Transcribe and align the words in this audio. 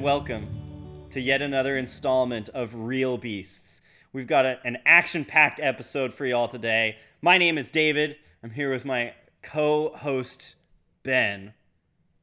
Hello, 0.00 0.16
everyone, 0.16 0.30
and 0.30 0.48
welcome 0.48 1.10
to 1.10 1.20
yet 1.20 1.42
another 1.42 1.76
installment 1.76 2.48
of 2.50 2.74
Real 2.74 3.18
Beasts. 3.18 3.82
We've 4.14 4.26
got 4.26 4.46
a- 4.46 4.58
an 4.64 4.78
action-packed 4.86 5.60
episode 5.60 6.14
for 6.14 6.24
y'all 6.24 6.48
today. 6.48 6.96
My 7.20 7.36
name 7.36 7.58
is 7.58 7.70
David. 7.70 8.16
I'm 8.42 8.52
here 8.52 8.70
with 8.70 8.86
my 8.86 9.12
co-host 9.42 10.54
Ben. 11.02 11.52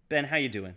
Ben, 0.10 0.26
how 0.26 0.38
you 0.38 0.50
doing? 0.50 0.76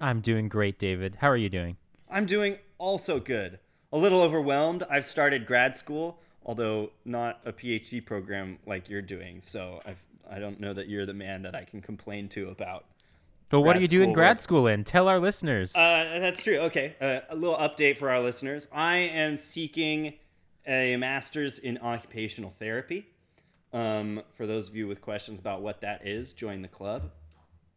I'm 0.00 0.22
doing 0.22 0.48
great, 0.48 0.78
David. 0.78 1.16
How 1.16 1.28
are 1.28 1.36
you 1.36 1.50
doing? 1.50 1.76
I'm 2.08 2.24
doing 2.24 2.58
also 2.78 3.20
good. 3.20 3.58
A 3.92 3.98
little 3.98 4.22
overwhelmed. 4.22 4.82
I've 4.88 5.04
started 5.04 5.44
grad 5.44 5.74
school, 5.76 6.22
although 6.42 6.92
not 7.04 7.40
a 7.44 7.52
PhD 7.52 8.00
program 8.00 8.60
like 8.64 8.88
you're 8.88 9.02
doing. 9.02 9.42
So 9.42 9.82
I've, 9.84 10.02
I 10.28 10.38
don't 10.38 10.58
know 10.58 10.72
that 10.72 10.88
you're 10.88 11.04
the 11.04 11.12
man 11.12 11.42
that 11.42 11.54
I 11.54 11.64
can 11.64 11.82
complain 11.82 12.30
to 12.30 12.48
about. 12.48 12.86
But 13.54 13.60
what 13.60 13.76
do 13.76 13.82
you 13.82 13.86
do 13.86 14.02
in 14.02 14.12
grad 14.12 14.30
work. 14.30 14.38
school 14.40 14.66
in? 14.66 14.82
Tell 14.82 15.06
our 15.06 15.20
listeners. 15.20 15.76
Uh, 15.76 16.18
that's 16.20 16.42
true. 16.42 16.56
Okay, 16.56 16.96
uh, 17.00 17.20
a 17.28 17.36
little 17.36 17.56
update 17.56 17.98
for 17.98 18.10
our 18.10 18.20
listeners. 18.20 18.66
I 18.72 18.96
am 18.96 19.38
seeking 19.38 20.14
a 20.66 20.96
master's 20.96 21.60
in 21.60 21.78
occupational 21.78 22.50
therapy. 22.50 23.06
Um, 23.72 24.22
for 24.34 24.48
those 24.48 24.68
of 24.68 24.74
you 24.74 24.88
with 24.88 25.00
questions 25.00 25.38
about 25.38 25.62
what 25.62 25.82
that 25.82 26.04
is, 26.04 26.32
join 26.32 26.62
the 26.62 26.68
club. 26.68 27.12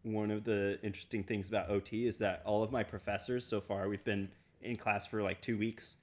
One 0.01 0.31
of 0.31 0.45
the 0.45 0.79
interesting 0.81 1.23
things 1.23 1.47
about 1.47 1.69
OT 1.69 2.07
is 2.07 2.17
that 2.17 2.41
all 2.43 2.63
of 2.63 2.71
my 2.71 2.81
professors 2.81 3.45
so 3.45 3.61
far, 3.61 3.87
we've 3.87 4.03
been 4.03 4.29
in 4.63 4.77
class 4.77 5.05
for 5.05 5.21
like 5.21 5.41
two 5.41 5.59
weeks. 5.59 5.97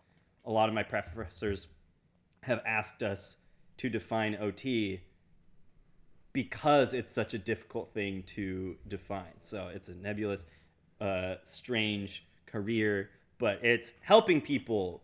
A 0.45 0.53
lot 0.53 0.69
of 0.69 0.75
my 0.77 0.85
professors 0.85 1.67
have 2.45 2.63
asked 2.65 3.03
us 3.03 3.39
to 3.79 3.89
define 3.89 4.37
OT 4.41 5.01
because 6.35 6.93
it's 6.93 7.13
such 7.13 7.33
a 7.33 7.39
difficult 7.39 7.95
thing 7.95 8.25
to 8.25 8.77
define. 8.89 9.41
So 9.41 9.71
it's 9.73 9.89
a 9.89 9.95
nebulous, 9.95 10.45
uh, 11.01 11.37
strange 11.45 12.27
career, 12.45 13.09
but 13.39 13.65
it's 13.65 13.95
helping 14.03 14.43
people 14.43 15.01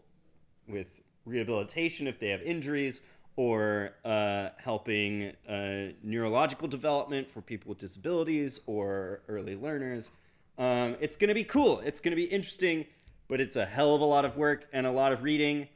with 0.69 0.89
rehabilitation 1.25 2.07
if 2.07 2.19
they 2.19 2.29
have 2.29 2.43
injuries 2.43 3.01
or 3.37 3.93
uh, 4.05 4.49
helping 4.59 5.33
uh, 5.49 5.93
neurological 6.03 6.67
development 6.67 7.31
for 7.31 7.41
people 7.41 7.71
with 7.71 7.79
disabilities 7.79 8.61
or 8.67 9.21
early 9.29 9.55
learners. 9.55 10.11
Um, 10.59 10.97
it's 11.01 11.17
going 11.17 11.29
to 11.29 11.35
be 11.35 11.45
cool. 11.45 11.79
It's 11.81 12.01
going 12.01 12.11
to 12.11 12.17
be 12.17 12.25
interesting, 12.25 12.87
but 13.29 13.41
it's 13.41 13.55
a 13.55 13.65
hell 13.65 13.95
of 13.95 14.01
a 14.01 14.05
lot 14.05 14.25
of 14.25 14.37
work 14.37 14.67
and 14.73 14.85
a 14.85 14.91
lot 14.91 15.13
of 15.13 15.23
reading. 15.23 15.69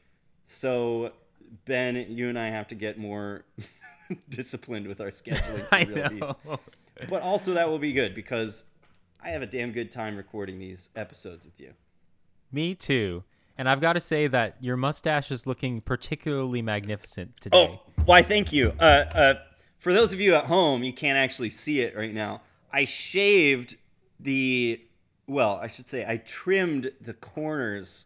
So, 0.45 1.13
Ben, 1.63 1.95
you 2.09 2.27
and 2.27 2.37
I 2.37 2.49
have 2.49 2.67
to 2.67 2.75
get 2.75 2.97
more 2.99 3.45
disciplined 4.29 4.87
with 4.87 5.01
our 5.01 5.11
scheduling. 5.11 5.65
For 5.69 5.75
I 5.75 5.83
know. 5.83 6.59
But 7.09 7.21
also, 7.21 7.53
that 7.53 7.67
will 7.69 7.79
be 7.79 7.93
good 7.93 8.15
because 8.15 8.63
I 9.21 9.29
have 9.29 9.41
a 9.41 9.47
damn 9.47 9.71
good 9.71 9.91
time 9.91 10.15
recording 10.15 10.59
these 10.59 10.89
episodes 10.95 11.45
with 11.45 11.59
you. 11.59 11.73
Me 12.51 12.75
too. 12.75 13.23
And 13.57 13.69
I've 13.69 13.81
got 13.81 13.93
to 13.93 13.99
say 13.99 14.27
that 14.27 14.57
your 14.59 14.77
mustache 14.77 15.31
is 15.31 15.47
looking 15.47 15.81
particularly 15.81 16.61
magnificent 16.61 17.39
today. 17.39 17.79
Oh, 17.79 17.91
why? 18.03 18.21
Thank 18.21 18.51
you. 18.51 18.73
Uh, 18.79 18.83
uh, 18.83 19.33
for 19.77 19.93
those 19.93 20.13
of 20.13 20.19
you 20.19 20.35
at 20.35 20.45
home, 20.45 20.83
you 20.83 20.93
can't 20.93 21.17
actually 21.17 21.49
see 21.49 21.79
it 21.81 21.95
right 21.95 22.13
now. 22.13 22.41
I 22.71 22.85
shaved 22.85 23.77
the, 24.19 24.81
well, 25.27 25.59
I 25.61 25.67
should 25.67 25.87
say, 25.87 26.05
I 26.05 26.17
trimmed 26.17 26.91
the 26.99 27.13
corners 27.13 28.05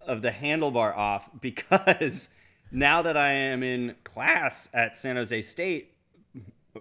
of 0.00 0.22
the 0.22 0.30
handlebar 0.30 0.96
off 0.96 1.28
because 1.40 2.30
now 2.70 3.02
that 3.02 3.16
I 3.16 3.32
am 3.32 3.62
in 3.62 3.96
class 4.04 4.68
at 4.74 4.96
San 4.96 5.16
Jose 5.16 5.42
State 5.42 5.94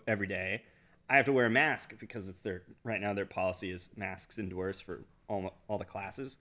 every 0.08 0.28
day, 0.28 0.64
I 1.10 1.18
have 1.18 1.26
to 1.26 1.34
wear 1.34 1.46
a 1.46 1.50
mask 1.50 2.00
because 2.00 2.30
it's 2.30 2.42
their 2.42 2.64
right 2.84 3.00
now 3.00 3.14
their 3.14 3.26
policy 3.26 3.72
is 3.72 3.90
masks 3.96 4.40
indoors 4.40 4.80
for 4.80 5.02
all 5.28 5.54
all 5.68 5.78
the 5.78 5.86
classes. 5.86 6.38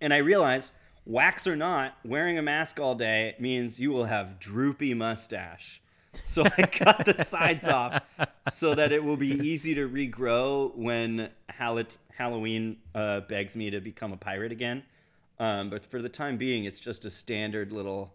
And 0.00 0.12
I 0.14 0.18
realized, 0.18 0.70
wax 1.04 1.46
or 1.46 1.56
not, 1.56 1.96
wearing 2.04 2.38
a 2.38 2.42
mask 2.42 2.80
all 2.80 2.94
day 2.94 3.34
means 3.38 3.80
you 3.80 3.90
will 3.90 4.04
have 4.06 4.38
droopy 4.38 4.94
mustache. 4.94 5.82
So 6.22 6.44
I 6.44 6.62
cut 6.66 7.04
the 7.04 7.14
sides 7.14 7.68
off 7.68 8.02
so 8.50 8.74
that 8.74 8.92
it 8.92 9.04
will 9.04 9.16
be 9.16 9.30
easy 9.30 9.74
to 9.74 9.88
regrow 9.88 10.76
when 10.76 11.30
Hall- 11.58 11.82
Halloween 12.16 12.78
uh, 12.94 13.20
begs 13.20 13.56
me 13.56 13.70
to 13.70 13.80
become 13.80 14.12
a 14.12 14.16
pirate 14.16 14.52
again. 14.52 14.82
Um, 15.38 15.70
but 15.70 15.84
for 15.84 16.02
the 16.02 16.08
time 16.08 16.36
being, 16.36 16.64
it's 16.64 16.80
just 16.80 17.04
a 17.04 17.10
standard 17.10 17.72
little 17.72 18.14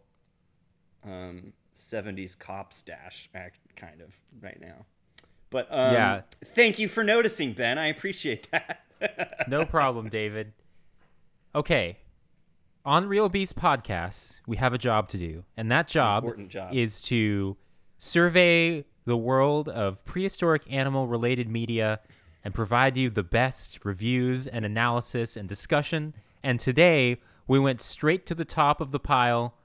um, 1.05 1.53
70s 1.75 2.37
cop 2.37 2.73
stash, 2.73 3.29
act, 3.33 3.59
kind 3.75 4.01
of, 4.01 4.15
right 4.41 4.59
now. 4.59 4.85
But 5.49 5.67
um, 5.71 5.93
Yeah. 5.93 6.21
thank 6.43 6.79
you 6.79 6.87
for 6.87 7.03
noticing, 7.03 7.53
Ben. 7.53 7.77
I 7.77 7.87
appreciate 7.87 8.49
that. 8.51 8.81
No 9.47 9.65
problem, 9.65 10.09
David. 10.09 10.53
Okay. 11.53 11.97
On 12.85 13.07
Real 13.07 13.29
Beast 13.29 13.55
Podcasts, 13.55 14.39
we 14.47 14.57
have 14.57 14.73
a 14.73 14.77
job 14.77 15.09
to 15.09 15.17
do. 15.17 15.43
And 15.57 15.71
that 15.71 15.87
job, 15.87 16.25
job. 16.49 16.73
is 16.73 17.01
to 17.03 17.57
survey 17.97 18.85
the 19.05 19.17
world 19.17 19.67
of 19.69 20.03
prehistoric 20.05 20.63
animal 20.69 21.07
related 21.07 21.49
media 21.49 21.99
and 22.43 22.53
provide 22.53 22.95
you 22.95 23.09
the 23.09 23.21
best 23.23 23.83
reviews 23.83 24.47
and 24.47 24.65
analysis 24.65 25.35
and 25.35 25.47
discussion. 25.49 26.13
And 26.41 26.59
today, 26.59 27.17
we 27.47 27.59
went 27.59 27.81
straight 27.81 28.25
to 28.27 28.35
the 28.35 28.45
top 28.45 28.79
of 28.81 28.91
the 28.91 28.99
pile 28.99 29.55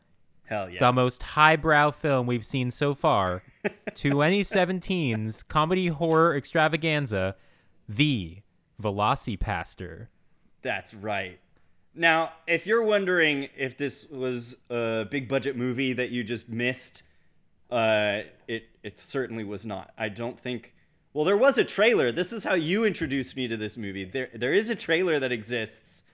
Hell 0.50 0.69
yeah. 0.69 0.81
the 0.81 0.93
most 0.93 1.22
highbrow 1.22 1.93
film 1.93 2.27
we've 2.27 2.44
seen 2.44 2.72
so 2.72 2.93
far 2.93 3.43
2017's 3.91 5.45
comedy 5.45 5.86
horror 5.86 6.36
extravaganza 6.36 7.36
the 7.89 8.39
VelociPastor 8.83 10.09
That's 10.63 10.92
right. 10.92 11.39
Now, 11.95 12.33
if 12.47 12.66
you're 12.66 12.83
wondering 12.83 13.48
if 13.57 13.77
this 13.77 14.09
was 14.09 14.59
a 14.69 15.07
big 15.10 15.28
budget 15.28 15.57
movie 15.57 15.92
that 15.92 16.10
you 16.10 16.22
just 16.22 16.48
missed, 16.48 17.03
uh, 17.71 18.22
it 18.47 18.69
it 18.83 18.98
certainly 18.98 19.45
was 19.45 19.66
not. 19.66 19.92
I 19.98 20.09
don't 20.09 20.39
think. 20.39 20.74
Well, 21.13 21.24
there 21.24 21.36
was 21.36 21.59
a 21.59 21.65
trailer. 21.65 22.13
This 22.13 22.33
is 22.33 22.45
how 22.45 22.54
you 22.54 22.84
introduced 22.84 23.36
me 23.36 23.48
to 23.48 23.57
this 23.57 23.77
movie. 23.77 24.04
There 24.04 24.30
there 24.33 24.53
is 24.53 24.71
a 24.71 24.77
trailer 24.77 25.19
that 25.19 25.33
exists, 25.33 26.04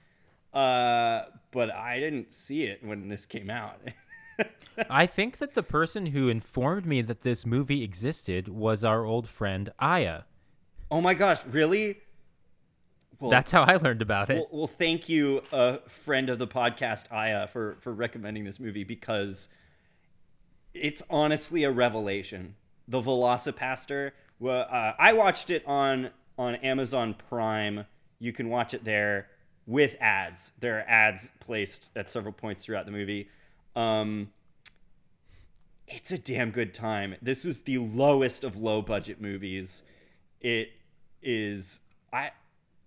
uh, 0.54 1.24
but 1.50 1.70
I 1.70 2.00
didn't 2.00 2.32
see 2.32 2.64
it 2.64 2.82
when 2.82 3.08
this 3.08 3.26
came 3.26 3.50
out. 3.50 3.80
i 4.90 5.06
think 5.06 5.38
that 5.38 5.54
the 5.54 5.62
person 5.62 6.06
who 6.06 6.28
informed 6.28 6.86
me 6.86 7.02
that 7.02 7.22
this 7.22 7.46
movie 7.46 7.82
existed 7.82 8.48
was 8.48 8.84
our 8.84 9.04
old 9.04 9.28
friend 9.28 9.72
aya 9.78 10.22
oh 10.90 11.00
my 11.00 11.14
gosh, 11.14 11.44
really? 11.46 11.98
Well, 13.18 13.30
that's 13.30 13.50
how 13.50 13.62
i 13.62 13.76
learned 13.76 14.02
about 14.02 14.28
it 14.30 14.36
Well, 14.36 14.48
well, 14.52 14.66
thank 14.66 15.08
you, 15.08 15.42
uh, 15.52 15.78
friend 15.88 16.28
of 16.28 16.38
the 16.38 16.46
podcast, 16.46 17.10
Aya, 17.10 17.46
for 17.46 17.76
for 17.80 17.92
recommending 17.92 18.44
this 18.44 18.60
movie 18.60 18.84
because 18.84 19.48
it's 20.74 21.02
honestly 21.08 21.64
a 21.64 21.70
revelation. 21.70 22.56
The 22.86 23.00
VelociPastor. 23.00 24.12
Well, 24.38 24.66
uh, 24.70 24.92
I 24.98 25.12
watched 25.12 25.50
it 25.50 25.66
on 25.66 26.10
on 26.38 26.56
Amazon 26.56 27.14
Prime. 27.14 27.86
You 28.18 28.32
can 28.32 28.48
watch 28.48 28.74
it 28.74 28.84
there 28.84 29.28
with 29.66 29.96
ads. 30.00 30.52
There 30.60 30.78
are 30.78 30.84
ads 30.86 31.30
placed 31.40 31.90
at 31.96 32.10
several 32.10 32.32
points 32.32 32.64
throughout 32.64 32.86
the 32.86 32.92
movie. 32.92 33.28
Um, 33.76 34.32
it's 35.86 36.10
a 36.10 36.18
damn 36.18 36.50
good 36.50 36.74
time. 36.74 37.14
This 37.22 37.44
is 37.44 37.62
the 37.62 37.78
lowest 37.78 38.42
of 38.42 38.56
low 38.56 38.82
budget 38.82 39.20
movies. 39.20 39.82
It 40.40 40.70
is 41.22 41.80
I 42.12 42.30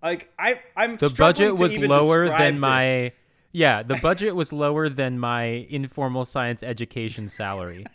like 0.01 0.31
I 0.37 0.59
I'm 0.75 0.97
the 0.97 1.09
budget 1.09 1.55
to 1.55 1.61
was 1.61 1.77
lower 1.77 2.27
than 2.29 2.55
this. 2.55 2.61
my 2.61 3.11
yeah 3.51 3.83
the 3.83 3.95
budget 3.95 4.35
was 4.35 4.53
lower 4.53 4.87
than 4.87 5.19
my 5.19 5.43
informal 5.69 6.23
science 6.23 6.63
education 6.63 7.27
salary 7.27 7.85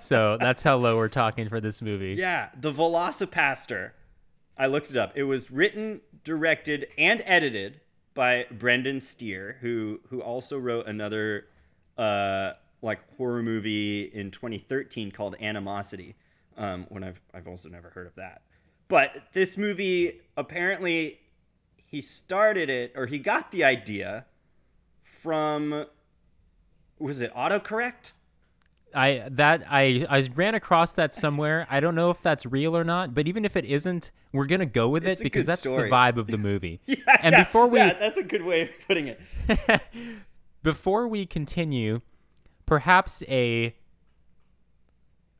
so 0.00 0.38
that's 0.40 0.62
how 0.62 0.76
low 0.76 0.96
we're 0.96 1.08
talking 1.08 1.48
for 1.48 1.60
this 1.60 1.82
movie 1.82 2.14
Yeah, 2.14 2.50
the 2.58 2.72
VelociPastor. 2.72 3.92
I 4.58 4.66
looked 4.66 4.90
it 4.90 4.96
up. 4.96 5.12
It 5.14 5.24
was 5.24 5.50
written, 5.50 6.00
directed, 6.24 6.86
and 6.96 7.22
edited 7.26 7.80
by 8.14 8.46
Brendan 8.50 9.00
Steere, 9.00 9.58
who 9.60 10.00
who 10.08 10.22
also 10.22 10.58
wrote 10.58 10.86
another 10.86 11.46
uh 11.98 12.52
like 12.82 13.00
horror 13.16 13.42
movie 13.42 14.02
in 14.02 14.30
2013 14.30 15.10
called 15.10 15.34
Animosity. 15.40 16.14
Um, 16.56 16.86
when 16.88 17.04
I've 17.04 17.20
I've 17.34 17.48
also 17.48 17.68
never 17.68 17.90
heard 17.90 18.06
of 18.06 18.14
that. 18.16 18.42
But 18.88 19.24
this 19.32 19.56
movie 19.58 20.20
apparently 20.36 21.20
he 21.84 22.00
started 22.00 22.70
it 22.70 22.92
or 22.94 23.06
he 23.06 23.18
got 23.18 23.50
the 23.52 23.64
idea 23.64 24.26
from 25.02 25.86
was 26.98 27.20
it 27.20 27.34
autocorrect? 27.34 28.12
I 28.94 29.24
that 29.32 29.64
I 29.68 30.06
I 30.08 30.26
ran 30.34 30.54
across 30.54 30.92
that 30.92 31.12
somewhere. 31.12 31.66
I 31.68 31.80
don't 31.80 31.94
know 31.94 32.10
if 32.10 32.22
that's 32.22 32.46
real 32.46 32.76
or 32.76 32.84
not, 32.84 33.14
but 33.14 33.28
even 33.28 33.44
if 33.44 33.56
it 33.56 33.64
isn't, 33.66 34.10
we're 34.32 34.46
gonna 34.46 34.64
go 34.64 34.88
with 34.88 35.06
It's 35.06 35.20
it 35.20 35.24
because 35.24 35.44
that's 35.44 35.60
story. 35.60 35.90
the 35.90 35.94
vibe 35.94 36.16
of 36.16 36.28
the 36.28 36.38
movie. 36.38 36.80
Yeah, 36.86 36.96
and 37.20 37.32
yeah, 37.32 37.44
before 37.44 37.66
we 37.66 37.78
yeah, 37.78 37.92
that's 37.94 38.16
a 38.16 38.22
good 38.22 38.42
way 38.42 38.62
of 38.62 38.70
putting 38.86 39.08
it. 39.08 39.20
before 40.66 41.06
we 41.06 41.24
continue, 41.24 42.00
perhaps 42.66 43.22
a 43.28 43.76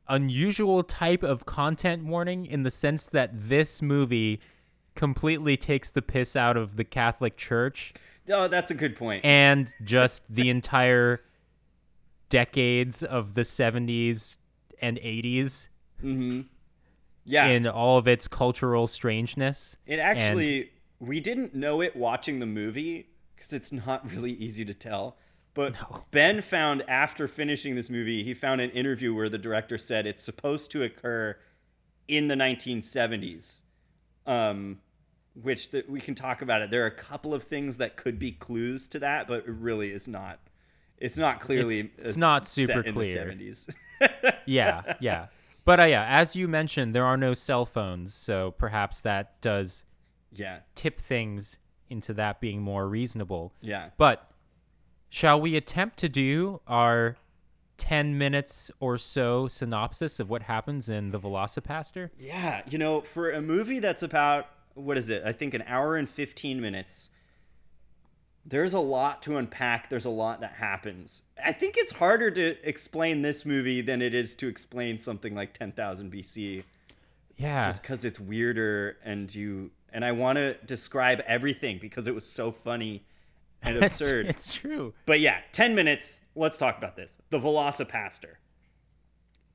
unusual 0.07 0.83
type 0.83 1.21
of 1.21 1.45
content 1.45 2.05
warning 2.05 2.45
in 2.45 2.63
the 2.63 2.71
sense 2.71 3.07
that 3.07 3.49
this 3.49 3.81
movie 3.81 4.39
completely 4.95 5.57
takes 5.57 5.91
the 5.91 6.01
piss 6.01 6.37
out 6.37 6.55
of 6.55 6.77
the 6.77 6.85
Catholic 6.85 7.35
Church 7.35 7.93
Oh, 8.29 8.47
that's 8.47 8.71
a 8.71 8.73
good 8.73 8.95
point. 8.95 9.25
and 9.25 9.67
just 9.83 10.33
the 10.33 10.49
entire 10.49 11.19
decades 12.29 13.03
of 13.03 13.33
the 13.33 13.41
70s 13.41 14.37
and 14.81 14.95
80s 14.97 15.67
mm-hmm. 16.01 16.41
yeah, 17.25 17.47
in 17.47 17.67
all 17.67 17.97
of 17.97 18.07
its 18.07 18.29
cultural 18.29 18.87
strangeness. 18.87 19.75
it 19.85 19.99
actually 19.99 20.71
we 21.01 21.19
didn't 21.19 21.53
know 21.53 21.81
it 21.81 21.97
watching 21.97 22.39
the 22.39 22.45
movie 22.45 23.09
because 23.37 23.53
it's 23.53 23.71
not 23.71 24.11
really 24.11 24.33
easy 24.33 24.65
to 24.65 24.73
tell. 24.73 25.15
But 25.53 25.75
Ben 26.11 26.41
found 26.41 26.83
after 26.87 27.27
finishing 27.27 27.75
this 27.75 27.89
movie, 27.89 28.23
he 28.23 28.33
found 28.33 28.59
an 28.61 28.69
interview 28.71 29.13
where 29.15 29.29
the 29.29 29.37
director 29.39 29.77
said 29.77 30.05
it's 30.05 30.21
supposed 30.23 30.69
to 30.71 30.83
occur 30.83 31.37
in 32.07 32.27
the 32.27 32.35
1970s. 32.35 33.61
Um, 34.25 34.79
which 35.41 35.69
that 35.71 35.89
we 35.89 35.99
can 35.99 36.15
talk 36.15 36.41
about 36.41 36.61
it. 36.61 36.71
There 36.71 36.83
are 36.83 36.87
a 36.87 36.91
couple 36.91 37.33
of 37.33 37.43
things 37.43 37.77
that 37.77 37.95
could 37.95 38.17
be 38.19 38.31
clues 38.31 38.87
to 38.89 38.99
that, 38.99 39.27
but 39.27 39.47
it 39.47 39.51
really 39.51 39.91
is 39.91 40.07
not. 40.07 40.39
It's 40.97 41.17
not 41.17 41.39
clearly. 41.39 41.79
It's- 41.79 42.09
it's 42.09 42.17
uh, 42.17 42.19
not 42.19 42.47
set 42.47 42.67
super 42.67 42.81
in 42.81 42.93
clear. 42.93 43.25
The 43.25 43.45
70s. 43.45 43.75
Yeah, 44.45 44.95
yeah. 44.99 45.27
But 45.65 45.79
uh, 45.79 45.83
yeah, 45.83 46.05
as 46.07 46.35
you 46.35 46.47
mentioned, 46.47 46.95
there 46.95 47.05
are 47.05 47.17
no 47.17 47.33
cell 47.33 47.65
phones, 47.65 48.13
so 48.13 48.51
perhaps 48.51 49.01
that 49.01 49.41
does 49.41 49.83
yeah, 50.31 50.59
tip 50.75 50.99
things 51.01 51.57
into 51.89 52.13
that 52.15 52.39
being 52.39 52.61
more 52.61 52.87
reasonable. 52.87 53.53
yeah. 53.61 53.89
But 53.97 54.29
shall 55.09 55.39
we 55.39 55.55
attempt 55.55 55.97
to 55.99 56.09
do 56.09 56.61
our 56.67 57.15
10 57.77 58.17
minutes 58.17 58.71
or 58.79 58.97
so 58.97 59.47
synopsis 59.47 60.19
of 60.19 60.29
what 60.29 60.43
happens 60.43 60.89
in 60.89 61.11
The 61.11 61.19
VelociPastor? 61.19 62.09
Yeah, 62.17 62.61
you 62.67 62.77
know, 62.77 63.01
for 63.01 63.31
a 63.31 63.41
movie 63.41 63.79
that's 63.79 64.03
about 64.03 64.47
what 64.73 64.97
is 64.97 65.09
it? 65.09 65.23
I 65.25 65.31
think 65.31 65.53
an 65.53 65.63
hour 65.67 65.95
and 65.95 66.07
15 66.09 66.59
minutes. 66.61 67.09
There's 68.45 68.73
a 68.73 68.79
lot 68.79 69.21
to 69.23 69.37
unpack. 69.37 69.89
There's 69.89 70.05
a 70.05 70.09
lot 70.09 70.39
that 70.39 70.53
happens. 70.53 71.23
I 71.43 71.51
think 71.51 71.75
it's 71.77 71.93
harder 71.93 72.31
to 72.31 72.55
explain 72.67 73.21
this 73.21 73.45
movie 73.45 73.81
than 73.81 74.01
it 74.01 74.13
is 74.13 74.35
to 74.35 74.47
explain 74.47 74.97
something 74.97 75.35
like 75.35 75.53
10,000 75.53 76.11
BC 76.11 76.63
Yeah. 77.35 77.65
just 77.65 77.83
cuz 77.83 78.05
it's 78.05 78.19
weirder 78.19 78.97
and 79.03 79.33
you 79.35 79.71
and 79.97 80.05
I 80.05 80.11
want 80.11 80.35
to 80.35 80.53
describe 80.63 81.23
everything 81.25 81.79
because 81.81 82.05
it 82.05 82.13
was 82.13 82.23
so 82.23 82.51
funny 82.51 83.03
and 83.63 83.83
absurd. 83.83 84.27
It's 84.27 84.53
true. 84.53 84.93
But 85.07 85.21
yeah, 85.21 85.39
10 85.53 85.73
minutes. 85.73 86.19
Let's 86.35 86.59
talk 86.59 86.77
about 86.77 86.95
this. 86.95 87.13
The 87.31 87.39
VelociPastor. 87.39 88.35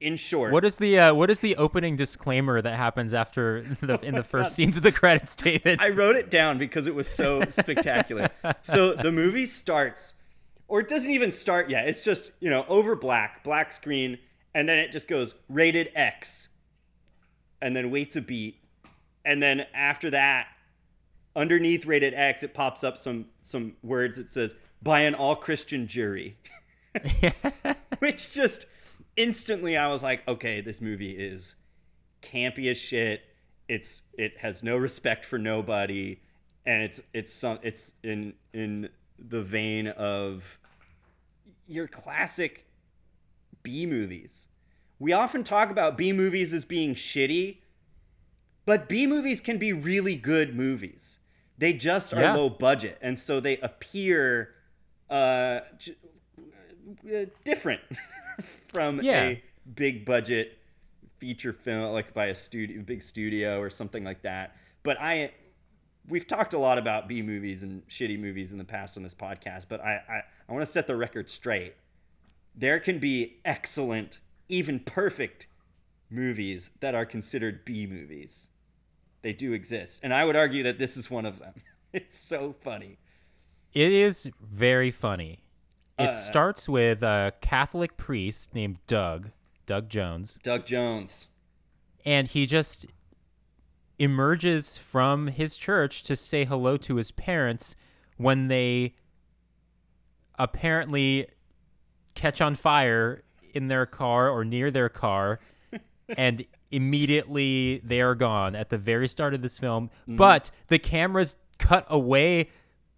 In 0.01 0.17
short, 0.17 0.53
What 0.53 0.65
is 0.65 0.79
the 0.79 0.99
uh, 0.99 1.15
what 1.15 1.31
is 1.31 1.39
the 1.39 1.55
opening 1.55 1.95
disclaimer 1.95 2.61
that 2.61 2.75
happens 2.75 3.15
after 3.15 3.65
the 3.83 4.01
in 4.03 4.17
the 4.17 4.25
first 4.25 4.57
scenes 4.57 4.77
of 4.77 4.83
the 4.83 4.91
credits, 4.91 5.37
David? 5.37 5.81
I 5.81 5.91
wrote 5.91 6.17
it 6.17 6.29
down 6.29 6.59
because 6.59 6.89
it 6.89 6.95
was 6.97 7.07
so 7.07 7.45
spectacular. 7.49 8.29
So 8.63 8.95
the 8.95 9.13
movie 9.13 9.47
starts, 9.47 10.17
or 10.67 10.81
it 10.81 10.89
doesn't 10.89 11.13
even 11.13 11.31
start 11.31 11.71
yet. 11.71 11.87
It's 11.87 12.03
just, 12.03 12.33
you 12.41 12.51
know, 12.51 12.67
over 12.67 12.97
black, 12.97 13.45
black 13.45 13.73
screen, 13.73 14.19
and 14.53 14.69
then 14.69 14.79
it 14.79 14.91
just 14.91 15.07
goes 15.07 15.37
rated 15.49 15.93
X, 15.95 16.49
and 17.61 17.77
then 17.77 17.93
waits 17.93 18.17
a 18.17 18.21
beat. 18.21 18.62
And 19.25 19.43
then 19.43 19.67
after 19.75 20.11
that, 20.11 20.49
underneath 21.35 21.87
rated 21.87 22.15
X, 22.15 22.43
it 22.43 22.55
pops 22.55 22.85
up 22.85 22.99
some 22.99 23.27
some 23.41 23.77
words 23.83 24.17
that 24.17 24.31
says 24.31 24.55
by 24.83 25.01
an 25.01 25.15
all 25.15 25.37
Christian 25.37 25.87
jury. 25.87 26.37
Which 28.01 28.33
just 28.33 28.67
instantly 29.17 29.77
I 29.77 29.89
was 29.89 30.03
like, 30.03 30.27
okay, 30.29 30.61
this 30.61 30.81
movie 30.81 31.13
is 31.13 31.57
campy 32.23 32.71
as 32.71 32.77
shit. 32.77 33.23
It's 33.69 34.03
it 34.19 34.39
has 34.39 34.63
no 34.63 34.77
respect 34.77 35.25
for 35.25 35.39
nobody, 35.39 36.21
and 36.67 36.83
it's 36.83 37.03
it's 37.15 37.33
some 37.33 37.59
it's 37.63 37.95
in 38.03 38.35
in 38.53 38.89
the 39.19 39.43
vein 39.43 39.89
of 39.89 40.59
your 41.67 41.87
classic 41.87 42.67
B 43.63 43.87
movies. 43.87 44.49
We 44.99 45.13
often 45.13 45.43
talk 45.43 45.71
about 45.71 45.97
B 45.97 46.13
movies 46.13 46.53
as 46.53 46.65
being 46.65 46.95
shitty, 46.95 47.59
but 48.65 48.89
B 48.89 49.07
movies 49.07 49.41
can 49.41 49.59
be 49.59 49.73
really 49.73 50.17
good 50.17 50.55
movies. 50.55 51.19
They 51.59 51.73
just 51.73 52.13
are 52.13 52.21
Yeah. 52.21 52.35
low 52.35 52.49
budget, 52.49 52.99
and 53.03 53.19
so 53.19 53.39
they 53.41 53.59
appear 53.59 54.55
uh, 55.11 55.61
j- 55.79 55.95
uh, 57.15 57.27
different 57.45 57.81
from 58.69 59.01
Yeah. 59.03 59.23
a 59.25 59.43
big 59.75 60.05
budget 60.05 60.59
feature 61.19 61.53
film 61.53 61.93
like 61.93 62.13
by 62.15 62.27
a 62.27 62.35
studio 62.35 62.83
big 62.83 63.01
studio 63.03 63.61
or 63.61 63.71
something 63.71 64.03
like 64.03 64.23
that 64.23 64.57
but 64.83 65.01
i 65.01 65.31
we've 66.09 66.27
talked 66.27 66.53
a 66.53 66.59
lot 66.59 66.79
about 66.79 67.07
b 67.07 67.23
movies 67.23 67.63
and 67.63 67.87
shitty 67.87 68.19
movies 68.19 68.51
in 68.51 68.59
the 68.59 68.65
past 68.65 68.97
on 68.97 69.05
this 69.05 69.15
podcast 69.15 69.67
but 69.69 69.81
i 69.83 70.03
i, 70.09 70.23
I 70.49 70.53
want 70.53 70.65
to 70.65 70.71
set 70.71 70.89
the 70.89 70.97
record 70.97 71.29
straight 71.31 71.75
there 72.57 72.81
can 72.81 72.99
be 72.99 73.37
excellent 73.45 74.19
even 74.49 74.81
perfect 74.81 75.47
movies 76.11 76.71
that 76.81 76.97
are 76.97 77.07
considered 77.07 77.65
b 77.65 77.87
movies 77.87 78.49
they 79.23 79.33
do 79.33 79.53
exist. 79.53 80.01
And 80.03 80.13
i 80.13 80.25
would 80.25 80.37
argue 80.37 80.63
that 80.65 80.79
this 80.79 80.97
is 80.97 81.11
one 81.11 81.27
of 81.27 81.39
them. 81.39 81.55
It's 81.95 82.19
so 82.19 82.55
funny. 82.63 82.99
It 83.75 83.93
is 83.93 84.31
very 84.41 84.91
funny. 84.91 85.45
It 85.99 86.09
Uh, 86.09 86.13
starts 86.13 86.67
with 86.69 87.03
a 87.03 87.35
Catholic 87.43 87.99
priest 87.99 88.55
named 88.55 88.79
Doug, 88.87 89.31
Doug 89.67 89.91
Jones, 89.91 90.39
doug 90.43 90.65
jones. 90.65 91.29
And 92.05 92.29
he 92.29 92.47
just 92.47 92.87
emerges 93.99 94.79
from 94.79 95.27
his 95.29 95.59
church 95.59 96.03
to 96.05 96.17
say 96.17 96.47
hello 96.47 96.79
to 96.79 96.97
his 96.97 97.11
parents 97.11 97.77
when 98.17 98.49
they 98.49 98.95
apparently 100.39 101.27
catch 102.15 102.41
on 102.41 102.55
fire 102.55 103.23
in 103.55 103.69
their 103.69 103.87
car 103.87 104.29
or 104.31 104.45
near 104.45 104.71
their 104.71 104.89
car 104.89 105.41
and 106.17 106.45
immediately 106.73 107.81
they 107.85 108.01
are 108.01 108.15
gone 108.15 108.55
at 108.55 108.71
the 108.71 108.79
very 108.79 109.07
start 109.07 109.35
of 109.35 109.43
this 109.43 109.59
film 109.59 109.91
mm-hmm. 110.03 110.17
but 110.17 110.51
the 110.69 110.79
cameras 110.79 111.37
cut 111.59 111.87
away 111.89 112.49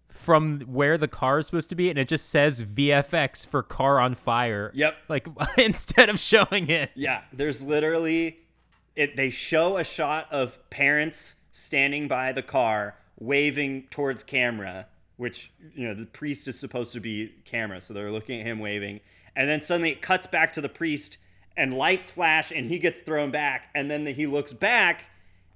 from 0.07 0.61
where 0.61 0.97
the 0.97 1.07
car 1.07 1.39
is 1.39 1.45
supposed 1.45 1.69
to 1.69 1.75
be 1.75 1.89
and 1.89 1.99
it 1.99 2.07
just 2.07 2.29
says 2.29 2.63
VFX 2.63 3.45
for 3.45 3.61
car 3.61 3.99
on 3.99 4.15
fire 4.15 4.71
Yep. 4.73 4.95
like 5.07 5.27
instead 5.57 6.09
of 6.09 6.19
showing 6.19 6.69
it 6.69 6.91
Yeah, 6.95 7.21
there's 7.31 7.61
literally 7.61 8.39
it 8.95 9.15
they 9.15 9.29
show 9.29 9.77
a 9.77 9.83
shot 9.83 10.27
of 10.31 10.57
parents 10.69 11.41
standing 11.51 12.07
by 12.07 12.31
the 12.31 12.41
car 12.41 12.95
waving 13.19 13.87
towards 13.91 14.23
camera, 14.23 14.87
which 15.17 15.51
you 15.75 15.87
know, 15.87 15.93
the 15.93 16.05
priest 16.05 16.47
is 16.47 16.57
supposed 16.59 16.93
to 16.93 16.99
be 16.99 17.33
camera, 17.45 17.79
so 17.79 17.93
they're 17.93 18.11
looking 18.11 18.41
at 18.41 18.47
him 18.47 18.59
waving. 18.59 18.99
And 19.35 19.49
then 19.49 19.61
suddenly 19.61 19.91
it 19.91 20.01
cuts 20.01 20.27
back 20.27 20.53
to 20.53 20.61
the 20.61 20.69
priest 20.69 21.17
and 21.57 21.73
lights 21.73 22.11
flash 22.11 22.51
and 22.51 22.69
he 22.69 22.79
gets 22.79 22.99
thrown 22.99 23.31
back 23.31 23.69
and 23.73 23.89
then 23.89 24.05
he 24.05 24.27
looks 24.27 24.53
back 24.53 25.05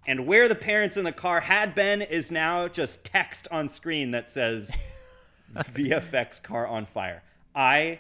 and 0.08 0.26
where 0.26 0.48
the 0.48 0.56
parents 0.56 0.98
in 0.98 1.04
the 1.04 1.12
car 1.12 1.42
had 1.42 1.76
been 1.76 2.02
is 2.02 2.32
now 2.32 2.68
just 2.68 3.04
text 3.04 3.48
on 3.52 3.70
screen 3.70 4.12
that 4.12 4.30
says 4.30 4.72
VFX 5.56 6.42
car 6.42 6.66
on 6.66 6.86
fire. 6.86 7.24
I 7.54 8.00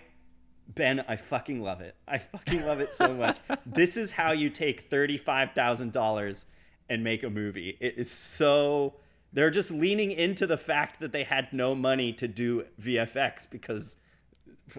Ben, 0.68 1.03
I 1.08 1.15
fucking 1.15 1.62
love 1.62 1.82
it. 1.82 1.96
I 2.08 2.20
fucking 2.20 2.65
love 2.65 2.79
it 2.79 2.94
so 2.94 3.13
much. 3.13 3.39
this 3.65 3.98
is 3.98 4.13
how 4.13 4.32
you 4.32 4.50
take 4.50 4.89
$35,000 4.89 6.46
and 6.89 7.03
make 7.03 7.24
a 7.24 7.29
movie. 7.29 7.75
It 7.79 7.96
is 7.98 8.12
so 8.12 8.96
they're 9.34 9.50
just 9.50 9.72
leaning 9.72 10.12
into 10.12 10.48
the 10.48 10.58
fact 10.58 11.00
that 11.00 11.12
they 11.12 11.24
had 11.24 11.51
no 11.53 11.75
money 11.75 12.13
to 12.13 12.27
do 12.27 12.65
VFX 12.82 13.50
because 13.50 13.98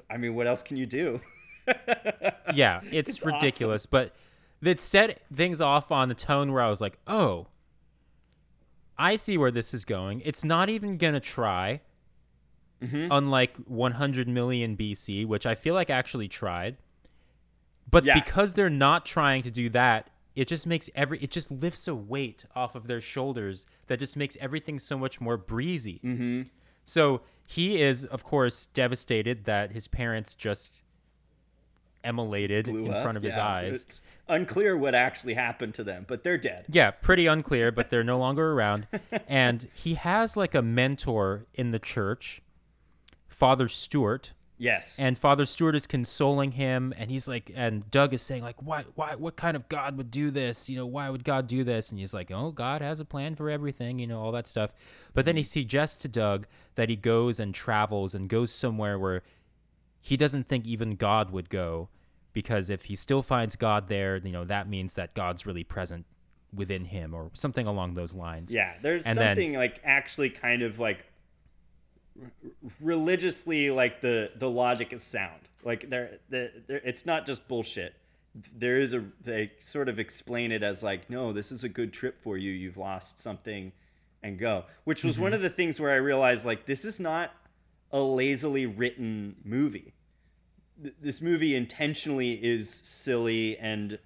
I 0.09 0.17
mean, 0.17 0.35
what 0.35 0.47
else 0.47 0.62
can 0.62 0.77
you 0.77 0.87
do? 0.87 1.21
yeah, 2.55 2.81
it's, 2.91 3.11
It's 3.11 3.25
ridiculous, 3.27 3.87
but 3.87 4.15
that 4.62 4.81
set 4.81 5.23
things 5.35 5.61
off 5.61 5.91
on 5.91 6.09
the 6.09 6.15
tone 6.15 6.53
where 6.53 6.62
I 6.62 6.69
was 6.69 6.81
like, 6.81 6.99
"Oh, 7.07 7.47
I 8.99 9.17
see 9.17 9.39
where 9.39 9.50
this 9.50 9.73
is 9.73 9.85
going. 9.85 10.21
It's 10.25 10.45
not 10.45 10.69
even 10.69 10.97
going 10.97 11.15
to 11.15 11.21
try." 11.21 11.81
Mm-hmm. 12.83 13.09
Unlike 13.12 13.57
100 13.67 14.27
million 14.27 14.75
BC, 14.75 15.27
which 15.27 15.45
I 15.45 15.55
feel 15.55 15.75
like 15.75 15.91
actually 15.91 16.29
tried. 16.29 16.79
But 17.91 18.05
Yeah. 18.05 18.15
because 18.15 18.55
they're 18.55 18.71
not 18.71 19.05
trying 19.05 19.43
to 19.43 19.50
do 19.50 19.69
that, 19.71 20.09
it 20.35 20.49
just 20.49 20.67
makes 20.67 20.89
every 20.95 21.19
it 21.19 21.31
just 21.31 21.50
lifts 21.50 21.87
a 21.89 21.95
weight 21.95 22.47
off 22.57 22.75
of 22.75 22.87
their 22.87 23.00
shoulders 23.03 23.67
that 23.89 23.99
just 23.99 24.17
makes 24.17 24.35
everything 24.41 24.79
so 24.79 24.97
much 24.97 25.21
more 25.21 25.37
breezy. 25.37 26.00
Mm-hmm. 26.03 26.43
So 26.87 27.21
he 27.47 27.83
is, 27.83 28.07
of 28.07 28.25
course, 28.25 28.69
devastated 28.73 29.45
that 29.45 29.73
his 29.73 29.87
parents 29.87 30.35
just 30.35 30.81
immolated 32.04 32.66
Blew 32.66 32.87
in 32.87 32.92
up. 32.92 33.02
front 33.02 33.16
of 33.16 33.23
his 33.23 33.37
eyes. 33.37 33.83
It's 33.83 34.02
unclear 34.28 34.76
what 34.76 34.95
actually 34.95 35.35
happened 35.35 35.75
to 35.75 35.85
them, 35.85 36.04
but 36.09 36.23
they're 36.25 36.38
dead. 36.38 36.66
Yeah, 36.69 36.90
pretty 36.92 37.26
unclear, 37.26 37.71
but 37.73 37.90
they're 37.90 38.04
no 38.04 38.19
longer 38.19 38.52
around. 38.52 38.87
and 39.28 39.69
he 39.75 39.95
has 39.95 40.37
like 40.37 40.54
a 40.54 40.62
mentor 40.62 41.47
in 41.54 41.71
the 41.73 41.78
church, 41.78 42.42
Father 43.28 43.69
Stewart, 43.69 44.33
Yes. 44.59 44.99
and 44.99 45.16
Father 45.19 45.47
Stewart 45.47 45.75
is 45.75 45.87
consoling 45.87 46.52
him, 46.52 46.92
and 46.99 47.11
he's 47.11 47.26
like, 47.26 47.50
and 47.54 47.90
Doug 47.90 48.12
is 48.12 48.21
saying 48.21 48.42
like, 48.42 48.62
why, 48.62 48.85
why, 48.95 49.14
what 49.14 49.35
kind 49.35 49.57
of 49.57 49.66
God 49.71 49.97
would 49.97 50.11
do 50.11 50.30
this? 50.30 50.69
You 50.69 50.76
know, 50.76 50.87
why 50.87 51.09
would 51.09 51.25
God 51.25 51.47
do 51.47 51.64
this? 51.64 51.88
And 51.90 51.99
he's 51.99 52.12
like, 52.12 52.30
oh, 52.30 52.50
God 52.50 52.83
has 52.83 53.00
a 53.00 53.04
plan 53.07 53.35
for 53.37 53.49
everything, 53.49 53.99
you 53.99 54.07
know, 54.07 54.21
all 54.21 54.33
that 54.33 54.47
stuff. 54.47 54.73
But 55.14 55.25
then 55.25 55.37
he 55.38 55.42
suggests 55.42 55.97
to 56.02 56.09
Doug 56.09 56.47
that 56.75 56.90
he 56.90 56.97
goes 56.97 57.40
and 57.40 57.54
travels 57.54 58.14
and 58.14 58.28
goes 58.28 58.52
somewhere 58.52 58.99
where 58.99 59.23
he 60.00 60.16
doesn't 60.16 60.49
think 60.49 60.66
even 60.66 60.97
God 60.97 61.30
would 61.30 61.50
go, 61.50 61.88
because 62.33 62.71
if 62.71 62.85
he 62.85 62.97
still 62.97 63.23
finds 63.23 63.57
God 63.57 63.88
there, 63.88 64.16
you 64.16 64.33
know, 64.33 64.45
that 64.45 64.69
means 64.69 64.95
that 64.95 65.14
God's 65.14 65.47
really 65.47 65.64
present 65.64 66.07
within 66.54 66.87
him 66.87 67.14
or 67.14 67.30
something 67.33 67.66
along 67.66 67.95
those 67.95 68.14
lines. 68.14 68.52
Yeah, 68.52 68.75
there's 68.83 69.07
And 69.07 69.19
then- 69.19 69.37
something 69.37 69.54
like 69.54 69.80
actually 69.85 70.30
kind 70.30 70.62
of 70.62 70.78
like 70.78 71.07
r- 72.21 72.30
religiously 72.80 73.71
like 73.71 74.00
the 74.00 74.33
the 74.37 74.50
logic 74.50 74.92
is 74.92 75.02
sound. 75.02 75.42
Like 75.62 75.90
there, 75.90 76.19
there, 76.28 76.50
there 76.66 76.80
it's 76.85 77.07
not 77.07 77.26
just 77.26 77.47
bullshit. 77.47 77.95
There 78.57 78.78
is 78.78 78.95
a 78.95 79.04
they 79.23 79.52
sort 79.59 79.88
of 79.88 79.99
explain 79.99 80.52
it 80.52 80.62
as 80.62 80.83
like, 80.83 81.11
no, 81.11 81.33
this 81.33 81.52
is 81.52 81.62
a 81.62 81.69
good 81.69 81.92
trip 81.92 82.16
for 82.19 82.37
you. 82.37 82.50
You've 82.50 82.76
lost 82.76 83.19
something, 83.19 83.73
and 84.23 84.38
go. 84.38 84.64
Which 84.85 85.04
was 85.04 85.19
one 85.19 85.28
mm-hmm. 85.28 85.37
of 85.37 85.42
the 85.42 85.50
things 85.50 85.80
where 85.80 85.90
I 85.90 85.97
realized 85.97 86.45
like 86.45 86.66
this 86.66 86.85
is 86.85 87.00
not 87.00 87.33
a 87.93 88.01
lazily 88.01 88.67
written 88.67 89.37
movie. 89.45 89.93
Th- 90.83 90.95
This 91.01 91.21
movie 91.21 91.55
intentionally 91.55 92.33
is 92.43 92.69
silly 92.71 93.59
and 93.59 93.99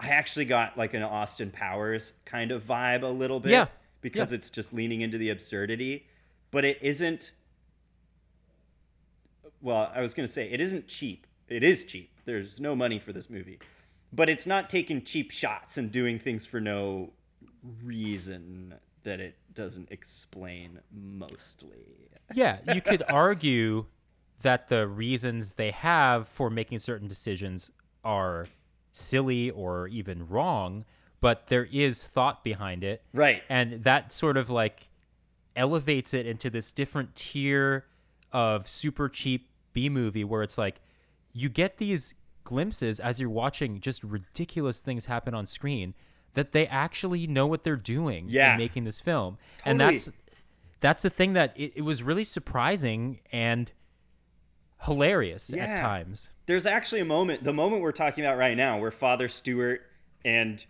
I 0.00 0.08
actually 0.08 0.44
got 0.44 0.76
like 0.76 0.92
an 0.94 1.02
Austin 1.02 1.50
Powers 1.50 2.14
kind 2.24 2.50
of 2.50 2.62
vibe 2.64 3.02
a 3.02 3.06
little 3.08 3.40
bit. 3.40 3.52
Yeah. 3.52 3.66
Because 4.00 4.32
Yeah. 4.32 4.36
it's 4.36 4.50
just 4.50 4.72
leaning 4.74 5.00
into 5.00 5.16
the 5.18 5.30
absurdity. 5.30 6.06
But 6.50 6.64
it 6.64 6.78
isn't 6.82 7.32
well, 9.60 9.90
I 9.94 10.00
was 10.00 10.14
gonna 10.14 10.28
say 10.28 10.50
it 10.50 10.60
isn't 10.60 10.88
cheap. 10.88 11.26
It 11.48 11.62
is 11.62 11.84
cheap. 11.84 12.10
There's 12.24 12.60
no 12.60 12.74
money 12.76 12.98
for 12.98 13.12
this 13.12 13.30
movie. 13.30 13.58
But 14.12 14.28
it's 14.28 14.46
not 14.46 14.70
taking 14.70 15.02
cheap 15.04 15.30
shots 15.30 15.76
and 15.78 15.90
doing 15.90 16.18
things 16.18 16.46
for 16.46 16.60
no 16.60 17.12
reason 17.82 18.74
that 19.04 19.20
it 19.20 19.36
doesn't 19.52 19.90
explain 19.90 20.80
mostly. 20.92 22.08
yeah, 22.34 22.58
you 22.72 22.80
could 22.80 23.02
argue 23.08 23.86
that 24.42 24.68
the 24.68 24.86
reasons 24.88 25.54
they 25.54 25.70
have 25.70 26.28
for 26.28 26.50
making 26.50 26.78
certain 26.78 27.06
decisions 27.06 27.70
are 28.02 28.46
silly 28.92 29.50
or 29.50 29.88
even 29.88 30.28
wrong, 30.28 30.84
but 31.20 31.46
there 31.46 31.64
is 31.72 32.04
thought 32.04 32.44
behind 32.44 32.84
it. 32.84 33.02
Right. 33.12 33.42
And 33.48 33.84
that 33.84 34.12
sort 34.12 34.36
of 34.36 34.50
like 34.50 34.88
elevates 35.56 36.12
it 36.12 36.26
into 36.26 36.50
this 36.50 36.72
different 36.72 37.14
tier 37.14 37.86
of 38.32 38.68
super 38.68 39.08
cheap 39.08 39.48
B 39.72 39.88
movie 39.88 40.24
where 40.24 40.42
it's 40.42 40.58
like 40.58 40.80
you 41.32 41.48
get 41.48 41.78
these 41.78 42.14
glimpses 42.44 43.00
as 43.00 43.20
you're 43.20 43.30
watching 43.30 43.80
just 43.80 44.02
ridiculous 44.04 44.80
things 44.80 45.06
happen 45.06 45.34
on 45.34 45.46
screen 45.46 45.94
that 46.34 46.52
they 46.52 46.66
actually 46.66 47.26
know 47.26 47.46
what 47.46 47.64
they're 47.64 47.76
doing 47.76 48.26
Yeah. 48.28 48.52
in 48.52 48.58
making 48.58 48.84
this 48.84 49.00
film. 49.00 49.38
And 49.64 49.80
that's 49.80 50.08
that's 50.80 51.02
the 51.02 51.10
thing 51.10 51.32
that 51.32 51.52
it, 51.56 51.72
it 51.76 51.82
was 51.82 52.02
really 52.02 52.24
surprising 52.24 53.20
and 53.32 53.72
hilarious 54.82 55.50
Yeah. 55.54 55.64
at 55.64 55.80
times. 55.80 56.30
There's 56.46 56.66
actually 56.66 57.00
a 57.00 57.04
moment, 57.06 57.42
the 57.44 57.52
moment 57.54 57.82
we're 57.82 57.92
talking 57.92 58.24
about 58.24 58.36
right 58.36 58.56
now, 58.56 58.78
where 58.78 58.90
Father 58.90 59.28
Stewart 59.28 59.82
and 60.24 60.64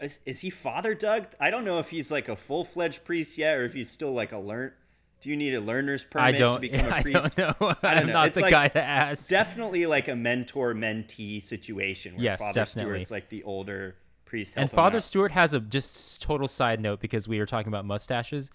is, 0.00 0.20
is 0.24 0.40
he 0.40 0.50
Father 0.50 0.94
Doug? 0.94 1.26
I 1.40 1.50
don't 1.50 1.64
know 1.64 1.78
if 1.78 1.90
he's 1.90 2.10
like 2.12 2.28
a 2.28 2.36
full 2.36 2.64
fledged 2.64 3.04
priest 3.04 3.38
yet, 3.38 3.56
or 3.56 3.64
if 3.64 3.72
he's 3.74 3.90
still 3.90 4.12
like 4.12 4.32
a 4.32 4.38
learn. 4.38 4.72
Do 5.20 5.30
you 5.30 5.36
need 5.36 5.54
a 5.54 5.60
learner's 5.60 6.04
permit 6.04 6.36
to 6.36 6.58
become 6.60 6.92
a 6.92 7.00
priest? 7.02 7.24
I 7.24 7.28
don't 7.30 7.60
know. 7.60 7.68
I 7.82 7.94
don't 7.94 8.00
I'm 8.02 8.06
know. 8.08 8.12
not 8.12 8.26
It's 8.28 8.34
the 8.36 8.42
like- 8.42 8.50
guy 8.50 8.68
to 8.68 8.82
ask. 8.82 9.28
Definitely 9.28 9.86
like 9.86 10.06
a 10.08 10.14
mentor 10.16 10.74
mentee 10.74 11.42
situation 11.42 12.14
where 12.16 12.24
Yes, 12.24 12.38
Father 12.40 12.60
definitely. 12.60 12.92
Stewart's 13.04 13.10
like 13.10 13.28
the 13.30 13.42
older 13.44 13.96
priest. 14.34 14.54
and 14.56 14.70
Father. 14.70 15.00
Stewart 15.00 15.32
has 15.32 15.54
a 15.54 15.60
just 15.60 16.22
total 16.22 16.48
side 16.48 16.80
note 16.80 17.00
because 17.00 17.28
we 17.28 17.38
were 17.38 17.46
talking 17.46 17.68
about 17.68 17.84
mustaches. 17.84 18.50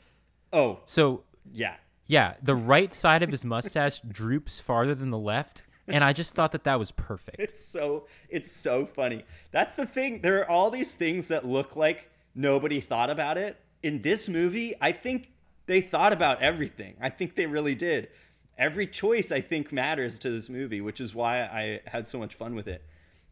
Oh 0.51 0.79
So 0.85 1.23
yeah, 1.51 1.75
Yeah, 2.05 2.35
the 2.41 2.55
right 2.55 2.93
side 2.93 3.23
of 3.23 3.31
his 3.31 3.45
mustache 3.45 3.99
droops 4.07 4.59
farther 4.59 4.95
than 4.95 5.09
the 5.09 5.17
left, 5.17 5.63
and 5.87 6.03
I 6.03 6.13
just 6.13 6.35
thought 6.35 6.51
that 6.51 6.63
that 6.65 6.77
was 6.77 6.91
perfect. 6.91 7.39
It's 7.39 7.63
so 7.63 8.07
it's 8.29 8.51
so 8.51 8.85
funny. 8.85 9.25
That's 9.51 9.75
the 9.75 9.85
thing. 9.85 10.21
There 10.21 10.39
are 10.41 10.49
all 10.49 10.69
these 10.69 10.95
things 10.95 11.27
that 11.29 11.45
look 11.45 11.75
like 11.75 12.09
nobody 12.35 12.79
thought 12.79 13.09
about 13.09 13.37
it. 13.37 13.57
In 13.81 14.01
this 14.01 14.27
movie, 14.27 14.75
I 14.81 14.91
think 14.91 15.31
they 15.65 15.81
thought 15.81 16.11
about 16.11 16.41
everything. 16.41 16.95
I 16.99 17.09
think 17.09 17.35
they 17.35 17.45
really 17.45 17.75
did. 17.75 18.09
Every 18.57 18.87
choice 18.87 19.31
I 19.31 19.39
think 19.39 19.71
matters 19.71 20.19
to 20.19 20.29
this 20.29 20.49
movie, 20.49 20.81
which 20.81 20.99
is 20.99 21.15
why 21.15 21.43
I 21.43 21.79
had 21.85 22.07
so 22.07 22.19
much 22.19 22.35
fun 22.35 22.55
with 22.55 22.67
it. 22.67 22.83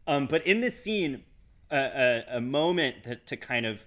Um, 0.06 0.26
but 0.26 0.46
in 0.46 0.60
this 0.60 0.82
scene, 0.82 1.24
a, 1.70 2.24
a, 2.30 2.36
a 2.36 2.40
moment 2.40 3.04
to, 3.04 3.16
to 3.16 3.36
kind 3.36 3.66
of 3.66 3.84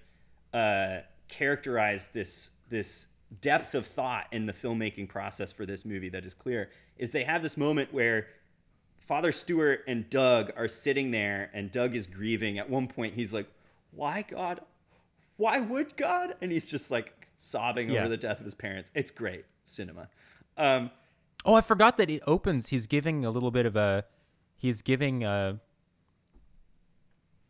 uh, 0.53 0.99
characterize 1.27 2.09
this 2.09 2.51
this 2.69 3.07
depth 3.41 3.73
of 3.75 3.85
thought 3.85 4.27
in 4.31 4.45
the 4.45 4.53
filmmaking 4.53 5.07
process 5.07 5.51
for 5.53 5.65
this 5.65 5.85
movie 5.85 6.09
that 6.09 6.25
is 6.25 6.33
clear 6.33 6.69
is 6.97 7.11
they 7.11 7.23
have 7.23 7.41
this 7.41 7.55
moment 7.57 7.93
where 7.93 8.27
Father 8.97 9.31
Stewart 9.31 9.83
and 9.87 10.09
Doug 10.09 10.51
are 10.55 10.67
sitting 10.67 11.11
there, 11.11 11.49
and 11.53 11.71
Doug 11.71 11.95
is 11.95 12.05
grieving. 12.07 12.59
At 12.59 12.69
one 12.69 12.87
point, 12.87 13.15
he's 13.15 13.33
like, 13.33 13.47
"Why 13.91 14.23
God? 14.27 14.61
Why 15.37 15.59
would 15.59 15.97
God?" 15.97 16.35
And 16.41 16.51
he's 16.51 16.69
just 16.69 16.91
like 16.91 17.27
sobbing 17.37 17.89
Yeah. 17.89 18.01
over 18.01 18.09
the 18.09 18.17
death 18.17 18.39
of 18.39 18.45
his 18.45 18.53
parents. 18.53 18.91
It's 18.93 19.11
great 19.11 19.45
cinema. 19.65 20.07
Um, 20.57 20.91
Oh, 21.43 21.55
I 21.55 21.61
forgot 21.61 21.97
that 21.97 22.09
it 22.11 22.21
opens. 22.27 22.67
He's 22.67 22.85
giving 22.85 23.25
a 23.25 23.31
little 23.31 23.49
bit 23.49 23.65
of 23.65 23.75
a, 23.75 24.05
he's 24.57 24.83
giving 24.83 25.23
a 25.23 25.59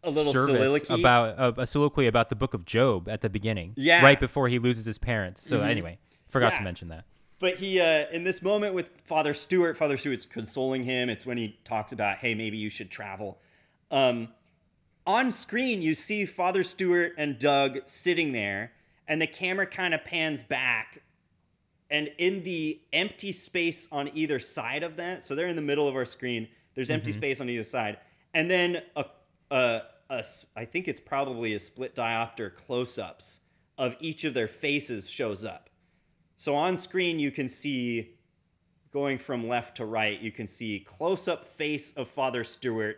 a 0.04 0.10
little 0.10 0.34
soliloquy 0.34 1.00
about 1.00 1.58
a, 1.58 1.62
a 1.62 1.66
soliloquy 1.68 2.08
about 2.08 2.30
the 2.30 2.36
Book 2.36 2.54
of 2.54 2.66
Job 2.66 3.08
at 3.08 3.22
the 3.22 3.30
beginning. 3.30 3.74
Yeah. 3.76 3.98
Mm-hmm. 3.98 4.06
right 4.06 4.20
before 4.20 4.48
he 4.48 4.60
loses 4.60 4.86
his 4.86 4.98
parents. 4.98 5.44
So 5.48 5.62
anyway, 5.62 5.98
forgot 6.30 6.56
to 6.56 6.62
mention 6.62 6.90
that. 6.90 7.06
But 7.40 7.56
he, 7.56 7.80
uh, 7.80 8.06
in 8.12 8.24
this 8.24 8.44
moment 8.44 8.76
with 8.76 8.92
Father 9.04 9.34
Stewart, 9.34 9.76
Father 9.76 9.98
Stewart's 9.98 10.28
consoling 10.28 10.84
him. 10.84 11.10
It's 11.10 11.26
when 11.26 11.38
he 11.38 11.58
talks 11.64 11.92
about, 11.92 12.18
hey, 12.18 12.36
maybe 12.36 12.58
you 12.58 12.70
should 12.70 12.92
travel. 12.92 13.40
Um, 13.90 14.30
on 15.08 15.32
screen, 15.32 15.82
you 15.82 15.96
see 15.96 16.26
Father 16.26 16.64
Stewart 16.64 17.14
and 17.18 17.40
Doug 17.40 17.80
sitting 17.86 18.32
there, 18.32 18.74
and 19.08 19.20
the 19.20 19.26
camera 19.26 19.66
kind 19.66 19.96
of 19.96 20.06
pans 20.06 20.44
back. 20.44 21.02
And 21.90 22.12
in 22.20 22.44
the 22.44 22.80
empty 22.94 23.32
space 23.32 23.88
on 23.92 24.12
either 24.14 24.40
side 24.40 24.84
of 24.84 24.96
that, 24.98 25.24
so 25.24 25.34
they're 25.34 25.48
in 25.48 25.56
the 25.56 25.64
middle 25.64 25.88
of 25.88 25.96
our 25.96 26.06
screen, 26.06 26.48
there's 26.76 26.92
empty 26.92 27.12
space 27.12 27.42
on 27.42 27.50
either 27.50 27.64
side. 27.64 27.98
And 28.34 28.50
then 28.50 28.84
a, 28.96 29.06
a, 29.52 29.82
a 30.10 30.24
I 30.56 30.66
think 30.66 30.88
it's 30.88 31.00
probably 31.00 31.54
a 31.54 31.60
split 31.60 31.96
diopter 31.96 32.54
close 32.54 32.98
ups 32.98 33.42
of 33.78 33.96
each 34.00 34.24
of 34.24 34.34
their 34.34 34.48
faces 34.48 35.10
shows 35.10 35.44
up. 35.44 35.70
So 36.36 36.56
on 36.56 36.78
screen, 36.78 37.20
you 37.20 37.30
can 37.30 37.50
see, 37.50 38.16
going 38.92 39.18
from 39.18 39.48
left 39.48 39.78
to 39.78 39.86
right, 39.86 40.20
you 40.20 40.32
can 40.32 40.48
see 40.48 40.80
close 40.80 41.28
up 41.28 41.46
face 41.46 41.94
of 41.94 42.08
Father 42.08 42.44
Stewart, 42.44 42.98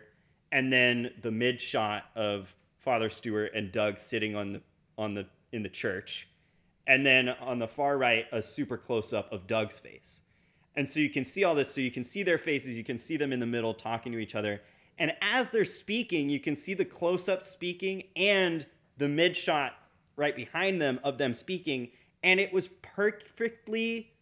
and 0.50 0.72
then 0.72 1.10
the 1.20 1.30
mid 1.30 1.60
shot 1.60 2.04
of 2.14 2.54
Father 2.78 3.10
Stewart 3.10 3.52
and 3.54 3.70
Doug 3.70 3.98
sitting 3.98 4.34
on 4.34 4.54
the 4.54 4.62
on 4.96 5.14
the 5.14 5.26
in 5.52 5.62
the 5.62 5.68
church, 5.68 6.28
and 6.86 7.04
then 7.04 7.28
on 7.28 7.58
the 7.58 7.68
far 7.68 7.98
right, 7.98 8.26
a 8.32 8.42
super 8.42 8.76
close 8.76 9.12
up 9.12 9.32
of 9.32 9.46
Doug's 9.46 9.78
face. 9.78 10.22
And 10.76 10.88
so 10.88 11.00
you 11.00 11.10
can 11.10 11.24
see 11.24 11.44
all 11.44 11.54
this. 11.54 11.72
So 11.72 11.80
you 11.80 11.90
can 11.90 12.04
see 12.04 12.22
their 12.22 12.38
faces. 12.38 12.76
You 12.76 12.84
can 12.84 12.98
see 12.98 13.16
them 13.16 13.32
in 13.32 13.40
the 13.40 13.46
middle 13.46 13.74
talking 13.74 14.12
to 14.12 14.18
each 14.18 14.34
other. 14.34 14.60
And 14.98 15.12
as 15.20 15.50
they're 15.50 15.64
speaking, 15.64 16.30
you 16.30 16.40
can 16.40 16.56
see 16.56 16.74
the 16.74 16.84
close 16.84 17.28
up 17.28 17.42
speaking 17.42 18.04
and 18.16 18.66
the 18.96 19.08
mid 19.08 19.36
shot 19.36 19.74
right 20.16 20.34
behind 20.34 20.80
them 20.80 21.00
of 21.02 21.18
them 21.18 21.34
speaking. 21.34 21.90
And 22.22 22.38
it 22.40 22.52
was 22.52 22.68
perfectly 22.82 24.12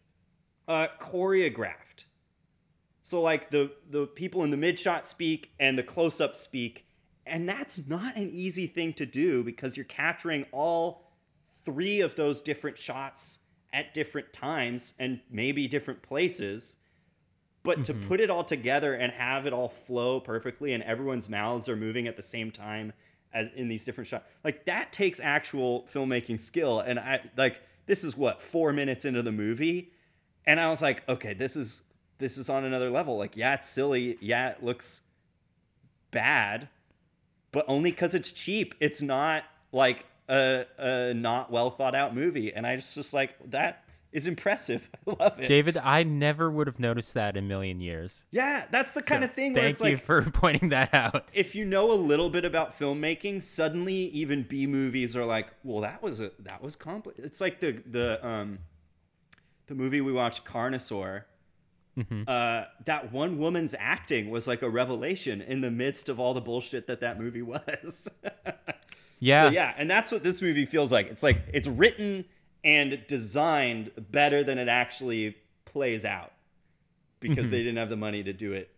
uh, 0.67 0.87
choreographed. 0.99 2.05
So 3.01 3.21
like 3.21 3.51
the 3.51 3.71
the 3.89 4.07
people 4.07 4.43
in 4.43 4.49
the 4.49 4.57
mid 4.57 4.79
shot 4.79 5.05
speak 5.05 5.51
and 5.59 5.77
the 5.77 5.83
close 5.83 6.21
up 6.21 6.35
speak, 6.35 6.87
and 7.25 7.47
that's 7.47 7.87
not 7.87 8.15
an 8.15 8.29
easy 8.31 8.65
thing 8.65 8.93
to 8.93 9.05
do 9.05 9.43
because 9.43 9.75
you're 9.75 9.83
capturing 9.85 10.45
all 10.51 11.11
three 11.65 11.99
of 12.01 12.15
those 12.15 12.41
different 12.41 12.77
shots 12.77 13.39
at 13.73 13.93
different 13.93 14.31
times 14.31 14.93
and 14.99 15.19
maybe 15.29 15.67
different 15.67 16.01
places. 16.01 16.77
But 17.63 17.85
to 17.85 17.93
mm-hmm. 17.93 18.07
put 18.07 18.19
it 18.19 18.29
all 18.29 18.43
together 18.43 18.93
and 18.93 19.11
have 19.13 19.45
it 19.45 19.53
all 19.53 19.69
flow 19.69 20.19
perfectly 20.19 20.73
and 20.73 20.83
everyone's 20.83 21.29
mouths 21.29 21.69
are 21.69 21.77
moving 21.77 22.07
at 22.07 22.17
the 22.17 22.21
same 22.21 22.51
time 22.51 22.91
as 23.33 23.49
in 23.55 23.67
these 23.67 23.83
different 23.83 24.07
shots, 24.07 24.25
like 24.43 24.65
that 24.65 24.91
takes 24.91 25.19
actual 25.19 25.87
filmmaking 25.91 26.39
skill. 26.39 26.81
And 26.81 26.99
I 26.99 27.21
like 27.35 27.61
this 27.85 28.03
is 28.03 28.15
what 28.15 28.41
four 28.41 28.71
minutes 28.73 29.05
into 29.05 29.21
the 29.21 29.31
movie, 29.31 29.91
and 30.45 30.59
I 30.59 30.69
was 30.69 30.81
like, 30.81 31.07
okay, 31.09 31.33
this 31.33 31.55
is 31.55 31.83
this 32.19 32.37
is 32.37 32.49
on 32.49 32.63
another 32.63 32.89
level. 32.89 33.17
Like, 33.17 33.35
yeah, 33.35 33.55
it's 33.55 33.69
silly. 33.69 34.17
Yeah, 34.21 34.49
it 34.49 34.63
looks 34.63 35.01
bad, 36.11 36.69
but 37.51 37.65
only 37.67 37.91
because 37.91 38.13
it's 38.13 38.31
cheap. 38.31 38.75
It's 38.79 39.01
not 39.01 39.43
like 39.71 40.05
a, 40.29 40.65
a 40.77 41.13
not 41.13 41.51
well 41.51 41.71
thought 41.71 41.95
out 41.95 42.15
movie. 42.15 42.53
And 42.53 42.65
I 42.65 42.75
just 42.75 42.95
just 42.95 43.13
like 43.13 43.35
that 43.49 43.82
is 44.13 44.27
impressive. 44.27 44.89
I 45.07 45.15
love 45.19 45.39
it. 45.39 45.47
David, 45.47 45.75
I 45.75 46.03
never 46.03 46.49
would 46.49 46.67
have 46.67 46.79
noticed 46.79 47.13
that 47.15 47.35
in 47.35 47.43
a 47.43 47.47
million 47.47 47.81
years. 47.81 48.25
yeah, 48.31 48.65
that's 48.71 48.93
the 48.93 49.01
kind 49.01 49.23
So 49.23 49.29
of 49.29 49.33
thing 49.33 49.53
where 49.53 49.63
Thank 49.63 49.71
it's 49.73 49.79
you 49.81 49.85
like 49.95 50.03
for 50.05 50.21
pointing 50.33 50.69
that 50.69 50.93
out. 50.93 51.27
if 51.33 51.55
you 51.55 51.65
know 51.65 51.91
a 51.91 51.95
little 51.95 52.29
bit 52.29 52.45
about 52.45 52.77
filmmaking, 52.77 53.41
suddenly 53.41 53.95
even 53.95 54.43
B 54.43 54.67
movies 54.67 55.15
are 55.15 55.25
like, 55.25 55.51
well, 55.63 55.81
that 55.81 56.01
was 56.01 56.21
a 56.21 56.31
that 56.39 56.61
was 56.61 56.75
complex. 56.75 57.19
It's 57.19 57.41
like 57.41 57.59
the 57.59 57.71
the 57.85 58.25
um 58.25 58.59
the 59.67 59.75
movie 59.75 59.99
we 60.01 60.13
watched, 60.13 60.45
Carnosaur. 60.45 61.23
Mm-hmm. 61.97 62.23
Uh, 62.27 62.63
that 62.85 63.11
one 63.11 63.37
woman's 63.37 63.75
acting 63.77 64.29
was 64.31 64.47
like 64.47 64.61
a 64.63 64.69
revelation 64.69 65.41
in 65.41 65.61
the 65.61 65.69
midst 65.69 66.09
of 66.09 66.19
all 66.19 66.33
the 66.33 66.41
bullshit 66.41 66.87
that 66.87 67.01
that 67.01 67.19
movie 67.19 67.41
was. 67.43 68.09
Yeah. 69.19 69.43
So 69.47 69.53
yeah, 69.53 69.73
and 69.77 69.89
that's 69.89 70.11
what 70.11 70.23
this 70.23 70.41
movie 70.41 70.65
feels 70.65 70.91
like. 70.91 71.07
It's 71.07 71.23
like 71.23 71.41
it's 71.53 71.67
written 71.67 72.25
and 72.63 73.03
designed 73.07 73.91
better 73.97 74.43
than 74.43 74.57
it 74.57 74.67
actually 74.67 75.35
plays 75.65 76.05
out 76.05 76.31
because 77.19 77.37
Mm-hmm. 77.45 77.51
they 77.51 77.57
didn't 77.59 77.77
have 77.77 77.89
the 77.89 77.97
money 77.97 78.21
to 78.23 78.33
do 78.33 78.53
it 78.53 78.69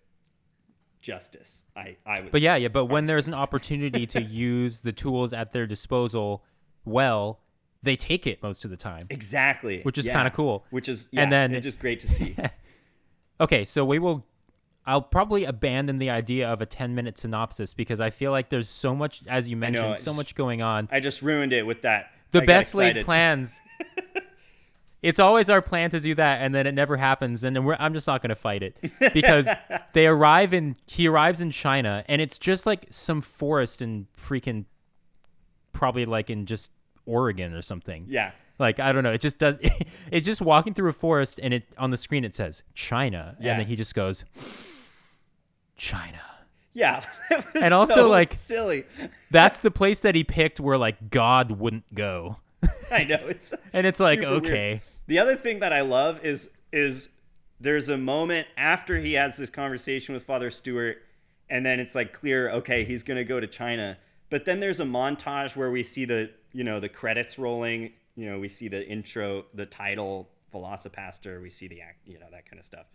justice. 1.01 1.63
I 1.75 1.97
I 2.05 2.21
would 2.21 2.31
But 2.31 2.41
yeah, 2.41 2.55
yeah. 2.55 2.67
But 2.69 2.85
when 2.85 3.05
there's 3.05 3.27
an 3.27 3.33
opportunity 3.33 4.05
to 4.07 4.21
use 4.49 4.81
the 4.81 4.91
tools 4.91 5.33
at 5.33 5.51
their 5.53 5.67
disposal 5.67 6.43
well, 6.83 7.39
they 7.83 7.95
take 7.95 8.25
it 8.27 8.41
most 8.43 8.63
of 8.65 8.71
the 8.71 8.77
time. 8.77 9.07
exactly, 9.09 9.81
Which 9.81 9.97
is 9.97 10.07
yeah. 10.07 10.15
kinda 10.15 10.31
cool. 10.31 10.65
Which 10.69 10.87
is 10.89 11.09
yeah, 11.11 11.21
And 11.23 11.31
then- 11.31 11.53
it's 11.53 11.63
just 11.63 11.79
great 11.79 11.99
to 12.01 12.07
see. 12.07 12.35
Okay, 13.37 13.65
so 13.65 13.83
we 13.83 13.99
will. 13.99 14.25
I'll 14.85 15.01
probably 15.01 15.43
abandon 15.43 15.97
the 15.97 16.09
idea 16.09 16.47
of 16.49 16.61
a 16.61 16.65
10 16.65 16.95
minute 16.95 17.17
synopsis 17.17 17.73
because 17.73 17.99
I 17.99 18.09
feel 18.11 18.31
like 18.31 18.49
there's 18.49 18.69
so 18.69 18.95
much, 18.95 19.23
as 19.27 19.49
you 19.49 19.57
mentioned, 19.57 19.87
I 19.87 19.95
so 19.95 20.05
just- 20.11 20.17
much 20.17 20.35
going 20.35 20.61
on. 20.61 20.87
I 20.89 21.01
just 21.01 21.21
ruined 21.21 21.51
it 21.51 21.63
with 21.65 21.81
that. 21.81 22.11
The 22.31 22.43
I 22.43 22.45
best 22.45 22.73
laid 22.75 23.03
plans. 23.03 23.59
it's 25.01 25.19
always 25.19 25.49
our 25.49 25.61
plan 25.61 25.89
to 25.91 25.99
do 25.99 26.15
that, 26.15 26.41
and 26.41 26.53
then 26.55 26.65
it 26.67 26.73
never 26.73 26.97
happens, 26.97 27.43
and 27.43 27.55
then 27.55 27.63
we're, 27.63 27.77
I'm 27.79 27.93
just 27.93 28.07
not 28.07 28.21
going 28.21 28.29
to 28.29 28.35
fight 28.35 28.63
it 28.63 28.77
because 29.13 29.47
they 29.93 30.07
arrive 30.07 30.53
in. 30.53 30.75
He 30.87 31.07
arrives 31.07 31.41
in 31.41 31.51
China, 31.51 32.03
and 32.07 32.21
it's 32.21 32.37
just 32.39 32.65
like 32.65 32.87
some 32.89 33.21
forest 33.21 33.81
in 33.81 34.07
freaking, 34.17 34.65
probably 35.73 36.05
like 36.05 36.29
in 36.29 36.45
just 36.45 36.71
Oregon 37.05 37.53
or 37.53 37.61
something. 37.61 38.05
Yeah, 38.09 38.31
Like 38.57 38.79
I 38.79 38.91
don't 38.91 39.03
know, 39.03 39.11
it 39.13 39.21
just 39.21 39.37
does. 39.37 39.55
it's 40.11 40.25
just 40.25 40.41
walking 40.41 40.73
through 40.73 40.89
a 40.89 40.93
forest, 40.93 41.39
and 41.43 41.53
it 41.53 41.63
on 41.77 41.91
the 41.91 41.97
screen 41.97 42.23
it 42.25 42.33
says 42.33 42.63
China, 42.73 43.35
Yeah. 43.39 43.51
and 43.51 43.59
then 43.61 43.67
he 43.67 43.75
just 43.75 43.93
goes, 43.93 44.25
China. 45.77 46.21
yeah. 46.73 47.03
And 47.61 47.73
also, 47.73 47.93
so 47.93 48.09
like- 48.09 48.33
silly. 48.33 48.85
That's 49.31 49.59
the 49.59 49.71
place 49.71 49.99
that 50.01 50.15
he 50.15 50.23
picked 50.23 50.59
where 50.59 50.77
like 50.77 51.09
God 51.09 51.51
wouldn't 51.51 51.93
go, 51.93 52.37
I 52.91 53.03
know 53.03 53.19
it's 53.27 53.53
and 53.73 53.85
it's 53.87 53.99
like 53.99 54.19
super 54.19 54.31
weird. 54.31 54.45
okay, 54.45 54.81
The 55.07 55.19
other 55.19 55.35
thing 55.35 55.59
that 55.59 55.73
I 55.73 55.81
love 55.81 56.23
is 56.25 56.49
is 56.71 57.09
there's 57.59 57.89
a 57.89 57.97
moment 57.97 58.47
after 58.57 58.97
he 58.97 59.13
has 59.13 59.37
this 59.37 59.49
conversation 59.49 60.13
with 60.13 60.23
Father 60.23 60.51
Stewart, 60.51 60.97
and 61.49 61.65
then 61.65 61.79
it's 61.79 61.95
like 61.95 62.13
clear, 62.13 62.49
okay, 62.51 62.83
he's 62.83 63.03
gonna 63.03 63.23
go 63.23 63.39
to 63.39 63.47
China. 63.47 63.97
But 64.29 64.45
then 64.45 64.59
there's 64.59 64.79
a 64.79 64.85
montage 64.85 65.55
where 65.55 65.71
we 65.71 65.83
see 65.83 66.05
the 66.05 66.31
you 66.53 66.63
know 66.63 66.79
the 66.79 66.89
credits 66.89 67.37
rolling. 67.39 67.93
You 68.15 68.29
know, 68.29 68.39
we 68.39 68.47
see 68.49 68.67
the 68.69 68.87
intro, 68.87 69.45
the 69.53 69.65
title, 69.65 70.29
VelociPastor. 70.53 71.41
We 71.41 71.49
see 71.49 71.67
the 71.67 71.81
act, 71.81 72.07
you 72.07 72.17
know, 72.17 72.27
that 72.31 72.49
kind 72.49 72.59
of 72.59 72.65
stuff, 72.65 72.85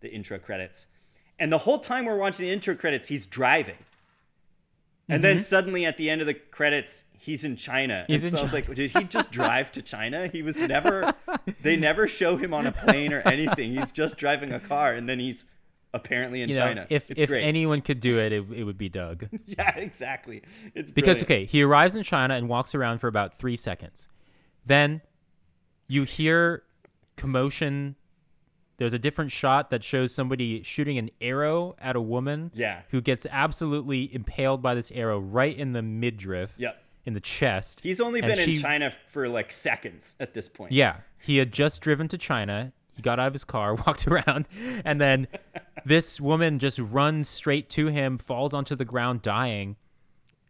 the 0.00 0.12
intro 0.12 0.38
credits. 0.38 0.86
And 1.40 1.52
the 1.52 1.58
whole 1.58 1.78
time 1.78 2.04
we're 2.04 2.16
watching 2.16 2.46
the 2.46 2.52
intro 2.52 2.74
credits, 2.74 3.08
he's 3.08 3.26
driving. 3.26 3.76
And 5.08 5.24
then 5.24 5.38
suddenly 5.38 5.86
at 5.86 5.96
the 5.96 6.10
end 6.10 6.20
of 6.20 6.26
the 6.26 6.34
credits, 6.34 7.04
he's 7.18 7.44
in 7.44 7.56
China. 7.56 8.02
Mm-hmm. 8.02 8.12
He's 8.12 8.24
and 8.24 8.32
in 8.32 8.36
so 8.36 8.38
I 8.38 8.42
was 8.42 8.52
like, 8.52 8.74
did 8.74 8.90
he 8.90 9.04
just 9.04 9.30
drive 9.30 9.72
to 9.72 9.82
China? 9.82 10.28
He 10.28 10.42
was 10.42 10.60
never, 10.60 11.14
they 11.62 11.76
never 11.76 12.06
show 12.06 12.36
him 12.36 12.52
on 12.52 12.66
a 12.66 12.72
plane 12.72 13.12
or 13.12 13.20
anything. 13.20 13.74
He's 13.74 13.92
just 13.92 14.16
driving 14.16 14.52
a 14.52 14.60
car 14.60 14.92
and 14.92 15.08
then 15.08 15.18
he's 15.18 15.46
apparently 15.94 16.42
in 16.42 16.50
you 16.50 16.56
know, 16.56 16.60
China. 16.60 16.86
if 16.90 17.10
it's 17.10 17.20
if 17.20 17.28
great. 17.28 17.42
anyone 17.42 17.80
could 17.80 18.00
do 18.00 18.18
it, 18.18 18.32
it, 18.32 18.44
it 18.52 18.64
would 18.64 18.78
be 18.78 18.88
Doug. 18.88 19.26
yeah, 19.46 19.76
exactly. 19.76 20.42
It's 20.74 20.90
Because 20.90 21.22
brilliant. 21.22 21.30
okay, 21.30 21.44
he 21.46 21.62
arrives 21.62 21.96
in 21.96 22.02
China 22.02 22.34
and 22.34 22.48
walks 22.48 22.74
around 22.74 22.98
for 22.98 23.08
about 23.08 23.38
three 23.38 23.56
seconds. 23.56 24.08
Then 24.66 25.00
you 25.86 26.04
hear 26.04 26.62
commotion. 27.16 27.96
There's 28.78 28.94
a 28.94 28.98
different 28.98 29.30
shot 29.32 29.70
that 29.70 29.84
shows 29.84 30.14
somebody 30.14 30.62
shooting 30.62 30.98
an 30.98 31.10
arrow 31.20 31.76
at 31.80 31.96
a 31.96 32.00
woman. 32.00 32.52
Yeah. 32.54 32.82
Who 32.90 33.00
gets 33.00 33.26
absolutely 33.30 34.12
impaled 34.14 34.62
by 34.62 34.74
this 34.74 34.90
arrow 34.92 35.18
right 35.18 35.56
in 35.56 35.72
the 35.72 35.82
midriff. 35.82 36.54
Yep. 36.56 36.82
In 37.04 37.14
the 37.14 37.20
chest. 37.20 37.80
He's 37.82 38.00
only 38.00 38.20
been 38.20 38.36
she- 38.36 38.56
in 38.56 38.60
China 38.60 38.92
for 39.06 39.28
like 39.28 39.50
seconds 39.50 40.14
at 40.20 40.34
this 40.34 40.48
point. 40.48 40.72
Yeah, 40.72 40.98
he 41.18 41.38
had 41.38 41.52
just 41.52 41.80
driven 41.80 42.06
to 42.08 42.18
China. 42.18 42.72
He 42.94 43.02
got 43.02 43.18
out 43.18 43.28
of 43.28 43.32
his 43.32 43.44
car, 43.44 43.74
walked 43.86 44.06
around, 44.06 44.46
and 44.84 45.00
then 45.00 45.26
this 45.84 46.20
woman 46.20 46.58
just 46.58 46.78
runs 46.78 47.28
straight 47.28 47.70
to 47.70 47.86
him, 47.86 48.18
falls 48.18 48.52
onto 48.52 48.76
the 48.76 48.84
ground 48.84 49.22
dying, 49.22 49.76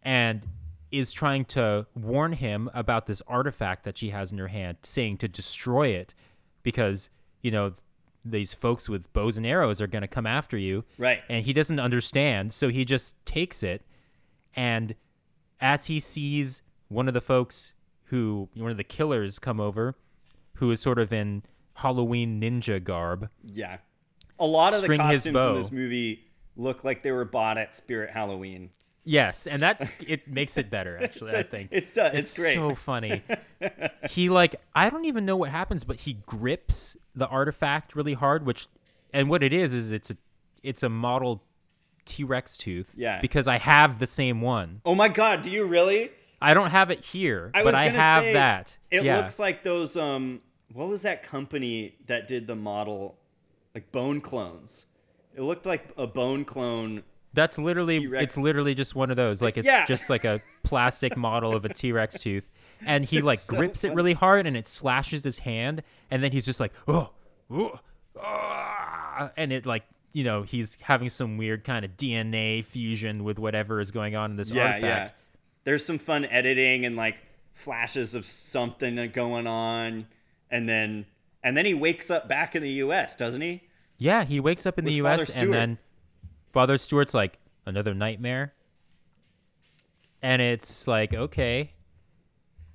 and 0.03 0.45
is 0.91 1.13
trying 1.13 1.45
to 1.45 1.85
warn 1.95 2.33
him 2.33 2.69
about 2.73 3.05
this 3.05 3.21
artifact 3.27 3.85
that 3.85 3.97
she 3.97 4.09
has 4.09 4.31
in 4.31 4.37
her 4.37 4.47
hand, 4.47 4.77
saying 4.83 5.17
to 5.17 5.27
destroy 5.27 5.87
it 5.89 6.13
because, 6.63 7.09
you 7.41 7.51
know, 7.51 7.71
these 8.31 8.53
folks 8.53 8.87
with 8.89 9.11
bows 9.13 9.37
and 9.37 9.45
arrows 9.45 9.81
are 9.81 9.87
going 9.87 10.01
to 10.01 10.07
come 10.07 10.25
after 10.25 10.57
you. 10.57 10.85
Right. 10.97 11.21
And 11.29 11.45
he 11.45 11.53
doesn't 11.53 11.79
understand, 11.79 12.53
so 12.53 12.69
he 12.69 12.85
just 12.85 13.15
takes 13.25 13.63
it 13.63 13.83
and 14.55 14.95
as 15.61 15.85
he 15.85 15.99
sees 15.99 16.61
one 16.87 17.07
of 17.07 17.13
the 17.13 17.21
folks 17.21 17.73
who 18.05 18.49
one 18.55 18.71
of 18.71 18.77
the 18.77 18.83
killers 18.83 19.39
come 19.39 19.59
over 19.59 19.95
who 20.55 20.71
is 20.71 20.79
sort 20.81 20.99
of 20.99 21.13
in 21.13 21.43
Halloween 21.75 22.41
ninja 22.41 22.83
garb. 22.83 23.29
Yeah. 23.43 23.77
A 24.39 24.45
lot 24.45 24.73
of 24.73 24.81
the 24.81 24.97
costumes 24.97 25.25
in 25.25 25.53
this 25.53 25.71
movie 25.71 26.25
look 26.55 26.83
like 26.83 27.03
they 27.03 27.11
were 27.11 27.25
bought 27.25 27.57
at 27.57 27.75
Spirit 27.75 28.09
Halloween. 28.11 28.71
Yes, 29.09 29.47
and 29.47 29.59
that's 29.59 29.91
it 30.07 30.27
makes 30.27 30.55
it 30.59 30.69
better 30.69 30.99
actually, 31.01 31.35
I 31.35 31.41
think. 31.41 31.69
It's 31.71 31.97
uh, 31.97 32.11
it's, 32.13 32.37
great. 32.37 32.53
so 32.53 32.75
funny. 32.75 33.23
he 34.11 34.29
like 34.29 34.55
I 34.75 34.91
don't 34.91 35.05
even 35.05 35.25
know 35.25 35.35
what 35.35 35.49
happens, 35.49 35.83
but 35.83 36.01
he 36.01 36.13
grips 36.27 36.95
the 37.15 37.27
artifact 37.27 37.95
really 37.95 38.13
hard, 38.13 38.45
which 38.45 38.67
and 39.11 39.27
what 39.27 39.41
it 39.41 39.51
is 39.51 39.73
is 39.73 39.91
it's 39.91 40.11
a 40.11 40.17
it's 40.61 40.83
a 40.83 40.89
model 40.89 41.43
T-Rex 42.05 42.55
tooth. 42.55 42.93
Yeah. 42.95 43.19
Because 43.19 43.47
I 43.47 43.57
have 43.57 43.97
the 43.97 44.05
same 44.05 44.41
one. 44.41 44.81
oh 44.85 44.93
my 44.93 45.07
god, 45.07 45.41
do 45.41 45.49
you 45.49 45.65
really? 45.65 46.11
I 46.39 46.53
don't 46.53 46.69
have 46.69 46.91
it 46.91 47.03
here, 47.03 47.49
I 47.55 47.63
but 47.63 47.73
I 47.73 47.89
have 47.89 48.23
say, 48.23 48.33
that. 48.33 48.77
It 48.91 49.03
yeah. 49.03 49.17
looks 49.17 49.39
like 49.39 49.63
those 49.63 49.97
um 49.97 50.41
what 50.71 50.87
was 50.87 51.01
that 51.01 51.23
company 51.23 51.95
that 52.05 52.27
did 52.27 52.45
the 52.45 52.55
model 52.55 53.17
like 53.73 53.91
bone 53.91 54.21
clones? 54.21 54.85
It 55.35 55.41
looked 55.41 55.65
like 55.65 55.93
a 55.97 56.05
bone 56.05 56.45
clone. 56.45 57.01
That's 57.33 57.57
literally 57.57 57.99
T-Rex. 57.99 58.23
it's 58.23 58.37
literally 58.37 58.73
just 58.73 58.95
one 58.95 59.11
of 59.11 59.17
those. 59.17 59.41
Like 59.41 59.57
it's 59.57 59.65
Yeah. 59.67 59.85
just 59.85 60.09
like 60.09 60.25
a 60.25 60.41
plastic 60.63 61.15
model 61.15 61.53
of 61.53 61.63
a 61.65 61.69
T-Rex 61.69 62.19
tooth. 62.19 62.49
And 62.85 63.05
he 63.05 63.21
like 63.21 63.39
so 63.39 63.55
grips 63.55 63.83
it 63.83 63.93
really 63.93 64.13
hard 64.13 64.47
and 64.47 64.55
it 64.57 64.65
slashes 64.67 65.23
his 65.23 65.39
hand 65.39 65.83
and 66.09 66.23
then 66.23 66.31
he's 66.31 66.45
just 66.45 66.59
like, 66.59 66.71
"Oh, 66.87 67.11
oh, 67.51 67.79
ah," 68.19 69.31
and 69.37 69.51
it 69.51 69.65
like, 69.65 69.83
you 70.13 70.23
know, 70.23 70.43
he's 70.43 70.79
having 70.81 71.09
some 71.09 71.37
weird 71.37 71.63
kind 71.63 71.85
of 71.85 71.97
DNA 71.97 72.63
fusion 72.65 73.23
with 73.23 73.37
whatever 73.37 73.79
is 73.79 73.91
going 73.91 74.15
on 74.15 74.31
in 74.31 74.37
this 74.37 74.49
Yeah, 74.49 74.63
artifact. 74.65 74.83
yeah. 74.83 75.15
There's 75.65 75.85
some 75.85 75.99
fun 75.99 76.25
editing 76.25 76.85
and 76.85 76.95
like 76.95 77.17
flashes 77.53 78.15
of 78.15 78.25
something 78.25 78.95
going 79.11 79.45
on 79.45 80.07
and 80.49 80.67
then 80.67 81.05
and 81.43 81.55
then 81.55 81.65
he 81.65 81.73
wakes 81.73 82.09
up 82.09 82.27
back 82.27 82.55
in 82.55 82.63
the 82.63 82.71
US, 82.83 83.15
doesn't 83.15 83.41
he? 83.41 83.61
Yeah, 83.97 84.23
he 84.23 84.39
wakes 84.39 84.65
up 84.65 84.79
in 84.79 84.85
the 84.85 84.93
US 84.93 85.29
and 85.35 85.53
then 85.53 85.77
Father 86.51 86.77
Stewart's 86.77 87.13
like, 87.13 87.37
"Another 87.65 87.93
nightmare?" 87.93 88.53
And 90.21 90.41
it's 90.41 90.87
like, 90.87 91.13
"Okay. 91.13 91.73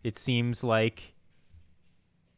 It 0.02 0.18
seems 0.18 0.62
like 0.62 1.14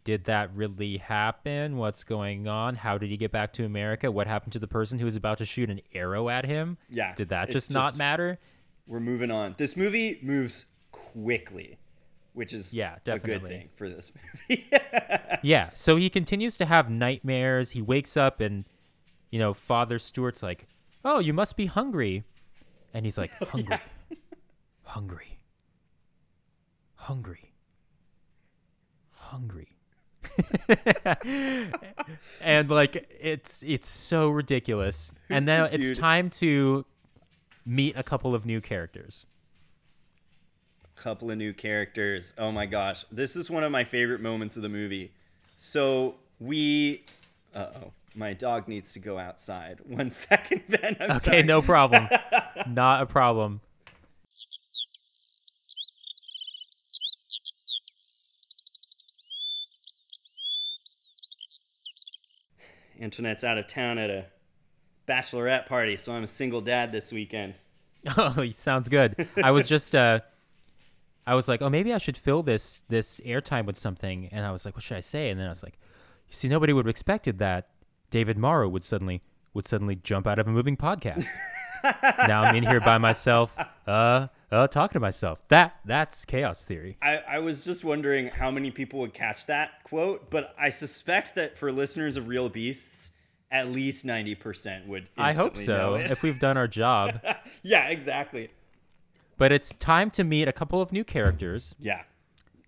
did 0.05 0.22
that 0.25 0.55
really 0.55 0.99
happen? 0.99 1.77
What's 1.77 2.05
going 2.05 2.46
on? 2.46 2.77
How 2.77 2.96
did 2.96 3.11
he 3.11 3.16
get 3.16 3.33
back 3.33 3.53
to 3.55 3.64
America? 3.64 4.09
What 4.12 4.29
happened 4.29 4.53
to 4.53 4.61
the 4.61 4.68
person 4.68 5.01
who 5.01 5.05
was 5.05 5.16
about 5.16 5.38
to 5.38 5.44
shoot 5.44 5.68
an 5.68 5.81
arrow 5.92 6.29
at 6.29 6.44
him? 6.44 6.79
Yeah, 6.88 7.12
Did 7.16 7.31
that 7.31 7.49
it's 7.49 7.53
just 7.55 7.72
not 7.72 7.96
matter? 7.99 8.38
We're 8.87 9.01
moving 9.01 9.33
on. 9.33 9.57
This 9.59 9.77
movie 9.77 10.20
moves 10.22 10.66
quickly, 10.92 11.79
which 12.35 12.53
is 12.53 12.72
Yeah, 12.72 12.94
a 12.94 13.01
good 13.18 13.22
definitely. 13.22 13.51
thing 13.51 13.68
for 13.75 13.88
this 13.88 14.12
movie. 14.49 14.70
Yeah. 15.42 15.70
So 15.75 15.96
he 15.96 16.09
continues 16.09 16.57
to 16.59 16.66
have 16.66 16.88
nightmares. 16.88 17.72
He 17.72 17.83
wakes 17.83 18.16
up 18.16 18.40
and, 18.40 18.64
you 19.33 19.40
know, 19.40 19.53
Father 19.55 19.99
Stewart's 19.99 20.40
like, 20.40 20.68
"Oh, 21.07 21.21
you 21.21 21.33
must 21.33 21.57
be 21.57 21.66
hungry," 21.66 22.25
and 22.92 23.05
he's 23.05 23.16
like, 23.16 23.31
"Hungry, 23.49 23.79
hungry, 24.83 25.38
hungry, 26.95 27.53
hungry." 29.12 29.69
and 32.42 32.69
like 32.69 33.09
it's 33.21 33.62
it's 33.62 33.88
so 33.88 34.29
ridiculous. 34.29 35.12
Who's 35.29 35.37
and 35.37 35.47
now 35.47 35.64
it's 35.64 35.77
dude? 35.77 35.97
time 35.97 36.31
to 36.31 36.85
meet 37.64 37.97
a 37.97 38.03
couple 38.03 38.35
of 38.35 38.45
new 38.45 38.61
characters. 38.61 39.25
A 40.85 41.01
couple 41.01 41.31
of 41.31 41.38
new 41.38 41.53
characters. 41.53 42.35
Oh 42.38 42.53
my 42.53 42.66
gosh. 42.66 43.05
This 43.11 43.37
is 43.37 43.51
one 43.51 43.64
of 43.64 43.73
my 43.73 43.85
favorite 43.85 44.21
moments 44.21 44.57
of 44.57 44.62
the 44.62 44.69
movie. 44.69 45.12
So 45.57 46.16
we. 46.40 47.05
Uh 47.55 47.69
oh. 47.77 47.92
My 48.16 48.33
dog 48.33 48.66
needs 48.66 48.92
to 48.94 48.98
go 48.98 49.18
outside. 49.18 49.81
One 49.85 50.11
second, 50.11 50.62
Ben. 50.68 50.96
I'm 51.00 51.11
Okay, 51.12 51.18
sorry. 51.18 51.42
no 51.42 51.61
problem. 51.62 52.09
Not 52.66 53.02
a 53.02 53.07
problem. 53.07 53.61
Antoinette's 63.00 63.44
out 63.44 63.59
of 63.59 63.66
town 63.66 63.98
at 63.98 64.11
a 64.11 64.26
bachelorette 65.07 65.66
party, 65.66 65.96
so 65.96 66.12
I'm 66.12 66.22
a 66.24 66.26
single 66.29 66.61
dad 66.61 66.92
this 66.92 67.12
weekend. 67.12 67.55
Oh, 68.16 68.48
sounds 68.52 68.88
good. 68.88 69.26
I 69.42 69.50
was 69.50 69.66
just 69.66 69.92
uh 69.96 70.20
I 71.26 71.35
was 71.35 71.48
like, 71.48 71.61
"Oh, 71.61 71.68
maybe 71.68 71.92
I 71.92 71.98
should 71.98 72.16
fill 72.16 72.44
this 72.44 72.83
this 72.88 73.18
airtime 73.26 73.66
with 73.66 73.76
something." 73.76 74.29
And 74.31 74.46
I 74.46 74.52
was 74.52 74.64
like, 74.64 74.76
"What 74.76 74.85
should 74.85 74.96
I 74.96 75.00
say?" 75.00 75.29
And 75.29 75.40
then 75.40 75.46
I 75.48 75.50
was 75.50 75.64
like, 75.64 75.76
"You 76.29 76.33
see, 76.35 76.46
nobody 76.46 76.72
would 76.72 76.85
have 76.87 76.90
expected 76.90 77.40
that 77.40 77.66
David 78.11 78.38
Morrow 78.38 78.69
would 78.69 78.85
suddenly 78.85 79.23
would 79.55 79.66
suddenly 79.66 79.97
jump 79.97 80.27
out 80.27 80.38
of 80.38 80.47
a 80.47 80.51
moving 80.51 80.77
podcast." 80.77 81.27
now 82.27 82.42
I'm 82.42 82.57
in 82.57 82.64
here 82.66 82.81
by 82.81 82.99
myself, 82.99 83.57
uh, 83.87 84.29
uh, 84.51 84.66
talking 84.69 84.95
to 84.95 85.01
myself. 85.01 85.38
That 85.49 85.77
that's 85.85 86.25
chaos 86.25 86.64
theory. 86.64 86.97
I, 87.03 87.16
I 87.29 87.38
was 87.38 87.64
just 87.64 87.85
wondering 87.85 88.29
how 88.29 88.51
many 88.51 88.71
people 88.71 89.01
would 89.01 89.14
catch 89.14 89.47
that 89.47 89.85
quote, 89.85 90.31
but 90.31 90.55
I 90.59 90.71
suspect 90.71 91.35
that 91.37 91.57
for 91.57 91.71
listeners 91.71 92.16
of 92.16 92.29
Real 92.29 92.49
Beasts, 92.49 93.11
at 93.51 93.69
least 93.69 94.05
90% 94.05 94.87
would. 94.88 95.09
I 95.16 95.33
hope 95.33 95.57
so. 95.57 95.95
If 95.95 96.23
we've 96.23 96.38
done 96.40 96.57
our 96.57 96.66
job. 96.69 97.21
yeah, 97.62 97.87
exactly. 97.88 98.51
But 99.38 99.53
it's 99.53 99.73
time 99.75 100.11
to 100.12 100.25
meet 100.25 100.49
a 100.49 100.53
couple 100.53 100.81
of 100.81 100.90
new 100.92 101.05
characters. 101.05 101.75
Yeah. 101.79 102.03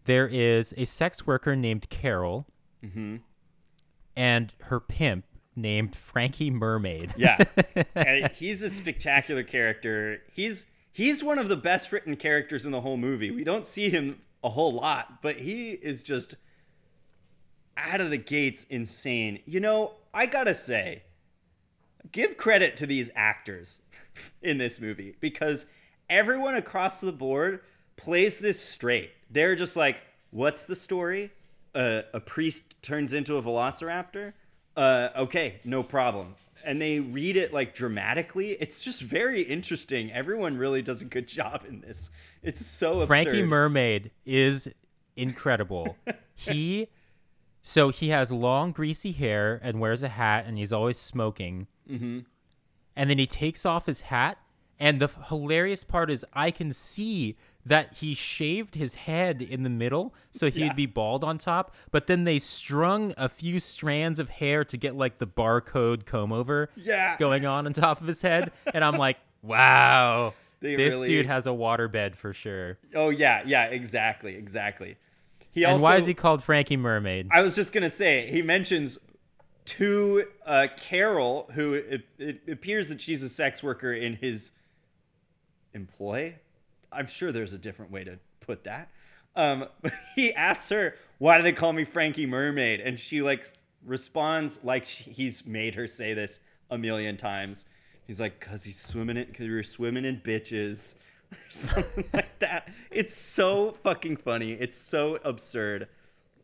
There 0.04 0.28
is 0.28 0.72
a 0.76 0.84
sex 0.84 1.26
worker 1.26 1.56
named 1.56 1.88
Carol, 1.88 2.46
Mm-hmm. 2.84 3.16
and 4.16 4.52
her 4.64 4.78
pimp 4.78 5.24
named 5.60 5.96
Frankie 5.96 6.50
Mermaid. 6.50 7.12
Yeah. 7.16 7.38
and 7.94 8.30
he's 8.32 8.62
a 8.62 8.70
spectacular 8.70 9.42
character. 9.42 10.22
He's 10.32 10.66
he's 10.92 11.22
one 11.22 11.38
of 11.38 11.48
the 11.48 11.56
best 11.56 11.92
written 11.92 12.16
characters 12.16 12.66
in 12.66 12.72
the 12.72 12.80
whole 12.80 12.96
movie. 12.96 13.30
We 13.30 13.44
don't 13.44 13.66
see 13.66 13.90
him 13.90 14.20
a 14.42 14.50
whole 14.50 14.72
lot, 14.72 15.22
but 15.22 15.36
he 15.36 15.72
is 15.72 16.02
just 16.02 16.36
out 17.76 18.00
of 18.00 18.10
the 18.10 18.18
gates 18.18 18.64
insane. 18.64 19.40
You 19.46 19.60
know, 19.60 19.92
I 20.12 20.26
got 20.26 20.44
to 20.44 20.54
say 20.54 21.02
give 22.12 22.36
credit 22.36 22.76
to 22.78 22.86
these 22.86 23.10
actors 23.14 23.80
in 24.42 24.58
this 24.58 24.80
movie 24.80 25.16
because 25.20 25.66
everyone 26.08 26.54
across 26.54 27.00
the 27.00 27.12
board 27.12 27.60
plays 27.96 28.38
this 28.38 28.60
straight. 28.60 29.10
They're 29.30 29.56
just 29.56 29.76
like, 29.76 30.00
what's 30.30 30.66
the 30.66 30.76
story? 30.76 31.30
Uh, 31.74 32.02
a 32.14 32.20
priest 32.20 32.82
turns 32.82 33.12
into 33.12 33.36
a 33.36 33.42
velociraptor? 33.42 34.32
Uh, 34.78 35.10
okay, 35.16 35.56
no 35.64 35.82
problem. 35.82 36.36
And 36.64 36.80
they 36.80 37.00
read 37.00 37.36
it 37.36 37.52
like 37.52 37.74
dramatically. 37.74 38.52
It's 38.60 38.84
just 38.84 39.02
very 39.02 39.42
interesting. 39.42 40.12
Everyone 40.12 40.56
really 40.56 40.82
does 40.82 41.02
a 41.02 41.04
good 41.04 41.26
job 41.38 41.64
in 41.68 41.80
this. 41.80 42.12
It's 42.44 42.64
so 42.64 43.00
absurd. 43.00 43.06
Frankie 43.08 43.42
Mermaid 43.42 44.12
is 44.24 44.68
incredible. 45.16 45.96
he 46.34 46.86
so 47.60 47.88
he 47.88 48.10
has 48.10 48.30
long 48.30 48.70
greasy 48.70 49.10
hair 49.10 49.60
and 49.64 49.80
wears 49.80 50.04
a 50.04 50.08
hat 50.08 50.44
and 50.46 50.56
he's 50.56 50.72
always 50.72 50.96
smoking. 50.96 51.66
Mm-hmm. 51.90 52.20
And 52.94 53.10
then 53.10 53.18
he 53.18 53.26
takes 53.26 53.66
off 53.66 53.86
his 53.86 54.02
hat 54.02 54.38
and 54.78 55.00
the 55.00 55.08
hilarious 55.26 55.82
part 55.82 56.08
is 56.08 56.24
I 56.32 56.52
can 56.52 56.72
see 56.72 57.36
that 57.68 57.94
he 57.98 58.14
shaved 58.14 58.74
his 58.74 58.94
head 58.94 59.40
in 59.42 59.62
the 59.62 59.70
middle 59.70 60.14
so 60.30 60.50
he'd 60.50 60.60
Yeah. 60.66 60.72
be 60.72 60.86
bald 60.86 61.22
on 61.22 61.38
top, 61.38 61.74
but 61.90 62.06
then 62.06 62.24
they 62.24 62.38
strung 62.38 63.14
a 63.16 63.28
few 63.28 63.60
strands 63.60 64.18
of 64.18 64.28
hair 64.30 64.64
to 64.64 64.76
get 64.76 64.96
like 64.96 65.18
the 65.18 65.26
barcode 65.26 66.06
comb 66.06 66.32
over 66.32 66.70
Yeah. 66.76 67.16
going 67.18 67.44
on 67.46 67.66
on 67.66 67.72
top 67.72 68.00
of 68.00 68.06
his 68.06 68.22
head 68.22 68.50
and 68.74 68.82
I'm 68.84 68.96
like, 68.96 69.18
"Wow. 69.42 70.34
They 70.60 70.74
this 70.74 70.94
really- 70.94 71.06
dude 71.06 71.26
has 71.26 71.46
a 71.46 71.50
waterbed 71.50 72.16
for 72.16 72.32
sure." 72.32 72.78
Oh 72.94 73.10
yeah, 73.10 73.42
yeah, 73.46 73.66
exactly, 73.66 74.34
exactly. 74.34 74.96
He 75.52 75.64
And 75.64 75.80
why 75.80 75.96
is 75.96 76.06
he 76.06 76.14
called 76.14 76.42
Frankie 76.42 76.76
Mermaid? 76.76 77.28
I 77.30 77.40
was 77.42 77.54
just 77.54 77.72
gonna 77.72 77.90
say 77.90 78.28
he 78.30 78.42
mentions 78.42 78.98
to 79.66 80.24
uh, 80.46 80.66
Carol, 80.76 81.48
who 81.54 81.74
it, 81.74 82.02
it 82.18 82.40
appears 82.50 82.88
that 82.88 83.00
she's 83.00 83.22
a 83.22 83.28
sex 83.28 83.62
worker 83.62 83.92
in 83.92 84.14
his 84.16 84.52
employ. 85.74 86.36
I'm 86.92 87.06
sure 87.06 87.32
there's 87.32 87.52
a 87.52 87.58
different 87.58 87.90
way 87.90 88.04
to 88.04 88.18
put 88.40 88.64
that. 88.64 88.90
Um, 89.36 89.66
he 90.14 90.34
asks 90.34 90.68
her, 90.70 90.94
"Why 91.18 91.36
do 91.36 91.42
they 91.42 91.52
call 91.52 91.72
me 91.72 91.84
Frankie 91.84 92.26
Mermaid?" 92.26 92.80
And 92.80 92.98
she 92.98 93.22
like 93.22 93.46
responds 93.84 94.60
like 94.64 94.86
she, 94.86 95.10
he's 95.10 95.46
made 95.46 95.74
her 95.76 95.86
say 95.86 96.14
this 96.14 96.40
a 96.70 96.78
million 96.78 97.16
times. 97.16 97.64
He's 98.06 98.20
like, 98.20 98.40
"Cause 98.40 98.64
he's 98.64 98.80
swimming 98.80 99.16
it, 99.16 99.32
cause 99.32 99.46
you're 99.46 99.62
swimming 99.62 100.04
in 100.04 100.20
bitches." 100.20 100.96
Or 101.30 101.50
something 101.50 102.04
like 102.14 102.38
that. 102.38 102.68
It's 102.90 103.14
so 103.14 103.72
fucking 103.82 104.16
funny. 104.16 104.52
It's 104.52 104.78
so 104.78 105.18
absurd. 105.22 105.88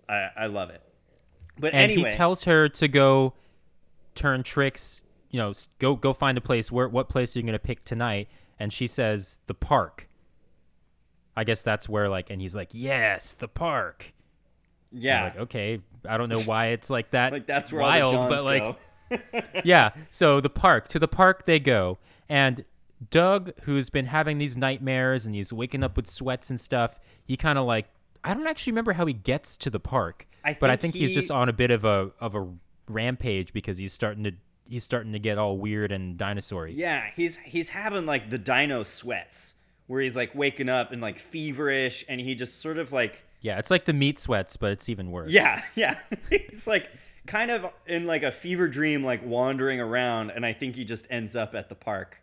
I, 0.06 0.28
I 0.36 0.46
love 0.48 0.68
it. 0.68 0.82
But 1.58 1.72
and 1.72 1.90
anyway, 1.90 2.10
he 2.10 2.16
tells 2.16 2.44
her 2.44 2.68
to 2.68 2.86
go 2.86 3.32
turn 4.14 4.42
tricks. 4.42 5.02
You 5.30 5.40
know, 5.40 5.54
go 5.78 5.96
go 5.96 6.12
find 6.12 6.36
a 6.36 6.40
place. 6.42 6.70
Where 6.70 6.86
what 6.86 7.08
place 7.08 7.34
are 7.34 7.38
you 7.38 7.46
gonna 7.46 7.58
pick 7.58 7.84
tonight? 7.84 8.28
And 8.58 8.74
she 8.74 8.86
says 8.86 9.38
the 9.46 9.54
park. 9.54 10.06
I 11.36 11.44
guess 11.44 11.62
that's 11.62 11.88
where 11.88 12.08
like, 12.08 12.30
and 12.30 12.40
he's 12.40 12.54
like, 12.54 12.70
yes, 12.72 13.34
the 13.34 13.48
park. 13.48 14.12
Yeah, 14.92 15.24
Like, 15.24 15.36
okay, 15.38 15.80
I 16.08 16.16
don't 16.16 16.28
know 16.28 16.42
why 16.42 16.66
it's 16.66 16.88
like 16.88 17.10
that. 17.10 17.32
like 17.32 17.46
that's 17.46 17.72
where 17.72 17.82
wild, 17.82 18.28
but 18.28 18.44
like, 18.44 18.76
yeah. 19.64 19.90
So 20.10 20.40
the 20.40 20.50
park, 20.50 20.88
to 20.88 20.98
the 20.98 21.08
park 21.08 21.46
they 21.46 21.58
go. 21.58 21.98
And 22.28 22.64
Doug, 23.10 23.52
who's 23.62 23.90
been 23.90 24.06
having 24.06 24.38
these 24.38 24.56
nightmares 24.56 25.26
and 25.26 25.34
he's 25.34 25.52
waking 25.52 25.82
up 25.82 25.96
with 25.96 26.06
sweats 26.06 26.48
and 26.48 26.60
stuff, 26.60 26.98
he 27.24 27.36
kind 27.36 27.58
of 27.58 27.66
like 27.66 27.88
I 28.22 28.32
don't 28.32 28.46
actually 28.46 28.72
remember 28.72 28.94
how 28.94 29.06
he 29.06 29.12
gets 29.12 29.56
to 29.58 29.70
the 29.70 29.80
park, 29.80 30.26
I 30.44 30.56
but 30.58 30.70
I 30.70 30.76
think 30.76 30.94
think 30.94 31.02
he's 31.02 31.14
just 31.14 31.30
on 31.30 31.48
a 31.48 31.52
bit 31.52 31.70
of 31.70 31.84
a 31.84 32.10
of 32.20 32.34
a 32.34 32.48
rampage 32.88 33.52
because 33.52 33.78
he's 33.78 33.92
starting 33.92 34.24
to 34.24 34.32
he's 34.68 34.84
starting 34.84 35.12
to 35.12 35.18
get 35.18 35.38
all 35.38 35.58
weird 35.58 35.92
and 35.92 36.16
dinosaur 36.16 36.66
Yeah, 36.66 37.10
he's 37.14 37.36
he's 37.38 37.70
having 37.70 38.06
like 38.06 38.30
the 38.30 38.38
dino 38.38 38.82
sweats 38.82 39.56
where 39.86 40.00
he's 40.00 40.16
like 40.16 40.34
waking 40.34 40.68
up 40.68 40.92
and 40.92 41.00
like 41.02 41.18
feverish 41.18 42.04
and 42.08 42.20
he 42.20 42.34
just 42.34 42.60
sort 42.60 42.78
of 42.78 42.92
like 42.92 43.22
Yeah, 43.40 43.58
it's 43.58 43.70
like 43.70 43.84
the 43.84 43.92
meat 43.92 44.18
sweats, 44.18 44.56
but 44.56 44.72
it's 44.72 44.88
even 44.88 45.10
worse. 45.10 45.30
yeah, 45.30 45.62
yeah. 45.74 45.98
he's 46.30 46.66
like 46.66 46.90
kind 47.26 47.50
of 47.50 47.66
in 47.86 48.06
like 48.06 48.22
a 48.22 48.30
fever 48.32 48.68
dream 48.68 49.02
like 49.04 49.24
wandering 49.24 49.80
around 49.80 50.30
and 50.30 50.44
I 50.44 50.52
think 50.52 50.74
he 50.76 50.84
just 50.84 51.06
ends 51.10 51.34
up 51.36 51.54
at 51.54 51.68
the 51.68 51.74
park. 51.74 52.20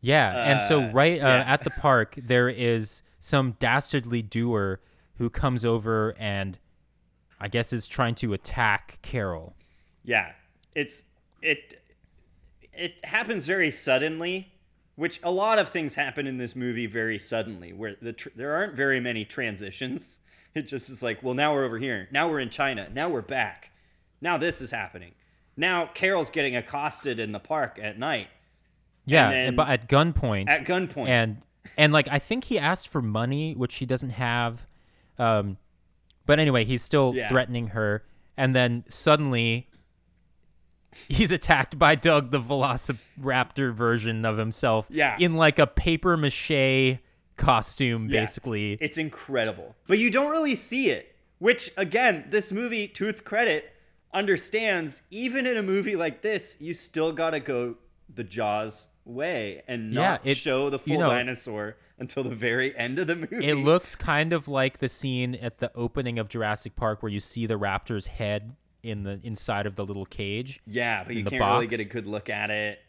Yeah, 0.00 0.50
and 0.52 0.62
so 0.62 0.82
Uh, 0.82 0.92
right 0.92 1.18
uh, 1.22 1.26
yeah. 1.26 1.44
at 1.46 1.64
the 1.64 1.70
park 1.70 2.14
there 2.22 2.48
is 2.48 3.02
some 3.20 3.56
dastardly 3.58 4.20
doer 4.22 4.80
who 5.16 5.30
comes 5.30 5.64
over 5.64 6.14
and 6.18 6.58
I 7.40 7.48
guess 7.48 7.72
is 7.72 7.86
trying 7.88 8.14
to 8.16 8.32
attack 8.32 8.98
Carol. 9.02 9.54
Yeah. 10.04 10.32
It's 10.74 11.04
it 11.42 11.80
it 12.72 13.04
happens 13.04 13.46
very 13.46 13.70
suddenly, 13.70 14.52
which 14.96 15.20
a 15.22 15.30
lot 15.30 15.58
of 15.58 15.68
things 15.68 15.94
happen 15.94 16.26
in 16.26 16.38
this 16.38 16.54
movie 16.56 16.86
very 16.86 17.18
suddenly 17.18 17.72
where 17.72 17.96
the 18.00 18.12
tr- 18.12 18.28
there 18.36 18.54
aren't 18.54 18.74
very 18.74 19.00
many 19.00 19.24
transitions. 19.24 20.20
It 20.54 20.68
just 20.68 20.88
is 20.88 21.02
like, 21.02 21.20
well, 21.20 21.34
now 21.34 21.52
we're 21.52 21.64
over 21.64 21.78
here. 21.78 22.06
Now 22.12 22.28
we're 22.30 22.38
in 22.38 22.48
China. 22.48 22.88
Now 22.94 23.08
we're 23.08 23.22
back. 23.22 23.72
Now 24.20 24.38
this 24.38 24.60
is 24.60 24.70
happening. 24.70 25.10
Now 25.56 25.86
Carol's 25.86 26.30
getting 26.30 26.54
accosted 26.54 27.18
in 27.18 27.32
the 27.32 27.40
park 27.40 27.76
at 27.82 27.98
night 27.98 28.28
Yeah, 29.04 29.50
but 29.50 29.68
at 29.68 29.88
gunpoint. 29.88 30.48
at 30.48 30.64
gunpoint. 30.64 31.08
and 31.08 31.38
and 31.76 31.92
like 31.92 32.06
I 32.08 32.20
think 32.20 32.44
he 32.44 32.56
asked 32.56 32.86
for 32.86 33.02
money, 33.02 33.54
which 33.54 33.74
he 33.76 33.84
doesn't 33.86 34.10
have. 34.10 34.64
Um, 35.18 35.56
but 36.24 36.38
anyway, 36.38 36.64
he's 36.64 36.82
still 36.84 37.12
Yeah. 37.16 37.28
threatening 37.28 37.68
her, 37.68 38.04
and 38.36 38.54
then 38.54 38.84
suddenly 38.88 39.68
he's 41.08 41.30
attacked 41.30 41.78
by 41.78 41.94
Doug, 41.94 42.30
the 42.30 42.40
Velociraptor 42.40 43.72
version 43.74 44.24
of 44.24 44.38
himself. 44.38 44.86
Yeah. 44.90 45.16
in 45.18 45.34
like 45.34 45.58
a 45.58 45.66
paper 45.66 46.16
mache 46.16 46.98
costume, 47.36 48.08
Yeah. 48.08 48.20
basically. 48.20 48.78
It's 48.80 48.98
incredible. 48.98 49.74
But 49.86 49.98
you 49.98 50.10
don't 50.10 50.30
really 50.30 50.54
see 50.54 50.90
it, 50.90 51.14
which, 51.38 51.70
again, 51.76 52.24
this 52.28 52.52
movie, 52.52 52.86
to 52.88 53.08
its 53.08 53.20
credit, 53.20 53.72
understands 54.12 55.02
even 55.10 55.46
in 55.46 55.56
a 55.56 55.62
movie 55.62 55.96
like 55.96 56.22
this, 56.22 56.56
you 56.60 56.72
still 56.74 57.12
got 57.12 57.30
to 57.30 57.40
go 57.40 57.76
the 58.14 58.24
Jaws 58.24 58.88
way 59.04 59.62
and 59.66 59.92
Yeah, 59.92 60.00
not 60.00 60.20
it- 60.24 60.36
show 60.36 60.70
the 60.70 60.78
full 60.78 60.92
you 60.94 60.98
know- 60.98 61.10
dinosaur 61.10 61.76
until 61.98 62.22
the 62.24 62.34
very 62.34 62.76
end 62.76 62.98
of 62.98 63.06
the 63.06 63.14
movie. 63.16 63.46
It 63.46 63.54
looks 63.56 63.94
kind 63.94 64.32
of 64.32 64.48
like 64.48 64.78
the 64.78 64.88
scene 64.88 65.34
at 65.36 65.58
the 65.58 65.70
opening 65.76 66.18
of 66.18 66.28
Jurassic 66.28 66.74
Park 66.74 67.02
where 67.02 67.10
you 67.12 67.20
see 67.20 67.46
the 67.46 67.58
raptor's 67.58 68.06
head 68.08 68.54
in 68.84 69.02
the 69.02 69.18
inside 69.22 69.66
of 69.66 69.76
the 69.76 69.84
little 69.84 70.04
cage. 70.06 70.60
yeah, 70.66 71.02
but 71.04 71.16
you 71.16 71.24
can't 71.24 71.42
really 71.42 71.66
get 71.66 71.80
a 71.80 71.84
good 71.84 72.06
look 72.06 72.28
at 72.28 72.50
it. 72.50 72.80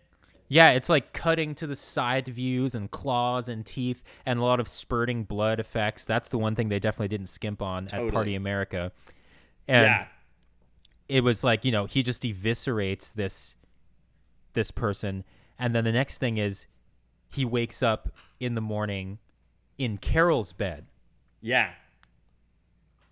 Yeah, 0.48 0.72
it's 0.72 0.90
like 0.90 1.12
cutting 1.12 1.56
to 1.56 1.66
the 1.66 1.76
side 1.76 2.28
views 2.28 2.76
and 2.76 2.92
claws 2.92 3.50
and 3.50 3.66
teeth 3.66 4.04
and 4.28 4.40
a 4.40 4.44
lot 4.44 4.60
of 4.60 4.68
spurting 4.68 5.24
blood 5.24 5.60
effects. 5.60 6.06
That's 6.06 6.30
the 6.30 6.38
one 6.38 6.54
thing 6.54 6.70
they 6.70 6.78
definitely 6.78 7.08
didn't 7.08 7.30
skimp 7.30 7.64
on 7.64 7.88
at 7.92 8.12
Party 8.12 8.36
America. 8.36 8.92
And 9.68 9.86
yeah. 9.86 10.06
it 11.10 11.24
was 11.24 11.44
like 11.44 11.66
you 11.66 11.72
know 11.72 11.86
he 11.86 12.04
just 12.04 12.22
eviscerates 12.22 13.12
this 13.14 13.56
this 14.54 14.70
person 14.70 15.24
and 15.58 15.74
then 15.74 15.84
the 15.84 15.92
next 15.92 16.20
thing 16.20 16.38
is 16.38 16.68
he 17.28 17.44
wakes 17.44 17.82
up 17.82 18.10
in 18.40 18.54
the 18.54 18.62
morning 18.62 19.18
in 19.78 19.98
carol's 19.98 20.54
bed 20.54 20.86
Yeah. 21.42 21.72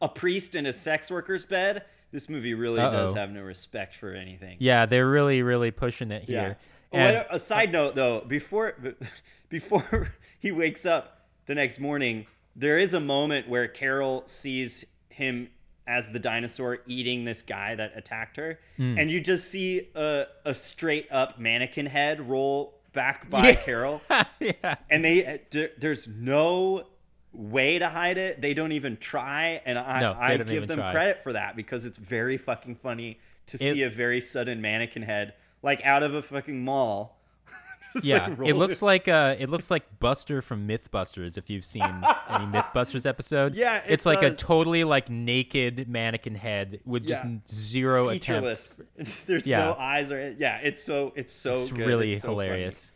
A 0.01 0.09
priest 0.09 0.55
in 0.55 0.65
a 0.65 0.73
sex 0.73 1.09
worker's 1.09 1.45
bed. 1.45 1.85
This 2.13 2.29
movie 2.29 2.53
really 2.53 2.77
does 2.79 3.11
Uh-oh. 3.11 3.15
have 3.15 3.31
no 3.31 3.41
respect 3.41 3.95
for 3.95 4.13
anything. 4.13 4.55
yeah 4.59 4.85
they're 4.85 5.09
really 5.09 5.41
really 5.41 5.71
pushing 5.71 6.11
it 6.11 6.23
Yeah. 6.29 6.41
here 6.41 6.57
Oh, 6.93 6.97
and 6.97 7.17
wait, 7.17 7.25
a 7.31 7.39
side 7.39 7.71
note 7.73 7.95
though, 7.95 8.21
before 8.21 8.75
before 9.49 10.13
he 10.39 10.51
wakes 10.51 10.85
up 10.85 11.27
the 11.47 11.55
next 11.55 11.79
morning, 11.79 12.27
there 12.55 12.77
is 12.77 12.93
a 12.93 12.99
moment 12.99 13.49
where 13.49 13.67
Carol 13.67 14.23
sees 14.27 14.85
him 15.09 15.49
as 15.85 16.11
the 16.13 16.19
dinosaur 16.19 16.79
eating 16.87 17.25
this 17.25 17.41
guy 17.41 17.75
that 17.75 17.91
attacked 17.97 18.37
her, 18.37 18.57
Hmm. 18.77 18.97
and 18.97 19.11
you 19.11 19.19
just 19.19 19.49
see 19.49 19.89
a, 19.95 20.27
a 20.45 20.53
straight 20.53 21.07
up 21.11 21.37
mannequin 21.39 21.87
head 21.87 22.21
roll 22.29 22.79
back 22.93 23.29
by 23.29 23.47
Yeah. 23.49 23.55
Carol, 23.55 24.01
yeah 24.39 24.75
and 24.89 25.03
they 25.03 25.41
there's 25.79 26.07
no 26.07 26.85
way 27.33 27.79
to 27.79 27.89
hide 27.89 28.17
it. 28.17 28.41
They 28.41 28.53
don't 28.53 28.71
even 28.73 28.97
try, 28.97 29.61
and 29.65 29.77
I 29.79 29.99
No, 30.01 30.13
I 30.19 30.37
give 30.37 30.67
them 30.67 30.79
try. 30.79 30.91
credit 30.91 31.19
for 31.23 31.33
that 31.33 31.55
because 31.55 31.85
it's 31.85 31.97
very 31.97 32.37
fucking 32.37 32.75
funny 32.75 33.19
to 33.47 33.57
It- 33.57 33.73
see 33.73 33.81
a 33.83 33.89
very 33.89 34.21
sudden 34.21 34.61
mannequin 34.61 35.03
head 35.03 35.33
like 35.61 35.83
out 35.85 36.03
of 36.03 36.13
a 36.13 36.21
fucking 36.21 36.63
mall. 36.63 37.19
Just, 37.93 38.05
yeah 38.05 38.27
like, 38.27 38.49
it 38.49 38.55
looks 38.55 38.81
like 38.81 39.07
uh 39.07 39.35
it 39.37 39.49
looks 39.49 39.69
like 39.69 39.99
buster 39.99 40.41
from 40.41 40.67
mythbusters 40.67 41.37
if 41.37 41.49
you've 41.51 41.63
seen 41.65 41.83
any 41.83 42.45
mythbusters 42.51 43.05
episode 43.05 43.53
Yeah, 43.53 43.77
it 43.77 43.83
it's 43.87 44.05
like 44.05 44.23
a 44.23 44.33
totally 44.33 44.83
like 44.83 45.09
naked 45.11 45.87
mannequin 45.87 46.33
head 46.33 46.79
with 46.85 47.07
just 47.07 47.23
Yeah. 47.23 47.37
zero 47.47 48.09
attempt 48.09 48.25
featureless. 48.25 48.77
There's 49.27 49.45
Yeah. 49.45 49.65
no 49.65 49.73
eyes 49.75 50.11
or 50.11 50.33
yeah. 50.39 50.57
It's 50.63 50.81
so 50.83 51.13
it's 51.15 51.31
so 51.33 51.53
it's 51.53 51.69
good. 51.69 51.85
really 51.85 52.13
It's 52.13 52.23
so 52.23 52.29
hilarious 52.29 52.91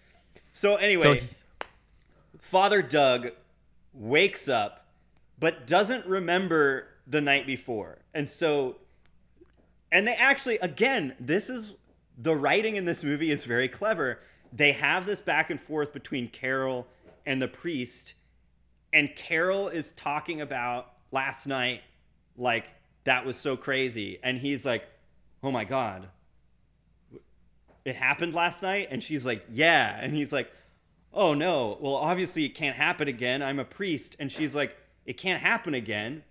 So 0.51 0.71
so 0.73 0.75
anyway, 0.77 1.19
he- 1.19 1.27
Father 2.39 2.81
Doug 2.81 3.31
wakes 3.97 4.47
up, 4.47 4.87
but 5.39 5.65
doesn't 5.67 6.05
remember 6.05 6.87
the 7.05 7.21
night 7.21 7.45
before. 7.47 7.99
And 8.13 8.29
so, 8.29 8.77
and 9.91 10.07
they 10.07 10.13
actually, 10.13 10.57
again, 10.59 11.15
this 11.19 11.49
is 11.49 11.73
the 12.17 12.35
writing 12.35 12.75
in 12.75 12.85
this 12.85 13.03
movie 13.03 13.31
is 13.31 13.43
very 13.43 13.67
clever. 13.67 14.19
They 14.53 14.71
have 14.73 15.05
this 15.05 15.21
back 15.21 15.49
and 15.49 15.59
forth 15.59 15.93
between 15.93 16.29
Carol 16.29 16.87
and 17.25 17.41
the 17.41 17.47
priest, 17.47 18.13
and 18.93 19.13
Carol 19.15 19.67
is 19.67 19.91
talking 19.91 20.39
about 20.41 20.93
last 21.11 21.45
night, 21.45 21.81
like, 22.37 22.69
that 23.03 23.25
was 23.25 23.37
so 23.37 23.57
crazy. 23.57 24.19
And 24.23 24.39
he's 24.39 24.65
like, 24.65 24.87
oh 25.43 25.51
my 25.51 25.65
God, 25.65 26.07
it 27.85 27.95
happened 27.95 28.33
last 28.33 28.61
night? 28.63 28.87
And 28.91 29.01
she's 29.01 29.25
like, 29.25 29.45
yeah. 29.51 29.97
And 30.01 30.13
he's 30.13 30.33
like, 30.33 30.51
oh 31.17 31.33
no, 31.33 31.77
well, 31.81 31.95
obviously 31.95 32.45
it 32.45 32.55
can't 32.55 32.77
happen 32.77 33.07
again. 33.07 33.41
I'm 33.41 33.59
a 33.59 33.65
priest. 33.65 34.15
And 34.19 34.31
she's 34.31 34.55
like, 34.55 34.77
it 35.05 35.17
can't 35.17 35.41
happen 35.41 35.73
again. 35.73 36.23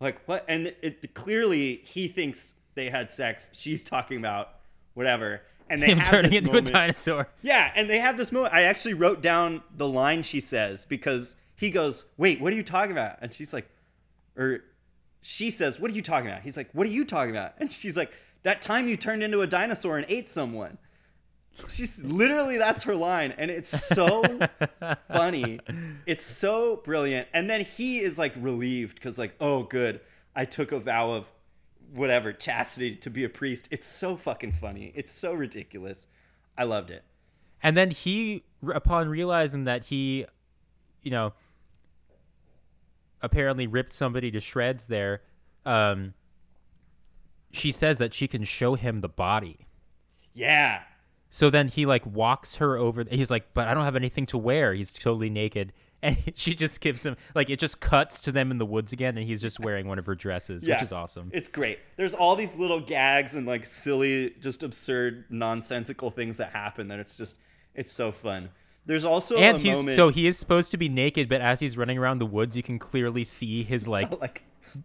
Like, 0.00 0.26
what? 0.26 0.44
And 0.48 0.74
it 0.80 1.12
clearly 1.12 1.82
he 1.84 2.08
thinks 2.08 2.54
they 2.74 2.88
had 2.88 3.10
sex. 3.10 3.50
She's 3.52 3.84
talking 3.84 4.16
about 4.16 4.50
whatever. 4.94 5.42
And 5.68 5.82
they 5.82 5.88
him 5.88 5.98
have 5.98 6.06
turning 6.06 6.30
this 6.30 6.38
into 6.38 6.50
moment. 6.52 6.70
a 6.70 6.72
dinosaur 6.72 7.28
Yeah, 7.42 7.70
and 7.74 7.90
they 7.90 7.98
have 7.98 8.16
this 8.16 8.32
moment. 8.32 8.54
I 8.54 8.62
actually 8.62 8.94
wrote 8.94 9.20
down 9.20 9.62
the 9.76 9.88
line 9.88 10.22
she 10.22 10.40
says 10.40 10.86
because 10.86 11.36
he 11.56 11.70
goes, 11.70 12.06
"Wait, 12.16 12.40
what 12.40 12.52
are 12.54 12.56
you 12.56 12.62
talking 12.62 12.92
about?" 12.92 13.18
And 13.20 13.34
she's 13.34 13.52
like, 13.52 13.68
or 14.34 14.60
she 15.20 15.50
says, 15.50 15.78
"What 15.78 15.90
are 15.90 15.94
you 15.94 16.00
talking 16.00 16.30
about?" 16.30 16.42
He's 16.42 16.56
like, 16.56 16.70
"What 16.72 16.86
are 16.86 16.90
you 16.90 17.04
talking 17.04 17.32
about?" 17.32 17.54
And 17.58 17.70
she's 17.70 17.98
like, 17.98 18.12
"That 18.44 18.62
time 18.62 18.88
you 18.88 18.96
turned 18.96 19.22
into 19.22 19.42
a 19.42 19.46
dinosaur 19.46 19.98
and 19.98 20.06
ate 20.08 20.28
someone." 20.28 20.78
She's 21.68 22.02
literally 22.02 22.58
that's 22.58 22.82
her 22.84 22.94
line, 22.94 23.34
and 23.36 23.50
it's 23.50 23.68
so 23.68 24.22
funny. 25.08 25.60
It's 26.06 26.24
so 26.24 26.76
brilliant. 26.76 27.28
And 27.32 27.48
then 27.48 27.62
he 27.62 27.98
is 27.98 28.18
like 28.18 28.32
relieved 28.36 28.94
because 28.96 29.18
like, 29.18 29.34
oh, 29.40 29.64
good, 29.64 30.00
I 30.34 30.44
took 30.44 30.72
a 30.72 30.78
vow 30.78 31.12
of 31.12 31.30
whatever 31.92 32.32
chastity 32.32 32.96
to 32.96 33.10
be 33.10 33.24
a 33.24 33.28
priest. 33.28 33.68
It's 33.70 33.86
so 33.86 34.16
fucking 34.16 34.52
funny. 34.52 34.92
It's 34.94 35.12
so 35.12 35.34
ridiculous. 35.34 36.06
I 36.56 36.64
loved 36.64 36.90
it. 36.90 37.04
And 37.62 37.76
then 37.76 37.90
he, 37.90 38.44
upon 38.72 39.08
realizing 39.08 39.64
that 39.64 39.86
he, 39.86 40.26
you 41.02 41.10
know, 41.10 41.32
apparently 43.20 43.66
ripped 43.66 43.92
somebody 43.92 44.30
to 44.30 44.40
shreds 44.40 44.86
there, 44.86 45.22
um, 45.66 46.14
she 47.50 47.72
says 47.72 47.98
that 47.98 48.14
she 48.14 48.28
can 48.28 48.44
show 48.44 48.74
him 48.74 49.00
the 49.00 49.08
body. 49.08 49.66
Yeah. 50.34 50.82
So 51.30 51.50
then 51.50 51.68
he 51.68 51.84
like 51.86 52.04
walks 52.06 52.56
her 52.56 52.76
over. 52.76 53.04
He's 53.10 53.30
like, 53.30 53.52
but 53.54 53.68
I 53.68 53.74
don't 53.74 53.84
have 53.84 53.96
anything 53.96 54.26
to 54.26 54.38
wear. 54.38 54.74
He's 54.74 54.92
totally 54.92 55.30
naked. 55.30 55.72
And 56.00 56.16
she 56.36 56.54
just 56.54 56.80
gives 56.80 57.04
him 57.04 57.16
like 57.34 57.50
it 57.50 57.58
just 57.58 57.80
cuts 57.80 58.22
to 58.22 58.30
them 58.30 58.52
in 58.52 58.58
the 58.58 58.64
woods 58.64 58.92
again, 58.92 59.18
and 59.18 59.26
he's 59.26 59.42
just 59.42 59.58
wearing 59.58 59.88
one 59.88 59.98
of 59.98 60.06
her 60.06 60.14
dresses, 60.14 60.64
Yeah. 60.64 60.76
which 60.76 60.84
is 60.84 60.92
awesome. 60.92 61.28
It's 61.34 61.48
great. 61.48 61.80
There's 61.96 62.14
all 62.14 62.36
these 62.36 62.56
little 62.56 62.78
gags 62.78 63.34
and 63.34 63.48
like 63.48 63.64
silly, 63.64 64.32
just 64.40 64.62
absurd, 64.62 65.24
nonsensical 65.28 66.12
things 66.12 66.36
that 66.36 66.52
happen 66.52 66.86
that 66.86 67.00
it's 67.00 67.16
just, 67.16 67.34
it's 67.74 67.90
so 67.90 68.12
fun. 68.12 68.50
There's 68.86 69.04
also 69.04 69.38
and 69.38 69.56
a 69.56 69.60
he's 69.60 69.76
moment 69.76 69.96
so 69.96 70.08
he 70.10 70.28
is 70.28 70.38
supposed 70.38 70.70
to 70.70 70.76
be 70.76 70.88
naked, 70.88 71.28
but 71.28 71.40
as 71.40 71.58
he's 71.58 71.76
running 71.76 71.98
around 71.98 72.20
the 72.20 72.26
woods, 72.26 72.56
you 72.56 72.62
can 72.62 72.78
clearly 72.78 73.24
see 73.24 73.64
his 73.64 73.88
like 73.88 74.20
like 74.20 74.44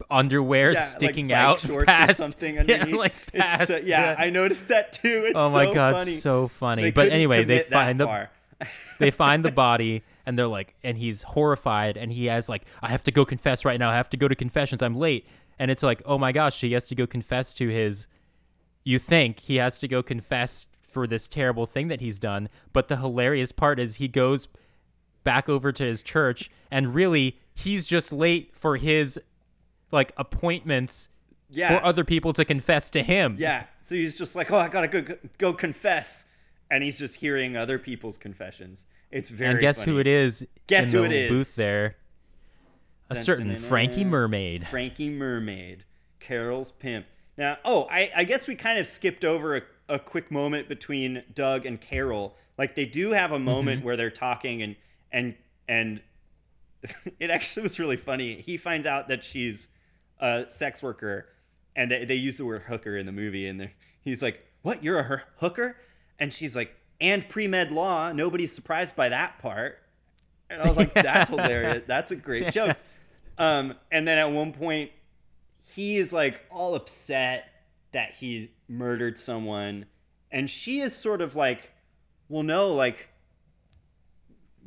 underwear 0.09 0.73
yeah, 0.73 0.81
sticking 0.81 1.27
like 1.29 1.37
out 1.37 1.59
shorts 1.61 1.85
past, 1.85 2.11
or 2.11 2.13
something 2.23 2.59
underneath. 2.59 2.87
Yeah, 2.89 2.95
like 2.95 3.13
It's 3.33 3.43
past. 3.43 3.67
so- 3.67 3.77
yeah, 3.77 4.15
I 4.17 4.29
noticed 4.29 4.67
that 4.69 4.93
too. 4.93 5.23
It's 5.27 5.35
oh 5.37 5.49
my 5.49 5.65
so 5.65 5.73
god, 5.73 5.95
funny. 5.95 6.11
so 6.11 6.47
funny. 6.47 6.81
They 6.83 6.91
but 6.91 7.09
anyway, 7.09 7.43
they 7.45 7.63
find 7.63 7.99
the 7.99 8.27
they 8.99 9.11
find 9.11 9.43
the 9.43 9.51
body 9.51 10.03
and 10.25 10.37
they're 10.39 10.47
like 10.47 10.73
and 10.83 10.97
he's 10.97 11.23
horrified 11.23 11.97
and 11.97 12.13
he 12.13 12.27
has 12.27 12.47
like 12.47 12.63
i 12.81 12.87
have 12.87 13.03
to 13.03 13.11
go 13.11 13.25
confess 13.25 13.65
right 13.65 13.77
now 13.77 13.89
i 13.89 13.95
have 13.95 14.09
to 14.09 14.15
go 14.15 14.27
to 14.29 14.35
confessions 14.35 14.81
i'm 14.81 14.95
late 14.95 15.27
and 15.59 15.69
it's 15.69 15.83
like 15.83 16.01
oh 16.05 16.17
my 16.17 16.31
gosh 16.31 16.61
he 16.61 16.71
has 16.71 16.85
to 16.85 16.95
go 16.95 17.05
confess 17.05 17.53
to 17.53 17.67
his 17.67 18.07
you 18.85 18.99
think 18.99 19.41
he 19.41 19.57
has 19.57 19.79
to 19.79 19.87
go 19.87 20.01
confess 20.01 20.67
for 20.81 21.05
this 21.07 21.27
terrible 21.27 21.65
thing 21.65 21.89
that 21.89 21.99
he's 21.99 22.19
done 22.19 22.47
but 22.71 22.87
the 22.87 22.95
hilarious 22.97 23.51
part 23.51 23.79
is 23.81 23.95
he 23.95 24.07
goes 24.07 24.47
back 25.25 25.49
over 25.49 25.73
to 25.73 25.83
his 25.83 26.01
church 26.01 26.49
and 26.71 26.95
really 26.95 27.37
he's 27.53 27.85
just 27.85 28.13
late 28.13 28.55
for 28.55 28.77
his 28.77 29.19
like 29.93 30.11
appointments 30.17 31.09
yeah, 31.49 31.77
for 31.79 31.85
other 31.85 32.03
people 32.03 32.33
to 32.33 32.43
confess 32.43 32.89
to 32.89 33.03
him 33.03 33.35
yeah. 33.39 33.65
So 33.81 33.95
he's 33.95 34.17
just 34.17 34.35
like, 34.35 34.51
oh, 34.51 34.57
I 34.57 34.67
gotta 34.69 34.87
go 34.87 35.15
go 35.37 35.53
confess, 35.53 36.25
and 36.71 36.83
he's 36.83 36.97
just 36.97 37.15
hearing 37.17 37.55
other 37.55 37.77
people's 37.79 38.17
confessions. 38.17 38.85
It's 39.11 39.29
very. 39.29 39.51
and 39.51 39.59
guess 39.59 39.79
funny. 39.79 39.91
who 39.91 39.99
it 39.99 40.07
is 40.07 40.45
Guess 40.67 40.85
in 40.87 40.91
who 40.91 40.99
the 40.99 41.05
it 41.05 41.11
is. 41.11 41.29
booth 41.29 41.55
there 41.55 41.97
a 43.09 43.13
Dun, 43.15 43.23
certain 43.23 43.47
dun, 43.49 43.55
dun, 43.57 43.63
frankie 43.63 44.03
mermaid 44.03 44.65
Frankie 44.67 45.09
Mermaid, 45.11 45.83
Carol's 46.19 46.71
pimp. 46.71 47.05
Now, 47.37 47.57
oh, 47.65 47.87
I, 47.91 48.11
I 48.15 48.23
guess 48.23 48.47
we 48.47 48.55
kind 48.55 48.79
of 48.79 48.87
skipped 48.87 49.23
over 49.25 49.57
a, 49.57 49.61
a 49.89 49.99
quick 49.99 50.31
moment 50.31 50.67
between 50.69 51.23
Doug 51.33 51.65
and 51.65 51.79
Carol. 51.81 52.35
Like 52.57 52.75
they 52.75 52.85
do 52.85 53.11
have 53.11 53.31
a 53.31 53.39
moment 53.39 53.79
Mm-hmm. 53.79 53.85
where 53.85 53.97
they're 53.97 54.09
talking 54.11 54.61
and 54.63 54.75
and 55.11 55.35
and 55.67 56.01
it 57.19 57.29
actually 57.29 57.63
was 57.63 57.79
really 57.79 57.97
funny. 57.97 58.35
He 58.41 58.57
finds 58.57 58.85
out 58.87 59.07
that 59.09 59.23
she's 59.23 59.67
a 60.23 60.49
sex 60.49 60.81
worker, 60.81 61.27
and 61.75 61.91
they, 61.91 62.05
they 62.05 62.15
use 62.15 62.37
the 62.37 62.45
word 62.45 62.63
hooker 62.63 62.97
in 62.97 63.05
the 63.05 63.11
movie, 63.11 63.45
and 63.45 63.69
he's 64.01 64.21
like, 64.23 64.43
"What? 64.61 64.81
You're 64.83 64.99
a 64.99 65.03
her- 65.03 65.23
hooker?" 65.37 65.75
And 66.17 66.33
she's 66.33 66.55
like, 66.55 66.73
"And 67.01 67.27
pre 67.27 67.45
med 67.45 67.71
law. 67.73 68.13
Nobody's 68.13 68.53
surprised 68.53 68.95
by 68.95 69.09
that 69.09 69.39
part." 69.39 69.79
And 70.49 70.61
I 70.61 70.67
was 70.67 70.77
like, 70.77 70.93
"That's 70.93 71.29
hilarious. 71.35 71.83
That's 71.85 72.11
a 72.11 72.15
great 72.15 72.53
joke." 72.53 72.77
Um, 73.37 73.75
and 73.91 74.07
then 74.07 74.17
at 74.17 74.31
one 74.31 74.53
point, 74.53 74.91
he 75.75 75.97
is 75.97 76.13
like 76.13 76.41
all 76.49 76.73
upset 76.73 77.49
that 77.91 78.13
he's 78.13 78.47
murdered 78.69 79.19
someone, 79.19 79.87
and 80.31 80.49
she 80.49 80.79
is 80.79 80.95
sort 80.95 81.21
of 81.21 81.35
like, 81.35 81.73
"Well, 82.29 82.43
no, 82.43 82.73
like, 82.73 83.09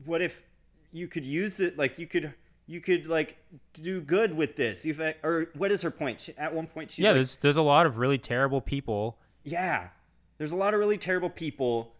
what 0.04 0.20
if 0.20 0.44
you 0.92 1.08
could 1.08 1.24
use 1.24 1.60
it? 1.60 1.78
Like, 1.78 1.98
you 1.98 2.06
could." 2.06 2.34
You 2.66 2.80
could 2.80 3.06
like 3.06 3.36
do 3.74 4.00
good 4.00 4.36
with 4.36 4.56
this. 4.56 4.84
You've 4.84 5.00
uh, 5.00 5.12
or 5.22 5.50
what 5.54 5.70
is 5.70 5.82
her 5.82 5.90
point? 5.90 6.20
She, 6.20 6.36
at 6.36 6.52
one 6.52 6.66
point, 6.66 6.90
she's 6.90 7.02
yeah, 7.02 7.10
like, 7.10 7.16
there's 7.16 7.36
there's 7.38 7.56
a 7.56 7.62
lot 7.62 7.86
of 7.86 7.98
really 7.98 8.18
terrible 8.18 8.60
people. 8.60 9.18
yeah, 9.44 9.88
there's 10.38 10.52
a 10.52 10.56
lot 10.56 10.74
of 10.74 10.80
really 10.80 10.98
terrible 10.98 11.30
people, 11.30 11.94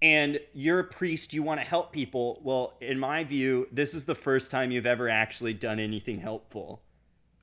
and 0.00 0.40
you're 0.54 0.78
a 0.80 0.84
priest. 0.84 1.34
You 1.34 1.42
want 1.42 1.60
to 1.60 1.66
help 1.66 1.92
people. 1.92 2.40
Well, 2.42 2.74
in 2.80 2.98
my 2.98 3.24
view, 3.24 3.68
this 3.70 3.92
is 3.94 4.06
the 4.06 4.14
first 4.14 4.50
time 4.50 4.70
you've 4.70 4.86
ever 4.86 5.08
actually 5.08 5.52
done 5.52 5.78
anything 5.78 6.18
helpful 6.18 6.80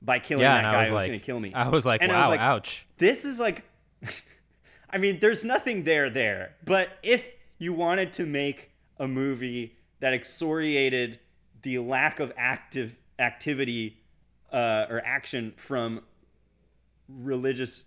by 0.00 0.18
killing 0.18 0.42
yeah, 0.42 0.54
that 0.60 0.62
guy 0.62 0.78
was 0.80 0.88
who 0.88 0.94
was 0.94 1.02
like, 1.02 1.08
going 1.10 1.20
to 1.20 1.24
kill 1.24 1.38
me. 1.40 1.54
I 1.54 1.68
was 1.68 1.86
like, 1.86 2.02
And 2.02 2.10
I 2.10 2.16
wow, 2.16 2.20
was 2.22 2.28
like, 2.30 2.40
ouch. 2.40 2.86
This 2.98 3.24
is 3.24 3.38
like, 3.38 3.64
I 4.90 4.98
mean, 4.98 5.20
there's 5.20 5.44
nothing 5.44 5.84
there 5.84 6.10
there. 6.10 6.56
But 6.64 6.88
if 7.04 7.36
you 7.58 7.72
wanted 7.72 8.12
to 8.14 8.26
make 8.26 8.72
a 8.98 9.06
movie 9.06 9.76
that 10.00 10.12
excoriated 10.12 11.20
the 11.62 11.78
lack 11.78 12.20
of 12.20 12.32
active 12.36 12.96
activity 13.18 13.98
uh, 14.52 14.86
or 14.90 15.00
action 15.04 15.52
from 15.56 16.02
religious 17.08 17.84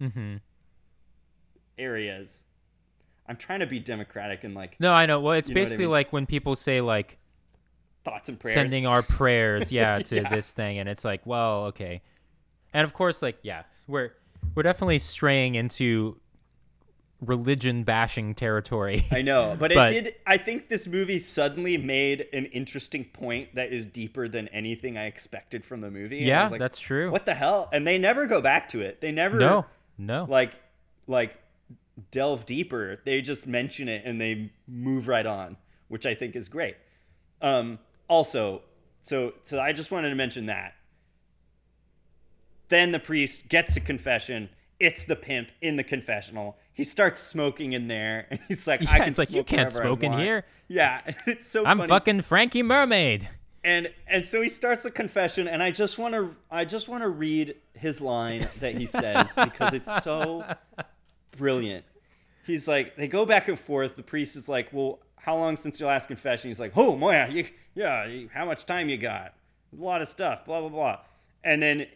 Mm-hmm. 0.00 0.36
areas. 1.78 2.44
I'm 3.28 3.36
trying 3.36 3.60
to 3.60 3.66
be 3.66 3.78
democratic 3.78 4.42
and 4.44 4.54
like 4.54 4.76
No, 4.80 4.92
I 4.92 5.06
know. 5.06 5.20
Well, 5.20 5.34
it's 5.34 5.48
what 5.48 5.56
I 5.56 5.60
basically 5.62 5.84
mean? 5.84 5.92
like 5.92 6.12
when 6.12 6.26
people 6.26 6.56
say 6.56 6.80
like 6.80 7.18
thoughts 8.04 8.28
and 8.28 8.38
prayers. 8.38 8.54
sending 8.54 8.84
our 8.86 9.02
prayers, 9.02 9.70
yeah, 9.70 9.98
to 10.04 10.16
Yeah. 10.16 10.28
this 10.28 10.52
thing, 10.52 10.78
and 10.78 10.88
it's 10.88 11.04
like, 11.04 11.24
well, 11.24 11.66
okay, 11.66 12.02
and 12.74 12.84
of 12.84 12.92
course, 12.94 13.22
like, 13.22 13.38
yeah, 13.42 13.62
we're 13.86 14.10
we're 14.56 14.64
definitely 14.64 14.98
straying 14.98 15.54
into 15.54 16.18
religion 17.22 17.84
bashing 17.84 18.34
territory. 18.34 19.06
I 19.10 19.22
know, 19.22 19.56
but 19.58 19.72
it 19.72 19.88
did. 19.88 20.14
I 20.26 20.36
think 20.36 20.68
this 20.68 20.86
movie 20.86 21.18
suddenly 21.18 21.78
made 21.78 22.26
an 22.32 22.46
interesting 22.46 23.04
point 23.04 23.54
that 23.54 23.72
is 23.72 23.86
deeper 23.86 24.28
than 24.28 24.48
anything 24.48 24.98
I 24.98 25.06
expected 25.06 25.64
from 25.64 25.80
the 25.80 25.90
movie. 25.90 26.18
Yeah, 26.18 26.48
like, 26.48 26.58
that's 26.58 26.78
true. 26.80 27.10
What 27.10 27.24
the 27.24 27.34
hell? 27.34 27.68
And 27.72 27.86
they 27.86 27.96
never 27.96 28.26
go 28.26 28.40
back 28.40 28.68
to 28.70 28.80
it. 28.80 29.00
They 29.00 29.12
never 29.12 29.38
No, 29.38 29.66
no. 29.96 30.26
like 30.28 30.52
like 31.06 31.38
delve 32.10 32.44
deeper. 32.44 33.00
They 33.04 33.22
just 33.22 33.46
mention 33.46 33.88
it 33.88 34.02
and 34.04 34.20
they 34.20 34.52
move 34.66 35.08
right 35.08 35.26
on, 35.26 35.56
which 35.88 36.04
I 36.04 36.14
think 36.14 36.34
is 36.36 36.48
great. 36.48 36.76
Um, 37.40 37.78
also, 38.08 38.62
so 39.00 39.34
so 39.42 39.60
I 39.60 39.72
just 39.72 39.90
wanted 39.90 40.10
to 40.10 40.14
mention 40.16 40.46
that. 40.46 40.74
Then 42.68 42.92
the 42.92 42.98
priest 42.98 43.48
gets 43.48 43.74
to 43.74 43.80
confession. 43.80 44.48
It's 44.82 45.04
the 45.04 45.14
pimp 45.14 45.48
in 45.60 45.76
the 45.76 45.84
confessional. 45.84 46.56
He 46.74 46.82
starts 46.82 47.22
smoking 47.22 47.72
in 47.72 47.86
there, 47.86 48.26
and 48.30 48.40
he's 48.48 48.66
like, 48.66 48.80
Yeah, 48.80 48.92
"I 48.92 48.98
can 48.98 49.08
it's 49.10 49.18
like, 49.18 49.30
you 49.30 49.44
can't 49.44 49.70
smoke 49.72 50.02
in 50.02 50.10
want." 50.10 50.24
here. 50.24 50.44
Yeah, 50.66 51.00
it's 51.26 51.46
so 51.46 51.64
I'm 51.64 51.78
funny. 51.78 51.88
fucking 51.88 52.22
Frankie 52.22 52.62
Mermaid. 52.64 53.28
And 53.62 53.92
and 54.08 54.26
so 54.26 54.42
he 54.42 54.48
starts 54.48 54.84
a 54.84 54.90
confession, 54.90 55.46
and 55.46 55.62
I 55.62 55.70
just 55.70 55.98
want 55.98 56.14
to 56.14 56.34
I 56.50 56.64
just 56.64 56.88
want 56.88 57.04
to 57.04 57.08
read 57.08 57.54
his 57.74 58.00
line 58.00 58.48
that 58.58 58.74
he 58.74 58.86
says 58.86 59.32
because 59.44 59.72
it's 59.72 60.02
so 60.02 60.44
brilliant. 61.36 61.84
He's 62.44 62.66
like, 62.66 62.96
they 62.96 63.06
go 63.06 63.24
back 63.24 63.46
and 63.46 63.56
forth. 63.56 63.94
The 63.94 64.02
priest 64.02 64.34
is 64.34 64.48
like, 64.48 64.72
well, 64.72 64.98
how 65.16 65.36
long 65.36 65.56
since 65.56 65.78
your 65.78 65.88
last 65.88 66.08
confession? 66.08 66.50
He's 66.50 66.58
like, 66.58 66.72
oh, 66.76 66.96
Moya, 66.96 67.28
you, 67.30 67.46
yeah, 67.76 68.04
you, 68.06 68.28
how 68.32 68.44
much 68.44 68.66
time 68.66 68.88
you 68.88 68.96
got? 68.96 69.34
A 69.78 69.80
lot 69.80 70.02
of 70.02 70.08
stuff, 70.08 70.44
blah 70.44 70.58
blah 70.60 70.68
blah. 70.68 70.98
And 71.44 71.62
then 71.62 71.86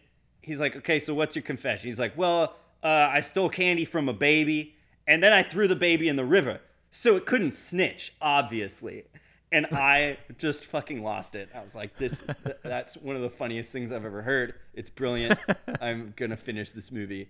he's 0.41 0.61
like, 0.61 0.77
okay, 0.77 0.99
so 0.99 1.13
what's 1.13 1.35
your 1.35 1.43
confession? 1.43 1.89
He's 1.89 1.99
like, 1.99 2.17
well, 2.17 2.55
uh, 2.83 3.09
I 3.11 3.19
stole 3.21 3.49
candy 3.49 3.85
from 3.85 4.07
a 4.07 4.13
baby, 4.13 4.75
and 5.05 5.21
then 5.21 5.33
I 5.33 5.43
threw 5.43 5.67
the 5.67 5.75
baby 5.75 6.07
in 6.07 6.15
the 6.15 6.25
river, 6.25 6.61
so 6.91 7.15
it 7.15 7.25
couldn't 7.25 7.51
snitch, 7.51 8.13
obviously. 8.21 9.05
And 9.51 9.65
I 9.71 10.17
just 10.37 10.65
fucking 10.65 11.03
lost 11.03 11.35
it. 11.35 11.49
I 11.55 11.61
was 11.61 11.75
like, 11.75 11.97
this, 11.97 12.23
th- 12.43 12.57
that's 12.63 12.95
one 12.97 13.15
of 13.15 13.21
the 13.21 13.29
funniest 13.29 13.71
things 13.71 13.91
I've 13.91 14.05
ever 14.05 14.21
heard. 14.21 14.55
It's 14.73 14.89
brilliant. 14.89 15.39
I'm 15.81 16.13
gonna 16.15 16.37
finish 16.37 16.71
this 16.71 16.91
movie. 16.91 17.29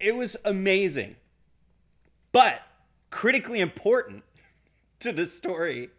It 0.00 0.14
was 0.14 0.36
amazing. 0.44 1.16
But 2.32 2.62
critically 3.10 3.60
important 3.60 4.24
to 5.00 5.12
the 5.12 5.26
story 5.26 5.90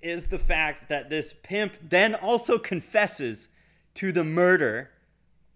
is 0.00 0.28
the 0.28 0.38
fact 0.38 0.88
that 0.88 1.10
this 1.10 1.34
pimp 1.42 1.72
then 1.82 2.14
also 2.14 2.58
confesses 2.58 3.48
to 3.94 4.12
the 4.12 4.24
murder 4.24 4.90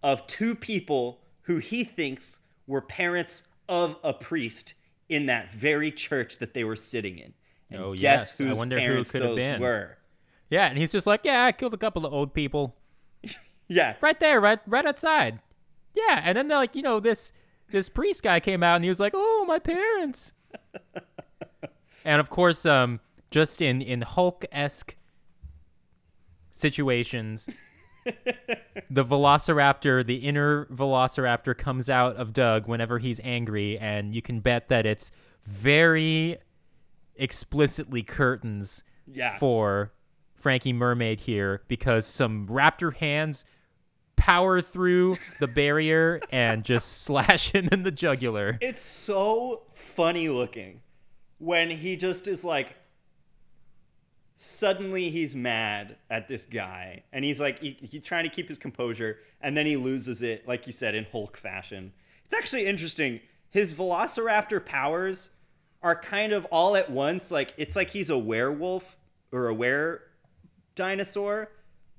of 0.02 0.26
two 0.26 0.54
people 0.54 1.20
who 1.44 1.56
he 1.58 1.84
thinks 1.84 2.38
were 2.66 2.80
parents 2.82 3.44
of 3.68 3.96
a 4.04 4.12
priest 4.12 4.74
in 5.08 5.26
that 5.26 5.50
very 5.50 5.90
church 5.90 6.38
that 6.38 6.52
they 6.54 6.64
were 6.64 6.76
sitting 6.76 7.18
in. 7.18 7.32
And 7.70 7.80
Oh, 7.82 7.92
guess 7.94 8.00
yes. 8.00 8.40
I 8.40 8.44
whose 8.44 8.58
wonder 8.58 8.76
who 8.78 8.82
parents 8.86 9.12
have 9.12 9.22
those 9.22 9.36
been. 9.36 9.60
were. 9.60 9.98
Yeah, 10.50 10.66
and 10.66 10.76
he's 10.78 10.92
just 10.92 11.06
like, 11.06 11.20
yeah, 11.24 11.44
I 11.44 11.52
killed 11.52 11.74
a 11.74 11.78
couple 11.78 12.04
of 12.06 12.12
old 12.12 12.34
people 12.34 12.76
Yeah. 13.68 13.96
right 14.00 14.18
there, 14.20 14.40
right, 14.40 14.60
right 14.66 14.84
outside. 14.86 15.40
Yeah, 15.94 16.20
and 16.24 16.36
then 16.36 16.48
they're 16.48 16.58
like, 16.58 16.74
you 16.76 16.82
know, 16.82 17.00
this 17.00 17.32
this 17.70 17.88
priest 17.88 18.22
guy 18.22 18.40
came 18.40 18.62
out 18.62 18.76
and 18.76 18.84
he 18.84 18.88
was 18.90 19.00
like, 19.00 19.12
oh, 19.14 19.44
my 19.48 19.58
parents. 19.58 20.32
and 22.04 22.20
of 22.20 22.28
course, 22.30 22.66
um, 22.66 23.00
just 23.30 23.62
in 23.62 23.80
in 23.80 24.02
Hulk 24.02 24.44
esque 24.52 24.94
situations, 26.50 27.48
the 28.04 29.04
Velociraptor, 29.04 30.04
the 30.06 30.16
inner 30.16 30.66
Velociraptor, 30.66 31.56
comes 31.56 31.88
out 31.90 32.16
of 32.16 32.32
Doug 32.32 32.66
whenever 32.68 32.98
he's 32.98 33.20
angry, 33.24 33.78
and 33.78 34.14
you 34.14 34.22
can 34.22 34.40
bet 34.40 34.68
that 34.68 34.86
it's 34.86 35.10
very 35.46 36.38
explicitly 37.16 38.02
curtains 38.02 38.84
Yeah. 39.06 39.38
for 39.38 39.92
Frankie 40.34 40.72
Mermaid 40.72 41.20
here 41.20 41.62
because 41.68 42.06
some 42.06 42.46
raptor 42.48 42.94
hands 42.94 43.44
power 44.16 44.60
through 44.60 45.16
the 45.40 45.46
barrier 45.46 46.20
and 46.30 46.64
just 46.64 47.02
slash 47.02 47.50
him 47.52 47.68
in 47.72 47.82
the 47.82 47.90
jugular. 47.90 48.58
It's 48.60 48.80
so 48.80 49.62
funny 49.70 50.28
looking 50.28 50.80
when 51.38 51.70
he 51.70 51.96
just 51.96 52.26
is 52.28 52.44
like 52.44 52.76
suddenly 54.36 55.10
he's 55.10 55.34
mad 55.34 55.96
at 56.10 56.26
this 56.28 56.44
guy 56.44 57.04
and 57.12 57.24
he's 57.24 57.40
like 57.40 57.60
he, 57.60 57.78
he's 57.80 58.02
trying 58.02 58.24
to 58.24 58.30
keep 58.30 58.48
his 58.48 58.58
composure 58.58 59.18
and 59.40 59.56
then 59.56 59.64
he 59.66 59.76
loses 59.76 60.22
it 60.22 60.46
like 60.48 60.66
you 60.66 60.72
said 60.72 60.94
in 60.94 61.06
Hulk 61.10 61.36
fashion. 61.36 61.92
It's 62.24 62.34
actually 62.34 62.66
interesting. 62.66 63.20
His 63.50 63.74
velociraptor 63.74 64.64
powers 64.64 65.30
are 65.82 65.94
kind 65.94 66.32
of 66.32 66.46
all 66.46 66.76
at 66.76 66.90
once 66.90 67.30
like 67.30 67.54
it's 67.56 67.76
like 67.76 67.90
he's 67.90 68.10
a 68.10 68.18
werewolf 68.18 68.98
or 69.30 69.48
a 69.48 69.54
were 69.54 70.02
dinosaur, 70.74 71.50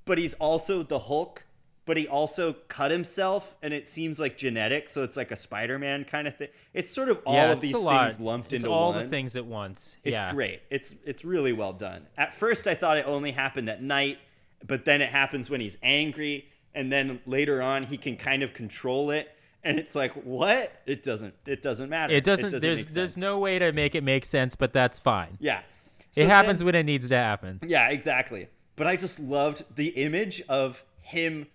but 0.05 0.17
he's 0.17 0.33
also 0.35 0.83
the 0.83 0.99
Hulk, 0.99 1.44
but 1.85 1.97
he 1.97 2.07
also 2.07 2.53
cut 2.67 2.91
himself 2.91 3.55
and 3.61 3.73
it 3.73 3.87
seems 3.87 4.19
like 4.19 4.37
genetic, 4.37 4.89
so 4.89 5.03
it's 5.03 5.15
like 5.15 5.31
a 5.31 5.35
Spider-Man 5.35 6.05
kind 6.05 6.27
of 6.27 6.35
thing. 6.35 6.49
It's 6.73 6.89
sort 6.89 7.09
of 7.09 7.21
all 7.25 7.35
yeah, 7.35 7.51
of 7.51 7.61
these 7.61 7.75
lot. 7.75 8.07
things 8.07 8.19
lumped 8.19 8.53
it's 8.53 8.63
into 8.63 8.73
all 8.75 8.93
one. 8.93 9.03
the 9.03 9.09
things 9.09 9.35
at 9.35 9.45
once. 9.45 9.97
It's 10.03 10.13
yeah. 10.13 10.33
great. 10.33 10.61
It's 10.69 10.95
it's 11.05 11.23
really 11.23 11.53
well 11.53 11.73
done. 11.73 12.07
At 12.17 12.33
first 12.33 12.67
I 12.67 12.75
thought 12.75 12.97
it 12.97 13.05
only 13.07 13.31
happened 13.31 13.69
at 13.69 13.81
night, 13.83 14.17
but 14.65 14.85
then 14.85 15.01
it 15.01 15.09
happens 15.09 15.49
when 15.49 15.61
he's 15.61 15.77
angry 15.83 16.49
and 16.73 16.91
then 16.91 17.21
later 17.25 17.61
on 17.61 17.83
he 17.83 17.97
can 17.97 18.17
kind 18.17 18.43
of 18.43 18.53
control 18.53 19.11
it 19.11 19.29
and 19.63 19.79
it's 19.79 19.95
like 19.95 20.13
what? 20.13 20.71
It 20.85 21.03
doesn't 21.03 21.33
it 21.45 21.61
doesn't 21.61 21.89
matter. 21.89 22.13
It 22.13 22.23
doesn't, 22.23 22.49
there's 22.51 22.79
make 22.79 22.87
there's 22.87 23.13
sense. 23.13 23.17
no 23.17 23.39
way 23.39 23.59
to 23.59 23.71
make 23.71 23.95
it 23.95 24.03
make 24.03 24.25
sense, 24.25 24.55
but 24.55 24.73
that's 24.73 24.99
fine. 24.99 25.37
Yeah. 25.39 25.59
it 25.59 26.23
So 26.23 26.27
happens 26.27 26.59
then- 26.59 26.65
when 26.67 26.75
it 26.75 26.83
needs 26.83 27.09
to 27.09 27.17
happen. 27.17 27.59
Yeah, 27.65 27.89
exactly. 27.89 28.47
But 28.75 28.87
I 28.87 28.95
just 28.95 29.19
loved 29.19 29.63
the 29.75 29.87
image 29.89 30.41
of 30.49 30.83
him 31.01 31.47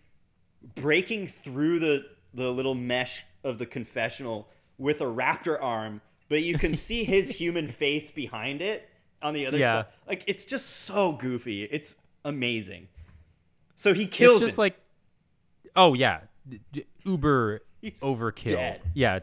breaking 0.74 1.26
through 1.26 1.78
the 1.78 2.06
the 2.32 2.50
little 2.52 2.74
mesh 2.74 3.24
of 3.42 3.58
the 3.58 3.66
confessional 3.66 4.48
with 4.78 5.00
a 5.00 5.04
raptor 5.04 5.58
arm, 5.60 6.00
but 6.28 6.42
you 6.42 6.56
can 6.58 6.74
see 6.74 7.04
his 7.04 7.30
human 7.40 7.68
face 7.68 8.10
behind 8.10 8.60
it 8.62 8.88
on 9.22 9.34
the 9.34 9.46
other 9.46 9.58
Yeah. 9.58 9.82
side. 9.82 9.86
Like 10.06 10.24
it's 10.26 10.44
just 10.44 10.66
so 10.66 11.12
goofy. 11.12 11.64
It's 11.64 11.96
amazing. 12.24 12.88
So 13.74 13.94
he 13.94 14.06
kills 14.06 14.36
it's 14.42 14.46
just 14.50 14.58
him. 14.58 14.62
like 14.62 14.80
oh 15.76 15.94
yeah, 15.94 16.20
uber 17.04 17.60
He's 17.80 18.00
overkill. 18.00 18.50
dead. 18.52 18.80
Yeah. 18.94 19.20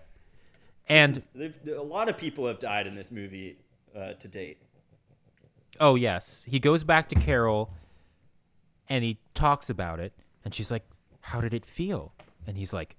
And 0.90 1.18
is- 1.18 1.54
a 1.68 1.82
lot 1.82 2.10
of 2.10 2.18
people 2.18 2.48
have 2.48 2.60
died 2.60 2.88
in 2.88 2.96
this 2.96 3.12
movie 3.12 3.58
uh, 3.96 4.14
to 4.14 4.28
date. 4.28 4.62
Oh 5.80 5.96
yes, 5.96 6.44
he 6.48 6.60
goes 6.60 6.84
back 6.84 7.08
to 7.10 7.16
Carol, 7.16 7.72
and 8.90 9.04
he 9.04 9.20
talks 9.36 9.70
about 9.70 10.00
it, 10.00 10.12
and 10.44 10.54
she's 10.56 10.72
like, 10.72 10.84
"How 11.28 11.42
did 11.42 11.54
it 11.54 11.66
feel?" 11.66 12.14
And 12.46 12.58
he's 12.58 12.74
like, 12.74 12.96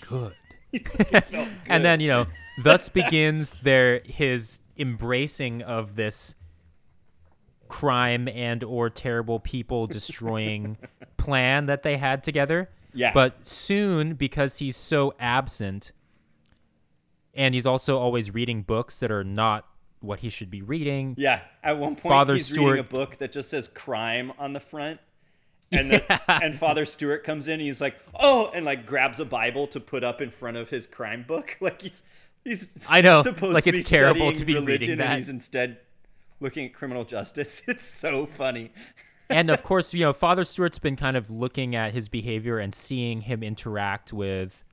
"Good." 0.00 0.34
Like, 0.72 1.12
"It 1.12 1.24
felt 1.28 1.48
And 1.66 1.82
then 1.82 2.00
you 2.00 2.08
know, 2.08 2.26
thus 2.62 2.88
begins 3.00 3.54
their 3.62 4.00
his 4.04 4.60
embracing 4.76 5.62
of 5.62 5.96
this 5.96 6.34
crime 7.68 8.28
and 8.28 8.62
or 8.64 8.90
terrible 8.90 9.40
people 9.40 9.86
destroying 9.86 10.76
plan 11.16 11.66
that 11.66 11.82
they 11.82 11.96
had 11.96 12.22
together. 12.22 12.68
Yeah. 12.94 13.12
But 13.12 13.46
soon, 13.46 14.14
because 14.14 14.58
he's 14.58 14.76
so 14.76 15.14
absent, 15.18 15.92
and 17.34 17.54
he's 17.54 17.66
also 17.66 17.98
always 17.98 18.32
reading 18.34 18.62
books 18.62 18.98
that 19.00 19.10
are 19.10 19.24
not 19.24 19.66
what 20.00 20.20
he 20.20 20.28
should 20.30 20.50
be 20.50 20.62
reading. 20.62 21.14
Yeah, 21.18 21.40
at 21.62 21.78
one 21.78 21.94
point 21.96 22.12
Father 22.12 22.34
he's 22.34 22.46
Stewart- 22.46 22.72
reading 22.72 22.80
a 22.80 22.88
book 22.88 23.16
that 23.18 23.32
just 23.32 23.50
says 23.50 23.68
crime 23.68 24.32
on 24.38 24.52
the 24.52 24.60
front. 24.60 25.00
And 25.70 25.90
the, 25.90 26.20
and 26.42 26.54
Father 26.56 26.84
Stewart 26.84 27.24
comes 27.24 27.48
in 27.48 27.54
and 27.54 27.62
he's 27.62 27.80
like, 27.80 27.96
"Oh," 28.18 28.50
and 28.54 28.64
like 28.64 28.86
grabs 28.86 29.20
a 29.20 29.24
Bible 29.24 29.66
to 29.68 29.80
put 29.80 30.02
up 30.04 30.20
in 30.20 30.30
front 30.30 30.56
of 30.56 30.70
his 30.70 30.86
crime 30.86 31.24
book. 31.26 31.56
Like 31.60 31.82
he's 31.82 32.02
he's 32.44 32.86
I 32.88 33.00
know, 33.00 33.22
supposed 33.22 33.54
like 33.54 33.64
to 33.64 33.72
be 33.72 33.78
it's 33.80 33.88
terrible 33.88 34.32
to 34.32 34.44
be 34.44 34.54
reading 34.54 34.66
religion 34.66 34.92
and 34.92 35.00
that. 35.00 35.16
he's 35.16 35.28
instead 35.28 35.78
looking 36.40 36.66
at 36.66 36.72
criminal 36.72 37.04
justice. 37.04 37.62
It's 37.68 37.84
so 37.84 38.26
funny. 38.26 38.72
and 39.28 39.50
of 39.50 39.62
course, 39.62 39.92
you 39.92 40.00
know, 40.00 40.12
Father 40.12 40.44
Stewart's 40.44 40.78
been 40.78 40.96
kind 40.96 41.16
of 41.16 41.30
looking 41.30 41.74
at 41.74 41.92
his 41.92 42.08
behavior 42.08 42.58
and 42.58 42.74
seeing 42.74 43.22
him 43.22 43.42
interact 43.42 44.12
with 44.12 44.64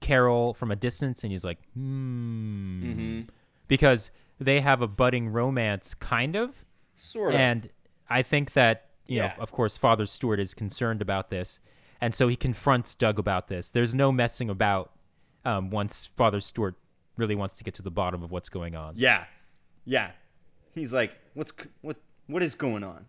Carol 0.00 0.54
from 0.54 0.70
a 0.70 0.76
distance, 0.76 1.22
and 1.22 1.32
he's 1.32 1.44
like, 1.44 1.58
hmm. 1.74 2.82
Mm-hmm. 2.84 3.20
Because 3.68 4.10
they 4.38 4.60
have 4.60 4.82
a 4.82 4.86
budding 4.86 5.28
romance, 5.30 5.94
kind 5.94 6.36
of. 6.36 6.64
Sort 6.94 7.34
of. 7.34 7.40
And 7.40 7.70
I 8.08 8.22
think 8.22 8.52
that, 8.52 8.90
you 9.08 9.18
Yeah. 9.18 9.28
know, 9.28 9.42
of 9.42 9.52
course, 9.52 9.76
Father 9.76 10.06
Stewart 10.06 10.40
is 10.40 10.54
concerned 10.54 11.00
about 11.02 11.30
this. 11.30 11.60
and 12.00 12.14
so 12.14 12.28
he 12.28 12.36
confronts 12.36 12.94
Doug 12.94 13.18
about 13.18 13.48
this. 13.48 13.70
There's 13.70 13.94
no 13.94 14.12
messing 14.12 14.50
about 14.50 14.92
um, 15.46 15.70
once 15.70 16.10
Father 16.16 16.40
Stewart 16.40 16.74
really 17.16 17.34
wants 17.34 17.54
to 17.54 17.64
get 17.64 17.72
to 17.74 17.82
the 17.82 17.90
bottom 17.90 18.22
of 18.22 18.30
what's 18.30 18.50
going 18.50 18.74
on. 18.76 18.92
Yeah, 18.96 19.24
yeah. 19.86 20.10
He's 20.74 20.92
like, 20.92 21.16
"What's 21.32 21.52
what? 21.80 21.96
What 22.26 22.42
is 22.42 22.54
going 22.54 22.84
on?" 22.84 23.06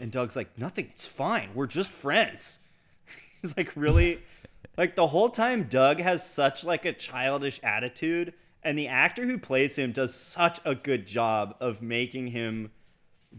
And 0.00 0.10
Doug's 0.10 0.34
like, 0.34 0.58
"Nothing. 0.58 0.88
It's 0.90 1.06
fine. 1.06 1.50
We're 1.54 1.68
just 1.68 1.92
friends." 1.92 2.58
He's 3.40 3.56
like, 3.56 3.70
really, 3.76 4.20
like 4.76 4.96
the 4.96 5.06
whole 5.06 5.28
time. 5.28 5.64
Doug 5.64 6.00
has 6.00 6.28
such 6.28 6.64
like 6.64 6.84
a 6.84 6.92
childish 6.92 7.60
attitude, 7.62 8.34
and 8.64 8.76
the 8.76 8.88
actor 8.88 9.26
who 9.26 9.38
plays 9.38 9.76
him 9.78 9.92
does 9.92 10.12
such 10.14 10.58
a 10.64 10.74
good 10.74 11.06
job 11.06 11.54
of 11.60 11.82
making 11.82 12.28
him 12.28 12.72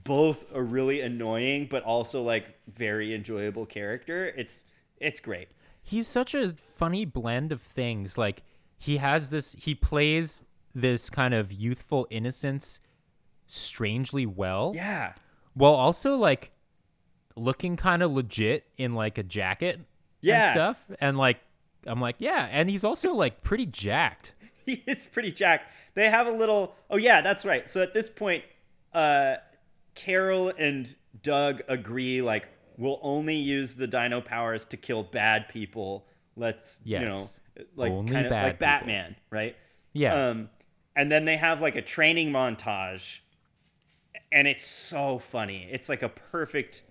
both 0.03 0.45
a 0.53 0.61
really 0.61 1.01
annoying 1.01 1.67
but 1.69 1.83
also 1.83 2.21
like 2.21 2.59
very 2.67 3.13
enjoyable 3.13 3.65
character. 3.65 4.33
It's 4.35 4.65
it's 4.97 5.19
great. 5.19 5.47
he's 5.81 6.07
such 6.07 6.33
a 6.33 6.49
funny 6.53 7.05
blend 7.05 7.51
of 7.51 7.61
things. 7.61 8.17
Like 8.17 8.43
he 8.77 8.97
has 8.97 9.29
this, 9.29 9.55
he 9.59 9.73
plays 9.75 10.43
this 10.73 11.09
kind 11.09 11.33
of 11.33 11.51
youthful 11.51 12.07
innocence 12.09 12.81
strangely 13.47 14.25
well, 14.25 14.73
Yeah. 14.75 15.13
while 15.53 15.73
also 15.73 16.15
like 16.15 16.51
looking 17.35 17.75
kind 17.75 18.01
of 18.01 18.11
legit 18.11 18.65
in 18.77 18.93
like 18.95 19.17
a 19.17 19.23
jacket 19.23 19.79
Yeah. 20.21 20.45
and 20.47 20.53
stuff. 20.53 20.85
And 20.99 21.17
like, 21.17 21.37
I'm 21.85 22.01
like, 22.01 22.15
yeah. 22.19 22.47
And 22.51 22.69
he's 22.69 22.83
also 22.83 23.13
like 23.13 23.43
pretty 23.43 23.65
jacked. 23.65 24.33
he 24.65 24.83
is 24.87 25.07
pretty 25.07 25.31
jacked. 25.31 25.71
They 25.93 26.09
have 26.09 26.27
a 26.27 26.31
little. 26.31 26.75
Oh 26.89 26.97
yeah, 26.97 27.21
that's 27.21 27.45
right. 27.45 27.69
So 27.69 27.81
at 27.83 27.93
this 27.93 28.09
point, 28.09 28.43
uh, 28.93 29.35
Carol 29.95 30.49
and 30.57 30.93
Doug 31.21 31.61
agree 31.67 32.21
like 32.21 32.49
we'll 32.77 32.99
only 33.01 33.35
use 33.35 33.75
the 33.75 33.87
Dino 33.87 34.21
powers 34.21 34.65
to 34.65 34.77
kill 34.77 35.03
bad 35.03 35.49
people. 35.49 36.05
Let's 36.35 36.81
you 37.01 37.07
know 37.07 37.27
like 37.75 37.91
kind 38.07 38.25
of 38.25 38.31
like 38.31 38.53
people. 38.53 38.57
Batman, 38.59 39.15
right? 39.29 39.55
Yeah. 39.93 40.29
Um, 40.29 40.49
and 40.95 41.11
then 41.11 41.25
they 41.25 41.37
have 41.37 41.61
like 41.61 41.75
a 41.75 41.81
training 41.81 42.31
montage, 42.31 43.19
and 44.31 44.47
it's 44.47 44.65
so 44.65 45.17
funny. 45.17 45.67
It's 45.71 45.89
like 45.89 46.01
a 46.01 46.09
perfect, 46.09 46.83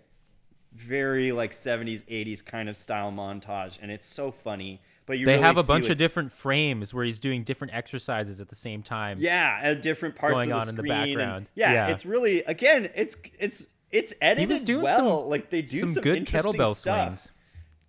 very 0.72 1.32
like 1.32 1.52
'70s 1.52 2.04
'80s 2.04 2.44
kind 2.44 2.68
of 2.68 2.76
style 2.76 3.12
montage, 3.12 3.78
and 3.80 3.90
it's 3.90 4.06
so 4.06 4.30
funny. 4.30 4.80
But 5.06 5.18
you 5.18 5.26
they 5.26 5.32
really 5.32 5.42
have 5.44 5.58
a 5.58 5.62
bunch 5.62 5.84
like, 5.84 5.92
of 5.92 5.98
different 5.98 6.32
frames 6.32 6.94
where 6.94 7.04
he's 7.04 7.20
doing 7.20 7.44
different 7.44 7.74
exercises 7.74 8.40
at 8.40 8.48
the 8.48 8.54
same 8.54 8.82
time. 8.82 9.18
yeah, 9.20 9.58
at 9.62 9.82
different 9.82 10.16
parts 10.16 10.32
going 10.34 10.50
of 10.52 10.56
the 10.56 10.62
on 10.62 10.68
in 10.70 10.76
the 10.76 10.82
background. 10.82 11.46
yeah, 11.54 11.72
Yeah. 11.72 11.88
it's 11.88 12.06
really 12.06 12.42
again, 12.44 12.90
it's 12.94 13.16
it's 13.38 13.66
it's 13.90 14.14
edited 14.22 14.66
well. 14.82 15.20
some- 15.22 15.28
like 15.30 15.50
they 15.50 15.62
do 15.62 15.80
some, 15.80 15.92
some, 15.94 16.02
good 16.02 16.24
kettlebell 16.26 16.74
stuff. 16.74 17.06
swings. 17.18 17.30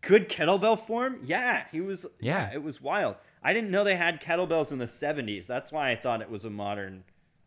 Good 0.01 0.30
kettlebell 0.30 0.78
form. 0.80 1.20
Yeah, 1.24 1.63
he 1.72 1.82
was. 1.82 2.05
Yeah. 2.20 2.49
Yeah. 2.49 2.55
it 2.55 2.61
was 2.63 2.82
wild. 2.82 3.16
I 3.41 3.53
didn't 3.53 3.72
know 3.72 3.84
they 3.84 3.95
had 3.95 4.22
kettlebells 4.22 4.72
in 4.72 4.78
the 4.80 4.86
'70s. 4.86 5.47
That's 5.47 5.72
why 5.72 5.89
I 5.91 5.95
thought 5.95 6.22
it 6.22 6.30
was 6.30 6.45
a 6.45 6.49
modern 6.49 7.03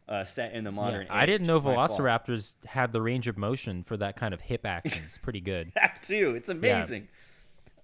uh, 0.08 0.24
set 0.24 0.54
in 0.54 0.64
the 0.64 0.72
modern. 0.72 1.02
Era. 1.06 1.10
I 1.10 1.26
didn't 1.26 1.46
know 1.46 1.60
My 1.60 1.74
fault. 1.74 1.90
velociraptors 2.00 2.54
had 2.64 2.92
the 2.92 3.02
range 3.02 3.28
of 3.28 3.36
motion 3.36 3.84
for 3.84 3.96
that 3.98 4.16
kind 4.16 4.32
of 4.32 4.40
hip 4.40 4.64
action. 4.64 5.02
It's 5.04 5.18
pretty 5.18 5.40
good. 5.40 5.70
That 5.74 6.02
too. 6.02 6.34
It's 6.36 6.48
amazing. 6.48 7.08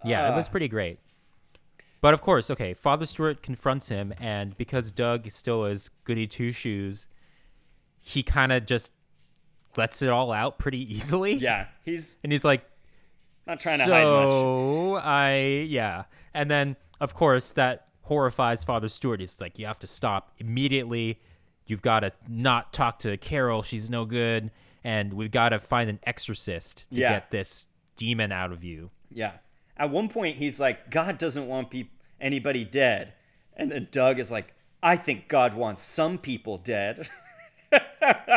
Yeah, 0.05 0.33
it 0.33 0.37
was 0.37 0.47
Uh, 0.49 0.51
pretty 0.51 0.69
great. 0.69 0.99
But 2.05 2.13
of 2.13 2.21
course, 2.21 2.51
okay, 2.51 2.75
Father 2.75 3.07
Stewart 3.07 3.41
confronts 3.43 3.89
him, 3.89 4.13
and 4.21 4.55
because 4.59 4.93
Doug 4.93 5.31
still 5.31 5.65
is 5.65 5.89
goody 6.05 6.27
two 6.27 6.53
shoes, 6.53 7.09
he 8.03 8.23
kind 8.23 8.53
of 8.53 8.67
just 8.67 8.93
lets 9.79 10.03
it 10.03 10.11
all 10.11 10.31
out 10.31 10.59
pretty 10.59 10.83
easily. 10.95 11.33
Yeah, 11.41 11.69
he's 11.83 12.19
And 12.23 12.31
he's 12.31 12.45
like, 12.45 12.63
not 13.47 13.59
trying 13.59 13.79
to 13.79 13.85
hide 13.87 14.05
much. 14.05 14.31
so 14.33 14.97
I, 14.97 15.65
yeah. 15.67 16.05
And 16.35 16.51
then, 16.51 16.77
of 17.01 17.15
course, 17.15 17.53
that 17.53 17.87
horrifies 18.03 18.65
Father 18.65 18.91
Stewart. 18.91 19.21
He's 19.21 19.41
like, 19.41 19.59
you 19.59 19.65
have 19.65 19.79
to 19.79 19.87
stop 19.87 20.33
immediately. 20.37 21.23
You've 21.67 21.81
got 21.81 22.01
to 22.01 22.11
not 22.29 22.75
talk 22.75 22.99
to 22.99 23.17
Carol. 23.17 23.63
She's 23.63 23.89
no 23.89 24.05
good. 24.05 24.51
And 24.85 25.15
we've 25.15 25.31
got 25.31 25.49
to 25.49 25.59
find 25.59 25.89
an 25.89 26.01
exorcist 26.03 26.85
to 26.93 27.01
Yeah. 27.01 27.13
get 27.13 27.31
this 27.31 27.67
demon 27.97 28.31
out 28.31 28.53
of 28.53 28.63
you. 28.63 28.91
Yeah. 29.11 29.33
At 29.77 29.91
one 29.91 30.09
point, 30.09 30.37
he's 30.37 30.61
like, 30.61 30.91
God 30.91 31.19
doesn't 31.19 31.49
want 31.49 31.71
peop 31.71 31.91
anybody 32.25 32.65
dead. 32.65 33.13
And 33.57 33.71
then 33.71 33.87
Doug 33.93 34.19
is 34.19 34.33
like, 34.33 34.53
I 34.83 34.97
think 34.97 35.29
God 35.29 35.55
wants 35.55 35.81
some 35.83 36.19
people 36.19 36.59
dead. 36.59 37.09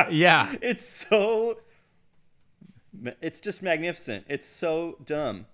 Yeah. 0.09 0.55
it's 0.61 0.88
so. 0.88 1.59
It's 3.21 3.39
just 3.41 3.61
magnificent. 3.61 4.25
It's 4.27 4.47
so 4.47 4.97
dumb. 5.05 5.45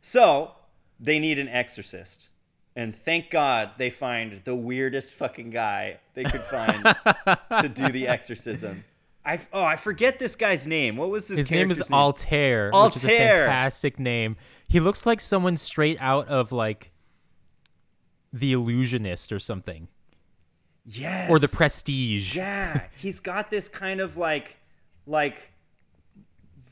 So, 0.00 0.52
they 1.00 1.18
need 1.18 1.38
an 1.38 1.48
exorcist. 1.48 2.30
And 2.76 2.94
thank 2.94 3.30
God 3.30 3.70
they 3.78 3.90
find 3.90 4.42
the 4.44 4.54
weirdest 4.54 5.12
fucking 5.14 5.50
guy 5.50 5.98
they 6.14 6.22
could 6.24 6.42
find 6.42 6.84
to 6.84 7.68
do 7.68 7.88
the 7.88 8.06
exorcism. 8.14 8.84
I 9.24 9.40
oh 9.52 9.64
I 9.64 9.74
forget 9.76 10.18
this 10.20 10.36
guy's 10.36 10.66
name. 10.66 10.96
What 10.96 11.10
was 11.10 11.26
this? 11.26 11.38
His 11.38 11.50
name 11.50 11.72
is 11.72 11.80
name? 11.80 11.98
Altair, 11.98 12.70
which 12.72 12.96
is 12.96 13.04
a 13.04 13.08
Altair. 13.08 13.36
fantastic 13.38 13.98
name. 13.98 14.36
He 14.68 14.78
looks 14.78 15.06
like 15.06 15.20
someone 15.20 15.56
straight 15.56 15.98
out 16.00 16.28
of 16.28 16.52
like 16.52 16.92
The 18.32 18.52
Illusionist 18.52 19.32
or 19.32 19.38
something, 19.38 19.88
Yes. 20.84 21.30
or 21.30 21.38
The 21.38 21.48
Prestige. 21.48 22.34
Yeah, 22.36 22.84
he's 22.96 23.20
got 23.20 23.50
this 23.50 23.68
kind 23.68 24.00
of 24.00 24.16
like, 24.16 24.56
like, 25.06 25.52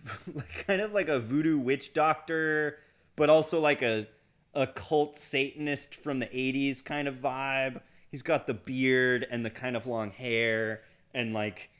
like 0.34 0.66
kind 0.66 0.80
of 0.80 0.92
like 0.92 1.08
a 1.08 1.18
voodoo 1.18 1.58
witch 1.58 1.92
doctor, 1.92 2.78
but 3.16 3.30
also 3.30 3.60
like 3.60 3.82
a 3.82 4.06
a 4.54 4.66
cult 4.66 5.16
Satanist 5.16 5.94
from 5.94 6.18
the 6.18 6.26
'80s 6.26 6.82
kind 6.84 7.08
of 7.08 7.16
vibe. 7.16 7.80
He's 8.10 8.22
got 8.22 8.46
the 8.46 8.54
beard 8.54 9.26
and 9.30 9.44
the 9.44 9.50
kind 9.50 9.76
of 9.76 9.86
long 9.86 10.10
hair, 10.10 10.82
and 11.12 11.34
like, 11.34 11.70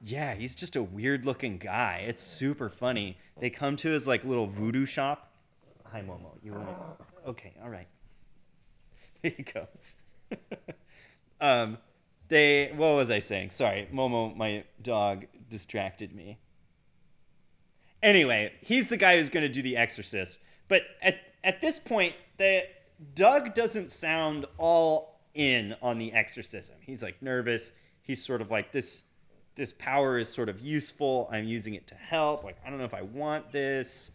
yeah, 0.00 0.34
he's 0.34 0.54
just 0.54 0.76
a 0.76 0.82
weird 0.82 1.24
looking 1.26 1.58
guy. 1.58 2.04
It's 2.06 2.22
super 2.22 2.68
funny. 2.68 3.18
They 3.40 3.50
come 3.50 3.76
to 3.76 3.88
his 3.88 4.06
like 4.06 4.24
little 4.24 4.46
voodoo 4.46 4.86
shop. 4.86 5.32
Hi, 5.90 6.00
Momo. 6.02 6.38
You 6.42 6.52
want 6.52 6.68
to? 6.68 7.30
Okay, 7.30 7.54
all 7.62 7.68
right. 7.70 7.88
There 9.28 9.32
you 9.38 9.44
go. 9.44 9.68
um, 11.40 11.78
they. 12.26 12.72
What 12.74 12.96
was 12.96 13.10
I 13.10 13.20
saying? 13.20 13.50
Sorry, 13.50 13.88
Momo, 13.92 14.36
my 14.36 14.64
dog, 14.82 15.26
distracted 15.48 16.12
me. 16.12 16.38
Anyway, 18.02 18.52
he's 18.62 18.88
the 18.88 18.96
guy 18.96 19.16
who's 19.16 19.28
going 19.28 19.44
to 19.44 19.48
do 19.48 19.62
the 19.62 19.76
Exorcist. 19.76 20.38
But 20.66 20.82
at 21.00 21.20
at 21.44 21.60
this 21.60 21.78
point, 21.78 22.14
the 22.36 22.64
Doug 23.14 23.54
doesn't 23.54 23.90
sound 23.90 24.46
all 24.58 25.20
in 25.34 25.76
on 25.82 25.98
the 25.98 26.12
exorcism. 26.12 26.76
He's 26.80 27.02
like 27.02 27.22
nervous. 27.22 27.72
He's 28.02 28.24
sort 28.24 28.40
of 28.40 28.50
like 28.50 28.72
this. 28.72 29.04
This 29.54 29.72
power 29.72 30.18
is 30.18 30.28
sort 30.28 30.48
of 30.48 30.60
useful. 30.60 31.28
I'm 31.30 31.44
using 31.44 31.74
it 31.74 31.86
to 31.88 31.94
help. 31.94 32.42
Like 32.42 32.56
I 32.66 32.70
don't 32.70 32.78
know 32.78 32.84
if 32.84 32.94
I 32.94 33.02
want 33.02 33.52
this. 33.52 34.12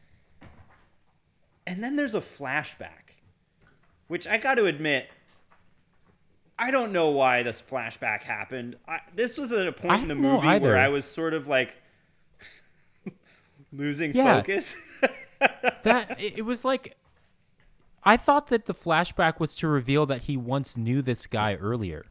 And 1.66 1.84
then 1.84 1.98
there's 1.98 2.16
a 2.16 2.22
flashback, 2.22 3.07
which 4.08 4.28
I 4.28 4.38
got 4.38 4.56
to 4.56 4.66
admit, 4.66 5.10
I 6.60 6.72
don't 6.72 6.92
know 6.92 7.10
why 7.10 7.44
this 7.44 7.62
flashback 7.62 8.24
happened. 8.24 8.78
I, 8.88 9.00
this 9.16 9.38
was 9.38 9.52
at 9.52 9.68
a 9.68 9.72
point 9.72 9.94
I 9.94 9.98
in 10.00 10.08
the 10.08 10.16
movie 10.16 10.60
where 10.60 10.78
I 10.78 10.90
was 10.90 11.06
sort 11.06 11.34
of 11.34 11.48
like 11.48 11.76
losing 13.72 14.14
Yeah. 14.14 14.38
focus. 14.38 14.76
that 15.84 16.20
it, 16.20 16.46
was 16.46 16.66
like 16.66 16.96
I 18.04 18.18
thought 18.18 18.48
that 18.48 18.66
the 18.66 18.74
flashback 18.74 19.40
was 19.40 19.56
to 19.58 19.68
reveal 19.68 20.06
that 20.08 20.24
he 20.24 20.36
once 20.36 20.76
knew 20.76 21.02
this 21.02 21.28
guy 21.28 21.56
earlier, 21.56 22.06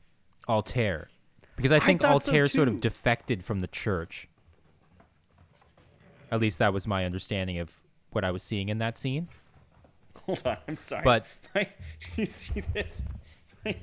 Altair, 0.49 1.09
because 1.57 1.72
I 1.72 1.80
think 1.80 2.03
so 2.03 2.09
Altair 2.09 2.47
sort 2.47 2.68
of 2.68 2.80
defected 2.80 3.44
from 3.44 3.62
the 3.62 3.66
church. 3.66 4.28
At 6.30 6.40
least 6.40 6.59
that 6.59 6.72
was 6.72 6.86
my 6.86 7.05
understanding 7.05 7.59
of 7.59 7.72
what 8.11 8.24
I 8.24 8.30
was 8.30 8.42
seeing 8.42 8.68
in 8.68 8.78
that 8.78 8.97
scene. 8.97 9.28
Hold 10.27 10.43
on, 10.45 10.57
I'm 10.68 10.77
sorry. 10.77 11.03
But- 11.05 11.27
My- 11.55 11.68
you 12.16 12.27
see 12.27 12.61
this? 12.74 13.09
My- 13.64 13.77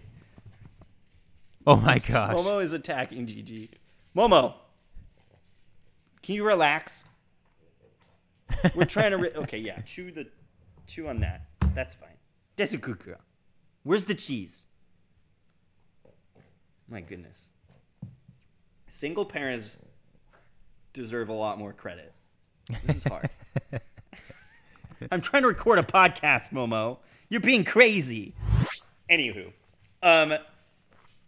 Oh 1.65 1.77
my 1.77 1.99
gosh! 1.99 2.35
Momo 2.35 2.61
is 2.61 2.73
attacking 2.73 3.25
Gigi. 3.25 3.71
Momo, 4.15 4.53
can 6.21 6.35
you 6.35 6.45
relax? 6.45 7.05
We're 8.75 8.83
trying 8.85 9.11
to. 9.11 9.17
Re- 9.17 9.31
okay, 9.35 9.57
yeah. 9.59 9.79
Chew 9.81 10.11
the, 10.11 10.27
chew 10.87 11.07
on 11.07 11.21
that. 11.21 11.45
That's 11.73 11.93
fine. 11.93 12.17
That's 12.57 12.73
a 12.73 12.77
good 12.77 12.99
girl. 12.99 13.17
Where's 13.83 14.05
the 14.05 14.13
cheese? 14.13 14.65
My 16.89 16.99
goodness. 17.01 17.51
Single 18.87 19.25
parents 19.25 19.77
deserve 20.91 21.29
a 21.29 21.33
lot 21.33 21.57
more 21.57 21.71
credit. 21.73 22.13
This 22.85 22.97
is 22.97 23.03
hard. 23.05 23.29
I'm 25.11 25.21
trying 25.21 25.43
to 25.43 25.47
record 25.47 25.79
a 25.79 25.83
podcast, 25.83 26.51
Momo. 26.51 26.97
You're 27.29 27.41
being 27.41 27.63
crazy. 27.63 28.33
Anywho, 29.09 29.51
um, 30.01 30.33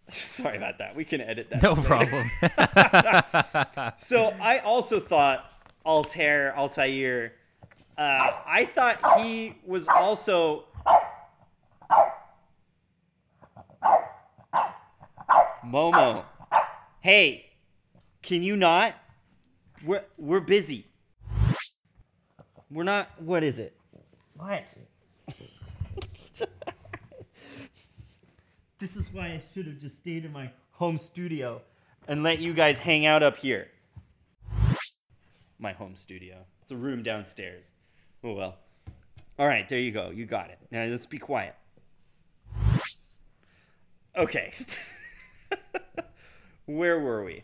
sorry 0.08 0.58
about 0.58 0.78
that. 0.80 0.96
We 0.96 1.04
can 1.06 1.22
edit 1.22 1.50
that. 1.50 1.62
No 1.64 1.76
problem. 1.76 2.30
So 3.98 4.34
I 4.42 4.60
also 4.60 5.00
thought 5.00 5.52
Altair, 5.86 6.56
Altair, 6.58 7.34
Uh, 7.98 8.32
I 8.46 8.66
thought 8.66 9.20
he 9.22 9.56
was 9.66 9.88
also. 9.88 10.66
Momo, 15.66 16.24
hey, 17.02 17.46
can 18.22 18.44
you 18.44 18.56
not? 18.56 18.94
We're 19.84 20.04
we're 20.18 20.40
busy. 20.40 20.86
We're 22.76 22.84
not. 22.84 23.10
What 23.22 23.42
is 23.42 23.58
it? 23.58 23.74
What? 24.36 24.76
this 28.80 28.98
is 28.98 29.14
why 29.14 29.28
I 29.28 29.42
should 29.54 29.66
have 29.66 29.80
just 29.80 29.96
stayed 29.96 30.26
in 30.26 30.34
my 30.34 30.52
home 30.72 30.98
studio 30.98 31.62
and 32.06 32.22
let 32.22 32.40
you 32.40 32.54
guys 32.54 32.80
hang 32.80 33.06
out 33.06 33.24
up 33.24 33.38
here. 33.38 33.70
My 35.58 35.72
home 35.72 35.96
studio. 35.96 36.40
It's 36.64 36.72
a 36.74 36.76
room 36.76 37.02
downstairs. 37.02 37.72
Oh 38.26 38.34
well. 38.34 38.58
All 39.40 39.48
right, 39.48 39.70
there 39.70 39.80
you 39.80 39.92
go. 39.92 40.10
You 40.10 40.26
got 40.26 40.50
it. 40.50 40.60
Now 40.70 40.84
let's 40.84 41.06
be 41.06 41.18
quiet. 41.18 41.56
Okay. 44.18 44.52
Where 46.66 47.00
were 47.00 47.24
we? 47.24 47.44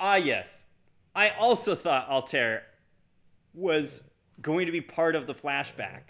Ah, 0.00 0.16
yes. 0.16 0.64
I 1.14 1.30
also 1.30 1.76
thought 1.76 2.08
Altair 2.08 2.64
was 3.54 4.10
going 4.40 4.66
to 4.66 4.72
be 4.72 4.80
part 4.80 5.16
of 5.16 5.26
the 5.26 5.34
flashback. 5.34 6.02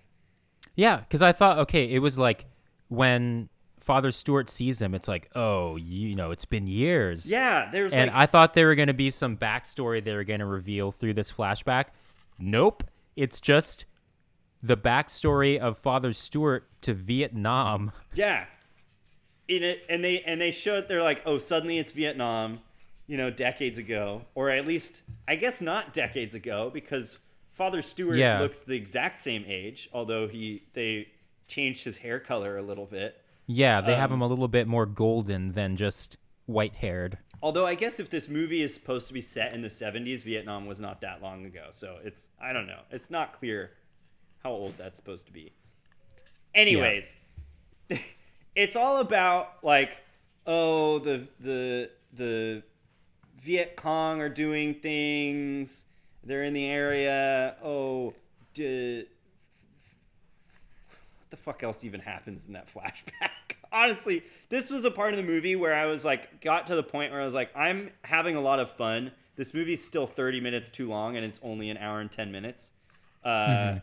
Yeah, 0.74 0.98
because 0.98 1.22
I 1.22 1.32
thought, 1.32 1.58
okay, 1.58 1.84
it 1.90 2.00
was 2.00 2.18
like 2.18 2.44
when 2.88 3.48
Father 3.80 4.10
Stewart 4.10 4.50
sees 4.50 4.82
him, 4.82 4.94
it's 4.94 5.08
like, 5.08 5.30
oh, 5.34 5.76
you 5.76 6.14
know, 6.14 6.32
it's 6.32 6.44
been 6.44 6.66
years. 6.66 7.30
Yeah, 7.30 7.70
there's 7.70 7.92
And 7.92 8.10
like 8.10 8.16
I 8.16 8.26
thought 8.26 8.52
there 8.54 8.66
were 8.66 8.74
going 8.74 8.88
to 8.88 8.94
be 8.94 9.10
some 9.10 9.36
backstory 9.36 10.02
they 10.04 10.14
were 10.14 10.24
going 10.24 10.40
to 10.40 10.46
reveal 10.46 10.92
through 10.92 11.14
this 11.14 11.32
flashback. 11.32 11.86
Nope. 12.38 12.84
It's 13.14 13.40
just 13.40 13.86
the 14.62 14.76
backstory 14.76 15.58
of 15.58 15.78
Father 15.78 16.12
Stewart 16.12 16.68
to 16.82 16.94
Vietnam. 16.94 17.92
Yeah. 18.12 18.46
In 19.48 19.62
it, 19.62 19.84
and 19.88 20.02
they 20.02 20.20
and 20.22 20.40
they 20.40 20.50
showed 20.50 20.88
they're 20.88 21.02
like, 21.02 21.22
oh, 21.24 21.38
suddenly 21.38 21.78
it's 21.78 21.92
Vietnam, 21.92 22.58
you 23.06 23.16
know, 23.16 23.30
decades 23.30 23.78
ago, 23.78 24.22
or 24.34 24.50
at 24.50 24.66
least 24.66 25.04
I 25.28 25.36
guess 25.36 25.62
not 25.62 25.92
decades 25.92 26.34
ago 26.34 26.70
because 26.74 27.20
Father 27.56 27.80
Stewart 27.80 28.18
Yeah. 28.18 28.40
looks 28.40 28.58
the 28.58 28.76
exact 28.76 29.22
same 29.22 29.42
age, 29.48 29.88
although 29.90 30.28
he 30.28 30.64
they 30.74 31.08
changed 31.48 31.84
his 31.84 31.98
hair 31.98 32.20
color 32.20 32.58
a 32.58 32.62
little 32.62 32.84
bit. 32.84 33.18
Yeah, 33.46 33.80
they 33.80 33.94
have 33.94 34.10
Um, 34.12 34.18
him 34.18 34.22
a 34.22 34.26
little 34.26 34.46
bit 34.48 34.66
more 34.66 34.84
golden 34.84 35.52
than 35.52 35.76
just 35.78 36.18
white 36.44 36.74
haired. 36.74 37.16
Although 37.42 37.66
I 37.66 37.74
guess 37.74 37.98
if 37.98 38.10
this 38.10 38.28
movie 38.28 38.60
is 38.60 38.74
supposed 38.74 39.08
to 39.08 39.14
be 39.14 39.22
set 39.22 39.54
in 39.54 39.62
the 39.62 39.70
70s, 39.70 40.22
Vietnam 40.24 40.66
was 40.66 40.80
not 40.80 41.00
that 41.00 41.22
long 41.22 41.46
ago. 41.46 41.68
So 41.70 41.98
it's 42.04 42.28
I 42.38 42.52
don't 42.52 42.66
know. 42.66 42.80
It's 42.90 43.10
not 43.10 43.32
clear 43.32 43.70
how 44.42 44.50
old 44.50 44.76
that's 44.76 44.96
supposed 44.98 45.24
to 45.26 45.32
be. 45.32 45.52
Anyways, 46.54 47.16
it's 48.54 48.76
all 48.76 48.98
about 48.98 49.64
like 49.64 49.96
oh 50.46 50.98
the 50.98 51.26
the 51.40 51.90
the 52.12 52.62
Viet 53.38 53.76
Cong 53.76 54.20
are 54.20 54.28
doing 54.28 54.74
things. 54.74 55.85
They're 56.26 56.42
in 56.44 56.54
the 56.54 56.66
area. 56.66 57.54
Oh, 57.62 58.14
d- 58.54 59.06
what 61.18 61.30
the 61.30 61.36
fuck 61.36 61.62
else 61.62 61.84
even 61.84 62.00
happens 62.00 62.46
in 62.48 62.54
that 62.54 62.66
flashback? 62.74 63.30
Honestly, 63.72 64.22
this 64.48 64.70
was 64.70 64.84
a 64.84 64.90
part 64.90 65.12
of 65.12 65.18
the 65.18 65.22
movie 65.22 65.56
where 65.56 65.74
I 65.74 65.86
was 65.86 66.04
like, 66.04 66.40
got 66.40 66.66
to 66.68 66.74
the 66.74 66.82
point 66.82 67.12
where 67.12 67.20
I 67.20 67.24
was 67.24 67.34
like, 67.34 67.50
I'm 67.56 67.90
having 68.02 68.36
a 68.36 68.40
lot 68.40 68.58
of 68.58 68.70
fun. 68.70 69.12
This 69.36 69.52
movie's 69.54 69.84
still 69.84 70.06
30 70.06 70.40
minutes 70.40 70.70
too 70.70 70.88
long, 70.88 71.16
and 71.16 71.24
it's 71.24 71.38
only 71.42 71.70
an 71.70 71.76
hour 71.76 72.00
and 72.00 72.10
10 72.10 72.32
minutes. 72.32 72.72
Uh, 73.24 73.78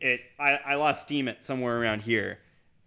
It, 0.00 0.20
I, 0.38 0.58
I 0.66 0.74
lost 0.74 1.02
steam 1.02 1.28
at 1.28 1.44
somewhere 1.44 1.80
around 1.80 2.02
here, 2.02 2.38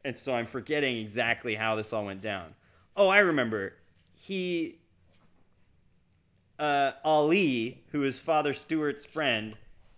and 0.04 0.16
so 0.16 0.36
I'm 0.36 0.46
forgetting 0.46 0.98
exactly 0.98 1.56
how 1.56 1.76
this 1.76 1.94
all 1.94 2.06
went 2.06 2.22
down. 2.22 2.54
Oh, 2.96 3.08
I 3.08 3.20
remember. 3.20 3.74
He, 4.20 4.80
uh, 6.60 6.92
Ali, 7.04 7.84
who 7.92 8.04
is 8.04 8.20
Father 8.20 8.54
Stewart's 8.54 9.06
friend, 9.06 9.56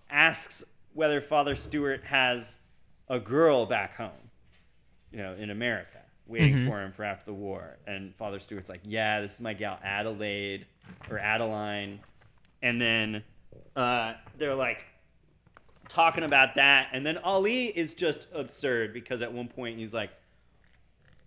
asks 0.09 0.63
whether 0.93 1.21
Father 1.21 1.55
Stewart 1.55 2.03
has 2.03 2.57
a 3.07 3.19
girl 3.19 3.65
back 3.65 3.95
home, 3.95 4.29
you 5.11 5.17
know, 5.17 5.33
in 5.33 5.49
America, 5.49 5.99
waiting 6.27 6.67
for 6.67 6.81
him 6.81 6.91
for 6.91 7.03
after 7.03 7.25
the 7.25 7.33
war. 7.33 7.77
And 7.87 8.13
Father 8.15 8.39
Stewart's 8.39 8.69
like, 8.69 8.81
"Yeah, 8.83 9.21
this 9.21 9.35
is 9.35 9.41
my 9.41 9.53
gal 9.53 9.79
Adelaide 9.83 10.65
or 11.09 11.17
Adeline," 11.19 11.99
and 12.61 12.81
then 12.81 13.23
uh, 13.75 14.13
they're 14.37 14.55
like 14.55 14.83
talking 15.87 16.23
about 16.23 16.55
that, 16.55 16.89
and 16.93 17.05
then 17.05 17.17
Ali 17.17 17.65
is 17.65 17.93
just 17.93 18.27
absurd 18.33 18.93
because 18.93 19.21
at 19.21 19.33
one 19.33 19.47
point 19.47 19.77
he's 19.77 19.93
like, 19.93 20.11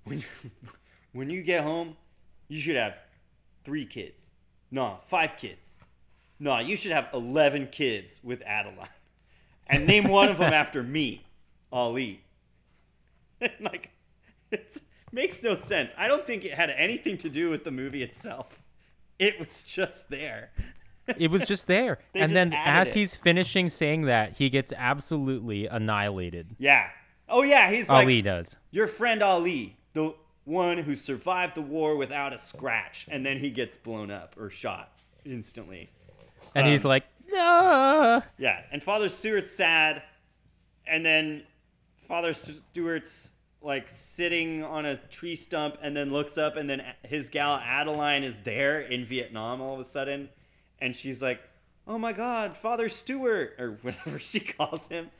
"When 0.04 0.18
you 0.18 0.50
when 1.12 1.30
you 1.30 1.42
get 1.42 1.64
home, 1.64 1.96
you 2.48 2.60
should 2.60 2.76
have 2.76 2.98
three 3.64 3.86
kids, 3.86 4.31
no, 4.72 4.98
five 5.06 5.36
kids." 5.36 5.78
No, 6.42 6.58
you 6.58 6.74
should 6.74 6.90
have 6.90 7.08
11 7.14 7.68
kids 7.68 8.20
with 8.24 8.42
Adeline. 8.42 8.88
And 9.68 9.86
name 9.86 10.08
one 10.08 10.28
of 10.28 10.38
them 10.38 10.52
after 10.52 10.82
me, 10.82 11.24
Ali. 11.70 12.24
like, 13.60 13.90
it 14.50 14.80
makes 15.12 15.44
no 15.44 15.54
sense. 15.54 15.94
I 15.96 16.08
don't 16.08 16.26
think 16.26 16.44
it 16.44 16.54
had 16.54 16.68
anything 16.70 17.16
to 17.18 17.30
do 17.30 17.48
with 17.48 17.62
the 17.62 17.70
movie 17.70 18.02
itself. 18.02 18.60
It 19.20 19.38
was 19.38 19.62
just 19.62 20.10
there. 20.10 20.50
It 21.16 21.30
was 21.30 21.46
just 21.46 21.68
there. 21.68 22.00
They 22.12 22.20
and 22.20 22.30
just 22.30 22.34
then 22.34 22.52
as 22.52 22.88
it. 22.88 22.94
he's 22.94 23.14
finishing 23.14 23.68
saying 23.68 24.02
that, 24.06 24.36
he 24.36 24.50
gets 24.50 24.72
absolutely 24.76 25.68
annihilated. 25.68 26.56
Yeah. 26.58 26.88
Oh, 27.28 27.42
yeah, 27.42 27.70
he's 27.70 27.88
like, 27.88 28.02
Ali 28.02 28.20
does. 28.20 28.56
your 28.72 28.88
friend 28.88 29.22
Ali, 29.22 29.76
the 29.92 30.12
one 30.44 30.78
who 30.78 30.94
survived 30.96 31.54
the 31.54 31.62
war 31.62 31.96
without 31.96 32.32
a 32.32 32.38
scratch. 32.38 33.06
And 33.10 33.24
then 33.24 33.38
he 33.38 33.50
gets 33.50 33.76
blown 33.76 34.10
up 34.10 34.34
or 34.38 34.50
shot 34.50 34.92
instantly. 35.24 35.90
And 36.54 36.66
he's 36.66 36.84
Um, 36.84 36.88
like, 36.90 37.04
no. 37.30 38.22
Yeah, 38.38 38.62
and 38.72 38.82
Father 38.82 39.08
Stewart's 39.08 39.50
sad, 39.52 40.02
and 40.86 41.06
then 41.06 41.44
Father 42.06 42.34
Stewart's 42.34 43.30
like 43.62 43.88
sitting 43.88 44.64
on 44.64 44.84
a 44.84 44.96
tree 44.96 45.36
stump, 45.36 45.78
and 45.80 45.96
then 45.96 46.12
looks 46.12 46.36
up, 46.36 46.56
and 46.56 46.68
then 46.68 46.82
his 47.04 47.28
gal 47.28 47.54
Adeline 47.56 48.24
is 48.24 48.40
there 48.40 48.80
in 48.80 49.04
Vietnam 49.04 49.60
all 49.60 49.74
of 49.74 49.78
a 49.80 49.84
sudden, 49.84 50.28
and 50.80 50.96
she's 50.96 51.22
like, 51.22 51.40
"Oh 51.86 51.96
my 51.96 52.12
God, 52.12 52.56
Father 52.56 52.88
Stewart," 52.88 53.54
or 53.60 53.78
whatever 53.82 54.18
she 54.18 54.40
calls 54.40 54.88
him, 54.88 55.10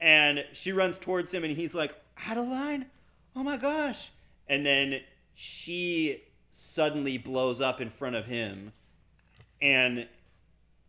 and 0.00 0.44
she 0.52 0.72
runs 0.72 0.98
towards 0.98 1.32
him, 1.32 1.44
and 1.44 1.56
he's 1.56 1.72
like, 1.74 1.96
"Adeline, 2.26 2.86
oh 3.36 3.44
my 3.44 3.56
gosh!" 3.56 4.10
And 4.48 4.64
then 4.64 5.00
she 5.34 6.22
suddenly 6.50 7.18
blows 7.18 7.60
up 7.60 7.80
in 7.80 7.90
front 7.90 8.16
of 8.16 8.26
him, 8.26 8.72
and 9.60 10.08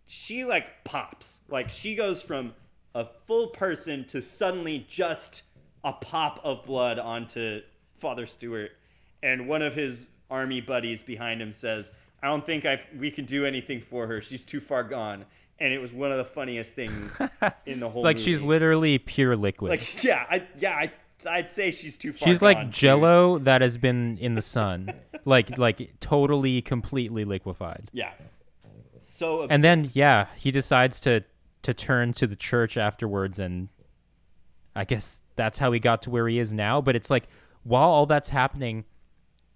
she 0.05 0.43
like 0.45 0.84
pops. 0.84 1.41
Like 1.49 1.70
she 1.70 1.95
goes 1.95 2.22
from 2.22 2.53
a 2.95 3.05
full 3.05 3.47
person 3.47 4.05
to 4.05 4.22
suddenly 4.22 4.86
just 4.89 5.43
a 5.84 5.93
pop 5.93 6.39
of 6.43 6.66
blood 6.66 6.97
onto 6.99 7.62
Father 7.97 8.26
Stewart. 8.26 8.72
And 9.22 9.47
one 9.47 9.62
of 9.62 9.76
his 9.76 10.10
army 10.32 10.62
buddies 10.62 11.03
behind 11.03 11.41
him 11.41 11.51
says, 11.53 11.91
I 12.24 12.28
don't 12.28 12.45
think 12.45 12.66
I 12.66 12.82
we 12.97 13.12
can 13.12 13.26
do 13.26 13.45
anything 13.45 13.82
for 13.82 14.07
her. 14.07 14.22
She's 14.22 14.43
too 14.43 14.60
far 14.60 14.84
gone. 14.84 15.26
And 15.60 15.74
it 15.74 15.80
was 15.80 15.91
one 15.91 16.12
of 16.12 16.18
the 16.18 16.26
funniest 16.26 16.74
things 16.74 17.22
in 17.66 17.82
the 17.82 17.89
whole 17.89 18.01
Like 18.01 18.16
movie. 18.16 18.24
she's 18.32 18.41
literally 18.41 18.97
pure 18.97 19.36
liquid. 19.36 19.70
like 19.70 20.03
yeah, 20.03 20.26
I 20.30 20.47
yeah, 20.57 20.72
I 20.72 20.91
I'd 21.26 21.50
say 21.50 21.72
she's 21.72 21.98
too 21.98 22.14
far 22.14 22.28
She's 22.28 22.42
like 22.42 22.58
too. 22.66 22.72
jello 22.72 23.40
that 23.40 23.62
has 23.62 23.78
been 23.78 24.18
in 24.20 24.36
the 24.36 24.42
sun. 24.42 24.94
like 25.26 25.58
like 25.58 26.00
totally 26.00 26.62
completely 26.62 27.26
liquefied. 27.26 27.90
Yeah. 27.94 28.12
So 29.00 29.48
And 29.50 29.64
then 29.64 29.92
yeah, 29.94 30.28
he 30.36 30.52
decides 30.52 31.00
to 31.02 31.24
to 31.62 31.74
turn 31.74 32.14
to 32.14 32.28
the 32.28 32.36
church 32.36 32.78
afterwards 32.78 33.40
and 33.40 33.70
I 34.76 34.86
guess 34.86 35.22
that's 35.36 35.60
how 35.60 35.72
he 35.72 35.80
got 35.80 36.02
to 36.04 36.10
where 36.10 36.28
he 36.28 36.40
is 36.40 36.54
now, 36.54 36.82
but 36.82 36.96
it's 36.96 37.10
like 37.10 37.28
while 37.64 37.90
all 37.90 38.06
that's 38.06 38.30
happening 38.30 38.86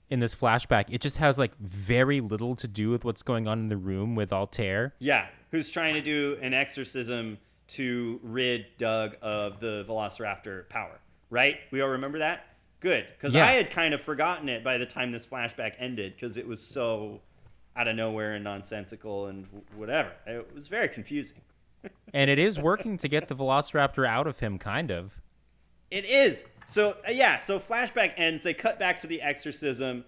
in 0.09 0.19
this 0.19 0.35
flashback, 0.35 0.85
it 0.89 1.01
just 1.01 1.17
has 1.17 1.39
like 1.39 1.57
very 1.59 2.21
little 2.21 2.55
to 2.57 2.67
do 2.67 2.89
with 2.89 3.03
what's 3.05 3.23
going 3.23 3.47
on 3.47 3.59
in 3.59 3.67
the 3.69 3.77
room 3.77 4.15
with 4.15 4.31
Altair. 4.31 4.93
Yeah, 4.99 5.27
who's 5.51 5.69
trying 5.71 5.93
to 5.95 6.01
do 6.01 6.37
an 6.41 6.53
exorcism 6.53 7.37
to 7.69 8.19
rid 8.21 8.65
Doug 8.77 9.15
of 9.21 9.59
the 9.59 9.85
Velociraptor 9.87 10.67
power, 10.69 10.99
right? 11.33 11.57
We 11.71 11.81
all 11.81 11.89
remember 11.89 12.19
that? 12.19 12.45
Good, 12.79 13.07
because 13.17 13.33
Yeah. 13.33 13.45
I 13.47 13.53
had 13.53 13.71
kind 13.71 13.93
of 13.93 14.01
forgotten 14.01 14.47
it 14.47 14.63
by 14.63 14.77
the 14.77 14.85
time 14.85 15.11
this 15.11 15.25
flashback 15.25 15.73
ended 15.79 16.13
because 16.15 16.37
it 16.37 16.47
was 16.47 16.61
so 16.61 17.21
out 17.75 17.87
of 17.87 17.95
nowhere 17.95 18.35
and 18.35 18.43
nonsensical 18.43 19.25
and 19.25 19.47
whatever. 19.75 20.11
It 20.27 20.53
was 20.53 20.67
very 20.67 20.87
confusing. 20.87 21.41
And 22.13 22.29
it 22.29 22.39
is 22.39 22.59
working 22.59 22.97
to 22.99 23.09
get 23.09 23.27
the 23.27 23.35
Velociraptor 23.35 24.07
out 24.07 24.25
of 24.27 24.39
him, 24.39 24.57
kind 24.57 24.89
of. 24.91 25.19
It 25.91 26.05
is. 26.05 26.45
So 26.65 26.95
uh, 27.05 27.11
yeah, 27.11 27.35
so 27.37 27.59
flashback 27.59 28.13
ends. 28.15 28.43
They 28.43 28.53
cut 28.53 28.79
back 28.79 28.99
to 28.99 29.07
the 29.07 29.21
exorcism, 29.21 30.05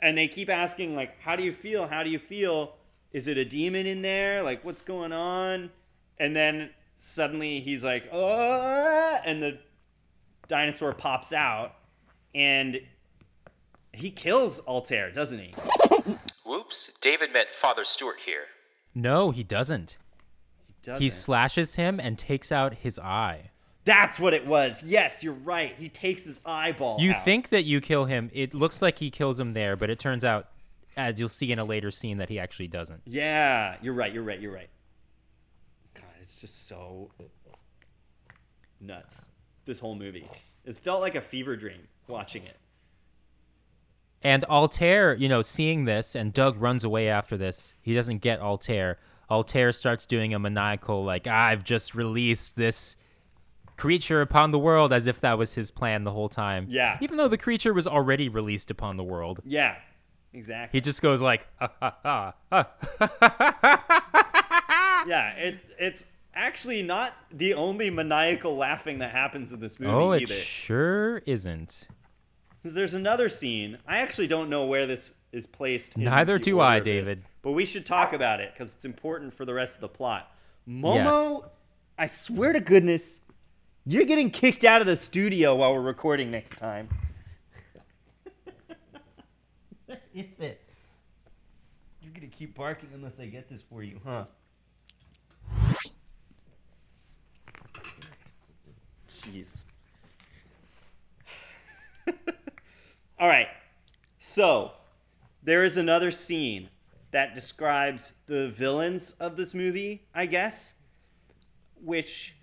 and 0.00 0.18
they 0.18 0.26
keep 0.26 0.48
asking 0.50 0.96
like, 0.96 1.20
"How 1.20 1.36
do 1.36 1.44
you 1.44 1.52
feel? 1.52 1.86
How 1.86 2.02
do 2.02 2.10
you 2.10 2.18
feel? 2.18 2.74
Is 3.12 3.28
it 3.28 3.36
a 3.38 3.44
demon 3.44 3.86
in 3.86 4.02
there? 4.02 4.42
Like, 4.42 4.64
what's 4.64 4.82
going 4.82 5.12
on?" 5.12 5.70
And 6.18 6.34
then 6.34 6.70
suddenly 6.96 7.60
he's 7.60 7.84
like, 7.84 8.08
oh, 8.12 9.18
and 9.24 9.42
the 9.42 9.58
dinosaur 10.48 10.92
pops 10.92 11.32
out, 11.32 11.74
and 12.34 12.80
he 13.92 14.10
kills 14.10 14.60
Altair, 14.60 15.10
doesn't 15.10 15.38
he? 15.38 15.54
Whoops. 16.44 16.90
David 17.00 17.32
meant 17.32 17.54
Father 17.54 17.84
Stewart 17.84 18.16
here. 18.24 18.44
No, 18.94 19.30
he 19.30 19.42
doesn't. 19.42 19.98
Doesn't. 20.82 21.02
He 21.02 21.10
slashes 21.10 21.76
him 21.76 21.98
and 21.98 22.18
takes 22.18 22.52
out 22.52 22.74
his 22.74 22.98
eye. 22.98 23.50
That's 23.84 24.18
what 24.18 24.32
it 24.34 24.46
was. 24.46 24.82
Yes, 24.82 25.22
you're 25.22 25.34
right. 25.34 25.74
He 25.78 25.88
takes 25.88 26.24
his 26.24 26.40
eyeball. 26.44 27.00
You 27.00 27.12
out. 27.12 27.24
think 27.24 27.50
that 27.50 27.64
you 27.64 27.80
kill 27.80 28.06
him. 28.06 28.30
It 28.32 28.54
looks 28.54 28.80
like 28.80 28.98
he 28.98 29.10
kills 29.10 29.38
him 29.38 29.52
there, 29.52 29.76
but 29.76 29.90
it 29.90 29.98
turns 29.98 30.24
out, 30.24 30.48
as 30.96 31.18
you'll 31.18 31.28
see 31.28 31.52
in 31.52 31.58
a 31.58 31.64
later 31.64 31.90
scene, 31.90 32.18
that 32.18 32.28
he 32.28 32.38
actually 32.38 32.68
doesn't. 32.68 33.02
Yeah, 33.04 33.76
you're 33.82 33.94
right. 33.94 34.12
You're 34.12 34.22
right. 34.22 34.40
You're 34.40 34.54
right. 34.54 34.70
God, 35.94 36.04
it's 36.20 36.40
just 36.40 36.66
so 36.66 37.10
nuts. 38.80 39.28
This 39.64 39.80
whole 39.80 39.94
movie. 39.94 40.28
It 40.64 40.76
felt 40.76 41.00
like 41.00 41.14
a 41.14 41.20
fever 41.20 41.56
dream 41.56 41.88
watching 42.06 42.42
it. 42.44 42.56
And 44.22 44.44
Altair, 44.44 45.14
you 45.14 45.28
know, 45.28 45.42
seeing 45.42 45.84
this, 45.84 46.14
and 46.14 46.32
Doug 46.32 46.60
runs 46.60 46.82
away 46.82 47.08
after 47.08 47.36
this. 47.36 47.74
He 47.82 47.94
doesn't 47.94 48.18
get 48.18 48.40
Altair. 48.40 48.98
Altair 49.30 49.70
starts 49.72 50.06
doing 50.06 50.32
a 50.32 50.38
maniacal, 50.38 51.04
like, 51.04 51.26
I've 51.26 51.62
just 51.64 51.94
released 51.94 52.56
this 52.56 52.96
creature 53.76 54.20
upon 54.22 54.50
the 54.50 54.58
world, 54.58 54.92
as 54.92 55.06
if 55.06 55.20
that 55.20 55.36
was 55.36 55.54
his 55.54 55.70
plan 55.70 56.04
the 56.04 56.12
whole 56.12 56.28
time. 56.28 56.66
Yeah. 56.70 56.96
Even 57.02 57.18
though 57.18 57.28
the 57.28 57.38
creature 57.38 57.74
was 57.74 57.86
already 57.86 58.28
released 58.28 58.70
upon 58.70 58.96
the 58.96 59.04
world. 59.04 59.40
Yeah, 59.44 59.76
exactly. 60.32 60.78
He 60.78 60.80
just 60.80 61.02
goes 61.02 61.20
like, 61.20 61.46
ha 61.58 61.70
ha 61.80 61.96
ha. 62.02 62.34
ha. 62.50 62.70
yeah, 65.06 65.32
it's 65.36 65.64
it's 65.78 66.06
actually 66.34 66.82
not 66.82 67.14
the 67.30 67.54
only 67.54 67.90
maniacal 67.90 68.56
laughing 68.56 68.98
that 68.98 69.10
happens 69.12 69.52
in 69.52 69.60
this 69.60 69.78
movie 69.80 69.92
Oh, 69.92 70.12
it 70.12 70.22
either. 70.22 70.34
sure 70.34 71.18
isn't. 71.26 71.88
'Cause 72.62 72.74
There's 72.74 72.94
another 72.94 73.28
scene. 73.28 73.78
I 73.86 73.98
actually 73.98 74.26
don't 74.26 74.48
know 74.48 74.64
where 74.66 74.86
this 74.86 75.12
is 75.32 75.46
placed. 75.46 75.96
in 75.96 76.04
Neither 76.04 76.38
do 76.38 76.60
I, 76.60 76.76
of 76.76 76.84
this, 76.84 76.92
David. 77.06 77.24
but 77.42 77.52
we 77.52 77.66
should 77.66 77.84
talk 77.84 78.12
about 78.12 78.40
it 78.40 78.52
because 78.54 78.74
it's 78.74 78.84
important 78.84 79.34
for 79.34 79.44
the 79.44 79.52
rest 79.54 79.74
of 79.76 79.80
the 79.82 79.88
plot. 79.88 80.34
Momo, 80.68 81.50
I 81.98 82.06
swear 82.06 82.52
to 82.54 82.60
goodness, 82.60 83.20
you're 83.84 84.04
getting 84.06 84.30
kicked 84.30 84.64
out 84.64 84.80
of 84.80 84.86
the 84.86 84.96
studio 84.96 85.54
while 85.56 85.74
we're 85.74 85.82
recording 85.82 86.30
next 86.30 86.56
time. 86.56 86.88
Is 90.14 90.40
it? 90.40 90.60
You're 92.00 92.12
gonna 92.14 92.28
keep 92.28 92.54
barking 92.54 92.88
unless 92.94 93.18
I 93.20 93.26
get 93.26 93.48
this 93.48 93.62
for 93.62 93.82
you, 93.82 94.00
huh? 94.04 94.24
Jeez. 99.30 99.64
All 103.18 103.28
right. 103.28 103.48
So, 104.18 104.72
there 105.42 105.64
is 105.64 105.76
another 105.76 106.10
scene 106.10 106.68
that 107.10 107.34
describes 107.34 108.14
the 108.26 108.48
villains 108.50 109.12
of 109.20 109.36
this 109.36 109.54
movie, 109.54 110.06
I 110.14 110.26
guess, 110.26 110.74
which 111.82 112.34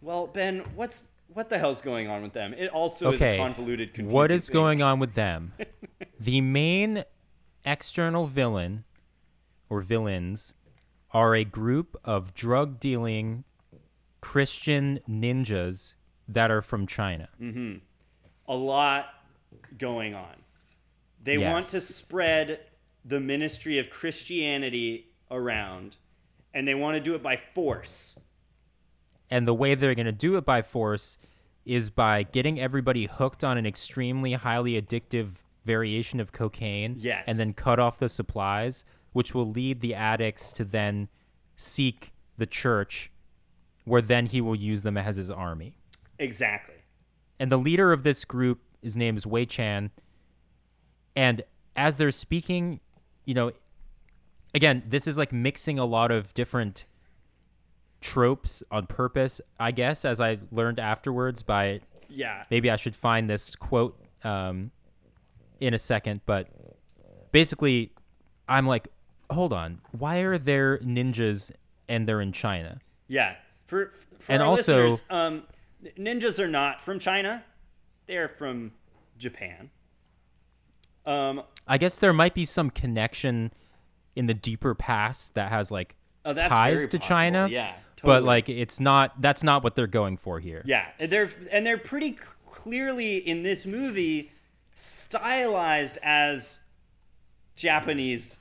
well, 0.00 0.26
Ben, 0.28 0.60
what's 0.74 1.08
what 1.32 1.50
the 1.50 1.58
hell's 1.58 1.80
going 1.82 2.08
on 2.08 2.22
with 2.22 2.32
them? 2.32 2.54
It 2.54 2.68
also 2.70 3.12
is 3.12 3.20
a 3.20 3.24
Okay. 3.24 3.38
convoluted 3.38 3.98
What 4.04 4.30
is 4.30 4.46
thing. 4.48 4.54
going 4.54 4.82
on 4.82 4.98
with 5.00 5.14
them? 5.14 5.52
the 6.20 6.40
main 6.40 7.04
external 7.64 8.26
villain 8.26 8.84
or 9.68 9.80
villains 9.82 10.54
are 11.12 11.34
a 11.34 11.44
group 11.44 11.96
of 12.04 12.32
drug 12.34 12.78
dealing 12.78 13.44
Christian 14.26 14.98
ninjas 15.08 15.94
that 16.26 16.50
are 16.50 16.60
from 16.60 16.84
China. 16.88 17.28
Mm-hmm. 17.40 17.76
a 18.48 18.56
lot 18.56 19.06
going 19.78 20.14
on. 20.14 20.34
They 21.22 21.38
want 21.38 21.66
to 21.68 21.80
spread 21.80 22.58
the 23.04 23.20
ministry 23.20 23.78
of 23.78 23.88
Christianity 23.88 25.10
around, 25.30 25.94
and 26.52 26.66
they 26.66 26.74
want 26.74 26.96
to 26.96 27.00
do 27.00 27.14
it 27.14 27.22
by 27.22 27.36
force. 27.36 28.18
And 29.30 29.46
the 29.46 29.54
way 29.54 29.76
they're 29.76 29.94
going 29.94 30.06
to 30.06 30.12
do 30.12 30.36
it 30.36 30.44
by 30.44 30.60
force 30.60 31.18
is 31.64 31.88
by 31.90 32.24
getting 32.24 32.58
everybody 32.60 33.06
hooked 33.06 33.44
on 33.44 33.56
an 33.56 33.64
extremely 33.64 34.32
highly 34.32 34.80
addictive 34.80 35.28
variation 35.64 36.18
of 36.18 36.32
cocaine 36.32 36.96
Yes. 36.98 37.28
and 37.28 37.38
then 37.38 37.52
cut 37.52 37.78
off 37.78 38.00
the 38.00 38.08
supplies, 38.08 38.84
which 39.12 39.34
will 39.34 39.48
lead 39.48 39.80
the 39.80 39.94
addicts 39.94 40.50
to 40.54 40.64
then 40.64 41.08
seek 41.54 42.12
the 42.36 42.46
church, 42.46 43.10
where 43.86 44.02
then 44.02 44.26
he 44.26 44.40
will 44.42 44.54
use 44.54 44.82
them 44.82 44.98
as 44.98 45.16
his 45.16 45.30
army. 45.30 45.78
Exactly. 46.18 46.74
And 47.40 47.50
the 47.50 47.56
leader 47.56 47.92
of 47.92 48.02
this 48.02 48.24
group, 48.26 48.60
his 48.82 48.96
name 48.96 49.16
is 49.16 49.26
Wei 49.26 49.46
Chan. 49.46 49.90
And 51.14 51.42
as 51.74 51.96
they're 51.96 52.10
speaking, 52.10 52.80
you 53.24 53.32
know, 53.34 53.52
again, 54.54 54.82
this 54.86 55.06
is 55.06 55.16
like 55.16 55.32
mixing 55.32 55.78
a 55.78 55.84
lot 55.84 56.10
of 56.10 56.34
different 56.34 56.86
tropes 58.00 58.62
on 58.70 58.86
purpose, 58.86 59.40
I 59.58 59.70
guess, 59.70 60.04
as 60.04 60.20
I 60.20 60.38
learned 60.50 60.78
afterwards 60.78 61.42
by 61.42 61.80
Yeah. 62.08 62.44
maybe 62.50 62.70
I 62.70 62.76
should 62.76 62.94
find 62.96 63.28
this 63.30 63.56
quote 63.56 63.98
um, 64.24 64.70
in 65.60 65.74
a 65.74 65.78
second, 65.78 66.20
but 66.26 66.48
basically, 67.32 67.92
I'm 68.48 68.66
like, 68.66 68.88
hold 69.30 69.52
on, 69.52 69.80
why 69.92 70.18
are 70.18 70.38
there 70.38 70.78
ninjas 70.78 71.50
and 71.88 72.06
they're 72.08 72.20
in 72.20 72.32
China? 72.32 72.80
Yeah. 73.08 73.36
For, 73.66 73.90
for 74.18 74.32
And 74.32 74.42
our 74.42 74.48
also- 74.48 74.88
listeners, 74.90 75.04
um, 75.10 75.42
ninjas 75.98 76.38
are 76.38 76.48
not 76.48 76.80
from 76.80 76.98
China. 76.98 77.44
They're 78.06 78.28
from 78.28 78.72
Japan. 79.18 79.70
Um, 81.04 81.42
I 81.66 81.78
guess 81.78 81.98
there 81.98 82.12
might 82.12 82.34
be 82.34 82.44
some 82.44 82.70
connection 82.70 83.52
in 84.14 84.26
the 84.26 84.34
deeper 84.34 84.74
past 84.74 85.34
that 85.34 85.50
has 85.50 85.70
like 85.70 85.94
oh, 86.24 86.34
ties 86.34 86.86
to 86.88 86.98
possible. 86.98 87.06
China. 87.16 87.48
Yeah. 87.50 87.74
But 88.02 88.24
like 88.24 88.48
it's 88.48 88.78
not 88.78 89.20
that's 89.20 89.42
not 89.42 89.64
what 89.64 89.74
they're 89.74 89.86
going 89.86 90.16
for 90.16 90.38
here. 90.38 90.62
Yeah, 90.64 90.86
and 91.00 91.10
they're 91.10 91.30
and 91.50 91.64
they're 91.66 91.78
pretty 91.78 92.12
clearly 92.46 93.16
in 93.16 93.42
this 93.42 93.66
movie 93.66 94.30
stylized 94.74 95.98
as 96.02 96.60
Japanese 97.56 98.38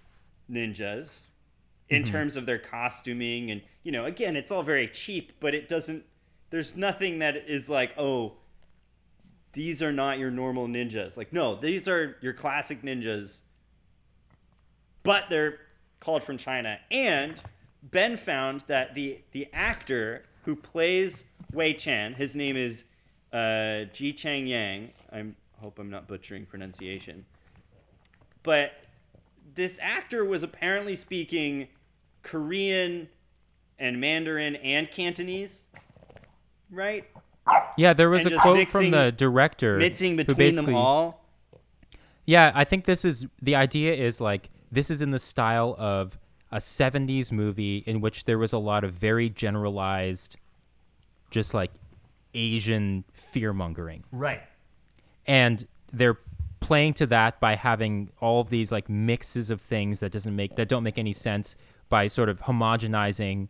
ninjas 0.52 1.28
in 1.90 2.04
terms 2.04 2.36
of 2.36 2.46
their 2.46 2.58
costuming 2.58 3.52
and 3.52 3.62
you 3.84 3.92
know 3.92 4.06
again 4.06 4.36
it's 4.36 4.50
all 4.50 4.64
very 4.64 4.88
cheap 4.88 5.34
but 5.40 5.54
it 5.54 5.68
doesn't 5.68 6.04
there's 6.50 6.76
nothing 6.76 7.20
that 7.20 7.36
is 7.36 7.70
like 7.70 7.92
oh 7.98 8.34
these 9.54 9.84
are 9.84 9.92
not 9.92 10.18
your 10.18 10.32
normal 10.32 10.68
ninjas 10.68 11.16
like 11.16 11.32
no 11.32 11.56
these 11.56 11.88
are 11.88 12.18
your 12.22 12.34
classic 12.34 12.82
ninjas 12.82 13.42
but 15.06 15.26
they're 15.30 15.60
called 16.00 16.24
from 16.24 16.38
China. 16.38 16.80
And 16.92 17.42
Ben 17.82 18.18
found 18.18 18.62
that 18.68 18.96
the 18.96 19.20
the 19.32 19.48
actor 19.54 20.24
who 20.44 20.56
plays 20.56 21.26
Wei 21.54 21.74
Chan, 21.74 22.16
his 22.16 22.36
name 22.36 22.58
is 22.58 22.86
uh, 23.32 23.86
Ji 23.94 24.12
Chang 24.14 24.48
Yang. 24.48 24.92
I 25.14 25.26
hope 25.62 25.80
I'm 25.80 25.90
not 25.90 26.08
butchering 26.08 26.46
pronunciation, 26.46 27.26
but 28.44 28.72
this 29.54 29.80
actor 29.82 30.26
was 30.26 30.44
apparently 30.44 30.96
speaking 30.96 31.68
Korean 32.26 33.08
and 33.80 34.02
Mandarin 34.02 34.56
and 34.58 34.90
Cantonese, 34.92 35.68
right? 36.70 37.06
Yeah, 37.78 37.94
there 37.94 38.10
was 38.10 38.26
And 38.26 38.36
a 38.36 38.40
quote 38.40 38.58
mixing- 38.58 38.82
from 38.82 38.92
the 38.92 39.12
director 39.12 39.78
Mixing 39.78 40.12
who 40.14 40.18
between 40.26 40.38
them 40.56 40.66
basically- 40.66 40.74
all. 40.74 41.24
Yeah, 42.26 42.52
I 42.56 42.64
think 42.64 42.86
this 42.86 43.06
is 43.06 43.28
the 43.42 43.56
idea 43.56 43.94
is 43.94 44.20
like 44.20 44.50
this 44.72 44.90
is 44.90 45.00
in 45.02 45.12
the 45.12 45.20
style 45.20 45.76
of 45.78 46.18
a 46.52 46.58
70s 46.60 47.32
movie 47.32 47.84
in 47.86 48.02
which 48.02 48.26
there 48.26 48.38
was 48.40 48.52
a 48.52 48.58
lot 48.58 48.84
of 48.84 48.94
very 48.94 49.30
generalized 49.30 50.36
just 51.30 51.54
like 51.54 51.72
Asian 52.34 53.04
fear 53.14 53.54
mongering. 53.54 54.04
Right. 54.12 54.42
and 55.28 55.68
they're 55.94 56.18
playing 56.60 56.94
to 56.94 57.06
that 57.08 57.40
by 57.40 57.56
having 57.56 58.10
all 58.20 58.42
of 58.42 58.50
these 58.50 58.72
like 58.72 58.90
mixes 58.90 59.50
of 59.52 59.62
things 59.62 60.00
that 60.02 60.12
doesn't 60.12 60.36
make 60.36 60.56
that 60.56 60.68
don't 60.68 60.84
make 60.84 60.98
any 60.98 61.14
sense 61.14 61.56
by 61.90 62.08
sort 62.08 62.30
of 62.30 62.42
homogenizing 62.42 63.48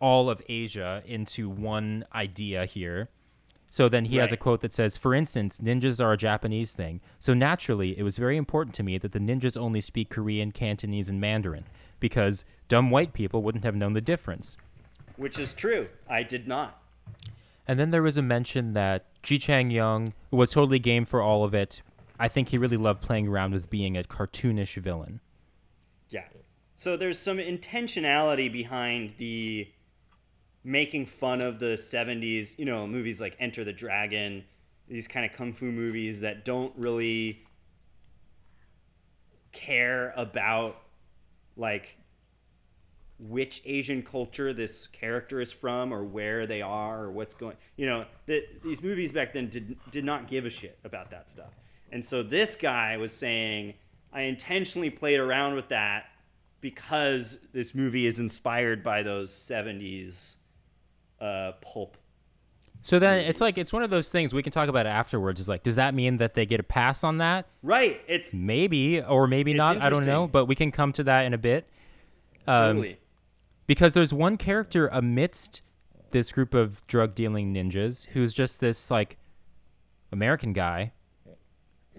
all 0.00 0.28
of 0.28 0.42
Asia 0.48 1.02
into 1.06 1.48
one 1.48 2.04
idea 2.14 2.66
here. 2.66 3.08
So 3.68 3.88
then 3.88 4.06
he 4.06 4.16
has 4.16 4.32
a 4.32 4.36
quote 4.36 4.60
that 4.60 4.72
says, 4.72 4.96
"For 4.96 5.14
instance, 5.14 5.60
ninjas 5.60 6.02
are 6.02 6.12
a 6.12 6.16
Japanese 6.16 6.72
thing. 6.72 7.00
So 7.18 7.34
naturally, 7.34 7.98
it 7.98 8.02
was 8.02 8.16
very 8.16 8.36
important 8.36 8.74
to 8.76 8.82
me 8.82 8.96
that 8.98 9.12
the 9.12 9.18
ninjas 9.18 9.56
only 9.56 9.80
speak 9.80 10.08
Korean, 10.08 10.52
Cantonese, 10.52 11.08
and 11.08 11.20
Mandarin 11.20 11.64
because 11.98 12.44
dumb 12.68 12.90
white 12.90 13.12
people 13.12 13.42
wouldn't 13.42 13.64
have 13.64 13.74
known 13.74 13.92
the 13.92 14.00
difference." 14.00 14.56
Which 15.16 15.38
is 15.38 15.52
true. 15.52 15.88
I 16.08 16.22
did 16.22 16.46
not. 16.46 16.80
And 17.66 17.80
then 17.80 17.90
there 17.90 18.02
was 18.02 18.16
a 18.16 18.22
mention 18.22 18.74
that 18.74 19.04
Ji 19.22 19.38
Chang 19.38 19.70
Young 19.70 20.12
was 20.30 20.52
totally 20.52 20.78
game 20.78 21.04
for 21.04 21.20
all 21.20 21.42
of 21.42 21.54
it. 21.54 21.82
I 22.18 22.28
think 22.28 22.50
he 22.50 22.58
really 22.58 22.76
loved 22.76 23.02
playing 23.02 23.26
around 23.28 23.52
with 23.52 23.68
being 23.68 23.96
a 23.96 24.04
cartoonish 24.04 24.80
villain. 24.80 25.20
So 26.76 26.98
there's 26.98 27.18
some 27.18 27.38
intentionality 27.38 28.52
behind 28.52 29.14
the 29.16 29.66
making 30.62 31.06
fun 31.06 31.40
of 31.40 31.58
the 31.58 31.74
70s, 31.76 32.58
you 32.58 32.66
know, 32.66 32.86
movies 32.86 33.18
like 33.18 33.34
Enter 33.40 33.64
the 33.64 33.72
Dragon, 33.72 34.44
these 34.86 35.08
kind 35.08 35.24
of 35.24 35.32
kung 35.34 35.54
fu 35.54 35.72
movies 35.72 36.20
that 36.20 36.44
don't 36.44 36.74
really 36.76 37.42
care 39.52 40.12
about 40.16 40.76
like 41.56 41.96
which 43.18 43.62
Asian 43.64 44.02
culture 44.02 44.52
this 44.52 44.86
character 44.86 45.40
is 45.40 45.50
from 45.50 45.94
or 45.94 46.04
where 46.04 46.46
they 46.46 46.60
are 46.60 47.04
or 47.04 47.10
what's 47.10 47.32
going. 47.32 47.56
You 47.76 47.86
know, 47.86 48.04
that 48.26 48.62
these 48.62 48.82
movies 48.82 49.12
back 49.12 49.32
then 49.32 49.48
did 49.48 49.78
did 49.90 50.04
not 50.04 50.28
give 50.28 50.44
a 50.44 50.50
shit 50.50 50.78
about 50.84 51.10
that 51.12 51.30
stuff. 51.30 51.54
And 51.90 52.04
so 52.04 52.22
this 52.22 52.54
guy 52.54 52.98
was 52.98 53.12
saying, 53.12 53.74
I 54.12 54.22
intentionally 54.22 54.90
played 54.90 55.20
around 55.20 55.54
with 55.54 55.68
that 55.68 56.04
because 56.66 57.38
this 57.52 57.76
movie 57.76 58.06
is 58.06 58.18
inspired 58.18 58.82
by 58.82 59.04
those 59.04 59.30
70s 59.32 60.36
uh, 61.20 61.52
pulp. 61.60 61.96
So 62.82 62.98
then 62.98 63.20
it's 63.20 63.40
like 63.40 63.56
it's 63.56 63.72
one 63.72 63.84
of 63.84 63.90
those 63.90 64.08
things 64.08 64.34
we 64.34 64.42
can 64.42 64.50
talk 64.50 64.68
about 64.68 64.84
afterwards. 64.84 65.40
Is 65.40 65.48
like, 65.48 65.62
does 65.62 65.76
that 65.76 65.94
mean 65.94 66.16
that 66.16 66.34
they 66.34 66.44
get 66.44 66.58
a 66.58 66.64
pass 66.64 67.04
on 67.04 67.18
that? 67.18 67.46
Right. 67.62 68.00
It's 68.08 68.34
Maybe 68.34 69.00
or 69.00 69.28
maybe 69.28 69.54
not. 69.54 69.80
I 69.80 69.90
don't 69.90 70.04
know, 70.06 70.26
but 70.26 70.46
we 70.46 70.56
can 70.56 70.72
come 70.72 70.92
to 70.94 71.04
that 71.04 71.24
in 71.24 71.34
a 71.34 71.38
bit. 71.38 71.68
Um, 72.48 72.56
totally. 72.76 72.98
because 73.68 73.94
there's 73.94 74.12
one 74.12 74.36
character 74.36 74.88
amidst 74.88 75.62
this 76.10 76.32
group 76.32 76.52
of 76.52 76.84
drug 76.88 77.14
dealing 77.14 77.54
ninjas 77.54 78.06
who's 78.08 78.32
just 78.32 78.58
this 78.58 78.90
like 78.90 79.18
American 80.10 80.52
guy 80.52 80.90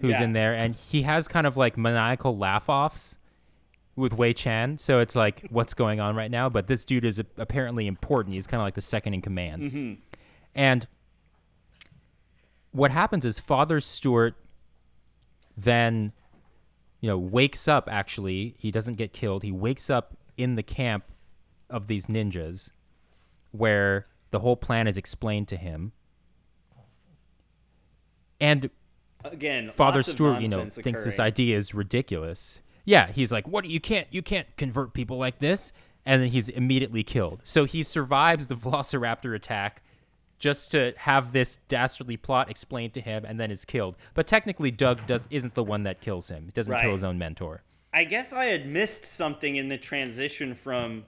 who's 0.00 0.10
Yeah. 0.10 0.24
in 0.24 0.32
there, 0.34 0.52
and 0.54 0.74
he 0.74 1.02
has 1.02 1.26
kind 1.26 1.46
of 1.46 1.56
like 1.56 1.78
maniacal 1.78 2.36
laugh 2.36 2.68
offs 2.68 3.16
with 3.98 4.12
Wei 4.14 4.32
Chan. 4.32 4.78
So 4.78 5.00
it's 5.00 5.16
like, 5.16 5.46
what's 5.50 5.74
going 5.74 6.00
on 6.00 6.14
right 6.16 6.30
now? 6.30 6.48
But 6.48 6.66
this 6.66 6.84
dude 6.84 7.04
is 7.04 7.18
apparently 7.36 7.86
important. 7.86 8.34
He's 8.34 8.46
kind 8.46 8.60
of 8.60 8.64
like 8.64 8.74
the 8.74 8.80
second 8.80 9.14
in 9.14 9.22
command. 9.22 9.62
Mm-hmm. 9.62 9.94
And 10.54 10.86
what 12.70 12.90
happens 12.90 13.24
is 13.24 13.38
Father 13.38 13.80
Stewart 13.80 14.36
then, 15.56 16.12
you 17.00 17.08
know, 17.08 17.18
wakes 17.18 17.66
up. 17.66 17.88
Actually, 17.90 18.54
he 18.58 18.70
doesn't 18.70 18.94
get 18.94 19.12
killed. 19.12 19.42
He 19.42 19.52
wakes 19.52 19.90
up 19.90 20.16
in 20.36 20.54
the 20.54 20.62
camp 20.62 21.04
of 21.68 21.88
these 21.88 22.06
ninjas, 22.06 22.70
where 23.50 24.06
the 24.30 24.38
whole 24.38 24.56
plan 24.56 24.86
is 24.86 24.96
explained 24.96 25.48
to 25.48 25.56
him. 25.56 25.92
And 28.40 28.70
Again, 29.24 29.70
Father 29.70 30.02
Stewart, 30.02 30.40
you 30.40 30.48
know, 30.48 30.58
nonsense 30.58 30.82
thinks 30.82 31.04
this 31.04 31.18
idea 31.18 31.56
is 31.56 31.74
ridiculous. 31.74 32.62
Yeah, 32.88 33.12
he's 33.12 33.30
like, 33.30 33.46
"What? 33.46 33.66
You 33.66 33.80
can't, 33.80 34.06
you 34.10 34.22
can't 34.22 34.46
convert 34.56 34.94
people 34.94 35.18
like 35.18 35.40
this." 35.40 35.74
And 36.06 36.22
then 36.22 36.30
he's 36.30 36.48
immediately 36.48 37.02
killed. 37.02 37.42
So 37.44 37.66
he 37.66 37.82
survives 37.82 38.48
the 38.48 38.54
Velociraptor 38.56 39.34
attack 39.34 39.82
just 40.38 40.70
to 40.70 40.94
have 40.96 41.32
this 41.32 41.58
dastardly 41.68 42.16
plot 42.16 42.50
explained 42.50 42.94
to 42.94 43.02
him, 43.02 43.26
and 43.26 43.38
then 43.38 43.50
is 43.50 43.66
killed. 43.66 43.96
But 44.14 44.26
technically, 44.26 44.70
Doug 44.70 45.06
does 45.06 45.28
isn't 45.30 45.54
the 45.54 45.62
one 45.62 45.82
that 45.82 46.00
kills 46.00 46.30
him. 46.30 46.46
He 46.46 46.52
doesn't 46.52 46.80
kill 46.80 46.92
his 46.92 47.04
own 47.04 47.18
mentor. 47.18 47.60
I 47.92 48.04
guess 48.04 48.32
I 48.32 48.46
had 48.46 48.66
missed 48.66 49.04
something 49.04 49.56
in 49.56 49.68
the 49.68 49.76
transition 49.76 50.54
from. 50.54 51.04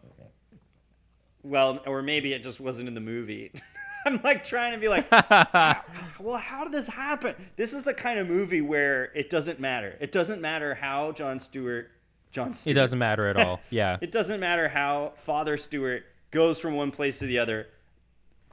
Well, 1.43 1.81
or 1.87 2.03
maybe 2.03 2.35
it 2.35 2.43
just 2.43 2.61
wasn't 2.61 2.89
in 2.89 2.95
the 2.95 3.01
movie. 3.01 3.53
I'm 4.07 4.21
like 4.23 4.45
trying 4.45 4.73
to 4.73 4.79
be 4.79 4.89
like, 4.89 5.11
well, 6.21 6.39
how 6.39 6.65
did 6.65 6.73
this 6.73 6.89
happen? 6.89 7.35
This 7.57 7.73
is 7.73 7.85
the 7.85 7.95
kind 7.95 8.19
of 8.19 8.29
movie 8.29 8.61
where 8.61 9.13
it 9.15 9.31
doesn't 9.31 9.61
matter. 9.61 9.97
It 10.01 10.13
doesn't 10.13 10.41
matter 10.41 10.75
how 10.75 11.13
John 11.13 11.39
Stewart, 11.39 11.91
John 12.33 12.55
Stewart. 12.55 12.77
It 12.77 12.81
doesn't 12.81 12.99
matter 12.99 13.27
at 13.27 13.37
all. 13.37 13.61
Yeah. 13.71 13.99
It 14.01 14.11
doesn't 14.13 14.41
matter 14.41 14.69
how 14.69 15.13
Father 15.17 15.57
Stewart 15.57 16.05
goes 16.31 16.59
from 16.59 16.75
one 16.77 16.91
place 16.91 17.19
to 17.19 17.27
the 17.27 17.39
other, 17.39 17.69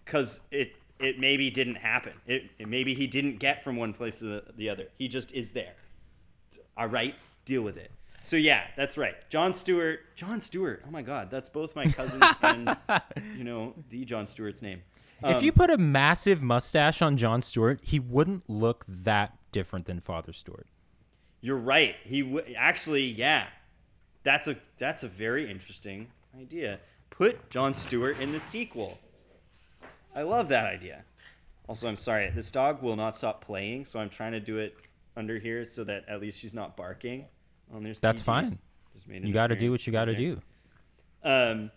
because 0.04 0.40
it 0.52 0.76
it 1.00 1.20
maybe 1.20 1.50
didn't 1.50 1.76
happen. 1.76 2.14
It, 2.26 2.50
it 2.58 2.68
maybe 2.68 2.94
he 2.94 3.08
didn't 3.08 3.38
get 3.38 3.64
from 3.64 3.76
one 3.78 3.94
place 3.94 4.20
to 4.20 4.26
the, 4.26 4.44
the 4.56 4.70
other. 4.70 4.88
He 4.98 5.08
just 5.08 5.32
is 5.34 5.52
there. 5.52 5.74
All 6.76 6.88
right, 6.88 7.16
deal 7.46 7.62
with 7.62 7.78
it. 7.78 7.92
So 8.22 8.36
yeah, 8.36 8.64
that's 8.76 8.98
right. 8.98 9.16
John 9.30 9.54
Stewart. 9.54 10.02
John 10.16 10.42
Stewart. 10.42 10.84
Oh 10.86 10.92
my 10.92 11.02
God, 11.02 11.32
that's 11.32 11.50
both 11.50 11.76
my 11.76 11.86
cousins 11.88 12.24
and 12.42 12.76
you 13.38 13.44
know 13.44 13.74
the 13.90 14.04
John 14.06 14.26
Stewart's 14.26 14.62
name. 14.62 14.82
If 15.24 15.42
you 15.44 15.52
put 15.52 15.70
a 15.70 15.78
massive 15.78 16.42
mustache 16.42 17.02
on 17.02 17.18
John 17.18 17.42
Stewart, 17.42 17.80
he 17.84 18.00
wouldn't 18.00 18.50
look 18.50 18.86
that 18.88 19.38
different 19.52 19.86
than 19.86 20.00
Father 20.00 20.34
Stewart. 20.34 20.68
You're 21.42 21.58
right. 21.58 21.96
He 22.04 22.22
w- 22.22 22.54
actually, 22.56 23.06
yeah. 23.06 23.48
That's 24.24 24.48
a 24.48 24.58
that's 24.78 25.04
a 25.04 25.08
very 25.08 25.50
interesting 25.50 26.08
idea. 26.40 26.80
Put 27.10 27.50
John 27.50 27.74
Stewart 27.74 28.20
in 28.20 28.32
the 28.32 28.40
sequel. 28.40 29.00
I 30.14 30.24
love 30.24 30.50
that 30.50 30.66
idea. 30.66 31.04
Also, 31.70 31.88
I'm 31.88 31.96
sorry. 31.96 32.30
This 32.30 32.50
dog 32.52 32.82
will 32.82 32.96
not 32.96 33.16
stop 33.16 33.44
playing, 33.44 33.86
so 33.86 34.00
I'm 34.00 34.10
trying 34.10 34.32
to 34.34 34.40
do 34.40 34.58
it 34.58 34.76
under 35.16 35.38
here 35.38 35.64
so 35.66 35.84
that 35.84 36.06
at 36.08 36.22
least 36.22 36.40
she's 36.40 36.54
not 36.54 36.76
barking. 36.78 37.26
Oh, 37.74 37.80
That's 38.02 38.22
TG. 38.22 38.26
fine. 38.26 38.60
You 39.10 39.34
got 39.34 39.48
to 39.48 39.56
do 39.56 39.72
what 39.72 39.86
you 39.86 39.94
got 39.94 40.06
to 40.06 40.16
do. 40.16 40.42
Um. 41.24 41.72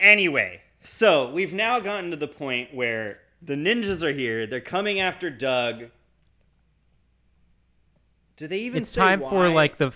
Anyway, 0.00 0.60
so 0.84 1.30
we've 1.30 1.52
now 1.52 1.80
gotten 1.80 2.10
to 2.10 2.16
the 2.16 2.28
point 2.28 2.72
where 2.74 3.20
the 3.42 3.54
ninjas 3.54 4.02
are 4.02 4.12
here. 4.12 4.46
They're 4.46 4.60
coming 4.60 5.00
after 5.00 5.30
Doug. 5.30 5.86
Do 8.36 8.46
they 8.46 8.58
even? 8.60 8.82
it's 8.82 8.94
time 8.94 9.20
for 9.20 9.48
like 9.48 9.78
the 9.78 9.92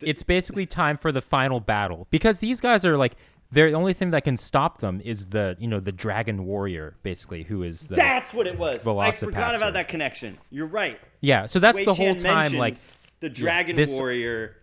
it's 0.00 0.22
basically 0.22 0.66
time 0.66 0.96
for 0.96 1.12
the 1.12 1.22
final 1.22 1.60
battle 1.60 2.06
because 2.10 2.40
these 2.40 2.60
guys 2.60 2.84
are 2.84 2.96
like 2.96 3.16
they're 3.50 3.70
the 3.70 3.76
only 3.76 3.94
thing 3.94 4.10
that 4.10 4.24
can 4.24 4.36
stop 4.36 4.78
them 4.78 5.00
is 5.04 5.26
the 5.26 5.56
you 5.58 5.68
know 5.68 5.80
the 5.80 5.92
dragon 5.92 6.44
warrior 6.44 6.96
basically 7.02 7.44
who 7.44 7.62
is 7.62 7.86
the 7.86 7.94
That's 7.94 8.34
what 8.34 8.46
it 8.46 8.58
was. 8.58 8.86
I 8.86 9.10
forgot 9.12 9.54
about 9.54 9.74
that 9.74 9.88
connection. 9.88 10.38
You're 10.50 10.66
right. 10.66 11.00
yeah 11.20 11.46
so 11.46 11.58
that's 11.58 11.76
Wei 11.76 11.84
the 11.84 11.94
whole 11.94 12.14
Chan 12.14 12.20
time 12.50 12.54
like 12.58 12.76
the 13.20 13.28
dragon 13.30 13.76
this- 13.76 13.90
warrior. 13.90 14.56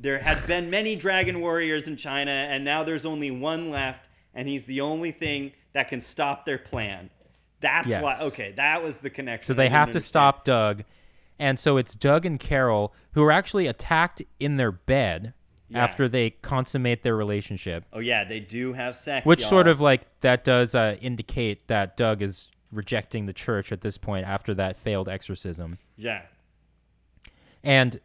There 0.00 0.18
had 0.18 0.46
been 0.46 0.70
many 0.70 0.96
dragon 0.96 1.40
warriors 1.40 1.86
in 1.86 1.96
China, 1.96 2.30
and 2.30 2.64
now 2.64 2.82
there's 2.82 3.04
only 3.04 3.30
one 3.30 3.70
left, 3.70 4.08
and 4.34 4.48
he's 4.48 4.64
the 4.66 4.80
only 4.80 5.10
thing 5.12 5.52
that 5.74 5.88
can 5.88 6.00
stop 6.00 6.46
their 6.46 6.58
plan. 6.58 7.10
That's 7.60 7.86
Yes. 7.88 8.02
why. 8.02 8.18
Okay, 8.22 8.52
that 8.52 8.82
was 8.82 8.98
the 8.98 9.10
connection. 9.10 9.46
so 9.46 9.54
they 9.54 9.68
have 9.68 9.90
to 9.92 10.00
stop 10.00 10.44
Doug 10.44 10.84
and 11.38 11.58
so 11.58 11.76
it's 11.78 11.94
Doug 11.94 12.26
and 12.26 12.38
Carol 12.40 12.92
who 13.12 13.22
are 13.22 13.32
actually 13.32 13.66
attacked 13.66 14.20
in 14.38 14.56
their 14.56 14.72
bed 14.72 15.32
Yeah. 15.68 15.84
after 15.84 16.08
they 16.08 16.30
consummate 16.30 17.02
their 17.02 17.14
relationship 17.16 17.84
Oh 17.92 17.98
yeah, 18.00 18.24
they 18.24 18.40
do 18.40 18.72
have 18.72 18.96
sex. 18.96 19.24
which 19.26 19.44
sort 19.44 19.66
y'all. 19.66 19.72
of 19.72 19.80
like 19.80 20.02
that 20.20 20.42
does 20.44 20.74
uh, 20.74 20.96
indicate 21.02 21.66
that 21.68 21.96
Doug 21.98 22.20
is 22.22 22.48
rejecting 22.72 23.26
the 23.26 23.32
church 23.34 23.72
at 23.72 23.80
this 23.82 23.96
point 23.98 24.26
after 24.26 24.54
that 24.54 24.76
failed 24.78 25.08
exorcism 25.08 25.78
yeah. 25.96 26.22
and 27.62 28.00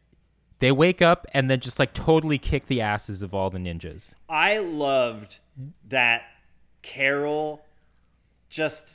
they 0.60 0.72
wake 0.72 1.02
up 1.02 1.26
and 1.34 1.50
then 1.50 1.60
just 1.60 1.80
like 1.80 1.94
totally 1.94 2.38
kick 2.38 2.68
the 2.68 2.82
asses 2.82 3.22
of 3.22 3.34
all 3.34 3.50
the 3.50 3.58
ninjas. 3.60 4.14
I 4.30 4.60
loved 4.60 5.40
that 5.88 6.24
Carol 6.82 7.66
just 8.50 8.88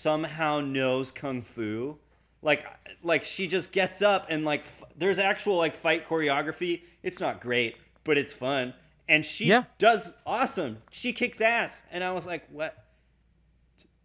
somehow 0.00 0.60
knows 0.60 1.10
kung 1.10 1.42
fu. 1.42 1.98
Like 2.40 2.64
like 3.02 3.24
she 3.24 3.46
just 3.46 3.72
gets 3.72 4.02
up 4.02 4.26
and 4.30 4.44
like 4.44 4.60
f- 4.60 4.82
there's 4.96 5.18
actual 5.18 5.56
like 5.56 5.74
fight 5.74 6.08
choreography. 6.08 6.82
It's 7.02 7.20
not 7.20 7.40
great, 7.40 7.76
but 8.04 8.16
it's 8.18 8.32
fun. 8.32 8.74
And 9.08 9.24
she 9.24 9.46
Yeah. 9.46 9.64
does 9.78 10.16
awesome. 10.26 10.78
She 10.90 11.12
kicks 11.12 11.40
ass. 11.40 11.82
And 11.90 12.02
I 12.02 12.12
was 12.12 12.26
like, 12.26 12.46
"What? 12.50 12.76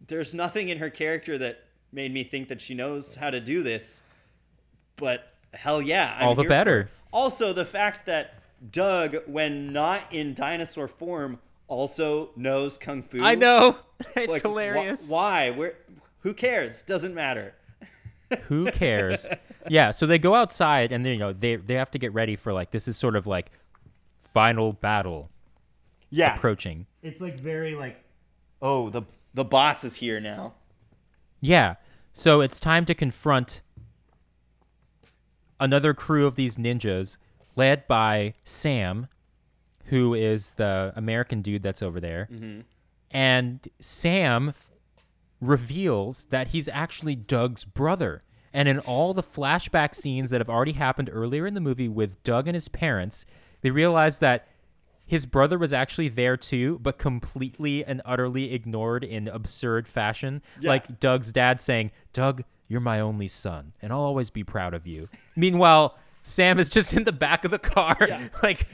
There's 0.06 0.34
nothing 0.34 0.68
in 0.68 0.78
her 0.78 0.90
character 0.90 1.38
that 1.38 1.64
made 1.92 2.12
me 2.12 2.24
think 2.24 2.48
that 2.48 2.60
she 2.60 2.74
knows 2.74 3.14
how 3.16 3.30
to 3.30 3.40
do 3.40 3.62
this." 3.62 4.02
But 4.96 5.32
hell 5.54 5.80
yeah, 5.80 6.16
I'm 6.18 6.28
All 6.28 6.34
the 6.34 6.44
better. 6.44 6.90
It. 7.12 7.16
Also, 7.16 7.52
the 7.52 7.64
fact 7.64 8.06
that 8.06 8.34
Doug, 8.72 9.16
when 9.26 9.72
not 9.72 10.12
in 10.12 10.34
dinosaur 10.34 10.88
form, 10.88 11.38
also 11.68 12.30
knows 12.36 12.78
kung 12.78 13.02
fu. 13.02 13.22
I 13.22 13.34
know. 13.34 13.76
It's 14.16 14.28
Like, 14.28 14.42
wh- 14.42 14.46
hilarious. 14.46 15.10
why? 15.10 15.50
Where? 15.50 15.74
Who 16.20 16.32
cares? 16.34 16.82
Doesn't 16.82 17.14
matter. 17.14 17.54
Who 18.48 18.70
cares? 18.70 19.26
yeah, 19.68 19.90
so 19.90 20.06
they 20.06 20.18
go 20.18 20.34
outside 20.34 20.92
and 20.92 21.04
they 21.04 21.12
you 21.12 21.18
know 21.18 21.32
they 21.32 21.56
they 21.56 21.74
have 21.74 21.90
to 21.92 21.98
get 21.98 22.12
ready 22.12 22.36
for 22.36 22.52
like 22.52 22.70
this 22.70 22.86
is 22.86 22.96
sort 22.96 23.16
of 23.16 23.26
like 23.26 23.50
final 24.32 24.72
battle 24.72 25.30
Yeah. 26.10 26.34
approaching. 26.36 26.86
It's 27.02 27.20
like 27.20 27.38
very 27.40 27.74
like, 27.74 28.02
oh, 28.62 28.88
the 28.90 29.02
the 29.34 29.44
boss 29.44 29.82
is 29.84 29.96
here 29.96 30.20
now. 30.20 30.54
Yeah. 31.40 31.74
So 32.12 32.40
it's 32.40 32.60
time 32.60 32.84
to 32.86 32.94
confront 32.94 33.60
another 35.60 35.94
crew 35.94 36.26
of 36.26 36.36
these 36.36 36.56
ninjas 36.56 37.16
led 37.56 37.86
by 37.86 38.34
Sam, 38.44 39.08
who 39.86 40.14
is 40.14 40.52
the 40.52 40.92
American 40.96 41.42
dude 41.42 41.62
that's 41.62 41.82
over 41.82 42.00
there. 42.00 42.28
Mm-hmm. 42.30 42.60
And 43.10 43.68
Sam 43.80 44.54
reveals 45.40 46.26
that 46.26 46.48
he's 46.48 46.68
actually 46.68 47.16
Doug's 47.16 47.64
brother. 47.64 48.22
And 48.52 48.68
in 48.68 48.78
all 48.80 49.14
the 49.14 49.22
flashback 49.22 49.94
scenes 49.94 50.30
that 50.30 50.40
have 50.40 50.48
already 50.48 50.72
happened 50.72 51.10
earlier 51.12 51.46
in 51.46 51.54
the 51.54 51.60
movie 51.60 51.88
with 51.88 52.22
Doug 52.22 52.48
and 52.48 52.54
his 52.54 52.68
parents, 52.68 53.24
they 53.60 53.70
realize 53.70 54.18
that 54.18 54.48
his 55.06 55.26
brother 55.26 55.56
was 55.56 55.72
actually 55.72 56.08
there 56.08 56.36
too, 56.36 56.78
but 56.80 56.98
completely 56.98 57.84
and 57.84 58.02
utterly 58.04 58.52
ignored 58.52 59.04
in 59.04 59.26
absurd 59.26 59.88
fashion. 59.88 60.42
Yeah. 60.60 60.68
Like 60.68 61.00
Doug's 61.00 61.32
dad 61.32 61.60
saying, 61.60 61.92
Doug, 62.12 62.44
you're 62.68 62.80
my 62.80 63.00
only 63.00 63.28
son, 63.28 63.72
and 63.82 63.92
I'll 63.92 64.00
always 64.00 64.30
be 64.30 64.44
proud 64.44 64.74
of 64.74 64.86
you. 64.86 65.08
Meanwhile, 65.34 65.96
Sam 66.22 66.58
is 66.58 66.68
just 66.68 66.92
in 66.92 67.04
the 67.04 67.12
back 67.12 67.44
of 67.44 67.50
the 67.50 67.58
car. 67.58 67.96
Yeah. 68.00 68.28
like 68.42 68.66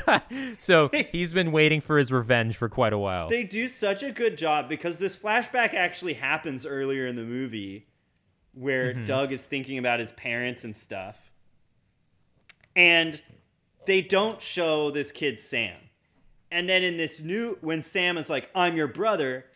so 0.58 0.90
he's 1.12 1.34
been 1.34 1.50
waiting 1.50 1.80
for 1.80 1.98
his 1.98 2.12
revenge 2.12 2.56
for 2.56 2.68
quite 2.68 2.92
a 2.92 2.98
while. 2.98 3.28
They 3.28 3.42
do 3.44 3.66
such 3.68 4.02
a 4.02 4.12
good 4.12 4.38
job 4.38 4.68
because 4.68 4.98
this 4.98 5.16
flashback 5.16 5.74
actually 5.74 6.14
happens 6.14 6.64
earlier 6.64 7.06
in 7.06 7.16
the 7.16 7.24
movie 7.24 7.88
where 8.52 8.92
Mm-hmm. 8.94 9.04
Doug 9.04 9.32
is 9.32 9.44
thinking 9.46 9.78
about 9.78 10.00
his 10.00 10.12
parents 10.12 10.64
and 10.64 10.74
stuff. 10.74 11.30
And 12.76 13.20
they 13.86 14.02
don't 14.02 14.40
show 14.40 14.90
this 14.90 15.10
kid 15.12 15.38
Sam. 15.38 15.76
And 16.50 16.68
then 16.68 16.82
in 16.82 16.96
this 16.96 17.20
new 17.20 17.58
when 17.60 17.82
Sam 17.82 18.18
is 18.18 18.28
like, 18.30 18.50
"I'm 18.54 18.76
your 18.76 18.88
brother," 18.88 19.46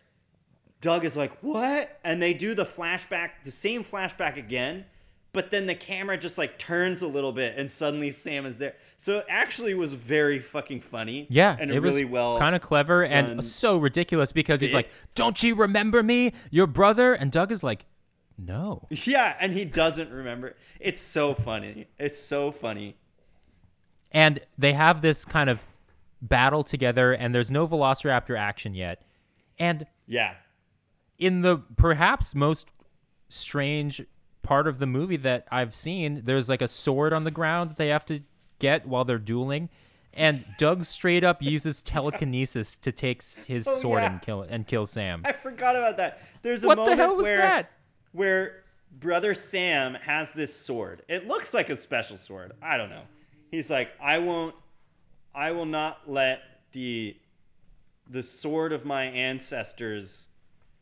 Doug 0.85 1.03
is 1.03 1.17
like, 1.17 1.31
"What?" 1.41 1.99
And 2.03 2.21
they 2.21 2.35
do 2.35 2.53
the 2.53 2.63
flashback, 2.63 3.29
the 3.43 3.49
same 3.49 3.83
flashback 3.83 4.37
again, 4.37 4.85
but 5.33 5.49
then 5.49 5.65
the 5.65 5.73
camera 5.73 6.15
just 6.15 6.37
like 6.37 6.59
turns 6.59 7.01
a 7.01 7.07
little 7.07 7.31
bit 7.31 7.57
and 7.57 7.71
suddenly 7.71 8.11
Sam 8.11 8.45
is 8.45 8.59
there. 8.59 8.75
So 8.95 9.17
it 9.17 9.25
actually 9.27 9.73
was 9.73 9.95
very 9.95 10.37
fucking 10.37 10.81
funny. 10.81 11.25
Yeah, 11.29 11.57
and 11.59 11.71
it 11.71 11.79
really 11.79 12.05
was 12.05 12.11
well 12.11 12.39
kind 12.39 12.55
of 12.55 12.61
clever 12.61 13.03
done. 13.07 13.25
and 13.31 13.43
so 13.43 13.77
ridiculous 13.77 14.31
because 14.31 14.61
he's 14.61 14.73
It- 14.73 14.75
like, 14.75 14.91
"Don't 15.15 15.41
you 15.41 15.55
remember 15.55 16.03
me, 16.03 16.33
your 16.51 16.67
brother?" 16.67 17.13
And 17.15 17.31
Doug 17.31 17.51
is 17.51 17.63
like, 17.63 17.85
"No." 18.37 18.87
Yeah, 19.05 19.35
and 19.39 19.53
he 19.53 19.65
doesn't 19.65 20.11
remember. 20.11 20.55
It's 20.79 21.01
so 21.01 21.33
funny. 21.33 21.87
It's 21.97 22.19
so 22.19 22.51
funny. 22.51 22.95
And 24.11 24.39
they 24.55 24.73
have 24.73 25.01
this 25.01 25.25
kind 25.25 25.49
of 25.49 25.65
battle 26.21 26.63
together, 26.63 27.11
and 27.11 27.33
there's 27.33 27.49
no 27.49 27.67
Velociraptor 27.67 28.37
action 28.37 28.75
yet. 28.75 29.01
And 29.57 29.87
Yeah. 30.07 30.35
In 31.19 31.41
the 31.41 31.57
perhaps 31.77 32.35
most 32.35 32.69
strange 33.29 34.01
part 34.43 34.67
of 34.67 34.79
the 34.79 34.85
movie 34.85 35.17
that 35.17 35.47
I've 35.51 35.75
seen, 35.75 36.21
there's 36.23 36.49
like 36.49 36.61
a 36.61 36.67
sword 36.67 37.13
on 37.13 37.23
the 37.23 37.31
ground 37.31 37.71
that 37.71 37.77
they 37.77 37.87
have 37.87 38.05
to 38.07 38.21
get 38.59 38.87
while 38.87 39.03
they're 39.05 39.17
dueling. 39.17 39.69
And 40.13 40.45
Doug 40.57 40.85
straight 40.85 41.23
up 41.25 41.41
uses 41.41 41.81
telekinesis 41.81 42.77
to 42.77 42.91
take 42.91 43.21
his 43.21 43.67
Oh, 43.67 43.77
sword 43.77 44.01
yeah. 44.03 44.11
and 44.11 44.21
kill 44.21 44.41
and 44.43 44.65
kill 44.65 44.85
Sam. 44.85 45.23
I 45.25 45.33
forgot 45.33 45.75
about 45.75 45.97
that. 45.97 46.19
There's 46.41 46.63
a 46.63 46.67
What 46.67 46.75
the 46.75 46.81
moment 46.83 46.99
hell 46.99 47.15
was 47.17 47.23
where 47.23 47.37
that? 47.37 47.71
where 48.13 48.63
brother 48.97 49.33
Sam 49.33 49.95
has 49.95 50.31
this 50.31 50.55
sword. 50.55 51.01
It 51.09 51.27
looks 51.27 51.53
like 51.53 51.69
a 51.69 51.75
special 51.75 52.17
sword. 52.17 52.53
I 52.61 52.77
don't 52.77 52.89
know. 52.89 53.03
He's 53.51 53.69
like, 53.69 53.89
"I 54.01 54.19
won't 54.19 54.55
I 55.33 55.51
will 55.51 55.65
not 55.65 56.09
let 56.09 56.39
the 56.71 57.17
the 58.09 58.23
sword 58.23 58.71
of 58.71 58.85
my 58.85 59.03
ancestors 59.05 60.27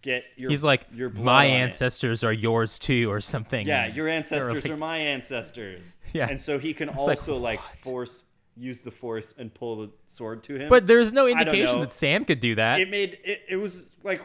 get 0.04 0.26
your 0.36 0.52
He's 0.52 0.64
like, 0.64 0.86
your 0.94 1.10
blood 1.10 1.26
my 1.26 1.48
on 1.48 1.54
it." 1.54 1.60
ancestors 1.64 2.24
are 2.24 2.32
yours 2.34 2.78
too, 2.78 3.10
or 3.12 3.20
something. 3.20 3.66
Yeah, 3.66 3.88
your 3.88 4.08
ancestors 4.08 4.64
like- 4.64 4.72
are 4.72 4.78
my 4.78 5.00
ancestors. 5.00 5.96
Yeah. 6.14 6.28
And 6.30 6.40
so 6.40 6.60
he 6.60 6.76
can 6.76 6.90
like, 6.90 6.98
also 7.00 7.38
like, 7.38 7.60
what? 7.60 7.78
force 7.80 8.24
use 8.56 8.82
the 8.82 8.92
force 8.92 9.34
and 9.36 9.52
pull 9.52 9.78
the 9.78 9.90
sword 10.06 10.44
to 10.44 10.54
him. 10.58 10.70
But 10.70 10.86
there's 10.86 11.12
no 11.12 11.26
indication 11.26 11.80
that 11.80 11.92
Sam 11.92 12.24
could 12.24 12.40
do 12.40 12.54
that. 12.54 12.80
it 12.80 12.88
made 12.92 13.18
it, 13.24 13.42
it 13.50 13.56
was 13.56 13.96
like 14.04 14.22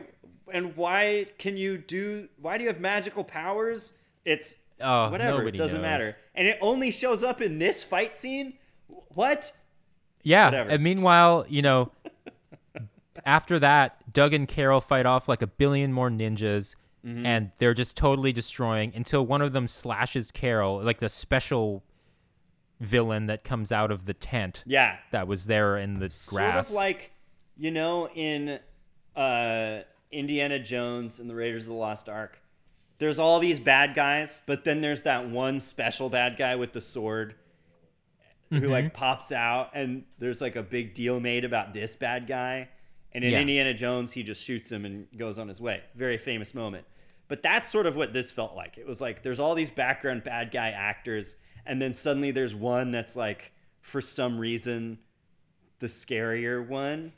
and 0.53 0.77
why 0.77 1.25
can 1.39 1.57
you 1.57 1.79
do 1.79 2.29
why 2.39 2.59
do 2.59 2.65
you 2.65 2.69
have 2.69 2.79
magical 2.79 3.25
powers 3.25 3.95
it's 4.27 4.57
Oh, 4.83 5.11
whatever 5.11 5.49
it 5.49 5.57
doesn't 5.57 5.79
knows. 5.81 5.83
matter 5.83 6.17
and 6.35 6.47
it 6.47 6.59
only 6.61 6.91
shows 6.91 7.25
up 7.25 7.41
in 7.41 7.59
this 7.59 7.83
fight 7.83 8.19
scene 8.19 8.59
what 9.15 9.53
Yeah. 10.23 10.45
Whatever. 10.47 10.71
And 10.71 10.85
meanwhile, 10.85 11.47
you 11.49 11.63
know, 11.63 11.91
after 13.25 13.59
that, 13.61 13.98
Doug 14.13 14.33
and 14.35 14.47
Carol 14.49 14.81
fight 14.81 15.07
off 15.07 15.29
like 15.29 15.43
a 15.43 15.47
billion 15.47 15.93
more 15.93 16.11
ninjas, 16.11 16.75
Mm-hmm. 17.07 17.25
and 17.25 17.53
they're 17.59 17.75
just 17.75 17.97
totally 17.97 18.33
destroying 18.33 18.93
until 18.93 19.25
one 19.25 19.41
of 19.41 19.53
them 19.53 19.69
slashes 19.69 20.33
Carol, 20.33 20.83
like 20.83 20.99
the 20.99 21.09
special 21.09 21.85
villain 22.81 23.27
that 23.27 23.45
comes 23.45 23.71
out 23.73 23.91
of 23.93 24.05
the 24.05 24.15
tent 24.15 24.63
yeah 24.67 24.97
that 25.13 25.27
was 25.29 25.47
there 25.47 25.77
in 25.77 25.99
the 26.01 26.09
sort 26.09 26.43
grass. 26.43 26.69
of 26.71 26.75
like 26.75 27.11
you 27.57 27.71
know 27.73 28.09
in 28.15 28.59
uh 29.17 29.79
indiana 30.13 30.59
jones 30.61 31.19
and 31.19 31.29
the 31.29 31.35
raiders 31.35 31.65
of 31.65 31.69
the 31.71 31.75
lost 31.75 32.09
ark 32.09 32.41
there's 32.99 33.19
all 33.19 33.41
these 33.41 33.59
bad 33.59 33.95
guys 33.97 34.41
but 34.47 34.63
then 34.65 34.81
there's 34.81 35.03
that 35.03 35.29
one 35.29 35.59
special 35.59 36.09
bad 36.09 36.37
guy 36.37 36.55
with 36.57 36.73
the 36.73 36.81
sword 36.81 37.35
who 38.51 38.61
Mm-hmm. 38.61 38.71
like 38.71 38.95
pops 38.95 39.31
out 39.33 39.71
and 39.75 40.05
there's 40.19 40.41
like 40.41 40.57
a 40.57 40.63
big 40.63 40.95
deal 40.95 41.19
made 41.21 41.45
about 41.45 41.73
this 41.73 41.95
bad 41.97 42.27
guy 42.27 42.69
and 43.13 43.25
in 43.25 43.33
Yeah. 43.33 43.41
indiana 43.41 43.75
jones 43.75 44.13
he 44.13 44.23
just 44.23 44.43
shoots 44.43 44.71
him 44.71 44.85
and 44.85 45.07
goes 45.17 45.39
on 45.39 45.49
his 45.49 45.61
way. 45.61 45.83
Very 45.95 46.19
famous 46.19 46.55
moment. 46.55 46.87
But 47.29 47.43
that's 47.43 47.69
sort 47.69 47.87
of 47.87 47.95
what 47.97 48.13
this 48.15 48.31
felt 48.31 48.55
like. 48.57 48.79
It 48.79 48.87
was 48.87 49.01
like 49.01 49.23
there's 49.23 49.41
all 49.41 49.55
these 49.55 49.71
background 49.71 50.25
bad 50.25 50.51
guy 50.51 50.71
actors 50.71 51.37
and 51.67 51.81
then 51.83 51.93
suddenly 51.93 52.31
there's 52.31 52.55
one 52.55 52.91
that's 52.91 53.17
like 53.17 53.53
for 53.81 54.01
some 54.01 54.39
reason 54.39 54.99
the 55.81 55.87
scarier 55.87 56.67
one. 56.67 57.13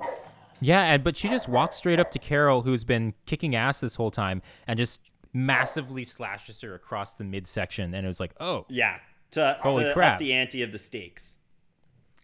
Yeah, 0.60 0.82
and 0.82 1.02
but 1.02 1.16
she 1.16 1.28
just 1.28 1.48
walks 1.48 1.76
straight 1.76 1.98
up 1.98 2.10
to 2.10 2.18
Carol, 2.18 2.62
who's 2.62 2.84
been 2.84 3.14
kicking 3.24 3.54
ass 3.54 3.80
this 3.80 3.94
whole 3.94 4.10
time, 4.10 4.42
and 4.66 4.76
just 4.78 5.00
massively 5.32 6.04
slashes 6.04 6.60
her 6.60 6.74
across 6.74 7.14
the 7.14 7.24
midsection, 7.24 7.94
and 7.94 8.04
it 8.04 8.06
was 8.06 8.20
like, 8.20 8.34
oh, 8.40 8.66
yeah. 8.68 8.98
To, 9.30 9.56
Holy 9.62 9.84
to 9.84 9.94
crap. 9.94 10.18
the 10.18 10.34
ante 10.34 10.62
of 10.62 10.70
the 10.72 10.78
stakes. 10.78 11.38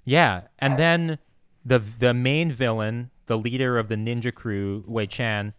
Yeah, 0.04 0.42
and 0.58 0.78
then 0.78 1.18
the 1.64 1.78
the 1.78 2.12
main 2.12 2.52
villain, 2.52 3.10
the 3.26 3.36
leader 3.38 3.78
of 3.78 3.88
the 3.88 3.96
ninja 3.96 4.32
crew, 4.32 4.84
Wei 4.86 5.06
Chan, 5.06 5.52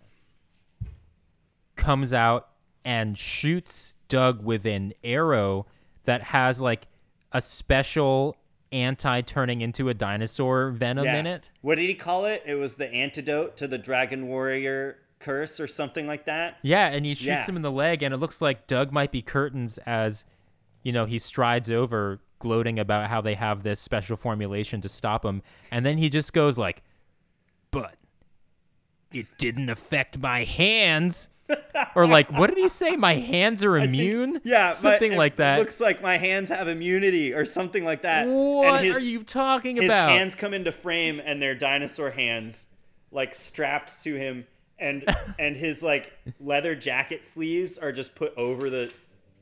comes 1.75 2.13
out 2.13 2.49
and 2.83 3.17
shoots 3.17 3.93
Doug 4.07 4.43
with 4.43 4.65
an 4.65 4.93
arrow 5.03 5.65
that 6.05 6.23
has 6.23 6.61
like 6.61 6.87
a 7.31 7.41
special 7.41 8.35
anti 8.71 9.21
turning 9.21 9.61
into 9.61 9.89
a 9.89 9.93
dinosaur 9.93 10.71
venom 10.71 11.05
yeah. 11.05 11.17
in 11.17 11.25
it. 11.27 11.51
what 11.61 11.75
did 11.75 11.87
he 11.87 11.93
call 11.93 12.25
it 12.25 12.43
it 12.45 12.55
was 12.55 12.75
the 12.75 12.91
antidote 12.93 13.55
to 13.55 13.65
the 13.67 13.77
dragon 13.77 14.27
warrior 14.27 14.97
curse 15.19 15.59
or 15.59 15.67
something 15.67 16.05
like 16.05 16.25
that 16.25 16.57
Yeah, 16.61 16.87
and 16.87 17.05
he 17.05 17.13
shoots 17.15 17.27
Yeah. 17.27 17.45
him 17.45 17.55
in 17.55 17.61
the 17.61 17.71
leg, 17.71 18.03
and 18.03 18.13
it 18.13 18.17
looks 18.17 18.41
like 18.41 18.67
Doug 18.67 18.91
might 18.91 19.11
be 19.11 19.21
curtains 19.21 19.77
as, 19.79 20.25
you 20.83 20.91
know, 20.91 21.05
he 21.05 21.17
strides 21.17 21.71
over, 21.71 22.19
gloating 22.39 22.77
about 22.77 23.09
how 23.09 23.19
they 23.21 23.33
have 23.33 23.63
this 23.63 23.79
special 23.79 24.15
formulation 24.15 24.79
to 24.81 24.89
stop 24.89 25.25
him, 25.25 25.41
and 25.71 25.85
then 25.85 25.97
he 25.97 26.07
just 26.09 26.33
goes 26.33 26.57
like, 26.57 26.83
"But 27.81 27.95
it 29.11 29.27
didn't 29.37 29.69
affect 29.69 30.17
my 30.17 30.43
hands," 30.43 31.27
or 31.95 32.07
like, 32.07 32.31
what 32.31 32.47
did 32.47 32.57
he 32.57 32.67
say? 32.67 32.95
My 32.95 33.15
hands 33.15 33.63
are 33.63 33.77
immune. 33.87 34.41
Yeah, 34.43 34.65
my- 34.65 34.69
something 34.71 35.13
it 35.13 35.17
like 35.17 35.37
that. 35.37 35.59
Looks 35.59 35.79
like 35.79 36.01
my 36.01 36.17
hands 36.17 36.49
have 36.49 36.67
immunity 36.67 37.33
or 37.33 37.45
something 37.45 37.85
like 37.85 38.01
that. 38.01 38.27
what 38.27 38.83
his, 38.83 38.97
are 38.97 38.99
you 38.99 39.23
talking 39.23 39.77
His 39.77 39.85
about? 39.85 40.11
His 40.11 40.19
hands 40.19 40.35
come 40.35 40.53
into 40.53 40.71
frame, 40.71 41.21
and 41.23 41.41
they're 41.41 41.55
dinosaur 41.55 42.11
hands, 42.11 42.67
like 43.11 43.33
strapped 43.35 44.03
to 44.03 44.15
him, 44.15 44.45
and 44.79 45.05
and 45.39 45.55
his 45.55 45.81
like 45.83 46.11
leather 46.39 46.75
jacket 46.75 47.23
sleeves 47.23 47.77
are 47.77 47.91
just 47.91 48.15
put 48.15 48.35
over 48.37 48.69
the 48.69 48.91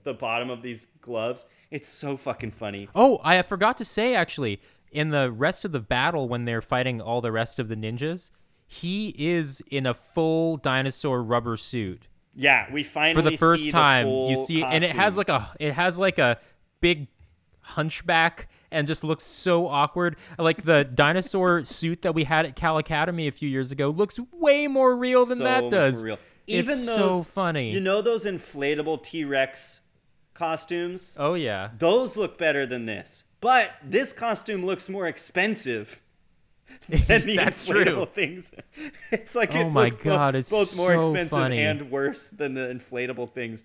the 0.03 0.13
bottom 0.13 0.49
of 0.49 0.61
these 0.61 0.87
gloves. 1.01 1.45
It's 1.71 1.87
so 1.87 2.15
fucking 2.15 2.51
funny. 2.51 2.87
Oh, 2.93 3.19
I 3.23 3.41
forgot 3.41 3.77
to 3.79 3.85
say 3.85 4.13
actually, 4.13 4.61
in 4.91 5.09
the 5.09 5.31
rest 5.31 5.65
of 5.65 5.71
the 5.71 5.79
battle 5.79 6.27
when 6.27 6.45
they're 6.45 6.61
fighting 6.61 7.01
all 7.01 7.21
the 7.21 7.31
rest 7.31 7.59
of 7.59 7.67
the 7.67 7.75
ninjas, 7.75 8.31
he 8.67 9.13
is 9.17 9.61
in 9.69 9.85
a 9.85 9.93
full 9.93 10.57
dinosaur 10.57 11.21
rubber 11.21 11.57
suit. 11.57 12.07
Yeah, 12.33 12.71
we 12.71 12.83
finally 12.83 13.23
For 13.23 13.29
the 13.29 13.37
first 13.37 13.69
time, 13.71 14.07
the 14.07 14.27
you 14.29 14.45
see 14.45 14.63
and 14.63 14.83
it 14.83 14.91
has 14.91 15.17
like 15.17 15.29
a 15.29 15.53
it 15.59 15.73
has 15.73 15.97
like 15.97 16.19
a 16.19 16.37
big 16.81 17.07
hunchback 17.61 18.49
and 18.71 18.87
just 18.87 19.03
looks 19.03 19.23
so 19.23 19.67
awkward. 19.67 20.17
Like 20.37 20.63
the 20.63 20.83
dinosaur 20.95 21.63
suit 21.63 22.01
that 22.01 22.13
we 22.13 22.25
had 22.25 22.45
at 22.45 22.55
Cal 22.55 22.77
Academy 22.77 23.27
a 23.27 23.31
few 23.31 23.47
years 23.47 23.71
ago 23.71 23.89
looks 23.89 24.19
way 24.33 24.67
more 24.67 24.95
real 24.95 25.25
than 25.25 25.37
so 25.37 25.43
that 25.45 25.69
does. 25.69 26.03
real. 26.03 26.19
It's 26.47 26.69
Even 26.69 26.77
so 26.77 27.23
funny. 27.23 27.71
You 27.71 27.79
know 27.79 28.01
those 28.01 28.25
inflatable 28.25 29.01
T 29.01 29.23
Rex 29.23 29.81
costumes? 30.33 31.15
oh 31.19 31.35
yeah. 31.35 31.69
Those 31.77 32.17
look 32.17 32.37
better 32.37 32.65
than 32.65 32.85
this. 32.85 33.23
But 33.45 33.75
this 33.83 34.11
costume 34.11 34.65
looks 34.65 34.89
more 34.89 35.05
expensive 35.05 36.01
than 36.89 37.27
the 37.27 37.35
That's 37.35 37.63
inflatable 37.63 37.83
true. 37.85 38.05
things. 38.07 38.51
It's 39.11 39.35
like 39.35 39.53
Oh 39.53 39.59
it 39.59 39.69
my 39.69 39.83
looks 39.83 39.97
both- 39.97 40.03
God, 40.03 40.33
it's 40.33 40.49
both 40.49 40.75
more 40.75 40.93
so 40.93 40.99
expensive 41.11 41.29
funny. 41.29 41.61
and 41.61 41.91
worse 41.91 42.29
than 42.29 42.55
the 42.55 42.61
inflatable 42.61 43.29
things. 43.33 43.63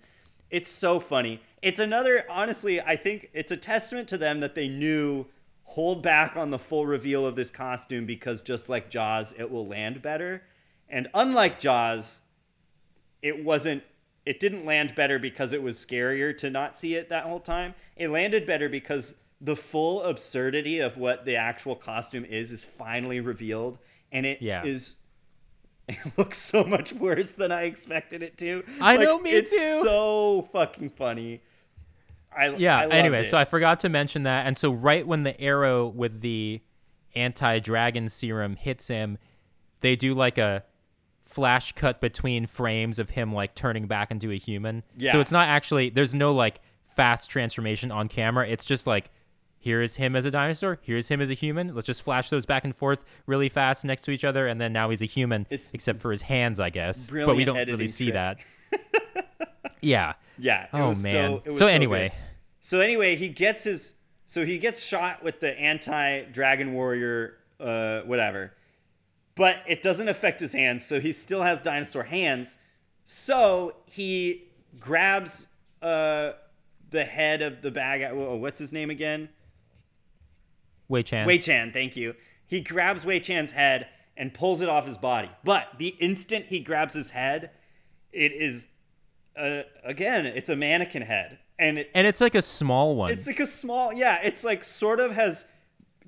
It's 0.51 0.69
so 0.69 0.99
funny. 0.99 1.41
It's 1.63 1.79
another 1.79 2.25
honestly, 2.29 2.79
I 2.79 2.95
think 2.95 3.31
it's 3.33 3.49
a 3.49 3.57
testament 3.57 4.07
to 4.09 4.19
them 4.19 4.39
that 4.41 4.53
they 4.53 4.67
knew 4.67 5.25
hold 5.63 6.03
back 6.03 6.37
on 6.37 6.51
the 6.51 6.59
full 6.59 6.85
reveal 6.85 7.25
of 7.25 7.35
this 7.35 7.49
costume 7.49 8.05
because 8.05 8.43
just 8.43 8.69
like 8.69 8.91
Jaws, 8.91 9.33
it 9.35 9.49
will 9.49 9.65
land 9.65 10.03
better. 10.03 10.43
And 10.89 11.07
unlike 11.15 11.59
Jaws, 11.59 12.21
it 13.23 13.43
wasn't 13.43 13.81
it 14.27 14.39
didn't 14.39 14.63
land 14.63 14.93
better 14.93 15.17
because 15.17 15.53
it 15.53 15.63
was 15.63 15.83
scarier 15.83 16.37
to 16.37 16.51
not 16.51 16.77
see 16.77 16.93
it 16.93 17.09
that 17.09 17.23
whole 17.23 17.39
time. 17.39 17.73
It 17.95 18.09
landed 18.09 18.45
better 18.45 18.69
because 18.69 19.15
the 19.41 19.55
full 19.55 20.03
absurdity 20.03 20.79
of 20.79 20.97
what 20.97 21.25
the 21.25 21.35
actual 21.35 21.75
costume 21.75 22.23
is 22.23 22.51
is 22.51 22.63
finally 22.63 23.19
revealed, 23.19 23.79
and 24.11 24.25
it 24.25 24.41
is. 24.41 24.41
Yeah. 24.41 24.97
It 25.87 26.17
looks 26.17 26.37
so 26.37 26.63
much 26.63 26.93
worse 26.93 27.33
than 27.35 27.51
I 27.51 27.63
expected 27.63 28.23
it 28.23 28.37
to. 28.37 28.63
I 28.79 28.95
Like, 28.95 29.07
know, 29.07 29.19
me 29.19 29.31
it's 29.31 29.51
too. 29.51 29.81
So 29.83 30.47
fucking 30.53 30.91
funny. 30.91 31.41
I 32.33 32.49
Yeah. 32.55 32.81
I 32.81 32.87
anyway, 32.87 33.21
it. 33.21 33.29
so 33.29 33.37
I 33.37 33.43
forgot 33.43 33.81
to 33.81 33.89
mention 33.89 34.23
that, 34.23 34.45
and 34.45 34.57
so 34.57 34.71
right 34.71 35.05
when 35.05 35.23
the 35.23 35.39
arrow 35.41 35.87
with 35.87 36.21
the 36.21 36.61
anti-dragon 37.15 38.07
serum 38.07 38.55
hits 38.55 38.87
him, 38.87 39.17
they 39.81 39.97
do 39.97 40.13
like 40.13 40.37
a 40.37 40.63
flash 41.25 41.73
cut 41.73 41.99
between 41.99 42.45
frames 42.45 42.99
of 42.99 43.09
him 43.09 43.33
like 43.33 43.55
turning 43.55 43.87
back 43.87 44.11
into 44.11 44.31
a 44.31 44.37
human. 44.37 44.83
Yeah. 44.95 45.13
So 45.13 45.19
it's 45.19 45.31
not 45.31 45.49
actually 45.49 45.89
there's 45.89 46.13
no 46.13 46.31
like 46.33 46.61
fast 46.95 47.29
transformation 47.29 47.91
on 47.91 48.07
camera. 48.07 48.47
It's 48.47 48.65
just 48.65 48.87
like 48.87 49.09
here 49.61 49.79
is 49.83 49.97
him 49.97 50.15
as 50.15 50.25
a 50.25 50.31
dinosaur, 50.31 50.79
here's 50.81 51.07
him 51.07 51.21
as 51.21 51.29
a 51.29 51.35
human. 51.35 51.75
Let's 51.75 51.85
just 51.85 52.01
flash 52.01 52.31
those 52.31 52.47
back 52.47 52.63
and 52.63 52.75
forth 52.75 53.05
really 53.27 53.47
fast 53.47 53.85
next 53.85 54.01
to 54.03 54.11
each 54.11 54.23
other, 54.23 54.47
and 54.47 54.59
then 54.59 54.73
now 54.73 54.89
he's 54.89 55.03
a 55.03 55.05
human, 55.05 55.45
It's 55.51 55.71
except 55.71 55.99
for 56.01 56.09
his 56.09 56.23
hands, 56.23 56.59
I 56.59 56.71
guess. 56.71 57.11
But 57.11 57.35
we 57.35 57.45
don't 57.45 57.67
really 57.67 57.87
see 57.87 58.09
trick. 58.11 58.43
that. 58.71 59.67
yeah. 59.81 60.13
yeah. 60.39 60.65
Oh 60.73 60.95
man. 60.95 61.01
So, 61.03 61.41
so 61.45 61.51
so 61.51 61.67
anyway, 61.67 62.09
good. 62.09 62.17
So 62.59 62.81
anyway, 62.81 63.15
he 63.15 63.29
gets 63.29 63.65
his 63.65 63.93
so 64.25 64.45
he 64.45 64.57
gets 64.57 64.83
shot 64.83 65.23
with 65.23 65.41
the 65.41 65.57
anti 65.59 66.23
dragon 66.23 66.73
warrior 66.73 67.37
uh 67.59 68.01
whatever. 68.01 68.53
But 69.35 69.57
it 69.67 69.83
doesn't 69.83 70.09
affect 70.09 70.41
his 70.41 70.53
hands, 70.53 70.83
so 70.83 70.99
he 70.99 71.11
still 71.11 71.43
has 71.43 71.61
dinosaur 71.61 72.03
hands. 72.03 72.57
So 73.03 73.75
he 73.85 74.45
grabs 74.79 75.49
uh 75.83 76.31
the 76.89 77.05
head 77.05 77.43
of 77.43 77.61
the 77.61 77.69
bag 77.69 78.11
what's 78.11 78.57
his 78.57 78.73
name 78.73 78.89
again? 78.89 79.29
Wei 80.91 81.01
Chan. 81.03 81.25
Wei 81.25 81.37
Chan, 81.37 81.71
thank 81.71 81.95
you. 81.95 82.15
He 82.45 82.61
grabs 82.61 83.05
Wei 83.05 83.19
Chan's 83.19 83.53
head 83.53 83.87
and 84.17 84.33
pulls 84.33 84.61
it 84.61 84.69
off 84.69 84.85
his 84.85 84.97
body. 84.97 85.29
But 85.43 85.69
the 85.79 85.89
instant 85.99 86.45
he 86.47 86.59
grabs 86.59 86.93
his 86.93 87.11
head, 87.11 87.51
it 88.11 88.33
is 88.33 88.67
uh, 89.37 89.61
again, 89.83 90.25
it's 90.25 90.49
a 90.49 90.55
mannequin 90.55 91.03
head. 91.03 91.39
And 91.57 91.77
it, 91.77 91.89
and 91.95 92.05
it's 92.05 92.19
like 92.19 92.35
a 92.35 92.41
small 92.41 92.95
one. 92.95 93.11
it's 93.11 93.25
like 93.27 93.39
a 93.39 93.47
small, 93.47 93.93
yeah, 93.93 94.19
it's 94.23 94.43
like 94.43 94.63
sort 94.63 94.99
of 94.99 95.13
has 95.13 95.45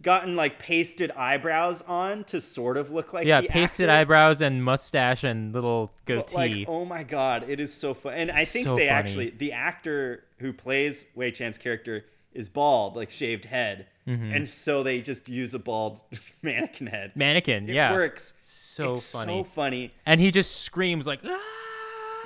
gotten 0.01 0.35
like 0.35 0.59
pasted 0.59 1.11
eyebrows 1.11 1.81
on 1.83 2.23
to 2.25 2.41
sort 2.41 2.75
of 2.75 2.91
look 2.91 3.13
like 3.13 3.25
yeah, 3.25 3.39
pasted 3.47 3.87
actor. 3.87 4.01
eyebrows 4.01 4.41
and 4.41 4.61
mustache 4.63 5.23
and 5.23 5.53
little 5.53 5.93
But, 6.05 6.15
goatee. 6.27 6.35
like, 6.35 6.67
oh 6.67 6.83
my 6.83 7.03
god, 7.03 7.45
it 7.47 7.59
is 7.61 7.73
so 7.73 7.93
fun. 7.93 8.15
And 8.15 8.31
I 8.31 8.43
think 8.43 8.65
So 8.67 8.75
they 8.75 8.87
funny. 8.87 8.89
actually 8.89 9.29
the 9.29 9.53
actor 9.53 10.25
who 10.39 10.51
plays 10.51 11.05
Wei 11.15 11.31
Chan's 11.31 11.57
character 11.57 12.03
is 12.33 12.49
bald, 12.49 12.95
like 12.97 13.11
shaved 13.11 13.45
head. 13.45 13.87
Mm-hmm. 14.07 14.33
And 14.33 14.49
so 14.49 14.83
they 14.83 15.01
just 15.01 15.29
use 15.29 15.53
a 15.53 15.59
bald 15.59 16.01
mannequin 16.41 16.87
head. 16.87 17.13
Mannequin, 17.15 17.69
It 17.69 17.75
yeah. 17.75 17.93
works. 17.93 18.33
So 18.43 18.95
it's 18.95 19.11
funny. 19.11 19.39
So 19.39 19.43
funny. 19.45 19.93
and 20.05 20.19
he 20.19 20.29
just 20.31 20.61
screams 20.61 21.07
like 21.07 21.21
"Ah!" 21.25 21.39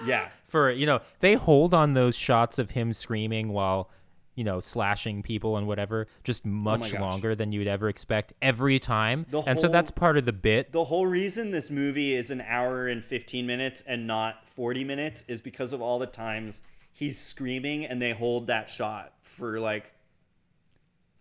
Yeah. 0.05 0.29
for 0.47 0.69
you 0.71 0.85
know 0.85 1.01
they 1.19 1.33
hold 1.35 1.73
on 1.73 1.93
those 1.93 2.15
shots 2.15 2.59
of 2.59 2.71
him 2.71 2.93
screaming 2.93 3.49
while 3.49 3.89
you 4.35 4.43
know 4.43 4.59
slashing 4.59 5.23
people 5.23 5.57
and 5.57 5.65
whatever 5.67 6.07
just 6.23 6.45
much 6.45 6.93
Oh 6.93 6.99
longer 6.99 7.33
than 7.35 7.51
you'd 7.51 7.67
ever 7.67 7.89
expect 7.89 8.33
every 8.41 8.77
time 8.79 9.25
The 9.31 9.41
and 9.41 9.59
so 9.59 9.67
that's 9.67 9.89
part 9.89 10.15
of 10.17 10.25
the 10.25 10.33
bit 10.33 10.71
The 10.71 10.85
whole 10.85 11.07
reason 11.07 11.49
this 11.51 11.71
movie 11.71 12.13
is 12.13 12.29
an 12.29 12.41
hour 12.41 12.87
and 12.87 13.03
15 13.03 13.47
minutes 13.47 13.81
and 13.87 14.05
not 14.05 14.47
40 14.47 14.83
minutes 14.83 15.25
is 15.27 15.41
because 15.41 15.73
of 15.73 15.81
all 15.81 15.97
the 15.97 16.05
times 16.05 16.61
he's 16.93 17.19
screaming 17.19 17.85
and 17.85 17.99
they 17.99 18.11
hold 18.13 18.45
that 18.47 18.69
shot 18.69 19.13
for 19.23 19.59
like 19.59 19.91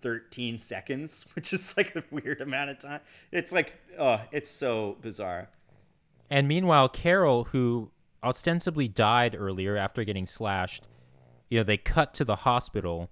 13 0.06 0.56
seconds, 0.58 1.26
which 1.34 1.52
is 1.52 1.76
like 1.76 1.96
a 1.96 2.04
weird 2.12 2.40
amount 2.40 2.70
of 2.70 2.78
time. 2.78 3.00
It's 3.32 3.50
like, 3.50 3.76
oh, 3.98 4.20
it's 4.30 4.48
so 4.50 4.96
bizarre. 5.02 5.48
and 6.30 6.46
meanwhile 6.46 6.88
carol 6.88 7.44
who 7.44 7.90
ostensibly 8.22 8.86
died 8.88 9.34
earlier 9.38 9.76
after 9.76 10.02
getting 10.04 10.26
slashed 10.26 10.84
you 11.48 11.58
know 11.58 11.62
they 11.64 11.76
cut 11.76 12.12
to 12.14 12.24
the 12.24 12.36
hospital 12.36 13.08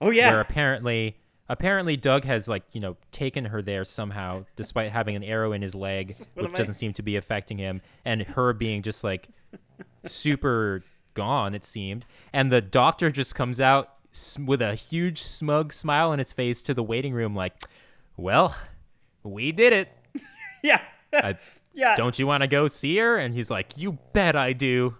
Oh, 0.00 0.10
yeah. 0.10 0.30
where 0.30 0.40
apparently 0.40 1.16
apparently 1.48 1.96
Doug 1.96 2.24
has 2.24 2.48
like 2.48 2.64
you 2.72 2.80
know 2.80 2.96
taken 3.12 3.44
her 3.46 3.62
there 3.62 3.84
somehow 3.84 4.44
despite 4.56 4.90
having 4.90 5.14
an 5.16 5.22
arrow 5.22 5.52
in 5.52 5.62
his 5.62 5.74
leg 5.74 6.12
What 6.34 6.46
which 6.46 6.54
doesn't 6.54 6.74
seem 6.74 6.92
to 6.94 7.02
be 7.02 7.14
affecting 7.16 7.58
him 7.58 7.80
and 8.04 8.22
her 8.22 8.52
being 8.52 8.82
just 8.82 9.04
like 9.04 9.28
super 10.04 10.82
gone 11.14 11.54
it 11.54 11.64
seemed 11.64 12.04
and 12.32 12.50
the 12.52 12.60
doctor 12.60 13.10
just 13.10 13.34
comes 13.34 13.60
out 13.60 13.90
with 14.44 14.62
a 14.62 14.74
huge 14.74 15.22
smug 15.22 15.72
smile 15.72 16.10
on 16.10 16.18
his 16.18 16.32
face 16.32 16.62
to 16.62 16.74
the 16.74 16.82
waiting 16.82 17.12
room 17.12 17.34
like 17.34 17.64
well 18.16 18.54
we 19.22 19.52
did 19.52 19.72
it 19.72 19.88
yeah. 20.62 20.80
I, 21.12 21.36
yeah. 21.74 21.96
don't 21.96 22.18
you 22.18 22.26
want 22.26 22.42
to 22.42 22.46
go 22.46 22.66
see 22.66 22.96
her 22.98 23.16
and 23.16 23.34
he's 23.34 23.50
like 23.50 23.76
you 23.76 23.98
bet 24.12 24.36
I 24.36 24.52
do 24.52 24.96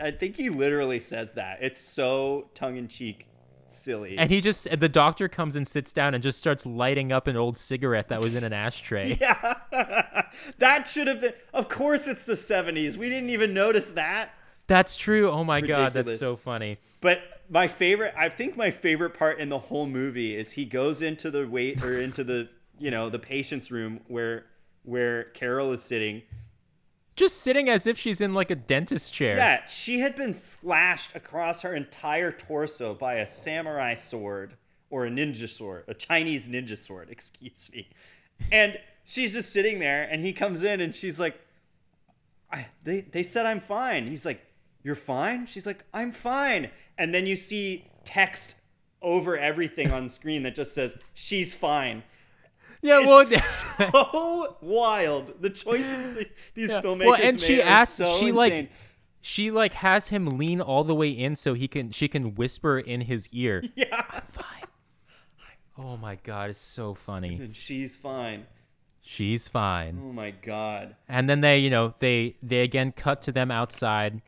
I 0.00 0.10
think 0.10 0.36
he 0.36 0.48
literally 0.48 1.00
says 1.00 1.32
that. 1.32 1.58
It's 1.60 1.80
so 1.80 2.48
tongue 2.54 2.76
in 2.76 2.88
cheek 2.88 3.26
silly. 3.68 4.16
and 4.16 4.30
he 4.30 4.40
just 4.40 4.66
the 4.78 4.88
doctor 4.88 5.28
comes 5.28 5.56
and 5.56 5.66
sits 5.66 5.92
down 5.92 6.14
and 6.14 6.22
just 6.22 6.38
starts 6.38 6.64
lighting 6.64 7.12
up 7.12 7.26
an 7.26 7.36
old 7.36 7.58
cigarette 7.58 8.08
that 8.08 8.20
was 8.20 8.34
in 8.34 8.44
an 8.44 8.52
ashtray 8.52 9.18
Yeah. 9.20 9.56
that 10.58 10.88
should 10.88 11.06
have 11.08 11.20
been. 11.20 11.34
Of 11.52 11.68
course, 11.68 12.06
it's 12.06 12.24
the 12.24 12.34
70s. 12.34 12.96
We 12.96 13.08
didn't 13.08 13.30
even 13.30 13.52
notice 13.52 13.92
that. 13.92 14.30
That's 14.66 14.96
true. 14.96 15.30
Oh 15.30 15.44
my 15.44 15.60
god, 15.60 15.92
that's 15.92 16.18
so 16.18 16.36
funny. 16.36 16.78
But 17.00 17.18
my 17.48 17.68
favorite, 17.68 18.14
I 18.16 18.28
think 18.28 18.56
my 18.56 18.70
favorite 18.70 19.10
part 19.10 19.38
in 19.38 19.48
the 19.48 19.58
whole 19.58 19.86
movie 19.86 20.36
is 20.36 20.52
he 20.52 20.64
goes 20.64 21.02
into 21.02 21.30
the 21.30 21.46
wait 21.46 21.82
or 21.82 22.00
into 22.00 22.24
the, 22.24 22.48
you 22.78 22.90
know, 22.90 23.08
the 23.08 23.18
patient's 23.18 23.70
room 23.70 24.00
where 24.08 24.46
where 24.82 25.24
Carol 25.24 25.72
is 25.72 25.82
sitting. 25.82 26.22
Just 27.16 27.38
sitting 27.38 27.68
as 27.68 27.86
if 27.86 27.98
she's 27.98 28.20
in 28.20 28.34
like 28.34 28.50
a 28.50 28.54
dentist 28.54 29.12
chair. 29.12 29.36
Yeah, 29.36 29.64
she 29.66 30.00
had 30.00 30.14
been 30.14 30.34
slashed 30.34 31.16
across 31.16 31.62
her 31.62 31.74
entire 31.74 32.30
torso 32.30 32.94
by 32.94 33.14
a 33.14 33.26
samurai 33.26 33.94
sword 33.94 34.56
or 34.90 35.06
a 35.06 35.10
ninja 35.10 35.48
sword, 35.48 35.84
a 35.88 35.94
Chinese 35.94 36.48
ninja 36.48 36.76
sword, 36.76 37.08
excuse 37.10 37.70
me. 37.74 37.88
And 38.52 38.78
she's 39.04 39.32
just 39.32 39.52
sitting 39.52 39.78
there 39.78 40.04
and 40.04 40.24
he 40.24 40.32
comes 40.32 40.62
in 40.62 40.80
and 40.80 40.94
she's 40.94 41.18
like 41.18 41.40
I, 42.52 42.66
they 42.84 43.00
they 43.00 43.22
said 43.22 43.46
I'm 43.46 43.60
fine. 43.60 44.06
He's 44.06 44.24
like, 44.24 44.40
"You're 44.86 44.94
fine?" 44.94 45.46
She's 45.46 45.66
like, 45.66 45.84
"I'm 45.92 46.12
fine." 46.12 46.70
And 46.96 47.12
then 47.12 47.26
you 47.26 47.34
see 47.34 47.90
text 48.04 48.54
over 49.02 49.36
everything 49.36 49.90
on 49.90 50.08
screen 50.08 50.44
that 50.44 50.54
just 50.54 50.72
says, 50.72 50.96
"She's 51.12 51.54
fine." 51.54 52.04
Yeah, 52.82 53.00
well, 53.00 53.24
so 53.26 54.56
wild. 54.60 55.42
The 55.42 55.50
choices 55.50 56.26
these 56.54 56.70
yeah. 56.70 56.80
filmmakers 56.80 57.06
well, 57.06 57.20
and 57.20 57.40
she 57.40 57.60
asks, 57.60 57.96
so 57.96 58.04
she 58.04 58.28
insane. 58.28 58.34
like, 58.34 58.70
she 59.20 59.50
like 59.50 59.72
has 59.72 60.08
him 60.08 60.26
lean 60.26 60.60
all 60.60 60.84
the 60.84 60.94
way 60.94 61.10
in 61.10 61.34
so 61.34 61.54
he 61.54 61.66
can, 61.66 61.90
she 61.90 62.06
can 62.06 62.36
whisper 62.36 62.78
in 62.78 63.00
his 63.02 63.28
ear. 63.32 63.64
yeah. 63.74 64.04
I'm 64.10 64.22
fine. 64.22 64.44
Oh 65.78 65.96
my 65.96 66.16
god, 66.22 66.50
it's 66.50 66.58
so 66.58 66.94
funny. 66.94 67.36
And 67.36 67.56
she's 67.56 67.96
fine. 67.96 68.46
She's 69.02 69.46
fine. 69.46 70.00
Oh 70.02 70.12
my 70.12 70.30
god. 70.30 70.96
And 71.08 71.28
then 71.28 71.40
they, 71.40 71.58
you 71.58 71.70
know, 71.70 71.94
they 71.98 72.36
they 72.42 72.62
again 72.62 72.92
cut 72.92 73.22
to 73.22 73.32
them 73.32 73.50
outside. 73.50 74.20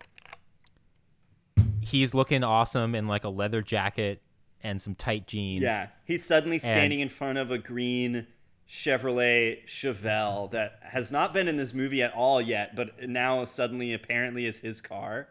He's 1.89 2.14
looking 2.14 2.45
awesome 2.45 2.95
in 2.95 3.09
like 3.09 3.24
a 3.24 3.28
leather 3.28 3.62
jacket 3.62 4.20
and 4.62 4.80
some 4.80 4.95
tight 4.95 5.26
jeans. 5.26 5.62
Yeah, 5.62 5.89
he's 6.05 6.24
suddenly 6.24 6.59
standing 6.59 7.01
in 7.01 7.09
front 7.09 7.39
of 7.39 7.51
a 7.51 7.59
green 7.59 8.26
Chevrolet 8.68 9.64
Chevelle 9.66 10.51
that 10.51 10.78
has 10.82 11.11
not 11.11 11.32
been 11.32 11.49
in 11.49 11.57
this 11.57 11.72
movie 11.72 12.03
at 12.03 12.12
all 12.12 12.41
yet, 12.41 12.76
but 12.76 13.09
now 13.09 13.45
suddenly 13.45 13.95
apparently 13.95 14.45
is 14.45 14.59
his 14.59 14.80
car. 14.80 15.28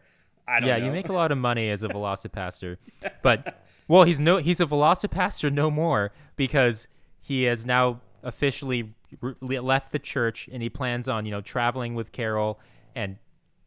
I 0.47 0.59
don't 0.59 0.61
know. 0.61 0.67
yeah, 0.67 0.79
know. 0.79 0.85
you 0.87 0.91
make 0.91 1.09
a 1.09 1.13
lot 1.13 1.31
of 1.31 1.37
money 1.37 1.69
as 1.69 1.83
a 1.83 1.87
VelociPastor, 1.89 2.77
but 3.21 3.63
well, 3.87 4.03
he's 4.03 4.19
no 4.19 4.37
he's 4.37 4.59
a 4.59 4.65
VelociPastor 4.65 5.53
no 5.53 5.69
more 5.69 6.11
because 6.35 6.87
he 7.21 7.43
has 7.43 7.65
now 7.65 8.01
officially 8.23 8.95
re- 9.21 9.59
left 9.59 9.91
the 9.91 9.99
church 9.99 10.49
and 10.51 10.63
he 10.63 10.69
plans 10.69 11.07
on 11.07 11.25
you 11.25 11.31
know 11.31 11.41
traveling 11.41 11.93
with 11.93 12.11
Carol 12.11 12.59
and 12.95 13.17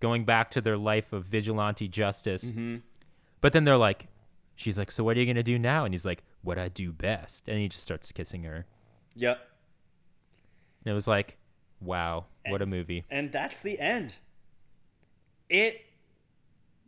going 0.01 0.25
back 0.25 0.51
to 0.53 0.61
their 0.61 0.77
life 0.77 1.13
of 1.13 1.25
vigilante 1.25 1.89
justice. 1.89 2.51
Mm-hmm. 2.51 2.77
But 3.41 3.53
then 3.53 3.65
they're 3.65 3.77
like, 3.77 4.09
she's 4.57 4.79
like, 4.79 4.91
so 4.91 5.05
what 5.05 5.17
are 5.17 5.21
you 5.21 5.27
gonna 5.27 5.43
do 5.43 5.59
now? 5.59 5.85
And 5.85 5.95
he's 5.95 6.07
like, 6.07 6.23
what 6.43 6.59
I 6.59 6.69
do 6.69 6.93
best, 6.93 7.49
and 7.49 7.59
he 7.59 7.69
just 7.69 7.83
starts 7.83 8.11
kissing 8.13 8.45
her. 8.45 8.67
Yep. 9.17 9.39
And 10.85 10.91
it 10.91 10.95
was 10.95 11.07
like, 11.07 11.37
wow, 11.81 12.27
what 12.49 12.63
a 12.63 12.67
movie. 12.67 13.05
And 13.11 13.31
that's 13.31 13.61
the 13.61 13.79
end. 13.79 14.15
It 15.49 15.83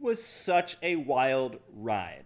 was 0.00 0.22
such 0.22 0.76
a 0.82 0.96
wild 0.96 1.58
ride. 1.74 2.24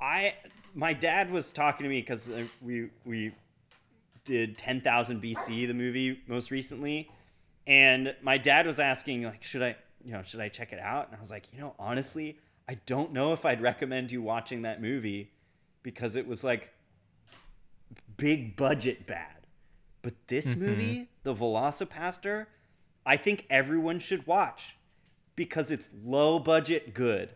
I 0.00 0.34
my 0.74 0.92
dad 0.92 1.30
was 1.30 1.50
talking 1.50 1.84
to 1.84 1.90
me 1.90 2.00
because 2.00 2.30
we 2.60 2.90
we 3.04 3.32
did 4.24 4.58
10,000 4.58 5.22
BC 5.22 5.68
the 5.68 5.74
movie 5.74 6.20
most 6.26 6.50
recently, 6.50 7.08
and 7.66 8.14
my 8.22 8.38
dad 8.38 8.66
was 8.66 8.80
asking 8.80 9.22
like, 9.22 9.42
should 9.42 9.62
I 9.62 9.76
you 10.04 10.12
know 10.12 10.22
should 10.22 10.40
I 10.40 10.48
check 10.48 10.72
it 10.72 10.78
out? 10.78 11.08
And 11.08 11.16
I 11.16 11.20
was 11.20 11.30
like, 11.30 11.52
you 11.52 11.60
know, 11.60 11.74
honestly, 11.78 12.38
I 12.68 12.74
don't 12.86 13.12
know 13.12 13.32
if 13.32 13.44
I'd 13.44 13.60
recommend 13.60 14.12
you 14.12 14.22
watching 14.22 14.62
that 14.62 14.80
movie 14.80 15.32
because 15.82 16.16
it 16.16 16.26
was 16.26 16.42
like 16.42 16.72
big 18.16 18.56
budget 18.56 19.06
bad. 19.06 19.46
But 20.02 20.14
this 20.28 20.48
mm-hmm. 20.48 20.66
movie, 20.66 21.08
The 21.22 21.34
VelociPastor, 21.34 22.46
I 23.04 23.16
think 23.16 23.46
everyone 23.50 23.98
should 23.98 24.26
watch 24.26 24.76
because 25.34 25.70
it's 25.70 25.90
low 26.04 26.38
budget 26.38 26.94
good. 26.94 27.32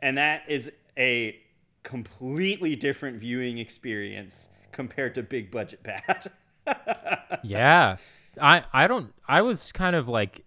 And 0.00 0.18
that 0.18 0.42
is 0.48 0.72
a 0.98 1.40
completely 1.82 2.76
different 2.76 3.18
viewing 3.18 3.58
experience 3.58 4.48
compared 4.70 5.14
to 5.14 5.22
big 5.22 5.50
budget 5.50 5.82
bad. 5.82 6.30
yeah. 7.42 7.96
I 8.40 8.64
I 8.72 8.86
don't 8.86 9.12
I 9.26 9.42
was 9.42 9.72
kind 9.72 9.96
of 9.96 10.08
like 10.08 10.44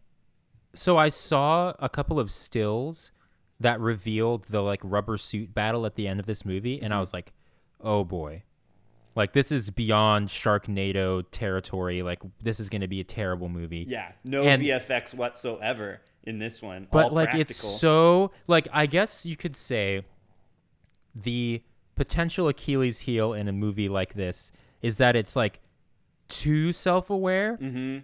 so 0.74 0.98
I 0.98 1.10
saw 1.10 1.74
a 1.80 1.90
couple 1.90 2.20
of 2.20 2.32
stills 2.32 3.12
that 3.60 3.80
revealed 3.80 4.46
the 4.50 4.62
like 4.62 4.82
rubber 4.84 5.18
suit 5.18 5.54
battle 5.54 5.86
at 5.86 5.96
the 5.96 6.08
end 6.08 6.20
of 6.20 6.26
this 6.26 6.46
movie 6.46 6.82
and 6.82 6.94
I 6.94 6.96
mm-hmm. 6.96 7.00
was 7.02 7.14
like, 7.14 7.34
"Oh 7.82 8.04
boy." 8.04 8.44
Like 9.16 9.32
this 9.32 9.50
is 9.52 9.72
beyond 9.72 10.28
Sharknado 10.28 11.24
territory. 11.32 12.04
Like 12.04 12.20
this 12.44 12.60
is 12.60 12.68
going 12.68 12.82
to 12.82 12.88
be 12.88 13.00
a 13.00 13.06
terrible 13.06 13.48
movie. 13.48 13.86
yeah, 13.88 14.12
no 14.26 14.44
And- 14.44 14.62
VFX 14.62 15.14
whatsoever 15.14 16.02
in 16.24 16.40
this 16.40 16.62
one. 16.62 16.88
but 16.92 17.14
like 17.14 17.30
practical. 17.30 17.52
it's 17.52 17.80
so 17.80 18.32
like 18.48 18.68
I 18.74 18.88
guess 18.88 19.26
you 19.26 19.38
could 19.38 19.56
say 19.56 20.04
the 21.14 21.62
potential 21.96 22.50
Achilles 22.50 23.00
heel 23.00 23.34
in 23.34 23.48
a 23.48 23.54
movie 23.54 23.88
like 23.88 24.16
this 24.16 24.52
is 24.82 24.98
that 24.98 25.16
it's 25.16 25.36
like 25.36 25.62
too 26.28 26.72
self-aware. 26.72 27.56
hmm 27.58 28.00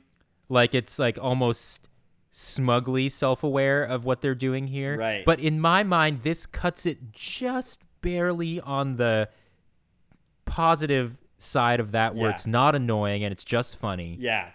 Like 0.49 0.73
it's 0.75 0.99
like 0.99 1.17
almost 1.21 1.87
smugly 2.31 3.09
self-aware 3.09 3.83
of 3.83 4.05
what 4.05 4.21
they're 4.21 4.35
doing 4.35 4.67
here. 4.67 4.97
Right. 4.97 5.25
But 5.25 5.39
in 5.39 5.59
my 5.59 5.83
mind 5.83 6.21
this 6.23 6.45
cuts 6.45 6.85
it 6.85 7.11
just 7.11 7.81
barely 8.01 8.59
on 8.61 8.95
the 8.97 9.29
positive 10.45 11.17
side 11.37 11.79
of 11.79 11.91
that 11.91 12.15
where 12.15 12.29
Yeah. 12.29 12.35
it's 12.35 12.45
not 12.47 12.75
annoying 12.75 13.23
and 13.23 13.31
it's 13.31 13.43
just 13.43 13.75
funny 13.77 14.17
Yeah. 14.19 14.49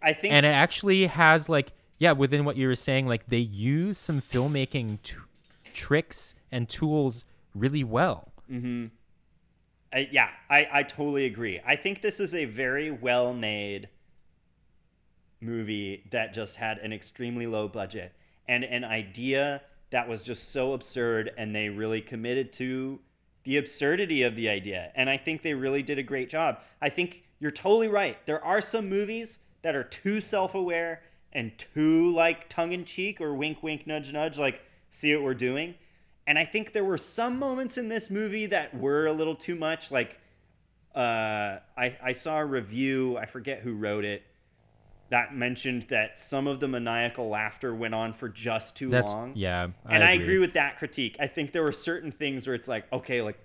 I 0.00 0.12
think 0.12 0.32
and 0.34 0.44
it 0.46 0.50
actually 0.50 1.06
has 1.06 1.48
like 1.48 1.72
yeah 1.98 2.12
within 2.12 2.44
what 2.44 2.56
you 2.56 2.66
were 2.68 2.74
saying 2.76 3.06
like 3.06 3.26
they 3.28 3.38
use 3.38 3.98
some 3.98 4.20
filmmaking 4.20 5.02
t- 5.02 5.16
tricks 5.74 6.34
and 6.50 6.68
tools 6.68 7.24
really 7.54 7.84
well 7.84 8.32
I, 9.92 10.08
yeah, 10.10 10.30
I, 10.48 10.68
I 10.72 10.82
totally 10.82 11.26
agree. 11.26 11.60
I 11.66 11.76
think 11.76 12.00
this 12.00 12.20
is 12.20 12.34
a 12.34 12.44
very 12.46 12.90
well 12.90 13.34
made 13.34 13.88
movie 15.40 16.04
that 16.12 16.32
just 16.32 16.56
had 16.56 16.78
an 16.78 16.92
extremely 16.92 17.46
low 17.46 17.68
budget 17.68 18.12
and 18.48 18.64
an 18.64 18.84
idea 18.84 19.62
that 19.90 20.08
was 20.08 20.22
just 20.22 20.52
so 20.52 20.72
absurd, 20.72 21.32
and 21.36 21.54
they 21.54 21.68
really 21.68 22.00
committed 22.00 22.52
to 22.54 22.98
the 23.44 23.58
absurdity 23.58 24.22
of 24.22 24.36
the 24.36 24.48
idea. 24.48 24.90
And 24.94 25.10
I 25.10 25.18
think 25.18 25.42
they 25.42 25.52
really 25.52 25.82
did 25.82 25.98
a 25.98 26.02
great 26.02 26.30
job. 26.30 26.62
I 26.80 26.88
think 26.88 27.24
you're 27.38 27.50
totally 27.50 27.88
right. 27.88 28.24
There 28.24 28.42
are 28.42 28.60
some 28.60 28.88
movies 28.88 29.38
that 29.62 29.74
are 29.74 29.84
too 29.84 30.20
self 30.20 30.54
aware 30.54 31.02
and 31.32 31.56
too 31.58 32.10
like 32.12 32.48
tongue 32.48 32.72
in 32.72 32.84
cheek 32.84 33.20
or 33.20 33.34
wink, 33.34 33.62
wink, 33.62 33.86
nudge, 33.86 34.12
nudge, 34.12 34.38
like, 34.38 34.62
see 34.88 35.14
what 35.14 35.24
we're 35.24 35.34
doing. 35.34 35.74
And 36.26 36.38
I 36.38 36.44
think 36.44 36.72
there 36.72 36.84
were 36.84 36.98
some 36.98 37.38
moments 37.38 37.78
in 37.78 37.88
this 37.88 38.10
movie 38.10 38.46
that 38.46 38.76
were 38.76 39.06
a 39.06 39.12
little 39.12 39.34
too 39.34 39.56
much. 39.56 39.90
Like, 39.90 40.20
uh, 40.94 41.58
I, 41.76 41.96
I 42.02 42.12
saw 42.12 42.38
a 42.38 42.44
review, 42.44 43.16
I 43.18 43.26
forget 43.26 43.60
who 43.60 43.74
wrote 43.74 44.04
it, 44.04 44.22
that 45.10 45.34
mentioned 45.34 45.84
that 45.90 46.16
some 46.16 46.46
of 46.46 46.60
the 46.60 46.68
maniacal 46.68 47.28
laughter 47.28 47.74
went 47.74 47.94
on 47.94 48.12
for 48.12 48.28
just 48.30 48.76
too 48.76 48.88
that's 48.88 49.12
long. 49.12 49.32
yeah 49.34 49.66
and 49.86 50.02
I 50.02 50.12
agree. 50.12 50.38
with 50.38 50.54
that 50.54 50.78
critique. 50.78 51.16
I 51.20 51.26
think 51.26 51.52
there 51.52 51.62
were 51.62 51.72
certain 51.72 52.10
things 52.10 52.46
where 52.46 52.54
it's 52.54 52.68
like, 52.68 52.90
okay, 52.92 53.20
like, 53.20 53.38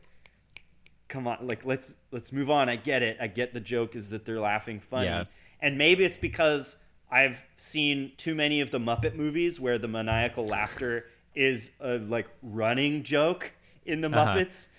come 1.10 1.28
on, 1.28 1.46
like 1.46 1.66
let's 1.66 1.94
let's 2.12 2.32
move 2.32 2.50
on. 2.50 2.70
I 2.70 2.76
get 2.78 3.04
it. 3.04 3.18
I 3.20 3.28
get 3.28 3.54
the 3.54 3.60
joke 3.60 3.96
is 3.96 4.12
that 4.12 4.24
they're 4.26 4.40
laughing 4.40 4.80
funny, 4.80 5.08
Yeah. 5.08 5.26
and 5.60 5.78
maybe 5.78 6.06
it's 6.06 6.18
because 6.18 6.78
I've 7.12 7.46
seen 7.58 8.12
too 8.18 8.36
many 8.36 8.62
of 8.62 8.72
the 8.72 8.80
Muppet 8.80 9.16
movies 9.16 9.60
where 9.60 9.78
the 9.78 9.88
maniacal 9.90 10.46
laughter 10.48 11.06
is 11.38 11.72
a 11.80 11.98
like 12.00 12.28
running 12.42 13.04
joke 13.04 13.54
in 13.86 14.02
the 14.02 14.10
Uh-huh. 14.10 14.34
Muppets, 14.36 14.70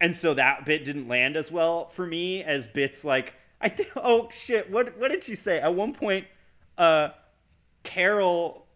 and 0.00 0.14
so 0.14 0.34
that 0.34 0.66
bit 0.66 0.84
didn't 0.84 1.08
land 1.08 1.36
as 1.36 1.50
well 1.50 1.88
for 1.88 2.06
me 2.06 2.42
as 2.44 2.68
bits 2.68 3.04
like 3.04 3.34
I 3.60 3.68
think. 3.68 3.90
Oh 3.96 4.28
shit! 4.30 4.70
What 4.70 4.98
what 4.98 5.10
did 5.10 5.24
she 5.24 5.34
say 5.34 5.60
at 5.60 5.74
one 5.74 5.92
point? 5.94 6.26
Uh, 6.78 7.10
Carol 7.82 8.66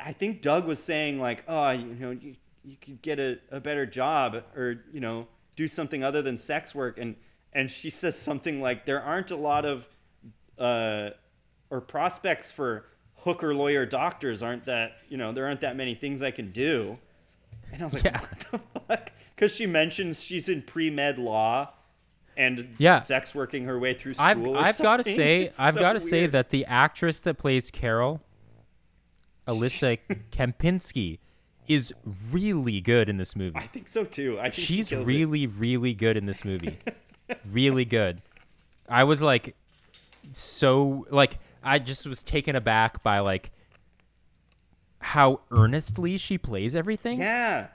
I 0.00 0.12
think 0.12 0.40
Doug 0.40 0.66
was 0.66 0.82
saying 0.82 1.20
like, 1.20 1.44
oh, 1.46 1.70
you 1.70 1.84
know, 1.94 2.10
you, 2.10 2.36
you 2.64 2.76
could 2.76 3.02
get 3.02 3.18
a, 3.18 3.38
a 3.50 3.60
better 3.60 3.84
job 3.86 4.42
or 4.56 4.82
you 4.92 5.00
know 5.00 5.26
do 5.56 5.68
something 5.68 6.02
other 6.02 6.22
than 6.22 6.38
sex 6.38 6.74
work, 6.74 6.98
and 6.98 7.16
and 7.52 7.70
she 7.70 7.90
says 7.90 8.18
something 8.18 8.60
like, 8.60 8.86
there 8.86 9.00
aren't 9.02 9.30
a 9.30 9.36
lot 9.36 9.64
of 9.64 9.88
uh, 10.58 11.10
or 11.70 11.80
prospects 11.80 12.50
for 12.50 12.86
hooker 13.24 13.54
lawyer 13.54 13.84
doctors 13.86 14.42
aren't 14.42 14.64
that 14.66 14.98
you 15.08 15.16
know 15.16 15.32
there 15.32 15.46
aren't 15.46 15.60
that 15.62 15.76
many 15.76 15.94
things 15.94 16.22
I 16.22 16.30
can 16.30 16.50
do, 16.52 16.98
and 17.72 17.82
I 17.82 17.84
was 17.84 17.94
like, 17.94 18.04
Yeah. 18.04 18.20
what 18.20 18.38
the 18.50 18.60
fuck? 18.88 19.10
Because 19.34 19.54
she 19.54 19.66
mentions 19.66 20.22
she's 20.22 20.48
in 20.48 20.62
pre 20.62 20.90
med 20.90 21.18
law. 21.18 21.72
And 22.36 22.74
Yeah. 22.78 22.98
sex 22.98 23.32
working 23.32 23.66
her 23.66 23.78
way 23.78 23.94
through 23.94 24.14
school. 24.14 24.56
I've 24.56 24.64
I've 24.76 24.78
got 24.78 24.96
to 24.96 25.04
say 25.04 25.42
It's 25.44 25.60
I've 25.60 25.74
so 25.74 25.80
got 25.80 25.92
to 25.92 26.00
say 26.00 26.26
that 26.26 26.48
the 26.50 26.64
actress 26.64 27.20
that 27.20 27.38
plays 27.38 27.70
Carol, 27.70 28.20
Alyssa 29.46 29.98
Kempinski, 30.32 31.18
is 31.68 31.94
really 32.32 32.80
good 32.80 33.08
in 33.08 33.18
this 33.18 33.36
movie. 33.36 33.56
I 33.56 33.68
think 33.68 33.86
so 33.86 34.04
too. 34.04 34.38
I 34.40 34.44
think 34.50 34.54
she 34.54 34.62
She's 34.62 34.90
it. 34.90 35.04
really 35.06 35.46
really 35.46 35.94
good 35.94 36.16
in 36.16 36.26
this 36.26 36.44
movie. 36.44 36.76
really 37.46 37.84
good. 37.84 38.20
I 38.88 39.04
was 39.04 39.22
like 39.22 39.54
so 40.32 41.06
like 41.10 41.38
I 41.64 41.78
just 41.78 42.06
was 42.06 42.22
taken 42.22 42.54
aback 42.54 43.02
by 43.02 43.18
like 43.20 43.50
how 45.00 45.40
earnestly 45.50 46.16
she 46.16 46.38
plays 46.38 46.74
everything 46.74 47.18
Yeah. 47.18 47.68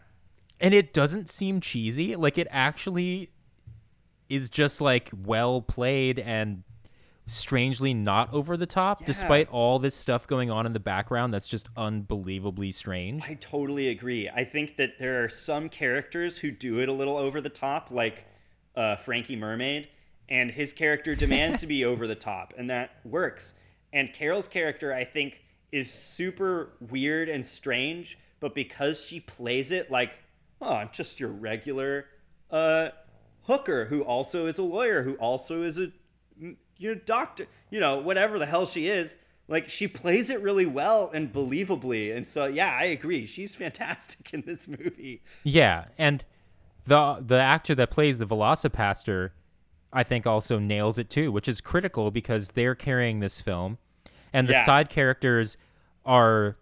and 0.60 0.74
it 0.74 0.94
doesn't 0.94 1.30
seem 1.30 1.62
cheesy 1.62 2.16
like 2.16 2.38
it 2.38 2.48
actually 2.50 3.30
is 4.28 4.50
just 4.50 4.82
like 4.82 5.10
well 5.26 5.62
played 5.62 6.18
and 6.20 6.64
strangely 7.28 7.94
not 7.94 8.34
over 8.34 8.58
the 8.58 8.66
top 8.66 9.02
Yeah. 9.02 9.06
despite 9.08 9.48
all 9.50 9.78
this 9.78 9.94
stuff 9.94 10.26
going 10.26 10.50
on 10.50 10.66
in 10.66 10.74
the 10.74 10.80
background 10.80 11.32
that's 11.32 11.48
just 11.48 11.70
unbelievably 11.78 12.72
strange 12.72 13.24
I 13.30 13.36
totally 13.36 13.90
agree. 13.90 14.28
I 14.28 14.44
think 14.44 14.78
that 14.78 14.98
there 14.98 15.24
are 15.24 15.30
some 15.30 15.70
characters 15.70 16.40
who 16.40 16.50
do 16.50 16.80
it 16.80 16.90
a 16.90 16.94
little 16.94 17.18
over 17.18 17.42
the 17.42 17.50
top, 17.50 17.92
like 17.92 18.26
uh, 18.76 18.96
Frankie 18.96 19.36
Mermaid, 19.36 19.88
and 20.30 20.50
his 20.50 20.74
character 20.74 21.14
demands 21.14 21.60
to 21.62 21.68
be 21.68 21.86
over 21.86 22.08
the 22.08 22.16
top, 22.16 22.54
and 22.58 22.70
that 22.72 22.92
works. 23.04 23.54
And 23.92 24.12
Carol's 24.14 24.48
character, 24.48 24.94
I 24.94 25.04
think, 25.04 25.44
is 25.72 25.92
super 25.92 26.74
weird 26.80 27.30
and 27.30 27.46
strange, 27.46 28.18
but 28.40 28.56
because 28.56 29.06
she 29.06 29.20
plays 29.20 29.72
it 29.72 29.92
like, 29.92 30.12
oh, 30.62 30.76
I'm 30.76 30.90
just 30.92 31.20
your 31.20 31.30
regular 31.30 32.06
uh, 32.52 32.90
hooker 33.44 33.86
who 33.86 34.02
also 34.04 34.46
is 34.46 34.58
a 34.58 34.64
lawyer, 34.64 35.04
who 35.04 35.16
also 35.16 35.64
is 35.64 35.80
a 35.80 35.92
you 36.40 36.96
know, 36.96 36.96
doctor, 36.96 37.48
you 37.70 37.80
know, 37.80 37.98
whatever 37.98 38.40
the 38.40 38.46
hell 38.46 38.66
she 38.66 38.88
is. 38.88 39.18
Like 39.48 39.68
she 39.68 39.88
plays 39.88 40.30
it 40.30 40.42
really 40.42 40.68
well 40.68 41.10
and 41.12 41.34
believably, 41.34 42.16
and 42.16 42.28
so 42.28 42.46
yeah, 42.46 42.72
I 42.72 42.84
agree. 42.84 43.26
She's 43.26 43.56
fantastic 43.56 44.32
in 44.34 44.42
this 44.42 44.68
movie. 44.68 45.24
Yeah, 45.44 45.86
and 45.98 46.24
the 46.86 47.18
the 47.20 47.40
actor 47.40 47.74
that 47.74 47.90
plays 47.90 48.20
the 48.20 48.28
VelociPastor, 48.28 49.32
I 49.92 50.04
think 50.04 50.28
also 50.28 50.60
nails 50.60 50.98
it 51.00 51.10
too, 51.10 51.32
which 51.32 51.48
is 51.48 51.62
critical 51.62 52.12
because 52.12 52.50
they're 52.50 52.76
carrying 52.76 53.20
this 53.20 53.42
film, 53.42 53.78
and 54.32 54.48
the 54.48 54.54
Yeah. 54.54 54.66
side 54.66 54.90
characters 54.90 55.58
are 56.06 56.58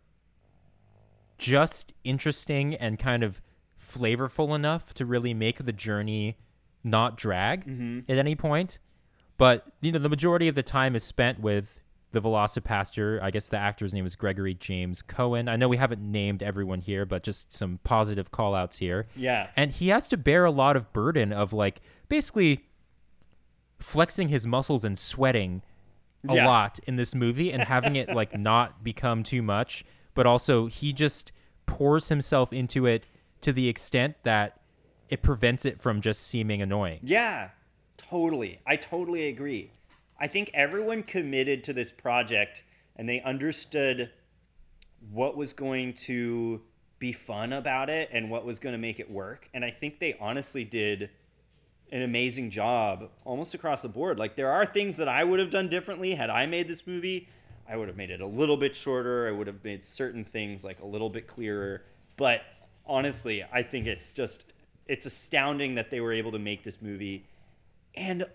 just 1.37 1.93
interesting 2.03 2.73
and 2.75 2.97
kind 2.97 3.23
of 3.23 3.41
flavorful 3.79 4.55
enough 4.55 4.93
to 4.95 5.05
really 5.05 5.33
make 5.33 5.63
the 5.65 5.71
journey 5.73 6.37
not 6.83 7.15
drag 7.17 7.65
mm-hmm. 7.65 7.99
at 8.11 8.17
any 8.17 8.35
point. 8.35 8.79
But 9.37 9.65
you 9.81 9.91
know, 9.91 9.99
the 9.99 10.09
majority 10.09 10.47
of 10.47 10.55
the 10.55 10.63
time 10.63 10.95
is 10.95 11.03
spent 11.03 11.39
with 11.39 11.79
the 12.11 12.21
VelociPastor. 12.21 13.21
I 13.21 13.29
guess 13.29 13.49
the 13.49 13.57
actor's 13.57 13.93
name 13.93 14.05
is 14.05 14.15
Gregory 14.15 14.55
James 14.55 15.01
Cohan. 15.01 15.47
I 15.47 15.57
know 15.57 15.67
we 15.67 15.77
haven't 15.77 16.01
named 16.01 16.41
everyone 16.41 16.79
here, 16.81 17.05
but 17.05 17.21
just 17.21 17.53
some 17.53 17.79
positive 17.83 18.31
call 18.31 18.55
outs 18.55 18.77
here. 18.77 19.07
Yeah, 19.15 19.49
And 19.55 19.71
he 19.71 19.89
has 19.89 20.07
to 20.09 20.17
bear 20.17 20.45
a 20.45 20.51
lot 20.51 20.75
of 20.75 20.91
burden 20.93 21.31
of 21.31 21.53
like 21.53 21.81
basically 22.09 22.66
flexing 23.79 24.29
his 24.29 24.45
muscles 24.47 24.83
and 24.83 24.97
sweating 24.97 25.61
a 26.27 26.35
Yeah. 26.35 26.47
lot 26.47 26.79
in 26.87 26.95
this 26.95 27.13
movie 27.13 27.51
and 27.51 27.63
having 27.63 27.95
it 27.95 28.09
like 28.09 28.37
not 28.39 28.83
become 28.83 29.23
too 29.23 29.41
much, 29.41 29.85
but 30.13 30.25
also 30.25 30.65
he 30.67 30.91
just 30.93 31.31
pours 31.65 32.09
himself 32.09 32.51
into 32.51 32.85
it 32.85 33.05
to 33.41 33.53
the 33.53 33.67
extent 33.67 34.15
that 34.23 34.59
it 35.09 35.21
prevents 35.21 35.63
it 35.65 35.81
from 35.81 36.01
just 36.01 36.21
seeming 36.23 36.61
annoying. 36.61 36.99
yeah, 37.03 37.49
totally. 37.97 38.59
I 38.65 38.75
totally 38.75 39.27
agree. 39.27 39.71
I 40.19 40.27
think 40.27 40.49
everyone 40.53 41.03
committed 41.03 41.63
to 41.65 41.73
this 41.73 41.91
project 41.91 42.63
and 42.95 43.07
they 43.07 43.21
understood 43.21 44.09
what 45.11 45.37
was 45.37 45.53
going 45.53 45.93
to 45.93 46.61
be 46.99 47.11
fun 47.13 47.53
about 47.53 47.89
it 47.89 48.09
and 48.11 48.29
what 48.31 48.43
was 48.43 48.57
going 48.57 48.73
to 48.73 48.79
make 48.79 48.99
it 48.99 49.09
work. 49.09 49.47
And 49.53 49.63
I 49.63 49.69
think 49.69 49.99
they 49.99 50.15
honestly 50.19 50.65
did 50.65 51.11
an 51.91 52.01
amazing 52.01 52.49
job 52.49 53.09
almost 53.23 53.53
across 53.53 53.81
the 53.81 53.89
board. 53.89 54.19
Like 54.19 54.35
there 54.35 54.51
are 54.51 54.65
things 54.65 54.97
that 54.97 55.07
I 55.07 55.23
would 55.23 55.39
have 55.39 55.49
done 55.49 55.67
differently 55.67 56.15
had 56.15 56.29
I 56.29 56.45
made 56.45 56.67
this 56.67 56.85
movie. 56.85 57.29
I 57.69 57.75
would 57.77 57.87
have 57.87 57.97
made 57.97 58.09
it 58.09 58.21
a 58.21 58.27
little 58.27 58.57
bit 58.57 58.75
shorter. 58.75 59.27
I 59.27 59.31
would 59.31 59.47
have 59.47 59.63
made 59.63 59.83
certain 59.83 60.23
things 60.23 60.63
like 60.63 60.79
a 60.79 60.85
little 60.85 61.09
bit 61.09 61.27
clearer. 61.27 61.83
But 62.15 62.41
honestly, 62.85 63.43
I 63.51 63.63
think 63.63 63.87
it's 63.87 64.13
just 64.13 64.45
it's 64.85 65.05
astounding 65.05 65.75
that 65.75 65.91
they 65.91 65.99
were 65.99 66.13
able 66.13 66.31
to 66.31 66.39
make 66.39 66.63
this 66.63 66.81
movie 66.81 67.25
and 67.95 68.25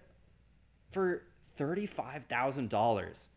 for 0.91 1.23
$35,000. 1.59 3.29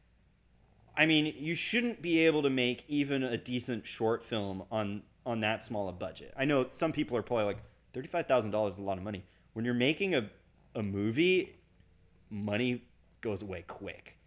I 0.98 1.06
mean, 1.06 1.34
you 1.38 1.56
shouldn't 1.56 2.02
be 2.02 2.20
able 2.20 2.42
to 2.44 2.50
make 2.50 2.84
even 2.88 3.24
a 3.24 3.38
decent 3.38 3.86
short 3.86 4.24
film 4.24 4.64
on 4.72 5.04
on 5.26 5.40
that 5.40 5.64
small 5.64 5.90
a 5.90 5.92
budget. 5.92 6.34
I 6.38 6.46
know 6.46 6.68
some 6.72 6.92
people 6.92 7.18
are 7.18 7.24
probably 7.24 7.46
like 7.46 7.58
$35,000 7.96 8.68
is 8.68 8.78
a 8.78 8.84
lot 8.84 8.98
of 8.98 9.04
money. 9.04 9.24
When 9.56 9.64
you're 9.64 9.74
making 9.74 10.14
a 10.16 10.30
a 10.76 10.84
movie, 10.84 11.56
money 12.30 12.84
goes 13.22 13.42
away 13.42 13.64
quick. 13.66 14.18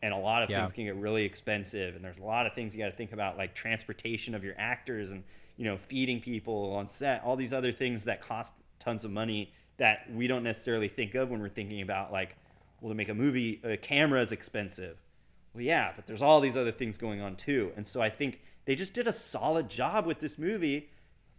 And 0.00 0.14
a 0.14 0.16
lot 0.16 0.44
of 0.44 0.50
Yeah. 0.50 0.60
things 0.60 0.72
can 0.72 0.84
get 0.84 0.94
really 0.94 1.24
expensive 1.24 1.96
and 1.96 2.04
there's 2.04 2.20
a 2.20 2.24
lot 2.24 2.46
of 2.46 2.54
things 2.54 2.72
you 2.74 2.78
got 2.78 2.90
to 2.90 2.96
think 2.96 3.12
about 3.12 3.36
like 3.36 3.54
transportation 3.54 4.34
of 4.36 4.44
your 4.44 4.54
actors 4.56 5.10
and 5.10 5.24
you 5.56 5.64
know 5.64 5.76
feeding 5.76 6.20
people 6.20 6.72
on 6.74 6.88
set, 6.88 7.24
all 7.24 7.34
these 7.34 7.52
other 7.52 7.72
things 7.72 8.04
that 8.04 8.20
cost 8.20 8.54
tons 8.78 9.04
of 9.04 9.10
money 9.10 9.52
that 9.78 10.08
we 10.12 10.28
don't 10.28 10.44
necessarily 10.44 10.86
think 10.86 11.16
of 11.16 11.30
when 11.30 11.40
we're 11.40 11.48
thinking 11.48 11.82
about 11.82 12.12
like 12.12 12.36
well 12.80 12.90
to 12.90 12.94
make 12.94 13.08
a 13.08 13.14
movie 13.14 13.60
a 13.64 13.76
camera 13.76 14.20
is 14.20 14.30
expensive 14.30 15.02
well, 15.52 15.64
yeah, 15.64 15.92
but 15.96 16.06
there's 16.06 16.22
all 16.22 16.40
these 16.40 16.56
other 16.56 16.70
things 16.70 16.98
going 16.98 17.22
on 17.22 17.34
too. 17.34 17.72
And 17.76 17.86
so 17.86 18.02
I 18.02 18.10
think 18.10 18.42
they 18.66 18.74
just 18.74 18.92
did 18.92 19.08
a 19.08 19.12
solid 19.12 19.70
job 19.70 20.04
with 20.04 20.20
this 20.20 20.38
movie. 20.38 20.90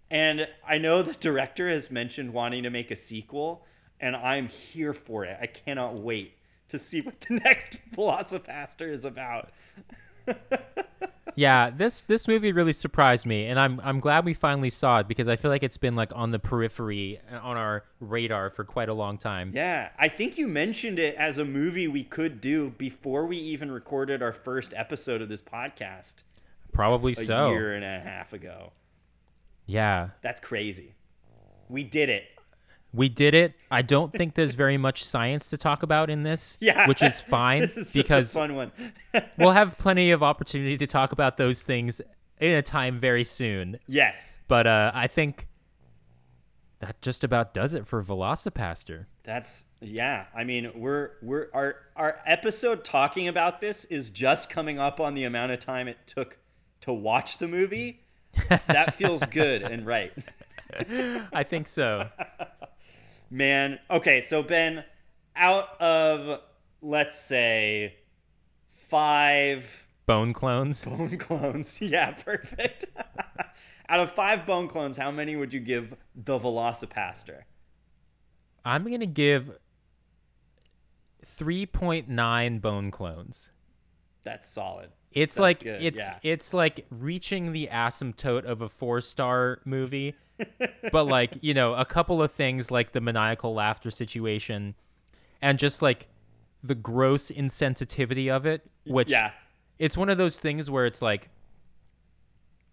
And 0.10 0.48
I 0.68 0.78
know 0.78 1.02
the 1.02 1.14
director 1.14 1.70
has 1.70 1.92
mentioned 1.92 2.34
wanting 2.34 2.64
to 2.64 2.70
make 2.70 2.92
a 2.92 2.96
sequel, 2.96 3.66
and 4.00 4.16
I'm 4.16 4.48
here 4.48 4.94
for 4.94 5.26
it. 5.26 5.38
I 5.42 5.48
cannot 5.48 5.96
wait 5.96 6.34
to 6.70 6.80
see 6.80 7.02
what 7.02 7.20
the 7.22 7.36
next 7.44 7.80
VelociPastor 7.96 8.90
is 8.92 9.06
about. 9.06 9.50
Yeah, 11.38 11.70
this 11.70 12.02
this 12.02 12.28
movie 12.28 12.52
really 12.52 12.74
surprised 12.74 13.28
me, 13.28 13.46
and 13.46 13.60
I'm 13.60 13.80
I'm 13.84 14.00
glad 14.00 14.26
we 14.26 14.34
finally 14.34 14.72
saw 14.72 15.02
it 15.02 15.08
because 15.08 15.28
I 15.28 15.36
feel 15.36 15.52
like 15.52 15.62
it's 15.62 15.78
been 15.78 15.96
like 15.96 16.12
on 16.16 16.32
the 16.32 16.40
periphery, 16.40 17.20
uh, 17.32 17.38
on 17.38 17.58
our 17.58 17.84
radar 18.00 18.50
for 18.50 18.64
quite 18.64 18.90
a 18.90 18.96
long 18.96 19.20
time. 19.20 19.52
Yeah, 19.54 19.90
I 20.00 20.08
think 20.08 20.40
you 20.40 20.48
mentioned 20.48 20.98
it 20.98 21.16
as 21.16 21.38
a 21.38 21.46
movie 21.46 21.88
we 21.88 22.04
could 22.04 22.42
do 22.42 22.72
before 22.72 23.28
we 23.28 23.38
even 23.38 23.70
recorded 23.72 24.24
our 24.24 24.34
first 24.34 24.74
episode 24.76 25.22
of 25.22 25.30
this 25.30 25.44
podcast 25.44 26.24
Probably 26.72 27.12
a 27.12 27.16
so. 27.16 27.52
year 27.52 27.76
and 27.76 27.86
a 27.86 28.00
half 28.00 28.34
ago. 28.34 28.72
Yeah, 29.68 30.10
That's 30.22 30.40
crazy. 30.40 30.96
We 31.70 31.84
did 31.84 32.10
it. 32.10 32.24
we 32.94 33.10
did 33.10 33.36
it. 33.36 33.54
I 33.70 33.82
don't 33.82 34.12
think 34.14 34.34
there's 34.36 34.52
very 34.56 34.78
much 34.78 35.04
science 35.04 35.50
to 35.50 35.58
talk 35.58 35.84
about 35.84 36.10
in 36.10 36.24
this, 36.24 36.58
Yeah. 36.62 36.88
which 36.88 37.04
is 37.04 37.20
fine 37.22 37.60
this 37.62 37.76
is 37.78 37.92
just 37.92 38.08
because 38.08 38.32
a 38.36 38.40
fun 38.40 38.56
one. 38.56 38.72
we'll 39.38 39.52
have 39.52 39.78
plenty 39.78 40.12
of 40.12 40.24
opportunity 40.24 40.78
to 40.78 40.88
talk 40.88 41.12
about 41.12 41.36
those 41.38 41.64
things 41.64 42.00
in 42.40 42.52
a 42.54 42.62
time 42.62 43.00
very 43.00 43.24
soon. 43.26 43.78
yes. 43.88 44.36
But 44.48 44.66
uh, 44.68 44.92
I 44.94 45.08
think 45.08 45.46
that 46.80 47.02
just 47.02 47.24
about 47.26 47.54
does 47.54 47.74
it 47.74 47.86
for 47.86 48.02
VelociPastor. 48.02 49.06
That's 49.24 49.66
yeah. 49.82 50.26
I 50.34 50.46
mean, 50.46 50.72
we're 50.76 51.12
we're 51.22 51.48
our 51.54 51.76
our 51.98 52.22
episode 52.26 52.86
talking 52.86 53.28
about 53.28 53.60
this 53.60 53.84
is 53.86 54.10
just 54.10 54.50
coming 54.50 54.80
up 54.80 55.02
on 55.02 55.14
the 55.16 55.26
amount 55.26 55.52
of 55.52 55.60
time 55.60 55.90
it 55.90 55.98
took 56.06 56.38
to 56.82 56.94
watch 56.94 57.40
the 57.40 57.48
movie. 57.50 58.00
That 58.68 58.94
feels 58.96 59.24
good 59.26 59.62
and 59.64 59.86
right. 59.86 60.14
I 61.34 61.44
think 61.44 61.68
so. 61.68 62.10
Man, 63.30 63.80
okay, 63.90 64.22
so 64.22 64.42
Ben, 64.44 64.84
out 65.36 65.80
of 65.82 66.42
let's 66.82 67.20
say 67.20 67.96
five 68.74 69.88
Bone 70.06 70.32
clones. 70.34 70.86
bone 70.86 71.18
clones, 71.18 71.82
yeah, 71.82 72.12
perfect. 72.12 72.86
out 73.90 74.00
of 74.00 74.12
five 74.12 74.46
bone 74.46 74.68
clones, 74.70 74.96
how 74.98 75.12
many 75.12 75.36
would 75.36 75.54
you 75.54 75.60
give 75.60 75.96
the 76.16 76.40
VelociPastor? 76.40 77.42
I'm 78.64 78.90
gonna 78.90 79.06
give 79.06 79.58
3.9 81.26 82.62
bone 82.62 82.92
clones. 82.92 83.50
That's 84.24 84.48
solid. 84.48 84.90
It's 85.18 85.36
That's 85.36 85.40
like 85.42 85.60
good, 85.64 85.82
it's 85.82 85.98
yeah. 86.00 86.20
it's 86.22 86.54
like 86.54 86.86
reaching 86.92 87.52
the 87.52 87.70
asymptote 87.72 88.44
of 88.46 88.62
a 88.62 88.70
four 88.70 89.02
star 89.02 89.60
movie, 89.66 90.14
but 90.92 91.06
like 91.06 91.38
you 91.42 91.54
know 91.54 91.74
a 91.74 91.86
couple 91.86 92.22
of 92.22 92.32
things 92.32 92.70
like 92.70 92.92
the 92.92 93.02
maniacal 93.02 93.54
laughter 93.56 93.90
situation, 93.90 94.76
and 95.42 95.58
just 95.58 95.82
like 95.82 96.08
the 96.64 96.76
gross 96.76 97.32
insensitivity 97.32 98.30
of 98.30 98.46
it, 98.46 98.62
which 98.86 99.10
Yeah. 99.12 99.32
it's 99.80 99.98
one 99.98 100.10
of 100.10 100.18
those 100.18 100.40
things 100.40 100.70
where 100.70 100.86
it's 100.86 101.02
like 101.02 101.30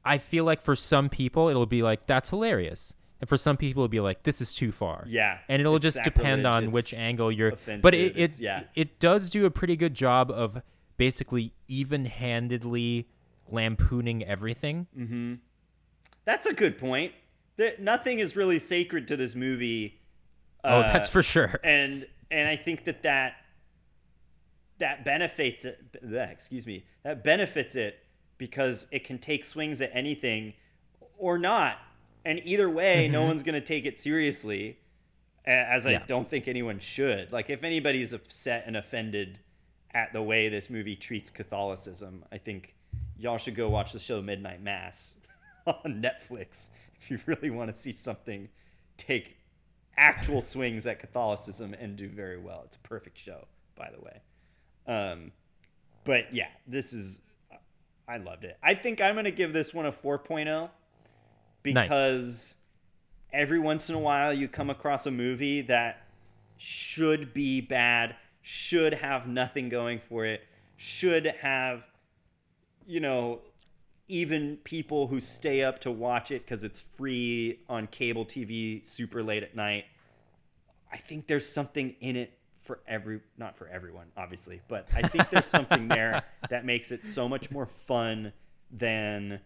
I 0.05 0.19
feel 0.19 0.45
like 0.45 0.61
for 0.63 0.77
some 0.77 1.09
people 1.09 1.49
it'll 1.49 1.67
be 1.67 1.83
like 1.83 2.07
that's 2.07 2.31
hilarious. 2.31 2.95
And 3.21 3.29
for 3.29 3.39
some 3.39 3.57
people 3.57 3.85
it'll 3.85 3.89
be 3.89 4.01
like 4.01 4.25
this 4.25 4.41
is 4.43 4.53
too 4.55 4.71
far. 4.71 5.05
Yeah, 5.09 5.39
And 5.49 5.61
it'll 5.61 5.79
just 5.79 6.03
depend 6.03 6.47
on 6.47 6.73
which 6.73 6.93
angle 6.93 7.33
you're 7.33 7.53
but 7.81 7.95
it 7.95 8.17
it, 8.19 8.39
yeah. 8.41 8.65
it 8.75 8.99
does 9.01 9.31
do 9.31 9.47
a 9.47 9.51
pretty 9.51 9.77
good 9.77 9.95
job 9.95 10.31
of 10.31 10.61
basically 10.97 11.53
even-handedly 11.69 13.09
lampooning 13.49 14.25
everything. 14.25 15.41
That's 16.25 16.47
a 16.47 16.53
good 16.55 16.79
point. 16.79 17.13
There, 17.57 17.75
nothing 17.79 18.19
is 18.19 18.35
really 18.37 18.59
sacred 18.59 19.07
to 19.09 19.17
this 19.17 19.35
movie. 19.35 20.01
oh, 20.65 20.81
uh, 20.81 20.93
that's 20.93 21.09
for 21.09 21.23
sure. 21.23 21.61
and 21.65 22.07
and 22.31 22.49
I 22.49 22.57
think 22.57 22.85
that 22.85 23.03
that 23.03 23.35
that 24.79 25.05
benefits 25.05 25.65
it. 25.65 25.79
Excuse 26.03 26.67
me. 26.67 26.85
That 27.05 27.23
benefits 27.23 27.77
it 27.77 27.99
because 28.39 28.87
it 28.91 29.05
can 29.05 29.19
take 29.19 29.45
swings 29.45 29.81
at 29.81 29.91
anything 29.95 30.55
or 31.17 31.39
not, 31.39 31.79
and 32.25 32.41
either 32.45 32.69
way, 32.69 33.07
no 33.09 33.23
one's 33.25 33.43
gonna 33.45 33.61
take 33.61 33.85
it 33.87 33.99
seriously. 33.99 34.79
As 35.47 35.87
I 35.87 35.93
Yeah. 35.93 36.03
don't 36.07 36.27
think 36.27 36.49
anyone 36.49 36.79
should. 36.79 37.31
Like, 37.31 37.51
if 37.51 37.63
anybody's 37.63 38.15
upset 38.15 38.65
and 38.67 38.79
offended 38.79 39.41
at 39.95 40.13
the 40.13 40.23
way 40.23 40.49
this 40.49 40.69
movie 40.69 40.97
treats 40.97 41.31
Catholicism, 41.31 42.25
I 42.33 42.39
think 42.39 42.75
y'all 43.17 43.39
should 43.39 43.55
go 43.55 43.69
watch 43.69 43.93
the 43.93 43.99
show 43.99 44.21
Midnight 44.21 44.63
Mass 44.63 45.17
on 45.67 46.03
Netflix 46.03 46.71
if 47.01 47.11
you 47.11 47.21
really 47.27 47.51
want 47.51 47.75
to 47.75 47.81
see 47.81 47.93
something 47.93 48.49
take 48.97 49.37
actual 49.97 50.43
swings 50.43 50.87
at 50.87 50.99
Catholicism 50.99 51.75
and 51.75 51.97
do 51.97 52.09
very 52.09 52.39
well. 52.39 52.63
It's 52.65 52.77
a 52.77 52.81
perfect 52.81 53.19
show, 53.19 53.47
by 53.77 53.91
the 53.91 54.01
way. 54.01 54.21
Um, 54.87 55.33
but 56.05 56.35
yeah, 56.35 56.49
this 56.67 56.93
is 56.93 57.21
I 58.07 58.19
loved 58.19 58.45
it. 58.45 58.59
I 58.63 58.75
think 58.75 59.01
I'm 59.01 59.15
gonna 59.15 59.31
give 59.31 59.53
this 59.53 59.73
one 59.73 59.87
a 59.87 59.93
4.0 59.93 60.69
because 61.63 62.57
every 63.33 63.59
once 63.59 63.89
in 63.89 63.95
a 63.95 63.99
while 63.99 64.33
you 64.33 64.49
come 64.49 64.69
across 64.69 65.07
a 65.07 65.11
movie 65.11 65.63
that 65.63 66.07
should 66.57 67.33
be 67.33 67.61
bad, 67.61 68.15
should 68.47 68.93
have 68.93 69.27
nothing 69.27 69.71
going 69.71 69.99
for 69.99 70.27
it, 70.27 70.47
should 70.77 71.25
have 71.25 71.87
you 72.87 73.01
know 73.01 73.41
even 74.07 74.59
people 74.65 75.07
who 75.07 75.19
stay 75.19 75.63
up 75.63 75.81
to 75.81 75.91
watch 75.91 76.31
it 76.31 76.45
because 76.45 76.63
it's 76.63 76.79
free 76.79 77.59
on 77.71 77.87
cable 77.87 78.27
TV 78.27 78.85
super 78.85 79.23
late 79.23 79.43
at 79.43 79.57
night. 79.57 79.87
I 80.93 80.99
think 80.99 81.27
there's 81.27 81.49
something 81.49 81.97
in 82.01 82.17
it 82.17 82.39
for 82.61 82.81
every 82.87 83.21
not 83.37 83.55
for 83.59 83.69
everyone 83.69 84.07
obviously 84.17 84.59
but 84.69 84.89
i 84.95 85.07
think 85.07 85.29
there's 85.29 85.45
something 85.45 85.87
there 85.87 86.25
that 86.49 86.65
makes 86.65 86.91
it 86.91 87.05
so 87.05 87.29
much 87.29 87.51
more 87.51 87.67
fun 87.67 88.33
than 88.71 89.39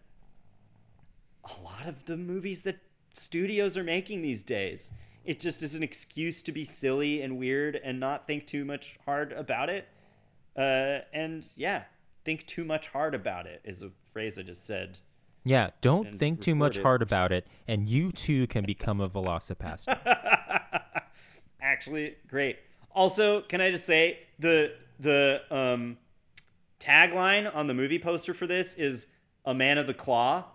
a 1.43 1.61
lot 1.61 1.85
of 1.85 2.05
the 2.05 2.15
movies 2.15 2.61
that 2.61 2.77
studios 3.11 3.75
are 3.75 3.83
making 3.83 4.21
these 4.21 4.41
days 4.41 4.93
it 5.25 5.39
just 5.39 5.61
is 5.61 5.75
an 5.75 5.83
excuse 5.83 6.41
to 6.43 6.51
be 6.51 6.63
silly 6.63 7.21
and 7.21 7.37
weird 7.37 7.75
and 7.75 7.99
not 7.99 8.27
think 8.27 8.47
too 8.47 8.65
much 8.65 8.97
hard 9.05 9.31
about 9.33 9.69
it. 9.69 9.87
Uh, 10.57 10.99
and 11.13 11.47
yeah 11.55 11.83
think 12.29 12.45
too 12.45 12.65
much 12.65 12.89
hard 12.89 13.15
about 13.15 13.45
it 13.45 13.61
is 13.63 13.81
a 13.81 13.89
phrase 14.03 14.37
i 14.37 14.43
just 14.43 14.65
said. 14.65 14.99
Yeah, 15.45 15.69
don't 15.81 16.15
think 16.15 16.41
too 16.41 16.53
much 16.53 16.79
hard 16.79 17.01
about 17.01 17.31
it, 17.31 17.47
and 17.67 17.87
you 17.87 18.11
too 18.11 18.45
can 18.47 18.65
become 18.65 18.99
a 18.99 19.09
VelociPastor. 19.09 19.97
actually 21.61 22.17
great. 22.27 22.59
Also 22.91 23.41
can 23.41 23.61
i 23.61 23.71
just 23.71 23.85
say 23.85 24.19
the 24.37 24.73
the 24.99 25.41
um 25.49 25.97
tagline 26.79 27.53
on 27.53 27.67
the 27.67 27.73
movie 27.73 27.99
poster 27.99 28.33
for 28.33 28.47
this 28.47 28.75
is 28.75 29.07
a 29.45 29.53
man 29.53 29.77
of 29.77 29.87
the 29.87 29.93
claw. 29.93 30.45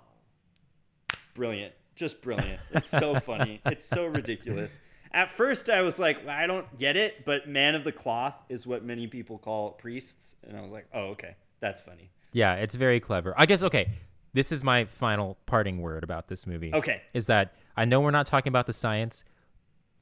Brilliant 1.34 1.74
just 1.94 2.20
brilliant 2.22 2.60
it's 2.72 2.90
so 2.90 3.18
funny 3.20 3.60
it's 3.66 3.84
so 3.84 4.06
ridiculous 4.06 4.78
at 5.12 5.30
first 5.30 5.70
i 5.70 5.80
was 5.80 5.98
like 5.98 6.26
i 6.26 6.46
don't 6.46 6.78
get 6.78 6.96
it 6.96 7.24
but 7.24 7.48
man 7.48 7.74
of 7.74 7.84
the 7.84 7.92
cloth 7.92 8.36
is 8.48 8.66
what 8.66 8.84
many 8.84 9.06
people 9.06 9.38
call 9.38 9.70
priests 9.72 10.36
and 10.46 10.56
i 10.56 10.60
was 10.60 10.72
like 10.72 10.86
oh 10.92 11.06
okay 11.06 11.36
that's 11.60 11.80
funny 11.80 12.10
yeah, 12.34 12.56
it's 12.56 12.74
very 12.74 13.00
clever. 13.00 13.32
I 13.38 13.46
guess 13.46 13.62
okay. 13.62 13.90
this 14.34 14.52
is 14.52 14.62
my 14.62 14.84
final 14.84 15.38
parting 15.46 15.80
word 15.80 16.02
about 16.02 16.28
this 16.28 16.46
movie. 16.46 16.74
Okay. 16.74 17.00
Is 17.14 17.26
that 17.26 17.54
I 17.76 17.86
know 17.86 18.00
we're 18.00 18.10
not 18.10 18.26
talking 18.26 18.50
about 18.50 18.66
the 18.66 18.72
science, 18.72 19.24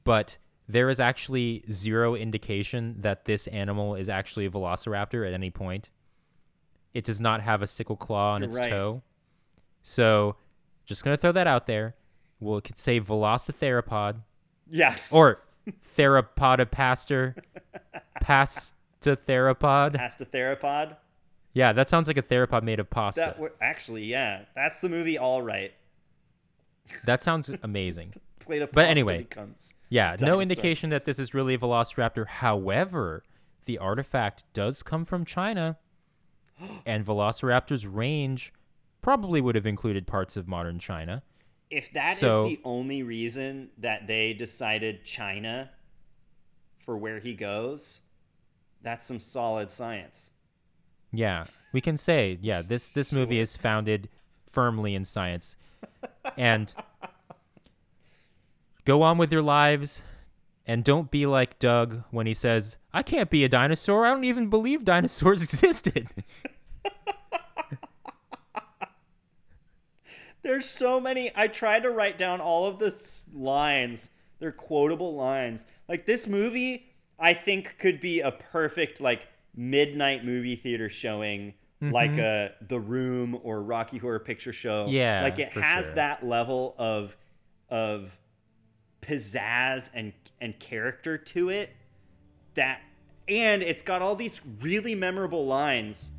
but 0.03 0.37
there 0.67 0.89
is 0.89 0.99
actually 0.99 1.63
zero 1.71 2.15
indication 2.15 2.95
that 3.01 3.25
this 3.25 3.47
animal 3.47 3.95
is 3.95 4.09
actually 4.09 4.47
a 4.47 4.49
velociraptor 4.49 5.25
at 5.25 5.33
any 5.33 5.51
point. 5.51 5.91
It 6.95 7.03
does 7.03 7.21
not 7.21 7.41
have 7.41 7.61
a 7.61 7.67
sickle 7.67 7.95
claw 7.95 8.33
on 8.33 8.41
You're 8.41 8.49
its 8.49 8.57
right. 8.57 8.69
toe. 8.69 9.03
So, 9.83 10.35
just 10.85 11.03
going 11.03 11.15
to 11.15 11.19
throw 11.21 11.31
that 11.31 11.47
out 11.47 11.67
there. 11.67 11.95
We'll 12.39 12.61
could 12.61 12.77
say 12.77 12.99
velocitheropod 12.99 14.17
Yeah. 14.69 14.97
or 15.11 15.39
theropodopaster 15.97 17.35
pastatheropod. 18.21 19.95
Pasta 19.95 20.25
theropod. 20.25 20.95
Yeah, 21.53 21.71
that 21.73 21.87
sounds 21.89 22.07
like 22.07 22.17
a 22.17 22.21
theropod 22.23 22.63
made 22.63 22.79
of 22.79 22.89
pasta. 22.89 23.35
That 23.39 23.53
actually, 23.61 24.05
yeah, 24.05 24.41
that's 24.55 24.81
the 24.81 24.89
movie. 24.89 25.17
All 25.17 25.41
right. 25.41 25.71
that 27.05 27.21
sounds 27.23 27.51
amazing. 27.61 28.13
Plate 28.39 28.61
of 28.63 28.71
But 28.71 28.81
pasta 28.81 28.89
anyway. 28.89 29.27
Yeah, 29.89 30.15
Dinosaur. 30.17 30.27
no 30.27 30.41
indication 30.41 30.89
that 30.89 31.05
this 31.05 31.19
is 31.19 31.33
really 31.33 31.53
a 31.53 31.57
velociraptor. 31.57 32.27
However, 32.27 33.23
the 33.65 33.77
artifact 33.77 34.43
does 34.53 34.83
come 34.83 35.05
from 35.05 35.23
China, 35.25 35.77
and 36.85 37.05
velociraptor's 37.05 37.85
range 37.87 38.51
probably 39.03 39.39
would 39.41 39.53
have 39.53 39.67
included 39.67 40.07
parts 40.07 40.35
of 40.35 40.47
modern 40.47 40.79
China. 40.79 41.21
If 41.69 41.91
that 41.93 42.13
is 42.13 42.19
So- 42.19 42.47
the 42.47 42.59
only 42.63 43.03
reason 43.03 43.69
that 43.77 44.07
they 44.07 44.33
decided 44.33 45.03
China 45.05 45.69
for 46.79 46.97
where 46.97 47.19
he 47.19 47.33
goes, 47.35 48.01
that's 48.81 49.05
some 49.05 49.19
solid 49.19 49.69
science. 49.69 50.31
Yeah, 51.11 51.45
we 51.71 51.79
can 51.81 51.97
say, 51.97 52.39
yeah, 52.41 52.61
this 52.63 52.89
this 52.89 53.11
movie 53.11 53.39
is 53.39 53.55
founded 53.55 54.09
firmly 54.51 54.95
in 54.95 55.05
science. 55.05 55.55
And 56.35 56.73
go 58.85 59.01
on 59.03 59.17
with 59.17 59.31
your 59.31 59.41
lives 59.43 60.03
and 60.65 60.83
don't 60.83 61.11
be 61.11 61.25
like 61.25 61.59
Doug 61.59 62.03
when 62.11 62.25
he 62.25 62.33
says, 62.33 62.77
"I 62.93 63.03
can't 63.03 63.29
be 63.29 63.43
a 63.43 63.49
dinosaur. 63.49 64.05
I 64.05 64.11
don't 64.11 64.23
even 64.23 64.49
believe 64.49 64.85
dinosaurs 64.85 65.43
existed." 65.47 66.09
There's 70.43 70.65
so 70.65 70.99
many. 70.99 71.31
I 71.35 71.47
tried 71.47 71.83
to 71.83 71.91
write 71.91 72.17
down 72.17 72.41
all 72.41 72.67
of 72.67 72.79
the 72.79 72.93
lines. 73.33 74.09
They're 74.39 74.51
quotable 74.51 75.15
lines. 75.15 75.65
Like 75.87 76.05
this 76.05 76.27
movie, 76.27 76.87
I 77.17 77.33
think 77.33 77.77
could 77.79 77.99
be 77.99 78.19
a 78.19 78.31
perfect 78.31 78.99
like 78.99 79.27
midnight 79.55 80.25
movie 80.25 80.55
theater 80.55 80.89
showing, 80.89 81.53
mm-hmm. 81.81 81.91
like 81.91 82.17
a 82.17 82.51
The 82.61 82.79
Room 82.79 83.39
or 83.43 83.61
Rocky 83.61 83.97
Horror 83.97 84.19
Picture 84.19 84.53
Show. 84.53 84.87
Yeah, 84.89 85.21
like 85.23 85.39
it 85.39 85.53
has 85.53 85.85
sure. 85.85 85.95
that 85.95 86.25
level 86.25 86.75
of 86.77 87.15
of 87.69 88.19
pizzazz 89.01 89.91
and 89.93 90.13
and 90.41 90.59
character 90.59 91.17
to 91.17 91.49
it. 91.49 91.69
That 92.55 92.81
and 93.27 93.63
it's 93.63 93.81
got 93.81 94.01
all 94.01 94.15
these 94.15 94.41
really 94.61 94.95
memorable 94.95 95.45
lines 95.45 96.12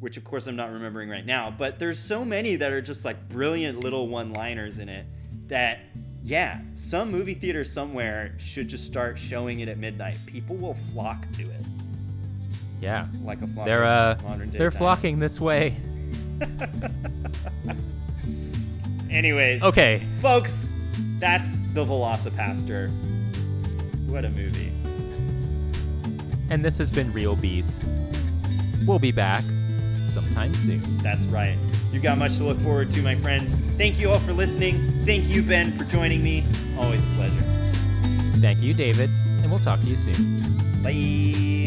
which 0.00 0.16
of 0.16 0.24
course 0.24 0.46
I'm 0.46 0.56
not 0.56 0.72
remembering 0.72 1.08
right 1.08 1.26
now, 1.26 1.54
but 1.56 1.78
there's 1.78 1.98
so 1.98 2.24
many 2.24 2.56
that 2.56 2.72
are 2.72 2.82
just 2.82 3.04
like 3.04 3.28
brilliant 3.28 3.80
little 3.80 4.08
one-liners 4.08 4.78
in 4.78 4.88
it 4.88 5.06
that 5.48 5.80
yeah, 6.24 6.60
some 6.74 7.10
movie 7.10 7.34
theater 7.34 7.64
somewhere 7.64 8.34
should 8.38 8.68
just 8.68 8.86
start 8.86 9.18
showing 9.18 9.60
it 9.60 9.68
at 9.68 9.76
midnight. 9.78 10.16
People 10.26 10.56
will 10.56 10.74
flock 10.74 11.30
to 11.32 11.42
it 11.42 11.64
yeah. 12.82 13.06
like 13.24 13.40
a 13.40 13.46
flock. 13.46 13.64
They're 13.64 13.84
uh 13.84 14.18
they're 14.50 14.70
flocking 14.70 15.18
this 15.18 15.40
way. 15.40 15.76
Anyways, 19.10 19.62
Okay. 19.62 20.02
folks, 20.20 20.66
that's 21.18 21.56
the 21.74 21.84
VelociPastor. 21.84 22.90
What 24.08 24.24
a 24.24 24.30
movie. 24.30 24.72
And 26.50 26.64
this 26.64 26.76
has 26.78 26.90
been 26.90 27.12
Real 27.12 27.36
Beasts. 27.36 27.86
We'll 28.84 28.98
be 28.98 29.12
back 29.12 29.44
sometime 30.12 30.54
soon. 30.54 30.98
That's 30.98 31.24
right. 31.26 31.56
You've 31.92 32.02
got 32.02 32.18
much 32.18 32.36
to 32.36 32.44
look 32.44 32.60
forward 32.60 32.90
to, 32.90 33.02
my 33.02 33.16
friends. 33.16 33.54
Thank 33.76 33.98
you 33.98 34.10
all 34.10 34.18
for 34.20 34.32
listening. 34.32 34.92
Thank 35.04 35.26
you, 35.26 35.42
Ben, 35.42 35.76
for 35.76 35.84
joining 35.84 36.22
me. 36.22 36.44
Always 36.78 37.02
a 37.02 37.06
pleasure. 37.16 37.44
Thank 38.40 38.60
you, 38.60 38.74
David, 38.74 39.10
and 39.42 39.50
we'll 39.50 39.60
talk 39.60 39.80
to 39.80 39.86
you 39.86 39.96
soon. 39.96 40.82
Bye. 40.82 41.61